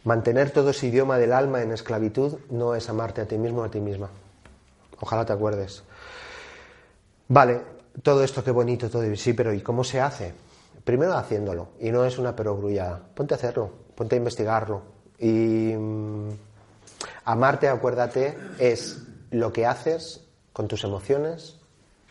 mantener 0.05 0.49
todo 0.51 0.69
ese 0.69 0.87
idioma 0.87 1.17
del 1.17 1.33
alma 1.33 1.61
en 1.61 1.71
esclavitud 1.71 2.39
no 2.49 2.73
es 2.73 2.89
amarte 2.89 3.21
a 3.21 3.27
ti 3.27 3.37
mismo 3.37 3.61
o 3.61 3.63
a 3.65 3.69
ti 3.69 3.79
misma. 3.79 4.09
Ojalá 5.01 5.25
te 5.25 5.33
acuerdes. 5.33 5.83
Vale, 7.27 7.61
todo 8.01 8.23
esto 8.23 8.43
qué 8.43 8.51
bonito, 8.51 8.89
todo 8.89 9.03
sí, 9.15 9.33
pero 9.33 9.53
¿y 9.53 9.61
cómo 9.61 9.83
se 9.83 9.99
hace? 9.99 10.33
Primero 10.83 11.15
haciéndolo, 11.15 11.73
y 11.79 11.91
no 11.91 12.05
es 12.05 12.17
una 12.17 12.35
perogrullada. 12.35 12.99
Ponte 13.13 13.33
a 13.33 13.37
hacerlo, 13.37 13.71
ponte 13.93 14.15
a 14.15 14.17
investigarlo. 14.17 14.81
Y 15.19 15.75
mm, 15.77 16.29
amarte, 17.25 17.67
acuérdate, 17.67 18.35
es 18.57 19.03
lo 19.29 19.53
que 19.53 19.65
haces 19.67 20.30
con 20.61 20.67
tus 20.67 20.83
emociones, 20.83 21.55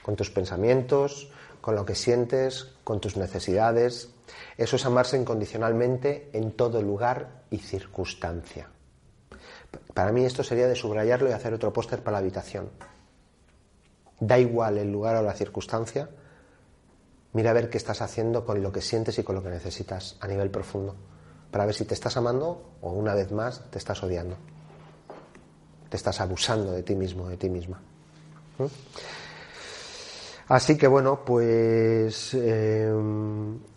con 0.03 0.17
tus 0.17 0.29
pensamientos, 0.29 1.31
con 1.61 1.77
lo 1.77 1.85
que 1.85 1.95
sientes, 1.95 2.67
con 2.83 3.01
tus 3.01 3.17
necesidades. 3.17 4.11
Eso 4.57 4.75
es 4.75 4.85
amarse 4.85 5.17
incondicionalmente 5.17 6.31
en 6.33 6.51
todo 6.51 6.83
lugar 6.83 7.45
y 7.49 7.59
circunstancia. 7.59 8.69
Para 9.95 10.11
mí 10.11 10.25
esto 10.25 10.43
sería 10.43 10.67
de 10.67 10.75
subrayarlo 10.75 11.31
y 11.31 11.33
hacer 11.33 11.55
otro 11.55 11.73
póster 11.73 12.03
para 12.03 12.15
la 12.15 12.19
habitación. 12.19 12.71
Da 14.19 14.37
igual 14.37 14.79
el 14.79 14.91
lugar 14.91 15.15
o 15.15 15.23
la 15.23 15.35
circunstancia, 15.35 16.11
mira 17.33 17.51
a 17.51 17.55
ver 17.55 17.71
qué 17.71 17.79
estás 17.79 18.03
haciendo 18.03 18.45
con 18.45 18.65
lo 18.65 18.73
que 18.73 18.81
sientes 18.81 19.17
y 19.21 19.23
con 19.23 19.37
lo 19.37 19.45
que 19.45 19.51
necesitas 19.51 20.17
a 20.19 20.27
nivel 20.27 20.51
profundo, 20.51 20.97
para 21.53 21.67
ver 21.67 21.75
si 21.77 21.85
te 21.85 21.95
estás 21.95 22.17
amando 22.17 22.73
o 22.81 22.91
una 22.91 23.15
vez 23.15 23.31
más 23.31 23.71
te 23.71 23.79
estás 23.79 24.03
odiando, 24.03 24.35
te 25.89 25.97
estás 25.97 26.21
abusando 26.21 26.73
de 26.73 26.83
ti 26.83 26.97
mismo, 26.97 27.29
de 27.29 27.37
ti 27.37 27.49
misma. 27.49 27.81
¿Mm? 28.61 28.67
Así 30.51 30.77
que 30.77 30.89
bueno, 30.89 31.25
pues 31.25 32.35
eh, 32.35 32.93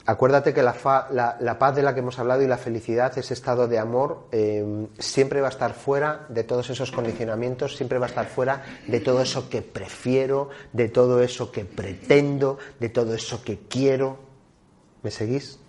acuérdate 0.08 0.56
que 0.56 0.64
la, 0.64 0.74
paz 0.74 1.76
de 1.76 1.84
la 1.84 1.94
que 1.94 2.00
hemos 2.00 2.18
hablado 2.18 2.42
y 2.42 2.48
la 2.48 2.58
felicidad, 2.58 3.16
ese 3.16 3.36
estado 3.36 3.68
de 3.68 3.78
amor, 3.78 4.26
eh, 4.32 4.88
siempre 4.98 5.40
va 5.40 5.50
a 5.50 5.52
estar 5.52 5.76
fuera 5.76 6.26
de 6.30 6.44
todos 6.44 6.72
esos 6.72 6.92
condicionamientos, 6.92 7.78
siempre 7.78 8.00
va 8.00 8.08
a 8.08 8.10
estar 8.10 8.26
fuera 8.26 8.64
de 8.88 9.00
todo 9.02 9.22
eso 9.22 9.52
que 9.52 9.62
prefiero, 9.62 10.50
de 10.72 10.90
todo 10.90 11.22
eso 11.22 11.52
que 11.52 11.64
pretendo, 11.64 12.58
de 12.80 12.90
todo 12.90 13.14
eso 13.14 13.44
que 13.44 13.60
quiero. 13.70 14.18
¿Me 15.04 15.12
seguís? 15.12 15.60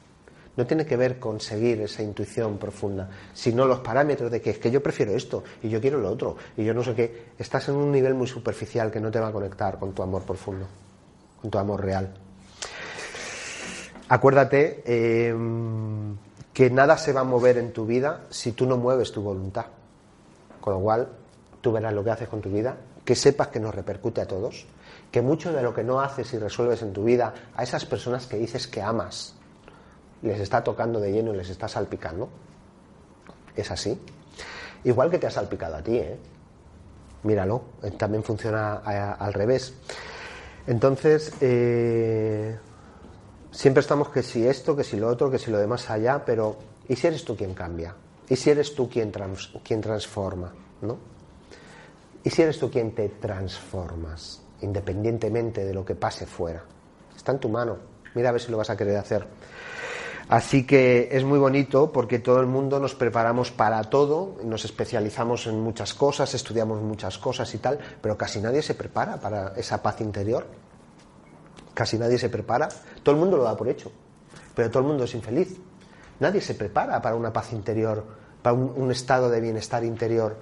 No 0.56 0.66
tiene 0.66 0.86
que 0.86 0.96
ver 0.96 1.18
con 1.18 1.40
seguir 1.40 1.80
esa 1.80 2.02
intuición 2.02 2.58
profunda, 2.58 3.10
sino 3.32 3.66
los 3.66 3.80
parámetros 3.80 4.30
de 4.30 4.40
que 4.40 4.50
es 4.50 4.58
que 4.58 4.70
yo 4.70 4.82
prefiero 4.82 5.12
esto 5.12 5.42
y 5.62 5.68
yo 5.68 5.80
quiero 5.80 5.98
lo 5.98 6.10
otro 6.10 6.36
y 6.56 6.64
yo 6.64 6.72
no 6.72 6.84
sé 6.84 6.94
qué. 6.94 7.24
Estás 7.38 7.68
en 7.68 7.74
un 7.74 7.90
nivel 7.90 8.14
muy 8.14 8.26
superficial 8.26 8.90
que 8.90 9.00
no 9.00 9.10
te 9.10 9.18
va 9.20 9.28
a 9.28 9.32
conectar 9.32 9.78
con 9.78 9.92
tu 9.92 10.02
amor 10.02 10.22
profundo 10.22 10.66
tu 11.50 11.58
amor 11.58 11.82
real. 11.82 12.12
Acuérdate 14.08 14.82
eh, 14.84 15.34
que 16.52 16.70
nada 16.70 16.98
se 16.98 17.12
va 17.12 17.22
a 17.22 17.24
mover 17.24 17.58
en 17.58 17.72
tu 17.72 17.86
vida 17.86 18.24
si 18.30 18.52
tú 18.52 18.66
no 18.66 18.76
mueves 18.76 19.12
tu 19.12 19.22
voluntad. 19.22 19.66
Con 20.60 20.74
lo 20.74 20.80
cual, 20.80 21.08
tú 21.60 21.72
verás 21.72 21.92
lo 21.92 22.04
que 22.04 22.10
haces 22.10 22.28
con 22.28 22.40
tu 22.40 22.50
vida, 22.50 22.76
que 23.04 23.14
sepas 23.14 23.48
que 23.48 23.60
nos 23.60 23.74
repercute 23.74 24.20
a 24.20 24.26
todos, 24.26 24.66
que 25.10 25.22
mucho 25.22 25.52
de 25.52 25.62
lo 25.62 25.74
que 25.74 25.84
no 25.84 26.00
haces 26.00 26.32
y 26.32 26.38
resuelves 26.38 26.82
en 26.82 26.92
tu 26.92 27.04
vida, 27.04 27.34
a 27.54 27.62
esas 27.62 27.84
personas 27.84 28.26
que 28.26 28.36
dices 28.36 28.66
que 28.66 28.82
amas, 28.82 29.34
les 30.26 30.40
está 30.40 30.64
tocando 30.64 31.00
de 31.00 31.12
lleno 31.12 31.34
y 31.34 31.36
les 31.36 31.50
está 31.50 31.68
salpicando. 31.68 32.28
Es 33.54 33.70
así. 33.70 34.00
Igual 34.84 35.10
que 35.10 35.18
te 35.18 35.26
ha 35.26 35.30
salpicado 35.30 35.76
a 35.76 35.82
ti, 35.82 35.96
¿eh? 35.96 36.18
Míralo, 37.22 37.62
también 37.96 38.22
funciona 38.22 38.76
al 38.76 39.32
revés. 39.32 39.74
Entonces, 40.66 41.32
eh, 41.40 42.58
siempre 43.50 43.80
estamos 43.80 44.10
que 44.10 44.22
si 44.22 44.46
esto, 44.46 44.76
que 44.76 44.84
si 44.84 44.98
lo 44.98 45.08
otro, 45.08 45.30
que 45.30 45.38
si 45.38 45.50
lo 45.50 45.58
demás 45.58 45.88
allá, 45.88 46.22
pero 46.24 46.56
¿y 46.86 46.96
si 46.96 47.06
eres 47.06 47.24
tú 47.24 47.34
quien 47.34 47.54
cambia? 47.54 47.94
¿Y 48.28 48.36
si 48.36 48.50
eres 48.50 48.74
tú 48.74 48.90
quien, 48.90 49.10
quien 49.62 49.80
transforma? 49.80 50.52
¿no? 50.82 50.98
¿Y 52.22 52.30
si 52.30 52.42
eres 52.42 52.58
tú 52.58 52.70
quien 52.70 52.94
te 52.94 53.08
transformas, 53.08 54.42
independientemente 54.60 55.64
de 55.64 55.74
lo 55.74 55.84
que 55.84 55.94
pase 55.94 56.26
fuera? 56.26 56.62
Está 57.14 57.32
en 57.32 57.38
tu 57.38 57.48
mano. 57.48 57.76
Mira 58.14 58.28
a 58.28 58.32
ver 58.32 58.40
si 58.40 58.50
lo 58.50 58.56
vas 58.56 58.70
a 58.70 58.76
querer 58.76 58.96
hacer. 58.96 59.26
Así 60.28 60.66
que 60.66 61.08
es 61.12 61.22
muy 61.22 61.38
bonito 61.38 61.92
porque 61.92 62.18
todo 62.18 62.40
el 62.40 62.46
mundo 62.46 62.80
nos 62.80 62.94
preparamos 62.94 63.50
para 63.50 63.82
todo, 63.84 64.36
nos 64.42 64.64
especializamos 64.64 65.46
en 65.46 65.60
muchas 65.60 65.92
cosas, 65.92 66.32
estudiamos 66.34 66.80
muchas 66.80 67.18
cosas 67.18 67.54
y 67.54 67.58
tal, 67.58 67.78
pero 68.00 68.16
casi 68.16 68.40
nadie 68.40 68.62
se 68.62 68.74
prepara 68.74 69.18
para 69.18 69.52
esa 69.56 69.82
paz 69.82 70.00
interior. 70.00 70.46
Casi 71.74 71.98
nadie 71.98 72.18
se 72.18 72.30
prepara. 72.30 72.68
Todo 73.02 73.14
el 73.14 73.20
mundo 73.20 73.36
lo 73.36 73.44
da 73.44 73.56
por 73.56 73.68
hecho, 73.68 73.92
pero 74.54 74.70
todo 74.70 74.82
el 74.82 74.88
mundo 74.88 75.04
es 75.04 75.14
infeliz. 75.14 75.58
Nadie 76.20 76.40
se 76.40 76.54
prepara 76.54 77.02
para 77.02 77.16
una 77.16 77.32
paz 77.32 77.52
interior, 77.52 78.04
para 78.40 78.54
un, 78.54 78.90
estado 78.90 79.28
de 79.28 79.40
bienestar 79.40 79.84
interior. 79.84 80.36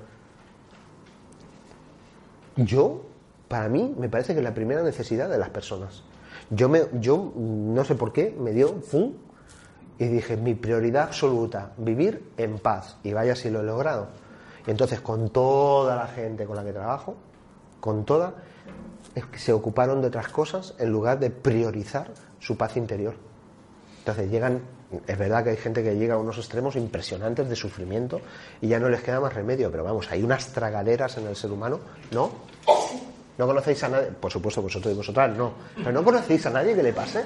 Yo, 2.57 3.03
para 3.49 3.69
mí, 3.69 3.95
me 3.99 4.09
parece 4.09 4.35
que 4.35 4.41
es 4.41 4.45
la 4.45 4.55
primera 4.55 4.83
necesidad 4.83 5.29
de 5.29 5.39
las 5.39 5.49
personas. 5.49 6.05
Yo, 6.51 6.69
me, 6.69 6.83
yo 7.01 7.33
no 7.35 7.85
sé 7.85 7.95
por 7.95 8.13
qué, 8.13 8.37
me 8.39 8.53
dio, 8.53 8.81
¡fum!, 8.83 9.15
y 10.03 10.09
dije, 10.09 10.37
mi 10.37 10.55
prioridad 10.55 11.05
absoluta, 11.05 11.71
vivir 11.77 12.33
en 12.37 12.59
paz. 12.59 12.97
Y 13.05 13.13
vaya 13.13 13.37
si 13.37 13.51
lo 13.51 13.61
he 13.61 13.63
logrado. 13.63 14.09
Y 14.67 14.71
entonces 14.73 15.01
con 15.01 15.31
toda 15.31 15.95
la 15.95 16.09
gente 16.09 16.45
con 16.45 16.57
la 16.57 16.65
que 16.65 16.73
trabajo, 16.73 17.15
con 17.79 18.05
toda, 18.05 18.35
se 19.37 19.53
ocuparon 19.53 20.01
de 20.01 20.09
otras 20.09 20.27
cosas 20.27 20.75
en 20.79 20.91
lugar 20.91 21.21
de 21.21 21.31
priorizar 21.31 22.11
su 22.41 22.57
paz 22.57 22.77
interior. 22.77 23.15
Entonces 24.01 24.29
llegan, 24.29 24.63
es 25.07 25.17
verdad 25.17 25.45
que 25.45 25.51
hay 25.51 25.57
gente 25.57 25.85
que 25.85 25.95
llega 25.95 26.15
a 26.15 26.19
unos 26.19 26.37
extremos 26.37 26.75
impresionantes 26.75 27.49
de 27.49 27.55
sufrimiento 27.55 28.21
y 28.61 28.67
ya 28.67 28.81
no 28.81 28.89
les 28.89 29.03
queda 29.03 29.21
más 29.21 29.33
remedio, 29.33 29.71
pero 29.71 29.85
vamos, 29.85 30.11
hay 30.11 30.25
unas 30.25 30.49
tragaderas 30.49 31.17
en 31.17 31.29
el 31.29 31.37
ser 31.37 31.53
humano, 31.53 31.79
¿no? 32.11 32.33
¿No 33.43 33.49
conocéis 33.49 33.83
a 33.83 33.89
nadie? 33.89 34.07
Por 34.13 34.31
supuesto, 34.31 34.63
vosotros 34.63 34.95
y 34.95 34.97
vosotras 34.97 35.37
no. 35.37 35.55
Pero 35.75 35.91
¿no 35.91 36.05
conocéis 36.05 36.47
a 36.47 36.51
nadie 36.51 36.77
que 36.77 36.83
le 36.85 36.93
pase? 36.93 37.25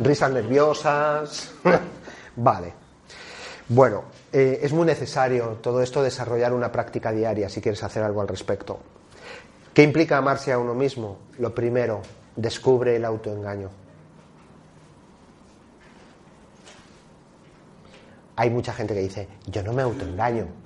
Risas 0.00 0.32
nerviosas. 0.32 1.54
vale. 2.36 2.74
Bueno, 3.68 4.02
eh, 4.32 4.58
es 4.60 4.72
muy 4.72 4.84
necesario 4.84 5.58
todo 5.62 5.80
esto 5.80 6.02
desarrollar 6.02 6.52
una 6.52 6.72
práctica 6.72 7.12
diaria 7.12 7.48
si 7.48 7.60
quieres 7.60 7.84
hacer 7.84 8.02
algo 8.02 8.20
al 8.20 8.26
respecto. 8.26 8.80
¿Qué 9.72 9.84
implica 9.84 10.16
amarse 10.16 10.50
a 10.50 10.58
uno 10.58 10.74
mismo? 10.74 11.18
Lo 11.38 11.54
primero, 11.54 12.02
descubre 12.34 12.96
el 12.96 13.04
autoengaño. 13.04 13.70
Hay 18.34 18.50
mucha 18.50 18.72
gente 18.72 18.92
que 18.92 19.00
dice, 19.02 19.28
yo 19.46 19.62
no 19.62 19.72
me 19.72 19.82
autoengaño 19.82 20.65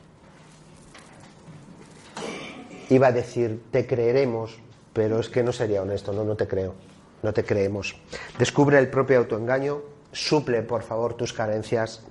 iba 2.91 3.09
a 3.09 3.12
decir, 3.12 3.62
te 3.70 3.86
creeremos, 3.86 4.59
pero 4.93 5.20
es 5.20 5.28
que 5.28 5.43
no 5.43 5.53
sería 5.53 5.82
honesto, 5.82 6.12
no, 6.12 6.24
no 6.24 6.36
te 6.36 6.47
creo, 6.47 6.74
no 7.22 7.32
te 7.32 7.45
creemos. 7.45 7.97
Descubre 8.38 8.78
el 8.78 8.88
propio 8.88 9.18
autoengaño, 9.18 9.80
suple, 10.12 10.62
por 10.62 10.82
favor, 10.82 11.14
tus 11.14 11.32
carencias, 11.32 12.03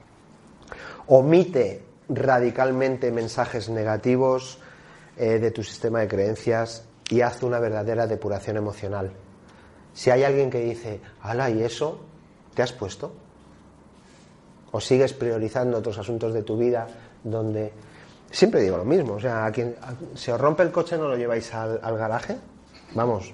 omite 1.07 1.83
radicalmente 2.07 3.11
mensajes 3.11 3.69
negativos 3.69 4.59
eh, 5.17 5.39
de 5.39 5.51
tu 5.51 5.63
sistema 5.63 5.99
de 5.99 6.07
creencias 6.07 6.85
y 7.09 7.21
haz 7.21 7.43
una 7.43 7.59
verdadera 7.59 8.07
depuración 8.07 8.57
emocional. 8.57 9.11
Si 9.93 10.09
hay 10.09 10.23
alguien 10.23 10.49
que 10.49 10.61
dice, 10.61 11.01
ala, 11.21 11.49
¿y 11.49 11.61
eso? 11.61 11.99
¿Te 12.55 12.61
has 12.61 12.71
puesto? 12.71 13.11
¿O 14.71 14.79
sigues 14.79 15.13
priorizando 15.13 15.79
otros 15.79 15.97
asuntos 15.97 16.33
de 16.33 16.43
tu 16.43 16.57
vida 16.57 16.87
donde 17.23 17.73
Siempre 18.31 18.61
digo 18.61 18.77
lo 18.77 18.85
mismo, 18.85 19.13
o 19.13 19.19
sea, 19.19 19.45
a 19.45 19.51
quien 19.51 19.75
se 20.13 20.31
os 20.31 20.39
rompe 20.39 20.61
el 20.61 20.71
coche 20.71 20.97
no 20.97 21.07
lo 21.07 21.17
lleváis 21.17 21.51
al, 21.53 21.97
garaje, 21.97 22.37
vamos, 22.93 23.33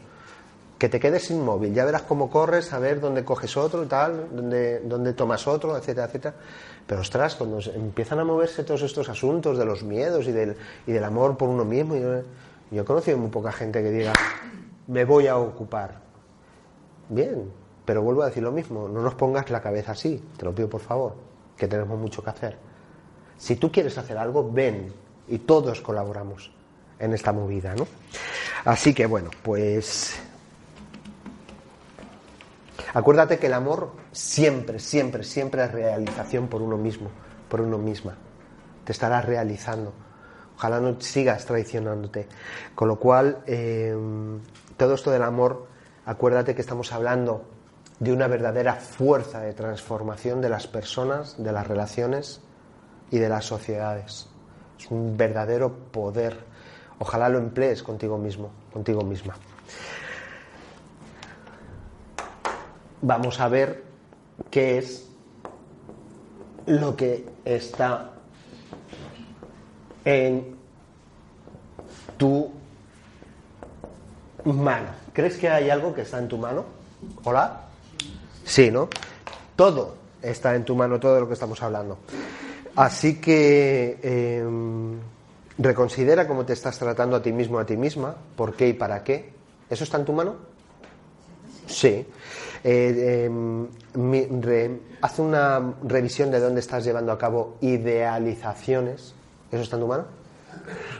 que 0.77 0.87
te 0.87 1.01
quedes 1.01 1.29
inmóvil, 1.31 1.73
ya 1.73 1.83
verás 1.83 2.03
cómo 2.03 2.29
corres, 2.29 2.71
a 2.71 2.79
ver 2.79 3.01
dónde 3.01 3.25
coges 3.25 3.57
otro 3.57 3.83
y 3.83 3.87
tal, 3.87 4.29
dónde, 4.31 4.79
dónde 4.85 5.13
tomas 5.13 5.47
otro, 5.47 5.75
etcétera, 5.75 6.07
etcétera. 6.07 6.35
Pero 6.87 7.01
ostras, 7.01 7.35
cuando 7.35 7.59
empiezan 7.73 8.19
a 8.19 8.23
moverse 8.23 8.63
todos 8.63 8.83
estos 8.83 9.09
asuntos 9.09 9.57
de 9.57 9.65
los 9.65 9.83
miedos 9.83 10.27
y 10.27 10.31
del, 10.31 10.55
y 10.87 10.93
del 10.93 11.03
amor 11.03 11.35
por 11.35 11.49
uno 11.49 11.65
mismo, 11.65 11.95
yo, 11.95 12.21
yo 12.71 12.81
he 12.81 12.85
conocido 12.85 13.17
muy 13.17 13.29
poca 13.29 13.51
gente 13.51 13.83
que 13.83 13.91
diga, 13.91 14.13
me 14.87 15.03
voy 15.03 15.27
a 15.27 15.37
ocupar. 15.37 15.99
Bien, 17.09 17.51
pero 17.83 18.01
vuelvo 18.01 18.23
a 18.23 18.27
decir 18.27 18.43
lo 18.43 18.51
mismo, 18.51 18.87
no 18.87 19.01
nos 19.01 19.15
pongas 19.15 19.49
la 19.49 19.61
cabeza 19.61 19.91
así, 19.91 20.23
te 20.37 20.45
lo 20.45 20.55
pido 20.55 20.69
por 20.69 20.81
favor, 20.81 21.15
que 21.57 21.67
tenemos 21.67 21.99
mucho 21.99 22.23
que 22.23 22.29
hacer. 22.29 22.74
Si 23.37 23.55
tú 23.55 23.71
quieres 23.71 23.97
hacer 23.97 24.17
algo, 24.17 24.51
ven 24.51 24.93
y 25.27 25.39
todos 25.39 25.81
colaboramos 25.81 26.51
en 26.99 27.13
esta 27.13 27.33
movida, 27.33 27.75
¿no? 27.75 27.87
Así 28.63 28.93
que 28.93 29.05
bueno, 29.05 29.29
pues 29.43 30.15
acuérdate 32.93 33.37
que 33.37 33.47
el 33.47 33.53
amor 33.53 33.91
siempre, 34.11 34.79
siempre, 34.79 35.23
siempre 35.23 35.63
es 35.63 35.71
realización 35.71 36.47
por 36.47 36.61
uno 36.61 36.77
mismo, 36.77 37.09
por 37.49 37.61
uno 37.61 37.77
misma. 37.77 38.15
Te 38.83 38.91
estarás 38.91 39.25
realizando. 39.25 39.93
Ojalá 40.57 40.79
no 40.79 41.01
sigas 41.01 41.45
traicionándote. 41.45 42.27
Con 42.73 42.87
lo 42.87 42.97
cual, 42.97 43.43
eh, 43.45 43.93
todo 44.77 44.93
esto 44.93 45.11
del 45.11 45.23
amor, 45.23 45.67
acuérdate 46.05 46.55
que 46.55 46.61
estamos 46.61 46.93
hablando 46.93 47.43
de 47.99 48.13
una 48.13 48.27
verdadera 48.27 48.75
fuerza 48.75 49.41
de 49.41 49.53
transformación 49.53 50.41
de 50.41 50.49
las 50.49 50.67
personas, 50.67 51.35
de 51.37 51.51
las 51.51 51.67
relaciones 51.67 52.41
y 53.11 53.19
de 53.19 53.29
las 53.29 53.45
sociedades. 53.45 54.27
Es 54.79 54.91
un 54.91 55.17
verdadero 55.17 55.73
poder. 55.91 56.37
Ojalá 56.99 57.29
lo 57.29 57.37
emplees 57.37 57.83
contigo 57.83 58.17
mismo, 58.17 58.51
contigo 58.71 59.01
misma. 59.03 59.35
Vamos 63.01 63.39
a 63.39 63.47
ver 63.47 63.83
qué 64.49 64.77
es 64.77 65.07
lo 66.65 66.95
que 66.95 67.27
está 67.43 68.11
en 70.03 70.55
tu 72.17 72.51
mano. 74.45 74.87
¿Crees 75.13 75.37
que 75.37 75.49
hay 75.49 75.69
algo 75.69 75.93
que 75.93 76.01
está 76.01 76.19
en 76.19 76.27
tu 76.27 76.37
mano? 76.37 76.65
¿Hola? 77.23 77.61
Sí, 78.43 78.71
¿no? 78.71 78.89
Todo 79.55 79.95
está 80.21 80.55
en 80.55 80.65
tu 80.65 80.75
mano, 80.75 80.99
todo 80.99 81.19
lo 81.19 81.27
que 81.27 81.33
estamos 81.33 81.61
hablando. 81.61 81.97
Así 82.75 83.15
que 83.21 83.99
em, 84.03 84.99
Reconsidera 85.57 86.27
cómo 86.27 86.45
te 86.45 86.51
estás 86.51 86.77
tratando 86.77 87.15
a 87.15 87.21
ti 87.21 87.31
mismo, 87.31 87.59
a 87.59 87.65
ti 87.65 87.77
misma, 87.77 88.13
por 88.35 88.55
qué 88.55 88.67
y 88.67 88.73
para 88.73 89.03
qué. 89.03 89.31
¿Eso 89.69 89.85
está 89.85 89.97
en 89.97 90.05
tu 90.05 90.11
mano? 90.11 90.35
Sí. 91.65 92.05
Eh, 92.63 93.25
em, 93.25 93.67
haz 95.01 95.19
una 95.19 95.75
revisión 95.83 96.29
de 96.29 96.39
dónde 96.41 96.59
estás 96.59 96.83
llevando 96.83 97.13
a 97.13 97.17
cabo 97.17 97.55
idealizaciones. 97.61 99.13
¿Eso 99.49 99.61
está 99.63 99.77
en 99.77 99.81
tu 99.81 99.87
mano? 99.87 100.05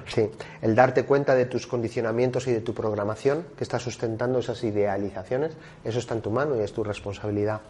Sí. 0.08 0.30
El 0.62 0.76
darte 0.76 1.04
cuenta 1.06 1.36
de 1.36 1.46
tus 1.46 1.68
condicionamientos 1.68 2.48
y 2.48 2.54
de 2.54 2.62
tu 2.62 2.74
programación 2.74 3.46
que 3.58 3.64
está 3.64 3.80
sustentando 3.80 4.40
esas 4.40 4.64
idealizaciones, 4.64 5.54
eso 5.84 6.00
está 6.00 6.14
en 6.14 6.22
tu 6.22 6.32
mano 6.32 6.56
y 6.56 6.60
es 6.60 6.74
tu 6.74 6.84
responsabilidad. 6.84 7.62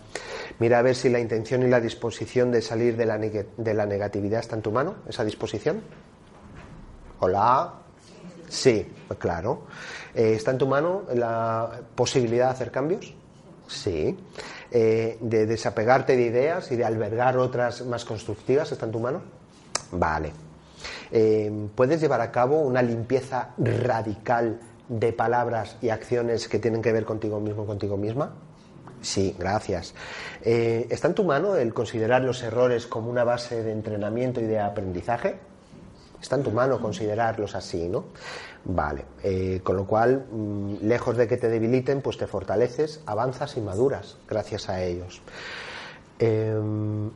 Mira 0.59 0.79
a 0.79 0.81
ver 0.81 0.95
si 0.95 1.09
la 1.09 1.19
intención 1.19 1.63
y 1.63 1.67
la 1.67 1.79
disposición 1.79 2.51
de 2.51 2.61
salir 2.61 2.97
de 2.97 3.05
la, 3.05 3.17
de 3.17 3.73
la 3.73 3.85
negatividad 3.85 4.39
está 4.39 4.55
en 4.55 4.61
tu 4.61 4.71
mano, 4.71 4.95
esa 5.07 5.23
disposición. 5.23 5.81
Hola. 7.19 7.73
Sí, 8.47 8.85
pues 9.07 9.19
claro. 9.19 9.63
Eh, 10.13 10.33
¿Está 10.33 10.51
en 10.51 10.57
tu 10.57 10.67
mano 10.67 11.03
la 11.13 11.81
posibilidad 11.95 12.45
de 12.45 12.51
hacer 12.51 12.71
cambios? 12.71 13.13
Sí. 13.67 14.17
Eh, 14.71 15.17
¿De 15.19 15.45
desapegarte 15.45 16.15
de 16.15 16.23
ideas 16.23 16.71
y 16.71 16.75
de 16.75 16.85
albergar 16.85 17.37
otras 17.37 17.85
más 17.85 18.05
constructivas? 18.05 18.71
¿Está 18.71 18.85
en 18.85 18.91
tu 18.91 18.99
mano? 18.99 19.21
Vale. 19.91 20.44
Eh, 21.11 21.67
¿Puedes 21.75 22.01
llevar 22.01 22.21
a 22.21 22.31
cabo 22.31 22.59
una 22.59 22.81
limpieza 22.81 23.49
radical 23.57 24.59
de 24.87 25.13
palabras 25.13 25.77
y 25.81 25.89
acciones 25.89 26.47
que 26.47 26.59
tienen 26.59 26.81
que 26.81 26.91
ver 26.91 27.05
contigo 27.05 27.39
mismo, 27.39 27.65
contigo 27.65 27.97
misma? 27.97 28.33
Sí, 29.01 29.35
gracias. 29.37 29.93
Eh, 30.41 30.87
¿Está 30.89 31.09
en 31.09 31.15
tu 31.15 31.23
mano 31.23 31.55
el 31.55 31.73
considerar 31.73 32.23
los 32.23 32.41
errores 32.41 32.87
como 32.87 33.09
una 33.09 33.23
base 33.23 33.61
de 33.61 33.71
entrenamiento 33.71 34.41
y 34.41 34.45
de 34.45 34.59
aprendizaje? 34.59 35.35
Está 36.19 36.37
en 36.37 36.43
tu 36.43 36.51
mano 36.51 36.79
considerarlos 36.79 37.53
así, 37.53 37.87
¿no? 37.87 38.05
Vale. 38.63 39.05
Eh, 39.21 39.61
con 39.63 39.75
lo 39.75 39.85
cual, 39.85 40.25
mm, 40.31 40.77
lejos 40.81 41.17
de 41.17 41.27
que 41.27 41.37
te 41.37 41.49
debiliten, 41.49 42.01
pues 42.01 42.17
te 42.17 42.25
fortaleces, 42.25 43.01
avanzas 43.05 43.57
y 43.57 43.61
maduras 43.61 44.17
gracias 44.27 44.69
a 44.69 44.81
ellos. 44.83 45.21
Eh, 46.17 46.55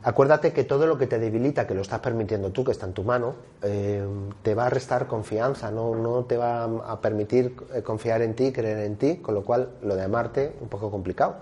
acuérdate 0.02 0.52
que 0.52 0.64
todo 0.64 0.86
lo 0.86 0.98
que 0.98 1.06
te 1.06 1.18
debilita, 1.18 1.66
que 1.66 1.74
lo 1.74 1.80
estás 1.80 2.00
permitiendo 2.00 2.50
tú, 2.50 2.64
que 2.64 2.72
está 2.72 2.86
en 2.86 2.92
tu 2.92 3.02
mano, 3.02 3.34
eh, 3.62 4.04
te 4.42 4.54
va 4.54 4.66
a 4.66 4.70
restar 4.70 5.06
confianza, 5.06 5.70
no, 5.70 5.94
no 5.94 6.24
te 6.24 6.36
va 6.36 6.64
a 6.64 7.00
permitir 7.00 7.56
eh, 7.74 7.82
confiar 7.82 8.20
en 8.20 8.34
ti, 8.34 8.52
creer 8.52 8.78
en 8.78 8.96
ti, 8.96 9.16
con 9.16 9.34
lo 9.34 9.42
cual 9.42 9.70
lo 9.82 9.96
de 9.96 10.02
amarte 10.02 10.52
un 10.60 10.68
poco 10.68 10.90
complicado. 10.90 11.36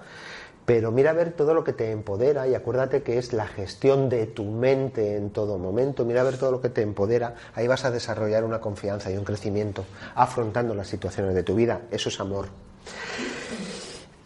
Pero 0.66 0.92
mira 0.92 1.10
a 1.10 1.14
ver 1.14 1.32
todo 1.32 1.54
lo 1.54 1.64
que 1.64 1.72
te 1.72 1.90
empodera 1.90 2.46
y 2.46 2.54
acuérdate 2.54 3.02
que 3.02 3.16
es 3.16 3.32
la 3.32 3.46
gestión 3.46 4.10
de 4.10 4.26
tu 4.26 4.44
mente 4.44 5.16
en 5.16 5.30
todo 5.30 5.56
momento. 5.56 6.04
Mira 6.04 6.20
a 6.20 6.24
ver 6.24 6.36
todo 6.36 6.50
lo 6.52 6.60
que 6.60 6.68
te 6.68 6.82
empodera. 6.82 7.36
Ahí 7.54 7.66
vas 7.66 7.86
a 7.86 7.90
desarrollar 7.90 8.44
una 8.44 8.60
confianza 8.60 9.10
y 9.10 9.16
un 9.16 9.24
crecimiento 9.24 9.86
afrontando 10.14 10.74
las 10.74 10.86
situaciones 10.86 11.34
de 11.34 11.42
tu 11.42 11.54
vida. 11.54 11.80
Eso 11.90 12.10
es 12.10 12.20
amor. 12.20 12.48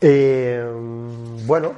Eh, 0.00 0.66
bueno, 1.46 1.74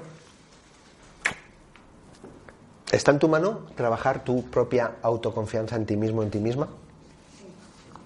¿está 2.94 3.10
en 3.12 3.18
tu 3.18 3.28
mano 3.28 3.66
trabajar 3.74 4.24
tu 4.24 4.44
propia 4.50 4.96
autoconfianza 5.02 5.76
en 5.76 5.86
ti 5.86 5.96
mismo, 5.96 6.22
en 6.22 6.30
ti 6.30 6.38
misma? 6.38 6.68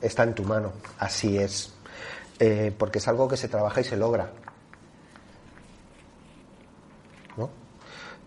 Está 0.00 0.22
en 0.22 0.34
tu 0.34 0.44
mano, 0.44 0.72
así 0.98 1.38
es. 1.38 1.72
Eh, 2.38 2.72
porque 2.78 2.98
es 2.98 3.08
algo 3.08 3.26
que 3.26 3.36
se 3.36 3.48
trabaja 3.48 3.80
y 3.80 3.84
se 3.84 3.96
logra. 3.96 4.30
¿no? 7.36 7.50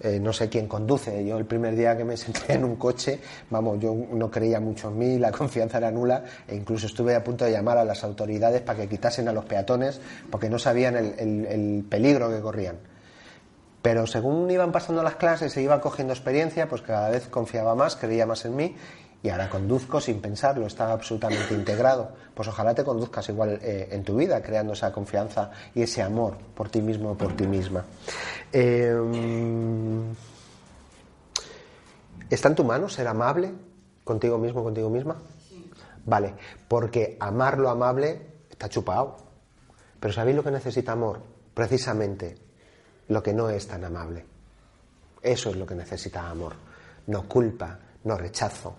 Eh, 0.02 0.20
no 0.20 0.34
sé 0.34 0.50
quién 0.50 0.68
conduce. 0.68 1.24
Yo 1.26 1.38
el 1.38 1.46
primer 1.46 1.76
día 1.76 1.96
que 1.96 2.04
me 2.04 2.18
senté 2.18 2.54
en 2.54 2.66
un 2.66 2.76
coche, 2.76 3.20
vamos, 3.50 3.80
yo 3.80 3.94
no 4.12 4.30
creía 4.30 4.60
mucho 4.60 4.90
en 4.90 4.98
mí, 4.98 5.18
la 5.20 5.32
confianza 5.32 5.78
era 5.78 5.92
nula 5.92 6.24
e 6.48 6.56
incluso 6.56 6.88
estuve 6.88 7.16
a 7.16 7.24
punto 7.24 7.46
de 7.46 7.52
llamar 7.52 7.78
a 7.78 7.86
las 7.86 8.04
autoridades 8.04 8.62
para 8.62 8.80
que 8.80 8.90
quitasen 8.90 9.28
a 9.30 9.34
los 9.34 9.46
peatones 9.46 10.02
porque 10.30 10.50
no 10.50 10.60
sabían 10.60 10.98
el, 10.98 11.14
el- 11.18 11.46
el 11.46 11.86
peligro 11.90 12.30
que 12.30 12.42
corrían. 12.42 12.78
Pero 13.82 14.06
según 14.06 14.50
iban 14.52 14.72
pasando 14.72 15.02
las 15.02 15.16
clases 15.16 15.56
e 15.58 15.62
iba 15.62 15.82
cogiendo 15.82 16.14
experiencia, 16.14 16.70
pues 16.70 16.82
cada 16.82 17.10
vez 17.10 17.28
confiaba 17.28 17.74
más, 17.74 17.96
creía 17.96 18.26
más 18.26 18.46
en 18.46 18.56
mí 18.56 18.76
y 19.24 19.30
ahora 19.30 19.50
conduzco 19.50 20.02
sin 20.02 20.20
pensarlo, 20.20 20.66
está 20.66 20.92
absolutamente 20.92 21.54
integrado. 21.54 22.12
Pues 22.34 22.48
ojalá 22.48 22.74
te 22.74 22.84
conduzcas 22.84 23.30
igual 23.30 23.60
eh, 23.62 23.90
en 23.92 24.04
tu 24.04 24.16
vida, 24.16 24.42
creando 24.42 24.74
esa 24.74 24.92
confianza 24.92 25.52
y 25.76 25.84
ese 25.84 26.02
amor 26.02 26.38
por 26.56 26.70
ti 26.70 26.82
mismo 26.82 27.12
o 27.12 27.18
por 27.18 27.36
ti 27.36 27.46
misma. 27.46 27.86
Eh, 28.52 28.96
¿Está 32.30 32.48
en 32.50 32.56
tu 32.56 32.64
mano 32.64 32.88
ser 32.88 33.08
amable 33.08 33.52
contigo 34.04 34.38
mismo, 34.38 34.64
contigo 34.64 34.90
misma? 34.90 35.18
Vale, 36.06 36.34
porque 36.68 37.18
amar 37.20 37.58
lo 37.60 37.70
amable 37.70 38.22
está 38.50 38.70
chupado. 38.70 39.18
Pero 40.00 40.14
¿sabéis 40.14 40.36
lo 40.36 40.44
que 40.44 40.52
necesita 40.52 40.94
amor? 40.94 41.22
Precisamente 41.54 42.36
lo 43.12 43.22
que 43.22 43.34
no 43.34 43.50
es 43.50 43.68
tan 43.68 43.84
amable. 43.84 44.26
Eso 45.22 45.50
es 45.50 45.58
lo 45.58 45.66
que 45.66 45.76
necesita 45.76 46.30
amor. 46.30 46.54
No 47.08 47.28
culpa, 47.28 47.78
no 48.06 48.18
rechazo, 48.18 48.74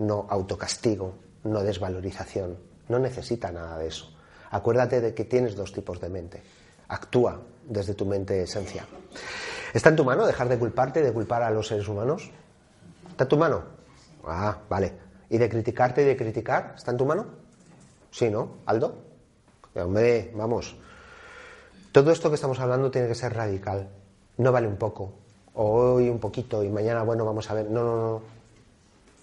no 0.00 0.26
autocastigo, 0.28 1.14
no 1.44 1.62
desvalorización. 1.62 2.58
No 2.88 2.98
necesita 2.98 3.50
nada 3.50 3.78
de 3.78 3.88
eso. 3.88 4.12
Acuérdate 4.50 5.00
de 5.00 5.14
que 5.14 5.24
tienes 5.24 5.56
dos 5.56 5.72
tipos 5.72 5.98
de 6.02 6.10
mente. 6.10 6.42
Actúa 6.88 7.40
desde 7.66 7.94
tu 7.94 8.04
mente 8.04 8.42
esencia. 8.42 8.86
¿Está 9.72 9.88
en 9.88 9.96
tu 9.96 10.04
mano 10.04 10.26
dejar 10.26 10.50
de 10.50 10.58
culparte 10.58 11.00
y 11.00 11.04
de 11.04 11.12
culpar 11.12 11.42
a 11.42 11.50
los 11.50 11.66
seres 11.66 11.88
humanos? 11.88 12.30
¿Está 13.08 13.24
en 13.24 13.28
tu 13.28 13.38
mano? 13.38 13.64
Ah, 14.26 14.58
vale. 14.68 14.92
¿Y 15.30 15.38
de 15.38 15.48
criticarte 15.48 16.02
y 16.02 16.04
de 16.04 16.16
criticar? 16.16 16.74
¿Está 16.76 16.90
en 16.90 16.98
tu 16.98 17.06
mano? 17.06 17.24
Sí, 18.10 18.28
¿no? 18.28 18.58
¿Aldo? 18.66 19.02
Hombre, 19.74 20.30
vamos. 20.34 20.76
Todo 21.98 22.12
esto 22.12 22.28
que 22.28 22.36
estamos 22.36 22.60
hablando 22.60 22.92
tiene 22.92 23.08
que 23.08 23.16
ser 23.16 23.34
radical. 23.34 23.88
No 24.36 24.52
vale 24.52 24.68
un 24.68 24.76
poco. 24.76 25.14
O 25.54 25.94
hoy 25.94 26.08
un 26.08 26.20
poquito 26.20 26.62
y 26.62 26.68
mañana, 26.68 27.02
bueno, 27.02 27.24
vamos 27.24 27.50
a 27.50 27.54
ver. 27.54 27.68
No, 27.68 27.82
no, 27.82 27.96
no. 27.96 28.22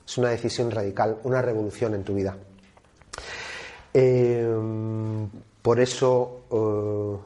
Es 0.05 0.17
una 0.17 0.27
decisión 0.27 0.69
radical, 0.71 1.19
una 1.23 1.41
revolución 1.41 1.95
en 1.95 2.03
tu 2.03 2.13
vida. 2.13 2.35
Eh, 3.93 4.45
por 5.61 5.79
eso, 5.79 6.41
eh, 6.51 7.17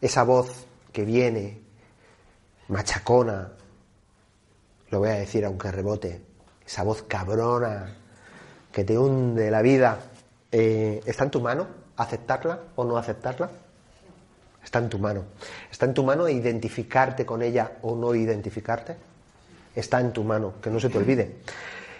esa 0.00 0.24
voz 0.24 0.66
que 0.92 1.04
viene, 1.04 1.60
machacona, 2.66 3.52
lo 4.90 4.98
voy 4.98 5.10
a 5.10 5.14
decir 5.14 5.44
aunque 5.44 5.70
rebote, 5.70 6.22
esa 6.66 6.82
voz 6.82 7.04
cabrona 7.04 7.94
que 8.72 8.82
te 8.82 8.98
hunde 8.98 9.48
la 9.48 9.62
vida, 9.62 10.00
eh, 10.50 11.00
¿está 11.06 11.22
en 11.22 11.30
tu 11.30 11.40
mano 11.40 11.68
aceptarla 11.96 12.58
o 12.74 12.82
no 12.82 12.96
aceptarla? 12.96 13.48
Está 14.62 14.78
en 14.78 14.88
tu 14.88 14.98
mano. 14.98 15.24
¿Está 15.70 15.86
en 15.86 15.94
tu 15.94 16.04
mano 16.04 16.28
identificarte 16.28 17.24
con 17.24 17.42
ella 17.42 17.72
o 17.82 17.96
no 17.96 18.14
identificarte? 18.14 18.96
Está 19.74 20.00
en 20.00 20.12
tu 20.12 20.24
mano, 20.24 20.54
que 20.60 20.70
no 20.70 20.80
se 20.80 20.88
te 20.88 20.98
olvide. 20.98 21.36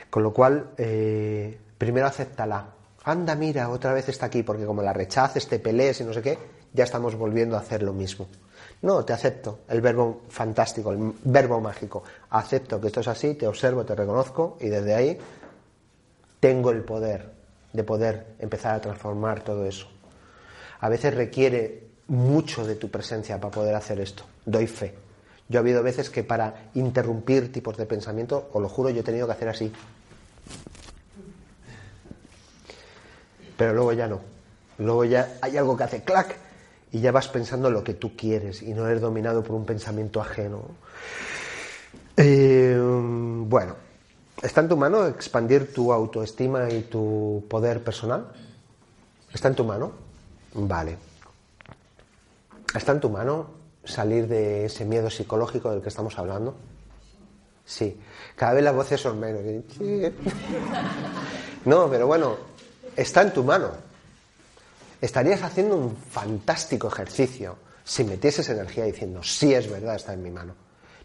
Con 0.09 0.23
lo 0.23 0.33
cual, 0.33 0.71
eh, 0.77 1.59
primero 1.79 2.07
acéptala. 2.07 2.67
Anda, 3.05 3.35
mira, 3.35 3.71
otra 3.71 3.93
vez 3.93 4.09
está 4.09 4.27
aquí, 4.27 4.43
porque 4.43 4.67
como 4.67 4.83
la 4.83 4.93
rechaces, 4.93 5.49
te 5.49 5.59
pelees 5.59 6.01
y 6.01 6.05
no 6.05 6.13
sé 6.13 6.21
qué, 6.21 6.39
ya 6.73 6.85
estamos 6.85 7.15
volviendo 7.15 7.57
a 7.57 7.61
hacer 7.61 7.83
lo 7.83 7.93
mismo. 7.93 8.29
No, 8.83 9.05
te 9.05 9.13
acepto, 9.13 9.61
el 9.69 9.81
verbo 9.81 10.23
fantástico, 10.29 10.93
el 10.93 11.13
verbo 11.25 11.61
mágico. 11.61 12.03
Acepto 12.31 12.81
que 12.81 12.89
esto 12.89 13.01
es 13.01 13.09
así, 13.09 13.35
te 13.35 13.47
observo, 13.47 13.85
te 13.85 13.95
reconozco 13.95 14.57
y 14.61 14.69
desde 14.69 14.95
ahí 14.95 15.19
tengo 16.41 16.71
el 16.71 16.83
poder 16.83 17.41
de 17.73 17.85
poder 17.85 18.27
empezar 18.39 18.75
a 18.75 18.81
transformar 18.81 19.43
todo 19.43 19.65
eso. 19.65 19.87
A 20.81 20.89
veces 20.89 21.15
requiere 21.15 21.90
mucho 22.11 22.67
de 22.67 22.75
tu 22.75 22.91
presencia 22.91 23.41
para 23.41 23.53
poder 23.53 23.75
hacer 23.75 24.01
esto. 24.01 24.25
Doy 24.45 24.67
fe. 24.67 24.95
Yo 25.49 25.59
ha 25.59 25.63
habido 25.63 25.83
veces 25.83 26.11
que 26.11 26.25
para 26.25 26.71
interrumpir 26.75 27.53
tipos 27.53 27.77
de 27.77 27.87
pensamiento, 27.87 28.51
os 28.53 28.61
lo 28.61 28.69
juro, 28.69 28.91
yo 28.91 29.01
he 29.01 29.05
tenido 29.05 29.27
que 29.27 29.33
hacer 29.33 29.49
así. 29.49 29.73
Pero 33.57 33.73
luego 33.75 33.93
ya 33.93 34.09
no. 34.09 34.21
Luego 34.79 35.05
ya 35.05 35.37
hay 35.41 35.57
algo 35.57 35.77
que 35.77 35.85
hace 35.85 36.03
clac 36.03 36.37
y 36.91 37.01
ya 37.01 37.13
vas 37.13 37.29
pensando 37.29 37.71
lo 37.71 37.85
que 37.85 37.95
tú 37.95 38.17
quieres 38.17 38.63
y 38.63 38.75
no 38.75 38.89
eres 38.89 39.01
dominado 39.01 39.45
por 39.45 39.55
un 39.55 39.65
pensamiento 39.65 40.21
ajeno. 40.21 40.63
Eh, 42.17 42.77
bueno, 42.81 43.77
¿está 44.43 44.63
en 44.63 44.69
tu 44.69 44.77
mano 44.77 45.07
expandir 45.07 45.73
tu 45.73 45.93
autoestima 45.93 46.69
y 46.71 46.83
tu 46.83 47.45
poder 47.49 47.85
personal? 47.85 48.33
¿Está 49.33 49.47
en 49.47 49.55
tu 49.55 49.65
mano? 49.65 49.93
Vale. 50.55 51.10
¿Está 52.75 52.93
en 52.93 53.01
tu 53.01 53.11
mano 53.11 53.51
salir 53.85 54.29
de 54.29 54.67
ese 54.67 54.85
miedo 54.85 55.11
psicológico 55.11 55.71
del 55.71 55.83
que 55.83 55.89
estamos 55.89 56.19
hablando? 56.19 56.55
Sí. 57.65 57.99
Cada 58.37 58.55
vez 58.55 58.65
las 58.65 58.75
voces 58.75 59.01
son 59.01 59.19
menos. 59.19 59.43
No, 61.65 61.91
pero 61.91 62.07
bueno, 62.07 62.37
está 62.97 63.23
en 63.23 63.33
tu 63.33 63.45
mano. 63.45 63.71
Estarías 65.01 65.43
haciendo 65.43 65.77
un 65.77 65.97
fantástico 65.97 66.89
ejercicio 66.89 67.57
si 67.85 68.05
metieses 68.05 68.49
energía 68.49 68.85
diciendo, 68.85 69.23
sí 69.23 69.53
es 69.53 69.69
verdad, 69.69 69.97
está 69.97 70.13
en 70.13 70.23
mi 70.23 70.31
mano. 70.31 70.55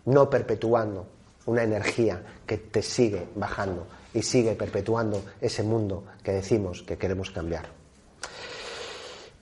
No 0.05 0.29
perpetuando 0.29 1.07
una 1.45 1.63
energía 1.63 2.21
que 2.45 2.57
te 2.57 2.81
sigue 2.81 3.27
bajando 3.35 3.87
y 4.13 4.21
sigue 4.21 4.53
perpetuando 4.53 5.23
ese 5.41 5.63
mundo 5.63 6.05
que 6.23 6.31
decimos 6.31 6.83
que 6.83 6.97
queremos 6.97 7.31
cambiar. 7.31 7.74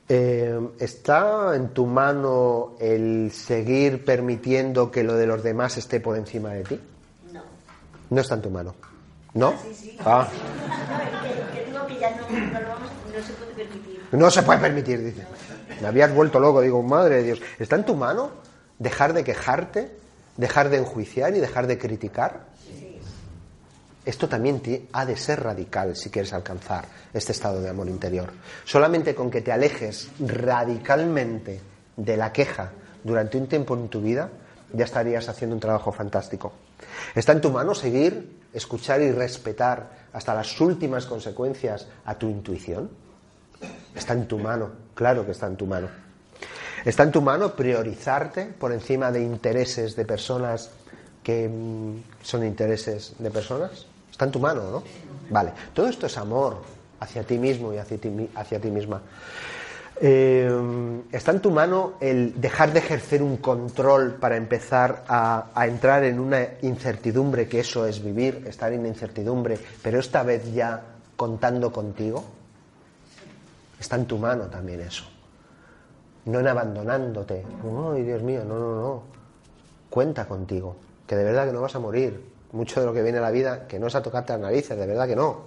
Eh, 0.09 0.59
¿Está 0.79 1.55
en 1.55 1.69
tu 1.69 1.85
mano 1.85 2.75
el 2.79 3.31
seguir 3.31 4.03
permitiendo 4.03 4.91
que 4.91 5.03
lo 5.03 5.15
de 5.15 5.25
los 5.25 5.43
demás 5.43 5.77
esté 5.77 5.99
por 5.99 6.17
encima 6.17 6.49
de 6.53 6.63
ti? 6.63 6.79
No. 7.31 7.41
No 8.09 8.21
está 8.21 8.35
en 8.35 8.41
tu 8.41 8.49
mano. 8.49 8.75
¿No? 9.33 9.53
Ah, 9.53 9.59
sí, 9.63 9.73
sí. 9.73 9.97
Ah, 10.05 10.27
No, 10.29 11.21
que, 11.23 11.57
que 11.59 11.65
digo 11.65 11.87
que 11.87 11.99
ya 11.99 12.11
no, 12.11 12.29
no, 12.29 12.61
lo 12.61 12.67
vamos, 12.69 12.89
no 13.15 13.23
se 13.23 13.33
puede 13.33 13.53
permitir. 13.53 14.01
no 14.11 14.29
se 14.31 14.43
puede 14.43 14.59
permitir, 14.59 15.03
dice. 15.03 15.25
Me 15.81 15.87
habías 15.87 16.13
vuelto 16.13 16.39
loco, 16.39 16.61
digo, 16.61 16.83
madre 16.83 17.15
de 17.15 17.23
Dios. 17.23 17.41
¿Está 17.57 17.75
en 17.77 17.85
tu 17.85 17.95
mano 17.95 18.29
dejar 18.79 19.13
de 19.13 19.23
quejarte, 19.23 19.91
dejar 20.37 20.69
de 20.69 20.77
enjuiciar 20.77 21.35
y 21.35 21.39
dejar 21.39 21.65
de 21.65 21.77
criticar? 21.77 22.41
Esto 24.05 24.27
también 24.27 24.61
ha 24.91 25.05
de 25.05 25.15
ser 25.15 25.41
radical 25.41 25.95
si 25.95 26.09
quieres 26.09 26.33
alcanzar 26.33 26.85
este 27.13 27.31
estado 27.31 27.61
de 27.61 27.69
amor 27.69 27.87
interior. 27.87 28.31
Solamente 28.65 29.15
con 29.15 29.31
que 29.31 29.41
te 29.41 29.51
alejes 29.51 30.09
radicalmente 30.19 31.61
de 31.95 32.17
la 32.17 32.33
queja 32.33 32.71
durante 33.03 33.37
un 33.37 33.47
tiempo 33.47 33.75
en 33.75 33.87
tu 33.87 34.01
vida, 34.01 34.29
ya 34.73 34.85
estarías 34.85 35.29
haciendo 35.29 35.55
un 35.55 35.59
trabajo 35.61 35.91
fantástico. 35.91 36.51
Está 37.15 37.31
en 37.31 37.41
tu 37.41 37.51
mano 37.51 37.73
seguir, 37.73 38.41
escuchar 38.53 39.01
y 39.01 39.11
respetar 39.11 40.03
hasta 40.11 40.33
las 40.33 40.59
últimas 40.59 41.05
consecuencias 41.05 41.87
a 42.05 42.15
tu 42.15 42.29
intuición. 42.29 42.89
Está 43.95 44.13
en 44.13 44.27
tu 44.27 44.37
mano, 44.37 44.71
claro 44.95 45.25
que 45.25 45.31
está 45.31 45.47
en 45.47 45.55
tu 45.55 45.65
mano. 45.65 45.87
Está 46.83 47.03
en 47.03 47.11
tu 47.11 47.21
mano 47.21 47.55
priorizarte 47.55 48.45
por 48.45 48.73
encima 48.73 49.11
de 49.11 49.21
intereses 49.21 49.95
de 49.95 50.03
personas 50.03 50.71
que 51.23 51.47
mm, 51.47 52.03
son 52.21 52.45
intereses 52.45 53.13
de 53.17 53.31
personas. 53.31 53.85
Está 54.23 54.29
en 54.29 54.31
tu 54.31 54.39
mano, 54.39 54.71
¿no? 54.71 54.83
Vale. 55.31 55.51
Todo 55.73 55.89
esto 55.89 56.05
es 56.05 56.17
amor 56.17 56.61
hacia 57.01 57.23
ti 57.23 57.37
mismo 57.37 57.73
y 57.73 57.77
hacia 57.77 57.97
ti, 57.97 58.29
hacia 58.35 58.57
ti 58.57 58.71
misma. 58.71 59.01
Eh, 59.99 60.49
está 61.11 61.31
en 61.31 61.41
tu 61.41 61.51
mano 61.51 61.95
el 61.99 62.39
dejar 62.39 62.71
de 62.71 62.79
ejercer 62.79 63.21
un 63.21 63.35
control 63.35 64.13
para 64.13 64.37
empezar 64.37 65.03
a, 65.09 65.47
a 65.53 65.67
entrar 65.67 66.05
en 66.05 66.21
una 66.21 66.41
incertidumbre, 66.61 67.49
que 67.49 67.59
eso 67.59 67.85
es 67.85 68.01
vivir, 68.01 68.45
estar 68.47 68.71
en 68.71 68.85
incertidumbre, 68.85 69.59
pero 69.81 69.99
esta 69.99 70.23
vez 70.23 70.53
ya 70.53 70.81
contando 71.17 71.73
contigo. 71.73 72.23
Está 73.77 73.97
en 73.97 74.05
tu 74.05 74.17
mano 74.17 74.45
también 74.45 74.79
eso. 74.79 75.03
No 76.27 76.39
en 76.39 76.47
abandonándote. 76.47 77.43
Ay, 77.93 78.03
Dios 78.03 78.23
mío, 78.23 78.45
no, 78.47 78.57
no, 78.57 78.75
no. 78.75 79.03
Cuenta 79.89 80.25
contigo. 80.25 80.77
Que 81.05 81.17
de 81.17 81.25
verdad 81.25 81.45
que 81.45 81.51
no 81.51 81.59
vas 81.59 81.75
a 81.75 81.79
morir. 81.79 82.32
Mucho 82.53 82.79
de 82.79 82.85
lo 82.85 82.93
que 82.93 83.01
viene 83.01 83.17
a 83.17 83.21
la 83.21 83.31
vida, 83.31 83.67
que 83.67 83.77
no 83.77 83.87
es 83.87 83.95
a 83.95 84.01
tocarte 84.01 84.33
las 84.33 84.41
narices, 84.41 84.77
de 84.77 84.87
verdad 84.87 85.07
que 85.07 85.15
no. 85.15 85.41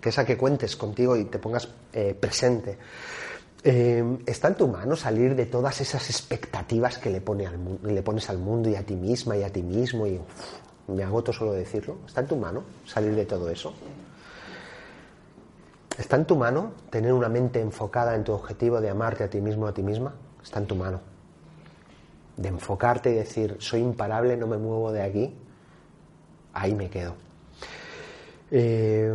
Que 0.00 0.10
es 0.10 0.18
a 0.18 0.24
que 0.24 0.36
cuentes 0.36 0.76
contigo 0.76 1.16
y 1.16 1.24
te 1.24 1.38
pongas 1.38 1.68
eh, 1.92 2.14
presente. 2.18 2.78
Eh, 3.64 4.18
está 4.26 4.48
en 4.48 4.56
tu 4.56 4.68
mano 4.68 4.96
salir 4.96 5.36
de 5.36 5.46
todas 5.46 5.80
esas 5.80 6.10
expectativas 6.10 6.98
que 6.98 7.10
le, 7.10 7.20
pone 7.20 7.46
al 7.46 7.58
le 7.82 8.02
pones 8.02 8.28
al 8.28 8.38
mundo 8.38 8.68
y 8.68 8.74
a 8.74 8.84
ti 8.84 8.96
misma 8.96 9.36
y 9.36 9.42
a 9.42 9.52
ti 9.52 9.62
mismo. 9.62 10.06
Y 10.06 10.20
me 10.88 11.02
agoto 11.02 11.32
solo 11.32 11.52
de 11.52 11.60
decirlo. 11.60 11.98
Está 12.06 12.20
en 12.20 12.26
tu 12.28 12.36
mano 12.36 12.62
salir 12.86 13.14
de 13.14 13.24
todo 13.24 13.48
eso. 13.50 13.72
¿Está 15.98 16.16
en 16.16 16.24
tu 16.24 16.36
mano 16.36 16.72
tener 16.90 17.12
una 17.12 17.28
mente 17.28 17.60
enfocada 17.60 18.14
en 18.14 18.24
tu 18.24 18.32
objetivo 18.32 18.80
de 18.80 18.88
amarte 18.88 19.24
a 19.24 19.30
ti 19.30 19.40
mismo, 19.40 19.66
a 19.66 19.74
ti 19.74 19.82
misma? 19.82 20.14
Está 20.42 20.58
en 20.58 20.66
tu 20.66 20.74
mano. 20.74 21.00
De 22.36 22.48
enfocarte 22.48 23.10
y 23.10 23.14
decir, 23.14 23.56
soy 23.60 23.80
imparable, 23.80 24.36
no 24.36 24.46
me 24.46 24.56
muevo 24.56 24.90
de 24.90 25.02
aquí, 25.02 25.36
ahí 26.52 26.74
me 26.74 26.88
quedo. 26.88 27.14
Eh, 28.50 29.12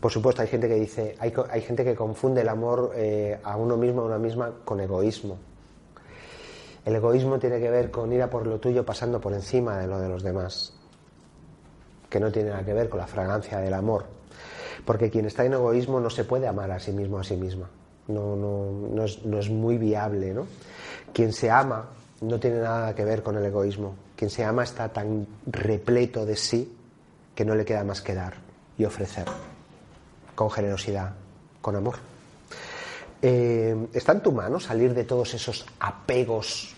por 0.00 0.10
supuesto, 0.10 0.42
hay 0.42 0.48
gente 0.48 0.66
que 0.66 0.74
dice, 0.74 1.16
hay, 1.18 1.32
hay 1.50 1.60
gente 1.60 1.84
que 1.84 1.94
confunde 1.94 2.40
el 2.40 2.48
amor 2.48 2.92
eh, 2.94 3.38
a 3.42 3.56
uno 3.56 3.76
mismo, 3.76 4.02
a 4.02 4.04
una 4.06 4.18
misma, 4.18 4.52
con 4.64 4.80
egoísmo. 4.80 5.38
El 6.84 6.96
egoísmo 6.96 7.38
tiene 7.38 7.60
que 7.60 7.70
ver 7.70 7.90
con 7.90 8.10
ir 8.12 8.22
a 8.22 8.30
por 8.30 8.46
lo 8.46 8.58
tuyo 8.58 8.84
pasando 8.84 9.20
por 9.20 9.34
encima 9.34 9.76
de 9.78 9.86
lo 9.86 10.00
de 10.00 10.08
los 10.08 10.22
demás 10.22 10.72
que 12.10 12.18
no 12.18 12.32
tiene 12.32 12.50
nada 12.50 12.64
que 12.64 12.74
ver 12.74 12.88
con 12.88 12.98
la 12.98 13.06
fragancia 13.06 13.58
del 13.58 13.72
amor. 13.72 14.04
Porque 14.84 15.10
quien 15.10 15.26
está 15.26 15.44
en 15.44 15.52
egoísmo 15.52 16.00
no 16.00 16.10
se 16.10 16.24
puede 16.24 16.48
amar 16.48 16.70
a 16.72 16.80
sí 16.80 16.92
mismo 16.92 17.18
a 17.18 17.24
sí 17.24 17.36
misma. 17.36 17.70
No, 18.08 19.04
es, 19.04 19.24
no 19.24 19.38
es 19.38 19.48
muy 19.48 19.78
viable, 19.78 20.34
¿no? 20.34 20.46
Quien 21.12 21.32
se 21.32 21.50
ama 21.50 21.88
no 22.20 22.38
tiene 22.38 22.60
nada 22.60 22.94
que 22.94 23.04
ver 23.04 23.22
con 23.22 23.36
el 23.36 23.44
egoísmo. 23.44 23.94
Quien 24.16 24.30
se 24.30 24.44
ama 24.44 24.64
está 24.64 24.88
tan 24.88 25.26
repleto 25.46 26.26
de 26.26 26.36
sí 26.36 26.76
que 27.34 27.44
no 27.44 27.54
le 27.54 27.64
queda 27.64 27.84
más 27.84 28.02
que 28.02 28.14
dar 28.14 28.34
y 28.76 28.84
ofrecer. 28.84 29.24
Con 30.34 30.50
generosidad, 30.50 31.12
con 31.60 31.76
amor. 31.76 31.96
Eh, 33.22 33.86
¿Está 33.92 34.12
en 34.12 34.22
tu 34.22 34.32
mano 34.32 34.60
salir 34.60 34.94
de 34.94 35.04
todos 35.04 35.34
esos 35.34 35.66
apegos 35.78 36.74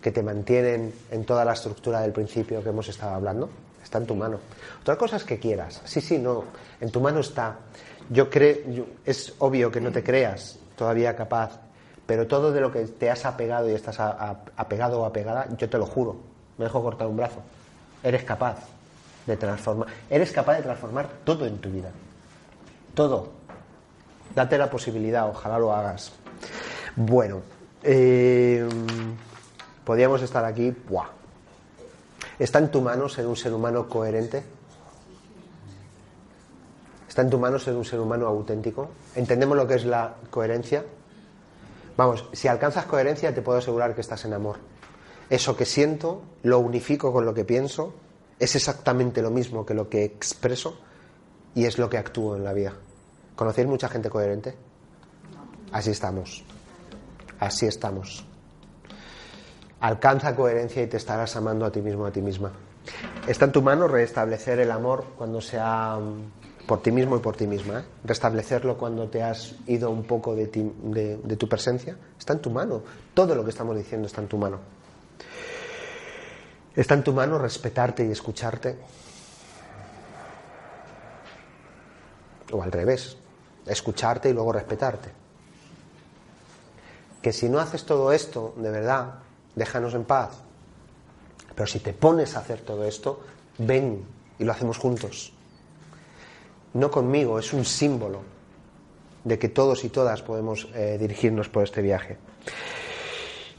que 0.00 0.10
te 0.10 0.22
mantienen 0.22 0.92
en 1.10 1.24
toda 1.24 1.44
la 1.44 1.52
estructura 1.52 2.00
del 2.00 2.12
principio 2.12 2.62
que 2.62 2.70
hemos 2.70 2.88
estado 2.88 3.14
hablando? 3.14 3.48
Está 3.82 3.98
en 3.98 4.06
tu 4.06 4.14
mano. 4.14 4.38
Otra 4.80 4.96
cosa 4.96 5.16
es 5.16 5.24
que 5.24 5.38
quieras. 5.38 5.82
Sí, 5.84 6.00
sí, 6.00 6.18
no. 6.18 6.44
En 6.80 6.90
tu 6.90 7.00
mano 7.00 7.20
está. 7.20 7.56
Yo 8.10 8.28
creo, 8.30 8.86
es 9.04 9.34
obvio 9.38 9.70
que 9.70 9.80
no 9.80 9.90
te 9.90 10.02
creas 10.02 10.58
todavía 10.76 11.16
capaz, 11.16 11.58
pero 12.06 12.26
todo 12.26 12.52
de 12.52 12.60
lo 12.60 12.70
que 12.72 12.84
te 12.86 13.10
has 13.10 13.24
apegado 13.26 13.68
y 13.68 13.74
estás 13.74 13.98
a- 14.00 14.36
apegado 14.56 15.00
o 15.00 15.04
apegada, 15.04 15.46
yo 15.58 15.68
te 15.68 15.76
lo 15.78 15.86
juro. 15.86 16.16
Me 16.58 16.64
dejo 16.64 16.82
cortar 16.82 17.06
un 17.08 17.16
brazo. 17.16 17.40
Eres 18.02 18.22
capaz 18.24 18.56
de 19.26 19.36
transformar. 19.36 19.88
Eres 20.08 20.30
capaz 20.32 20.56
de 20.56 20.62
transformar 20.62 21.08
todo 21.24 21.46
en 21.46 21.58
tu 21.58 21.68
vida. 21.70 21.90
Todo. 22.94 23.28
Date 24.34 24.56
la 24.58 24.70
posibilidad, 24.70 25.28
ojalá 25.28 25.58
lo 25.58 25.72
hagas. 25.74 26.12
Bueno, 26.94 27.40
eh, 27.82 28.66
podríamos 29.84 30.22
estar 30.22 30.44
aquí. 30.44 30.70
¡buah! 30.88 31.08
¿Está 32.38 32.58
en 32.58 32.70
tu 32.70 32.80
mano 32.80 33.08
ser 33.08 33.26
un 33.26 33.36
ser 33.36 33.52
humano 33.52 33.88
coherente? 33.88 34.44
¿Está 37.08 37.22
en 37.22 37.30
tu 37.30 37.38
mano 37.38 37.58
ser 37.58 37.74
un 37.74 37.84
ser 37.84 37.98
humano 38.00 38.26
auténtico? 38.26 38.90
¿Entendemos 39.14 39.56
lo 39.56 39.66
que 39.66 39.74
es 39.74 39.84
la 39.84 40.14
coherencia? 40.30 40.84
Vamos, 41.96 42.28
si 42.32 42.48
alcanzas 42.48 42.84
coherencia 42.86 43.34
te 43.34 43.42
puedo 43.42 43.58
asegurar 43.58 43.94
que 43.94 44.00
estás 44.00 44.24
en 44.24 44.34
amor. 44.34 44.56
Eso 45.30 45.56
que 45.56 45.64
siento 45.64 46.22
lo 46.42 46.58
unifico 46.58 47.12
con 47.12 47.24
lo 47.24 47.34
que 47.34 47.44
pienso, 47.44 47.94
es 48.38 48.54
exactamente 48.54 49.22
lo 49.22 49.30
mismo 49.30 49.64
que 49.64 49.74
lo 49.74 49.88
que 49.88 50.04
expreso 50.04 50.78
y 51.54 51.64
es 51.64 51.78
lo 51.78 51.88
que 51.88 51.98
actúo 51.98 52.36
en 52.36 52.44
la 52.44 52.52
vida. 52.52 52.74
¿Conocéis 53.34 53.66
mucha 53.66 53.88
gente 53.88 54.10
coherente? 54.10 54.54
Así 55.72 55.90
estamos. 55.90 56.44
Así 57.40 57.66
estamos. 57.66 58.24
Alcanza 59.80 60.36
coherencia 60.36 60.82
y 60.82 60.86
te 60.86 60.96
estarás 60.96 61.34
amando 61.36 61.64
a 61.64 61.72
ti 61.72 61.80
mismo, 61.80 62.06
a 62.06 62.12
ti 62.12 62.20
misma. 62.20 62.52
Está 63.26 63.46
en 63.46 63.52
tu 63.52 63.62
mano 63.62 63.88
restablecer 63.88 64.60
el 64.60 64.70
amor 64.70 65.04
cuando 65.16 65.40
sea 65.40 65.96
mm, 65.96 66.35
por 66.66 66.82
ti 66.82 66.90
mismo 66.90 67.16
y 67.16 67.20
por 67.20 67.36
ti 67.36 67.46
misma. 67.46 67.80
¿eh? 67.80 67.84
Restablecerlo 68.04 68.76
cuando 68.76 69.08
te 69.08 69.22
has 69.22 69.54
ido 69.66 69.90
un 69.90 70.04
poco 70.04 70.34
de, 70.34 70.46
ti- 70.48 70.72
de- 70.82 71.16
de 71.18 71.36
tu 71.36 71.48
presencia. 71.48 71.96
Está 72.18 72.32
en 72.32 72.40
tu 72.40 72.50
mano. 72.50 72.82
Todo 73.14 73.34
lo 73.34 73.44
que 73.44 73.50
estamos 73.50 73.76
diciendo 73.76 74.06
está 74.06 74.20
en 74.20 74.28
tu 74.28 74.36
mano. 74.36 74.58
Está 76.74 76.94
en 76.94 77.04
tu 77.04 77.12
mano 77.12 77.38
respetarte 77.38 78.04
y 78.06 78.10
escucharte. 78.10 78.76
O 82.52 82.62
al 82.62 82.70
revés, 82.70 83.16
escucharte 83.66 84.30
y 84.30 84.32
luego 84.32 84.52
respetarte. 84.52 85.10
Que 87.22 87.32
si 87.32 87.48
no 87.48 87.58
haces 87.58 87.84
todo 87.84 88.12
esto, 88.12 88.54
de 88.56 88.70
verdad, 88.70 89.14
déjanos 89.54 89.94
en 89.94 90.04
paz. 90.04 90.30
Pero 91.54 91.66
si 91.66 91.80
te 91.80 91.92
pones 91.92 92.36
a 92.36 92.40
hacer 92.40 92.60
todo 92.60 92.84
esto, 92.84 93.20
ven 93.58 94.04
y 94.38 94.44
lo 94.44 94.52
hacemos 94.52 94.78
juntos. 94.78 95.32
No 96.74 96.90
conmigo, 96.90 97.38
es 97.38 97.52
un 97.52 97.64
símbolo 97.64 98.20
de 99.24 99.38
que 99.38 99.48
todos 99.48 99.84
y 99.84 99.88
todas 99.88 100.22
podemos 100.22 100.68
eh, 100.74 100.96
dirigirnos 101.00 101.48
por 101.48 101.64
este 101.64 101.82
viaje. 101.82 102.16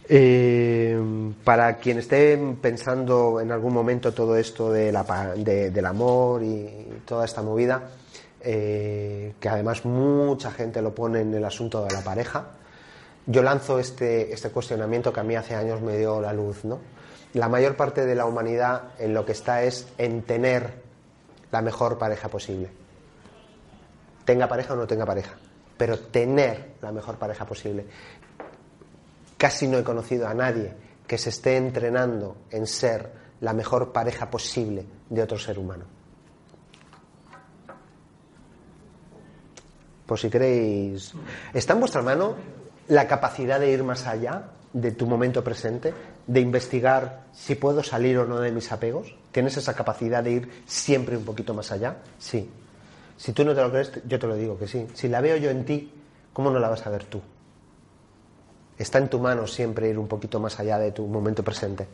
Eh, 0.10 0.98
para 1.44 1.78
quien 1.78 1.98
esté 1.98 2.38
pensando 2.62 3.42
en 3.42 3.52
algún 3.52 3.74
momento 3.74 4.14
todo 4.14 4.38
esto 4.38 4.72
de 4.72 4.92
la 4.92 5.04
de- 5.36 5.70
del 5.72 5.86
amor 5.86 6.42
y 6.44 7.02
toda 7.06 7.26
esta 7.26 7.42
movida, 7.42 7.90
eh, 8.40 9.34
que 9.40 9.50
además 9.50 9.84
mucha 9.84 10.52
gente 10.52 10.82
lo 10.82 10.96
pone 10.96 11.22
en 11.22 11.34
el 11.34 11.44
asunto 11.44 11.84
de 11.84 11.94
la 11.94 12.02
pareja, 12.02 12.52
yo 13.26 13.44
lanzo 13.44 13.80
este, 13.80 14.32
este 14.34 14.50
cuestionamiento 14.52 15.12
que 15.12 15.20
a 15.20 15.24
mí 15.24 15.36
hace 15.36 15.56
años 15.56 15.82
me 15.82 15.98
dio 15.98 16.22
la 16.22 16.32
luz. 16.32 16.64
¿no? 16.64 16.80
La 17.34 17.50
mayor 17.50 17.76
parte 17.76 18.06
de 18.06 18.16
la 18.16 18.26
humanidad 18.26 18.84
en 19.00 19.14
lo 19.14 19.26
que 19.26 19.34
está 19.34 19.64
es 19.64 19.88
en 19.98 20.22
tener 20.22 20.76
la 21.52 21.62
mejor 21.62 21.98
pareja 21.98 22.30
posible. 22.30 22.70
Tenga 24.28 24.46
pareja 24.46 24.74
o 24.74 24.76
no 24.76 24.86
tenga 24.86 25.06
pareja, 25.06 25.38
pero 25.78 25.98
tener 25.98 26.74
la 26.82 26.92
mejor 26.92 27.16
pareja 27.16 27.46
posible. 27.46 27.86
Casi 29.38 29.70
no 29.70 29.78
he 29.78 29.86
conocido 29.86 30.28
a 30.28 30.34
nadie 30.34 30.74
que 31.08 31.18
se 31.18 31.30
esté 31.30 31.56
entrenando 31.56 32.36
en 32.52 32.68
ser 32.68 33.10
la 33.40 33.54
mejor 33.54 33.94
pareja 33.94 34.30
posible 34.30 34.84
de 35.10 35.24
otro 35.24 35.40
ser 35.40 35.58
humano. 35.58 35.86
Por 40.06 40.20
si 40.20 40.30
queréis, 40.30 41.14
¿está 41.54 41.72
en 41.72 41.80
vuestra 41.80 42.02
mano 42.02 42.36
la 42.90 43.08
capacidad 43.08 43.62
de 43.62 43.72
ir 43.72 43.86
más 43.86 44.08
allá 44.08 44.50
de 44.74 44.92
tu 44.92 45.08
momento 45.08 45.42
presente, 45.42 45.94
de 46.28 46.42
investigar 46.42 47.28
si 47.32 47.56
puedo 47.56 47.82
salir 47.82 48.18
o 48.18 48.26
no 48.26 48.42
de 48.42 48.52
mis 48.52 48.74
apegos? 48.74 49.16
¿Tienes 49.32 49.56
esa 49.56 49.74
capacidad 49.74 50.22
de 50.22 50.32
ir 50.32 50.64
siempre 50.66 51.16
un 51.16 51.24
poquito 51.24 51.54
más 51.54 51.72
allá? 51.72 51.96
Sí. 52.20 52.50
Si 53.18 53.34
tú 53.34 53.44
no 53.44 53.56
te 53.56 53.62
lo 53.62 53.72
crees, 53.72 53.92
yo 54.06 54.20
te 54.20 54.28
lo 54.28 54.36
digo 54.36 54.58
que 54.58 54.68
sí. 54.68 54.88
Si 54.94 55.08
la 55.10 55.22
veo 55.22 55.38
yo 55.38 55.50
en 55.50 55.66
ti, 55.66 55.92
¿cómo 56.32 56.52
no 56.52 56.60
la 56.60 56.70
vas 56.70 56.86
a 56.86 56.92
ver 56.92 57.06
tú? 57.06 57.20
Está 58.78 59.00
en 59.00 59.10
tu 59.10 59.20
mano 59.20 59.48
siempre 59.48 59.90
ir 59.90 59.98
un 59.98 60.08
poquito 60.08 60.40
más 60.40 60.60
allá 60.60 60.78
de 60.78 60.92
tu 60.92 61.08
momento 61.08 61.44
presente. 61.44 61.88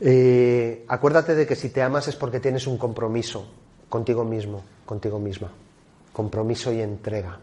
Eh, 0.00 0.84
acuérdate 0.86 1.34
de 1.34 1.46
que 1.46 1.56
si 1.56 1.70
te 1.70 1.82
amas 1.82 2.06
es 2.06 2.14
porque 2.14 2.38
tienes 2.38 2.68
un 2.68 2.78
compromiso 2.78 3.44
contigo 3.88 4.24
mismo, 4.24 4.62
contigo 4.86 5.18
misma. 5.18 5.50
Compromiso 6.12 6.72
y 6.72 6.80
entrega. 6.80 7.40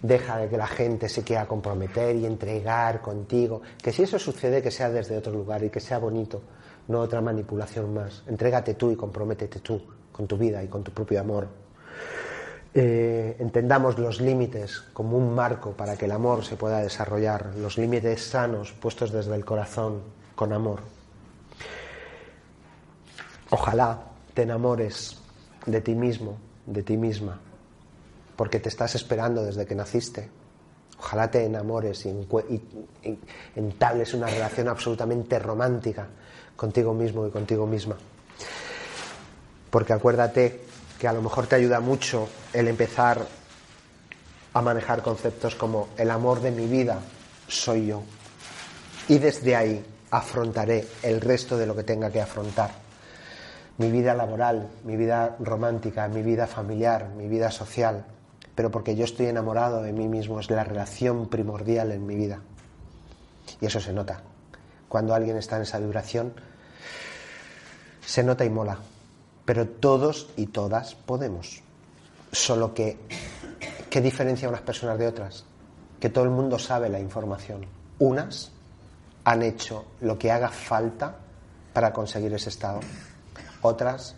Deja 0.00 0.38
de 0.38 0.48
que 0.48 0.56
la 0.56 0.66
gente 0.66 1.06
se 1.10 1.22
quiera 1.22 1.46
comprometer 1.46 2.16
y 2.16 2.24
entregar 2.24 3.02
contigo. 3.02 3.60
Que 3.82 3.92
si 3.92 4.04
eso 4.04 4.18
sucede, 4.18 4.62
que 4.62 4.70
sea 4.70 4.88
desde 4.88 5.18
otro 5.18 5.32
lugar 5.32 5.62
y 5.62 5.68
que 5.68 5.80
sea 5.80 5.98
bonito, 5.98 6.40
no 6.88 7.00
otra 7.00 7.20
manipulación 7.20 7.92
más. 7.92 8.22
Entrégate 8.26 8.72
tú 8.72 8.90
y 8.90 8.96
comprométete 8.96 9.60
tú 9.60 9.97
con 10.18 10.26
tu 10.26 10.36
vida 10.36 10.64
y 10.64 10.66
con 10.66 10.82
tu 10.82 10.90
propio 10.90 11.20
amor. 11.20 11.46
Eh, 12.74 13.36
entendamos 13.38 13.98
los 14.00 14.20
límites 14.20 14.80
como 14.92 15.16
un 15.16 15.32
marco 15.32 15.70
para 15.70 15.96
que 15.96 16.06
el 16.06 16.10
amor 16.10 16.44
se 16.44 16.56
pueda 16.56 16.80
desarrollar, 16.80 17.54
los 17.56 17.78
límites 17.78 18.24
sanos 18.24 18.72
puestos 18.72 19.12
desde 19.12 19.36
el 19.36 19.44
corazón, 19.44 20.02
con 20.34 20.52
amor. 20.52 20.80
Ojalá 23.50 24.00
te 24.34 24.42
enamores 24.42 25.20
de 25.66 25.80
ti 25.80 25.94
mismo, 25.94 26.36
de 26.66 26.82
ti 26.82 26.96
misma, 26.96 27.38
porque 28.34 28.58
te 28.58 28.70
estás 28.70 28.96
esperando 28.96 29.44
desde 29.44 29.66
que 29.66 29.76
naciste. 29.76 30.28
Ojalá 30.98 31.30
te 31.30 31.44
enamores 31.44 32.04
y, 32.06 32.08
y 32.08 33.18
entables 33.54 34.14
una 34.14 34.26
relación 34.26 34.66
absolutamente 34.66 35.38
romántica 35.38 36.08
contigo 36.56 36.92
mismo 36.92 37.24
y 37.24 37.30
contigo 37.30 37.68
misma. 37.68 37.96
Porque 39.70 39.92
acuérdate 39.92 40.60
que 40.98 41.08
a 41.08 41.12
lo 41.12 41.22
mejor 41.22 41.46
te 41.46 41.56
ayuda 41.56 41.80
mucho 41.80 42.28
el 42.52 42.68
empezar 42.68 43.26
a 44.52 44.62
manejar 44.62 45.02
conceptos 45.02 45.54
como 45.54 45.88
el 45.96 46.10
amor 46.10 46.40
de 46.40 46.50
mi 46.50 46.66
vida 46.66 46.98
soy 47.46 47.86
yo. 47.86 48.02
Y 49.08 49.18
desde 49.18 49.54
ahí 49.54 49.84
afrontaré 50.10 50.86
el 51.02 51.20
resto 51.20 51.56
de 51.56 51.66
lo 51.66 51.76
que 51.76 51.84
tenga 51.84 52.10
que 52.10 52.20
afrontar. 52.20 52.70
Mi 53.76 53.90
vida 53.90 54.14
laboral, 54.14 54.68
mi 54.84 54.96
vida 54.96 55.36
romántica, 55.38 56.08
mi 56.08 56.22
vida 56.22 56.46
familiar, 56.46 57.10
mi 57.16 57.28
vida 57.28 57.50
social. 57.50 58.04
Pero 58.54 58.70
porque 58.70 58.96
yo 58.96 59.04
estoy 59.04 59.26
enamorado 59.26 59.82
de 59.82 59.92
mí 59.92 60.08
mismo, 60.08 60.40
es 60.40 60.50
la 60.50 60.64
relación 60.64 61.28
primordial 61.28 61.92
en 61.92 62.04
mi 62.04 62.16
vida. 62.16 62.40
Y 63.60 63.66
eso 63.66 63.78
se 63.78 63.92
nota. 63.92 64.20
Cuando 64.88 65.14
alguien 65.14 65.36
está 65.36 65.56
en 65.56 65.62
esa 65.62 65.78
vibración, 65.78 66.32
se 68.04 68.24
nota 68.24 68.44
y 68.44 68.50
mola 68.50 68.78
pero 69.48 69.66
todos 69.66 70.28
y 70.36 70.48
todas 70.48 70.94
podemos. 70.94 71.62
Solo 72.30 72.74
que, 72.74 72.98
¿qué 73.88 74.02
diferencia 74.02 74.46
unas 74.46 74.60
personas 74.60 74.98
de 74.98 75.06
otras? 75.06 75.42
Que 75.98 76.10
todo 76.10 76.24
el 76.24 76.28
mundo 76.28 76.58
sabe 76.58 76.90
la 76.90 77.00
información. 77.00 77.64
Unas 77.98 78.52
han 79.24 79.42
hecho 79.42 79.86
lo 80.02 80.18
que 80.18 80.30
haga 80.30 80.50
falta 80.50 81.16
para 81.72 81.94
conseguir 81.94 82.34
ese 82.34 82.50
estado. 82.50 82.80
Otras, 83.62 84.16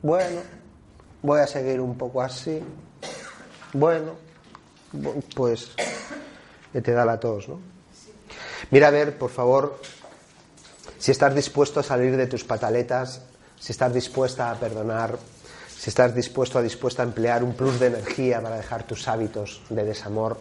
bueno, 0.00 0.42
voy 1.22 1.40
a 1.40 1.48
seguir 1.48 1.80
un 1.80 1.98
poco 1.98 2.22
así. 2.22 2.62
Bueno, 3.72 4.12
pues 5.34 5.72
te 6.70 6.92
da 6.92 7.02
a 7.02 7.18
todos, 7.18 7.48
¿no? 7.48 7.58
Mira 8.70 8.86
a 8.86 8.90
ver, 8.92 9.18
por 9.18 9.30
favor, 9.30 9.80
si 11.00 11.10
estás 11.10 11.34
dispuesto 11.34 11.80
a 11.80 11.82
salir 11.82 12.16
de 12.16 12.28
tus 12.28 12.44
pataletas 12.44 13.22
si 13.60 13.72
estás 13.72 13.92
dispuesta 13.92 14.50
a 14.50 14.54
perdonar, 14.54 15.18
si 15.68 15.90
estás 15.90 16.14
dispuesto 16.14 16.58
a 16.58 16.62
dispuesta 16.62 17.02
a 17.02 17.06
emplear 17.06 17.44
un 17.44 17.52
plus 17.52 17.78
de 17.78 17.88
energía 17.88 18.40
para 18.40 18.56
dejar 18.56 18.84
tus 18.84 19.06
hábitos 19.06 19.62
de 19.68 19.84
desamor, 19.84 20.38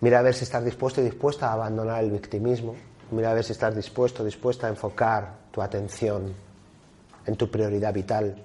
mira 0.00 0.20
a 0.20 0.22
ver 0.22 0.34
si 0.34 0.44
estás 0.44 0.64
dispuesto 0.64 1.00
y 1.00 1.04
dispuesta 1.04 1.48
a 1.48 1.54
abandonar 1.54 2.02
el 2.02 2.12
victimismo, 2.12 2.76
mira 3.10 3.32
a 3.32 3.34
ver 3.34 3.44
si 3.44 3.52
estás 3.52 3.74
dispuesto, 3.74 4.24
dispuesta 4.24 4.68
a 4.68 4.70
enfocar 4.70 5.34
tu 5.50 5.60
atención 5.60 6.32
en 7.26 7.36
tu 7.36 7.50
prioridad 7.50 7.92
vital. 7.92 8.36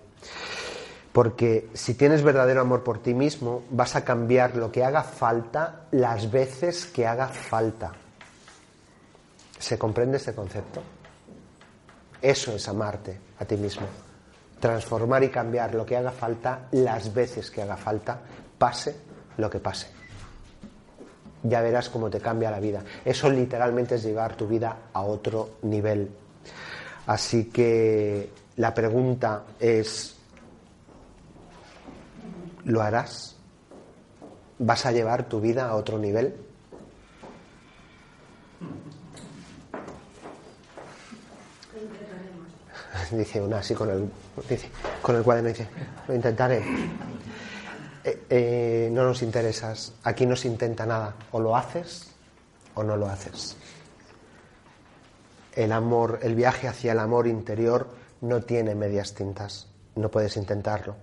Porque 1.13 1.69
si 1.73 1.93
tienes 1.93 2.23
verdadero 2.23 2.61
amor 2.61 2.83
por 2.83 3.01
ti 3.01 3.13
mismo, 3.13 3.63
vas 3.69 3.95
a 3.95 4.03
cambiar 4.03 4.55
lo 4.55 4.71
que 4.71 4.83
haga 4.83 5.03
falta 5.03 5.85
las 5.91 6.29
veces 6.31 6.85
que 6.87 7.05
haga 7.05 7.27
falta. 7.27 7.91
¿Se 9.59 9.77
comprende 9.77 10.17
este 10.17 10.33
concepto? 10.33 10.96
Eso 12.27 12.51
es 12.57 12.67
amarte 12.67 13.17
a 13.39 13.45
ti 13.45 13.55
mismo. 13.55 13.87
Transformar 14.59 15.23
y 15.23 15.29
cambiar 15.29 15.73
lo 15.73 15.85
que 15.85 15.95
haga 15.95 16.11
falta 16.11 16.67
las 16.71 17.13
veces 17.13 17.49
que 17.49 17.61
haga 17.61 17.77
falta, 17.77 18.19
pase 18.57 18.97
lo 19.37 19.49
que 19.49 19.59
pase. 19.59 19.87
Ya 21.43 21.61
verás 21.61 21.87
cómo 21.87 22.09
te 22.09 22.19
cambia 22.19 22.51
la 22.51 22.59
vida. 22.59 22.83
Eso 23.05 23.29
literalmente 23.29 23.95
es 23.95 24.03
llevar 24.03 24.35
tu 24.35 24.45
vida 24.45 24.75
a 24.91 25.03
otro 25.03 25.51
nivel. 25.61 26.11
Así 27.05 27.45
que 27.45 28.29
la 28.57 28.73
pregunta 28.73 29.43
es, 29.57 30.17
¿lo 32.65 32.81
harás? 32.81 33.37
¿Vas 34.59 34.85
a 34.85 34.91
llevar 34.91 35.29
tu 35.29 35.39
vida 35.39 35.69
a 35.69 35.75
otro 35.75 35.97
nivel? 35.97 36.35
dice 43.11 43.41
una 43.41 43.59
así 43.59 43.73
con 43.73 43.89
el, 43.89 44.09
con 45.01 45.15
el 45.15 45.23
cuaderno, 45.23 45.49
dice, 45.49 45.67
lo 46.07 46.15
intentaré. 46.15 46.63
Eh, 48.03 48.23
eh, 48.29 48.89
no 48.91 49.03
nos 49.03 49.21
interesas, 49.21 49.93
aquí 50.03 50.25
no 50.25 50.35
se 50.35 50.47
intenta 50.47 50.85
nada, 50.85 51.15
o 51.31 51.39
lo 51.39 51.57
haces 51.57 52.11
o 52.75 52.83
no 52.83 52.95
lo 52.95 53.07
haces. 53.07 53.57
El 55.53 55.71
amor, 55.71 56.19
el 56.21 56.35
viaje 56.35 56.67
hacia 56.67 56.91
el 56.91 56.99
amor 56.99 57.27
interior 57.27 57.89
no 58.21 58.41
tiene 58.41 58.75
medias 58.75 59.13
tintas, 59.13 59.67
no 59.95 60.09
puedes 60.09 60.37
intentarlo, 60.37 60.95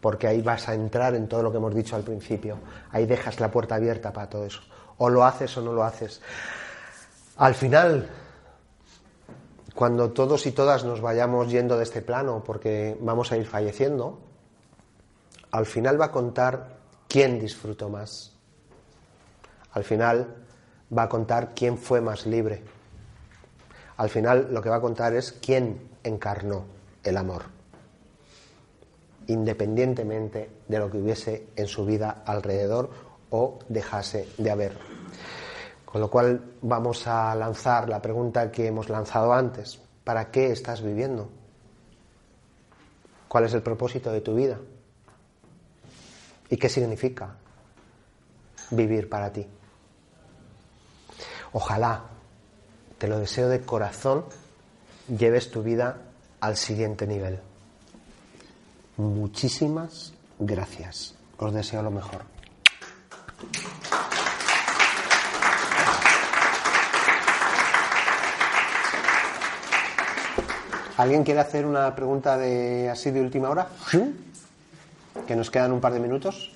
porque 0.00 0.26
ahí 0.26 0.40
vas 0.40 0.68
a 0.68 0.74
entrar 0.74 1.14
en 1.14 1.28
todo 1.28 1.42
lo 1.42 1.50
que 1.50 1.58
hemos 1.58 1.74
dicho 1.74 1.96
al 1.96 2.02
principio, 2.02 2.58
ahí 2.92 3.04
dejas 3.04 3.40
la 3.40 3.50
puerta 3.50 3.74
abierta 3.74 4.12
para 4.12 4.30
todo 4.30 4.46
eso, 4.46 4.60
o 4.98 5.10
lo 5.10 5.24
haces 5.24 5.56
o 5.58 5.62
no 5.62 5.72
lo 5.72 5.84
haces. 5.84 6.22
Al 7.36 7.54
final, 7.54 8.08
cuando 9.76 10.10
todos 10.10 10.46
y 10.46 10.52
todas 10.52 10.84
nos 10.84 11.02
vayamos 11.02 11.50
yendo 11.50 11.76
de 11.76 11.82
este 11.82 12.00
plano 12.00 12.42
porque 12.42 12.96
vamos 12.98 13.30
a 13.30 13.36
ir 13.36 13.44
falleciendo, 13.46 14.18
al 15.50 15.66
final 15.66 16.00
va 16.00 16.06
a 16.06 16.10
contar 16.10 16.78
quién 17.06 17.38
disfrutó 17.38 17.90
más. 17.90 18.32
Al 19.72 19.84
final 19.84 20.34
va 20.96 21.02
a 21.02 21.08
contar 21.10 21.52
quién 21.54 21.76
fue 21.76 22.00
más 22.00 22.24
libre. 22.24 22.62
Al 23.98 24.08
final 24.08 24.48
lo 24.50 24.62
que 24.62 24.70
va 24.70 24.76
a 24.76 24.80
contar 24.80 25.12
es 25.12 25.32
quién 25.32 25.90
encarnó 26.02 26.64
el 27.04 27.18
amor, 27.18 27.42
independientemente 29.26 30.50
de 30.66 30.78
lo 30.78 30.90
que 30.90 30.96
hubiese 30.96 31.48
en 31.54 31.66
su 31.66 31.84
vida 31.84 32.22
alrededor 32.24 32.88
o 33.28 33.58
dejase 33.68 34.26
de 34.38 34.50
haber. 34.50 34.78
Con 35.86 36.00
lo 36.00 36.10
cual 36.10 36.56
vamos 36.60 37.06
a 37.06 37.34
lanzar 37.34 37.88
la 37.88 38.02
pregunta 38.02 38.50
que 38.50 38.66
hemos 38.66 38.90
lanzado 38.90 39.32
antes. 39.32 39.80
¿Para 40.04 40.30
qué 40.30 40.52
estás 40.52 40.82
viviendo? 40.82 41.30
¿Cuál 43.28 43.44
es 43.44 43.54
el 43.54 43.62
propósito 43.62 44.12
de 44.12 44.20
tu 44.20 44.34
vida? 44.34 44.58
¿Y 46.50 46.56
qué 46.56 46.68
significa 46.68 47.34
vivir 48.70 49.08
para 49.08 49.32
ti? 49.32 49.46
Ojalá, 51.52 52.04
te 52.98 53.08
lo 53.08 53.18
deseo 53.18 53.48
de 53.48 53.62
corazón, 53.62 54.26
lleves 55.08 55.50
tu 55.50 55.62
vida 55.62 56.02
al 56.40 56.56
siguiente 56.56 57.06
nivel. 57.06 57.40
Muchísimas 58.96 60.12
gracias. 60.38 61.14
Os 61.38 61.52
deseo 61.52 61.82
lo 61.82 61.90
mejor. 61.90 62.35
¿Alguien 70.96 71.24
quiere 71.24 71.40
hacer 71.40 71.66
una 71.66 71.94
pregunta 71.94 72.38
de 72.38 72.88
así 72.90 73.10
de 73.10 73.20
última 73.20 73.50
hora? 73.50 73.68
Que 75.26 75.36
nos 75.36 75.50
quedan 75.50 75.72
un 75.72 75.80
par 75.80 75.92
de 75.92 76.00
minutos. 76.00 76.52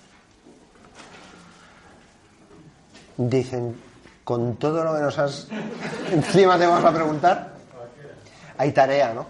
Dicen, 3.17 3.77
Con 4.25 4.57
todo 4.57 4.85
lo 4.85 4.95
que 4.95 5.01
nos 5.01 5.19
has 5.19 5.49
encima 6.13 6.59
te 6.59 6.67
vamos 6.67 6.85
a 6.85 6.95
preguntar. 6.95 7.55
Hay 8.57 8.73
tarea, 8.73 9.13
¿no? 9.13 9.27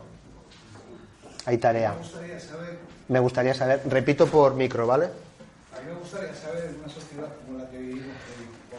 Hay 1.47 1.59
tarea. 1.59 1.93
Me 1.93 1.99
gustaría 1.99 2.41
saber, 2.41 2.78
Me 3.09 3.20
gustaría 3.20 3.55
saber, 3.55 3.82
repito 3.87 4.27
por 4.27 4.55
micro, 4.55 4.87
¿vale? 4.87 5.07
a 5.07 5.81
mí 5.81 5.87
me 5.87 5.95
gustaría 5.95 6.35
saber 6.35 6.66
en 6.66 6.81
una 6.81 6.89
sociedad 6.89 7.28
como 7.47 7.59
la 7.59 7.70
que 7.70 7.78
vivimos, 7.78 8.15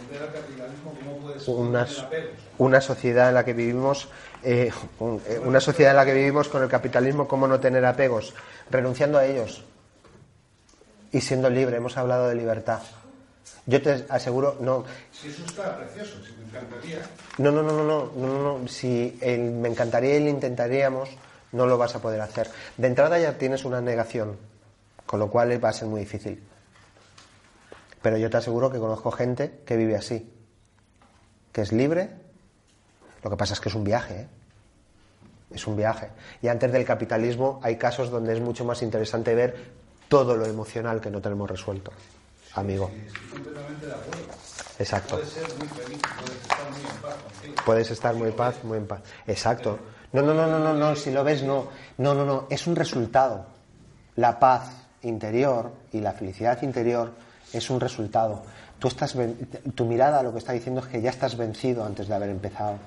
que 0.02 0.18
pondera 0.18 0.26
el 0.26 0.34
capitalismo, 0.34 0.94
cómo 1.00 1.18
puede 1.18 1.40
ser 1.40 1.56
Una, 1.56 1.88
una 2.58 2.82
sociedad 2.82 3.30
en 3.30 3.36
la 3.36 3.46
que 3.46 3.54
vivimos, 3.54 4.10
eh, 4.44 4.72
eh, 5.28 5.42
una 5.44 5.60
sociedad 5.60 5.92
en 5.92 5.98
la 5.98 6.06
que 6.06 6.14
vivimos 6.14 6.48
con 6.50 6.64
el 6.64 6.70
capitalismo, 6.70 7.28
¿cómo 7.28 7.48
no 7.48 7.60
tener 7.60 7.86
apegos? 7.86 8.34
Renunciando 8.70 9.18
a 9.18 9.26
ellos 9.26 9.64
y 11.12 11.22
siendo 11.22 11.50
libre. 11.50 11.78
Hemos 11.78 11.98
hablado 11.98 12.30
de 12.30 12.36
libertad. 12.36 12.82
Yo 13.66 13.82
te 13.82 14.06
aseguro, 14.10 14.58
no, 14.60 14.86
Si 15.12 15.30
eso 15.30 15.46
está 15.46 15.78
precioso, 15.78 16.18
si 16.26 16.34
me 16.34 16.46
encantaría, 16.46 17.00
No, 17.38 17.52
no, 17.52 17.62
no, 17.62 17.72
no, 17.74 17.84
no, 17.84 18.12
no, 18.16 18.28
no, 18.28 18.60
no. 18.60 18.68
Si 18.68 19.18
el 19.22 19.40
me 19.52 19.70
encantaría 19.70 20.18
y 20.18 20.24
lo 20.24 20.30
intentaríamos, 20.30 21.10
no 21.52 21.68
lo 21.68 21.78
vas 21.78 21.96
a 21.96 22.02
poder 22.02 22.22
hacer. 22.22 22.50
De 22.78 22.88
entrada 22.88 23.20
ya 23.20 23.38
tienes 23.38 23.64
una 23.64 23.82
negación, 23.82 24.38
con 25.06 25.20
lo 25.20 25.30
cual 25.30 25.64
va 25.64 25.70
a 25.70 25.74
ser 25.74 25.88
muy 25.88 26.02
difícil. 26.02 26.42
Pero 28.02 28.18
yo 28.18 28.30
te 28.30 28.38
aseguro 28.38 28.72
que 28.72 28.80
conozco 28.80 29.12
gente 29.12 29.62
que 29.66 29.78
vive 29.78 29.96
así, 29.96 30.32
que 31.52 31.62
es 31.62 31.72
libre. 31.72 32.10
Lo 33.24 33.30
que 33.30 33.38
pasa 33.38 33.54
es 33.54 33.60
que 33.60 33.70
es 33.70 33.76
un 33.76 33.84
viaje, 33.84 34.22
¿eh? 34.22 34.28
Es 35.52 35.68
un 35.68 35.76
viaje. 35.76 36.10
Y 36.42 36.48
antes 36.48 36.72
del 36.72 36.86
capitalismo 36.86 37.60
hay 37.62 37.76
casos 37.76 38.10
donde 38.10 38.34
es 38.34 38.40
mucho 38.40 38.64
más 38.66 38.82
interesante 38.82 39.36
ver 39.36 39.82
todo 40.08 40.36
lo 40.36 40.46
emocional 40.46 41.00
que 41.02 41.12
no 41.12 41.22
tenemos 41.22 41.50
resuelto, 41.50 41.92
amigo. 42.56 42.90
estoy 42.90 43.30
completamente 43.30 43.86
de 43.86 43.94
acuerdo. 43.94 44.24
Exacto. 44.80 45.16
Puedes 45.16 45.30
ser 45.30 45.48
muy 45.58 45.68
feliz, 45.68 46.02
puedes 46.18 46.42
estar 46.42 46.72
muy 46.72 46.82
en 46.82 47.02
paz 47.02 47.16
contigo. 47.16 47.56
Puedes 47.66 47.92
estar 47.92 48.16
muy 48.16 48.32
paz, 48.32 48.64
muy 48.64 48.78
en 48.78 48.88
paz. 48.88 49.02
Exacto. 49.28 49.80
No, 50.14 50.22
no, 50.22 50.34
no, 50.34 50.48
no, 50.48 50.60
no, 50.60 50.74
no, 50.74 50.96
si 50.96 51.12
lo 51.12 51.24
ves, 51.24 51.44
no. 51.44 51.68
No, 51.98 52.14
no, 52.14 52.26
no, 52.26 52.48
es 52.50 52.68
un 52.68 52.76
resultado. 52.76 53.46
La 54.16 54.40
paz 54.40 54.70
interior 55.04 55.72
y 55.92 56.02
la 56.02 56.12
felicidad 56.14 56.62
interior 56.62 57.14
es 57.54 57.70
un 57.70 57.80
resultado. 57.80 58.44
Tú 58.80 58.88
estás 58.88 59.16
tu 59.76 59.86
mirada 59.86 60.24
lo 60.24 60.32
que 60.32 60.40
está 60.40 60.54
diciendo 60.54 60.82
es 60.82 60.88
que 60.88 61.02
ya 61.02 61.10
estás 61.10 61.38
vencido 61.38 61.86
antes 61.86 62.08
de 62.08 62.16
haber 62.16 62.30
empezado. 62.30 62.78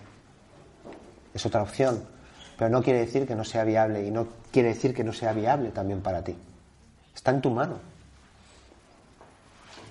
Es 1.33 1.45
otra 1.47 1.63
opción, 1.63 2.03
pero 2.59 2.71
no 2.71 2.83
quiere 2.83 3.01
decir 3.01 3.27
que 3.27 3.35
no 3.35 3.45
sea 3.45 3.65
viable 3.65 4.07
y 4.07 4.11
no 4.11 4.27
quiere 4.51 4.71
decir 4.71 4.95
que 4.95 5.05
no 5.05 5.13
sea 5.13 5.33
viable 5.33 5.71
también 5.71 6.01
para 6.01 6.23
ti. 6.23 6.37
Está 7.15 7.31
en 7.31 7.41
tu 7.41 7.51
mano. 7.51 7.79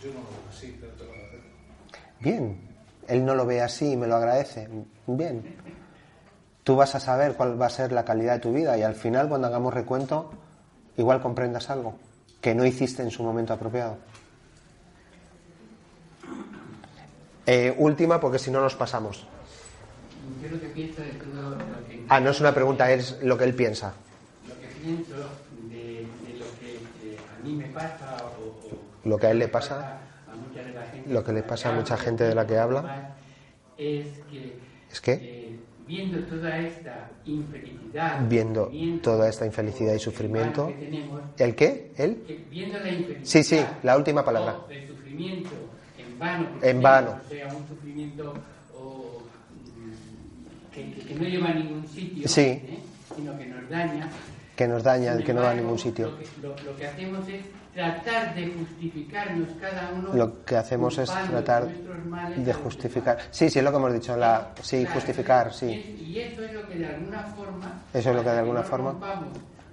Yo 0.01 0.09
no 0.09 0.19
lo 0.19 0.25
veo 0.25 0.49
así, 0.49 0.77
pero 0.79 0.93
te 0.93 1.03
lo 1.05 1.11
agradezco. 1.11 1.47
Bien, 2.19 2.57
él 3.07 3.25
no 3.25 3.35
lo 3.35 3.45
ve 3.45 3.61
así 3.61 3.91
y 3.91 3.97
me 3.97 4.07
lo 4.07 4.15
agradece. 4.15 4.67
Bien. 5.07 5.55
Tú 6.63 6.75
vas 6.75 6.95
a 6.95 6.99
saber 6.99 7.35
cuál 7.35 7.61
va 7.61 7.65
a 7.65 7.69
ser 7.69 7.91
la 7.91 8.05
calidad 8.05 8.33
de 8.33 8.39
tu 8.39 8.53
vida 8.53 8.77
y 8.77 8.83
al 8.83 8.95
final 8.95 9.27
cuando 9.27 9.47
hagamos 9.47 9.73
recuento 9.73 10.31
igual 10.95 11.21
comprendas 11.21 11.69
algo 11.69 11.95
que 12.39 12.55
no 12.55 12.65
hiciste 12.65 13.01
en 13.03 13.11
su 13.11 13.23
momento 13.23 13.53
apropiado. 13.53 13.97
Eh, 17.45 17.73
última 17.77 18.19
porque 18.19 18.39
si 18.39 18.51
no 18.51 18.61
nos 18.61 18.75
pasamos. 18.75 19.25
Yo 20.41 20.49
lo 20.49 20.59
que 20.61 20.67
pienso 20.67 21.01
de 21.01 21.09
todo 21.09 21.49
lo 21.51 21.57
que... 21.87 22.05
Ah, 22.07 22.19
no 22.19 22.29
es 22.31 22.39
una 22.39 22.53
pregunta, 22.53 22.91
es 22.91 23.17
lo 23.21 23.37
que 23.37 23.43
él 23.43 23.53
piensa. 23.53 23.93
Lo 24.47 24.55
que 24.61 24.67
pienso 24.81 25.15
de, 25.69 26.05
de 26.25 26.39
lo 26.39 26.45
que 26.59 27.17
a 27.17 27.43
mí 27.45 27.53
me 27.55 27.65
pasa 27.67 28.17
o, 28.39 28.73
o- 28.75 29.09
Lo 29.09 29.17
que 29.17 29.27
a 29.27 29.31
él 29.31 29.39
le 29.39 29.47
pasa, 29.49 29.99
a 30.31 30.35
mucha 30.35 30.63
de 30.63 30.73
la 30.73 30.83
gente 30.85 31.09
lo 31.13 31.23
que 31.23 31.31
le 31.33 31.43
pasa 31.43 31.69
a 31.69 31.71
mucha 31.73 31.97
gente 31.97 32.23
de 32.23 32.35
la 32.35 32.47
que 32.47 32.57
habla. 32.57 33.15
es 33.77 34.05
que, 34.31 34.57
¿Es 34.91 35.01
que? 35.01 35.11
eh, 35.13 35.59
viendo 35.87 36.19
toda 36.25 36.57
esta 36.59 37.09
infelicidad 37.25 38.19
Viendo 38.29 38.65
sufrimiento, 38.65 39.11
toda 39.11 39.27
esta 39.29 39.45
infelicidad 39.45 39.93
y 39.93 39.99
sufrimiento. 39.99 40.67
que 40.67 40.85
tenemos, 40.85 41.21
¿El 41.37 41.55
qué? 41.55 41.91
¿Él? 41.97 42.23
que 42.25 42.37
viendo 42.49 42.79
la 42.79 42.89
infelicidad 42.89 43.23
Sí, 43.25 43.43
sí, 43.43 43.65
la 43.83 43.97
última 43.97 44.23
palabra. 44.23 44.59
el 44.69 44.87
sufrimiento 44.87 45.49
en 46.13 46.19
vano 46.19 46.47
porque 46.51 46.69
En 46.69 46.81
vano. 46.81 47.15
sea 47.29 47.47
un 47.47 47.67
sufrimiento 47.67 48.33
o, 48.75 49.21
mm, 49.77 50.73
que, 50.73 50.91
que- 50.93 51.01
que 51.07 51.15
no 51.15 51.23
lleva 51.23 51.49
a 51.49 51.53
ningún 51.53 51.87
sitio 51.87 52.27
Sí. 52.27 52.41
¿eh? 52.41 52.79
sino 53.15 53.37
que 53.37 53.45
nos 53.47 53.69
daña 53.69 54.09
Que 54.55 54.67
nos 54.67 54.83
daña, 54.83 55.17
que 55.17 55.33
no 55.33 55.41
va 55.41 55.49
a 55.51 55.53
ningún 55.55 55.79
sitio. 55.79 56.11
Lo 56.11 56.17
que, 56.19 56.25
lo- 56.63 56.71
lo 56.71 56.77
que 56.77 56.85
hacemos 56.87 57.27
es 57.27 57.43
tratar 57.73 58.35
de 58.35 58.53
justificarnos 58.53 59.49
cada 59.59 59.89
uno. 59.97 60.13
Lo 60.13 60.45
que 60.45 60.55
hacemos 60.57 60.95
es 60.99 61.09
tratar 61.09 61.67
de 62.37 62.53
justificar. 62.53 63.17
Sí, 63.31 63.49
sí, 63.49 63.57
es 63.57 63.65
lo 63.65 63.71
que 63.71 63.77
hemos 63.77 63.93
dicho. 63.93 64.15
La, 64.15 64.49
sí, 64.61 64.81
Claro, 64.81 64.93
justificar, 64.93 65.51
sí. 65.55 65.65
Y 66.07 66.19
eso 66.19 66.43
es 66.43 66.53
lo 66.53 66.67
que 66.67 66.75
de 66.75 66.85
alguna 66.85 67.23
forma. 67.23 67.81
Eso 67.91 68.09
es 68.11 68.15
lo 68.15 68.23
que 68.23 68.29
de 68.29 68.37
alguna 68.39 68.59
no 68.61 68.65
forma- 68.67 68.91
rompamos, 68.91 69.29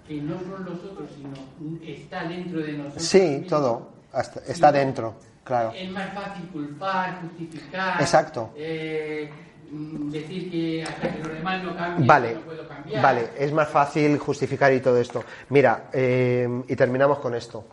que 0.08 0.14
no 0.22 0.40
son 0.40 0.64
los 0.64 0.78
otros, 0.82 1.10
sino 1.14 1.82
está 1.84 2.24
dentro 2.26 2.60
de 2.62 2.72
nosotros. 2.72 3.02
Sí, 3.04 3.20
mismos. 3.20 3.46
todo. 3.48 3.88
hasta- 4.14 4.40
está 4.50 4.72
dentro, 4.72 5.14
claro. 5.44 5.72
Es 5.74 5.90
más 5.90 6.12
fácil 6.14 6.48
culpar, 6.48 7.20
justificar. 7.22 8.00
Exacto. 8.00 8.50
eh, 8.56 9.30
mm, 9.70 10.10
decir 10.10 10.50
que 10.50 10.82
hasta 10.84 11.12
que 11.12 11.18
los 11.18 11.32
demás 11.32 11.62
no 11.62 11.76
cambien, 11.76 12.06
Vale, 12.06 12.34
no 12.34 12.40
puedo 12.40 12.68
cambiar. 12.68 13.02
vale, 13.02 13.30
es 13.38 13.52
más 13.52 13.68
fácil 13.68 14.18
justificar 14.18 14.72
y 14.72 14.80
todo 14.80 14.98
esto. 14.98 15.22
Mira, 15.50 15.84
eh, 15.92 16.48
y 16.68 16.76
terminamos 16.76 17.18
con 17.18 17.34
esto. 17.34 17.64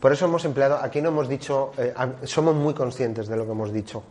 Por 0.00 0.12
eso 0.12 0.24
hemos 0.24 0.44
empleado, 0.46 0.78
aquí 0.82 1.02
no 1.02 1.10
hemos 1.10 1.28
dicho, 1.28 1.72
eh, 1.76 1.92
somos 2.24 2.54
muy 2.54 2.72
conscientes 2.72 3.28
de 3.28 3.36
lo 3.36 3.44
que 3.44 3.52
hemos 3.52 3.70
dicho. 3.72 4.02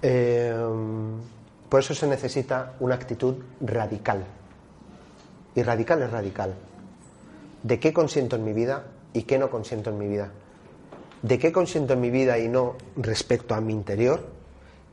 Eh, 0.00 0.54
por 1.68 1.80
eso 1.80 1.94
se 1.94 2.06
necesita 2.06 2.72
una 2.80 2.94
actitud 2.94 3.36
radical. 3.60 4.24
Y 5.54 5.62
radical 5.62 6.02
es 6.02 6.10
radical. 6.10 6.54
¿De 7.62 7.78
qué 7.78 7.92
consiento 7.92 8.36
en 8.36 8.44
mi 8.44 8.52
vida 8.54 8.84
y 9.12 9.22
qué 9.24 9.38
no 9.38 9.50
consiento 9.50 9.90
en 9.90 9.98
mi 9.98 10.08
vida? 10.08 10.30
¿De 11.22 11.38
qué 11.38 11.52
consiento 11.52 11.92
en 11.92 12.00
mi 12.00 12.10
vida 12.10 12.38
y 12.38 12.48
no 12.48 12.76
respecto 12.96 13.54
a 13.54 13.60
mi 13.60 13.72
interior? 13.72 14.24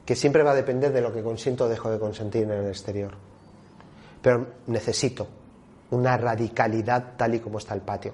Que 0.06 0.16
siempre 0.16 0.44
va 0.44 0.52
a 0.52 0.56
depender 0.56 0.94
de 0.94 1.02
lo 1.02 1.12
que 1.12 1.24
consiento 1.24 1.66
o 1.66 1.70
dejo 1.70 1.90
de 1.90 2.00
consentir 2.00 2.44
en 2.44 2.52
el 2.52 2.68
exterior. 2.68 3.14
Pero 4.22 4.48
necesito 4.68 5.28
una 5.92 6.18
radicalidad 6.18 7.14
tal 7.18 7.36
y 7.36 7.40
como 7.40 7.58
está 7.58 7.74
el 7.74 7.82
patio. 7.82 8.14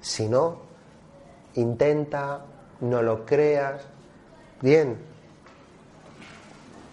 Si 0.00 0.28
no, 0.28 0.60
intenta, 1.54 2.44
no 2.80 3.02
lo 3.02 3.26
creas, 3.26 3.82
bien, 4.62 4.96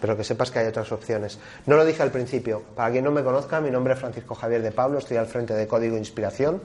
pero 0.00 0.16
que 0.16 0.24
sepas 0.24 0.50
que 0.50 0.58
hay 0.58 0.66
otras 0.66 0.92
opciones. 0.92 1.38
No 1.66 1.76
lo 1.76 1.84
dije 1.84 2.02
al 2.02 2.10
principio, 2.10 2.62
para 2.74 2.90
quien 2.90 3.04
no 3.04 3.10
me 3.10 3.22
conozca, 3.22 3.60
mi 3.60 3.70
nombre 3.70 3.94
es 3.94 4.00
Francisco 4.00 4.34
Javier 4.34 4.62
de 4.62 4.72
Pablo, 4.72 4.98
estoy 4.98 5.16
al 5.16 5.26
frente 5.26 5.54
de 5.54 5.66
Código 5.66 5.96
Inspiración, 5.96 6.60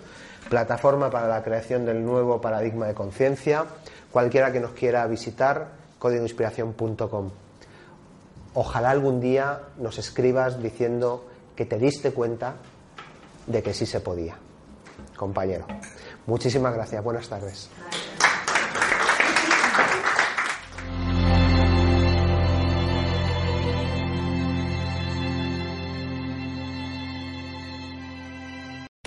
plataforma 0.50 1.10
para 1.10 1.28
la 1.28 1.44
creación 1.44 1.86
del 1.86 2.04
nuevo 2.04 2.42
paradigma 2.42 2.88
de 2.88 2.94
conciencia. 2.94 3.66
Cualquiera 4.12 4.52
que 4.52 4.60
nos 4.60 4.72
quiera 4.72 5.06
visitar, 5.08 5.70
códigoinspiración.com. 6.00 7.32
Ojalá 8.54 8.90
algún 8.90 9.22
día 9.22 9.60
nos 9.78 9.98
escribas 9.98 10.62
diciendo 10.62 11.26
que 11.56 11.66
te 11.66 11.78
diste 11.78 12.12
cuenta 12.12 12.56
de 13.48 13.64
que 13.64 13.74
sí 13.74 13.86
se 13.86 14.02
podía, 14.02 14.36
compañero. 15.16 15.66
Muchísimas 16.26 16.74
gracias, 16.74 17.04
buenas 17.04 17.30
tardes. 17.30 17.70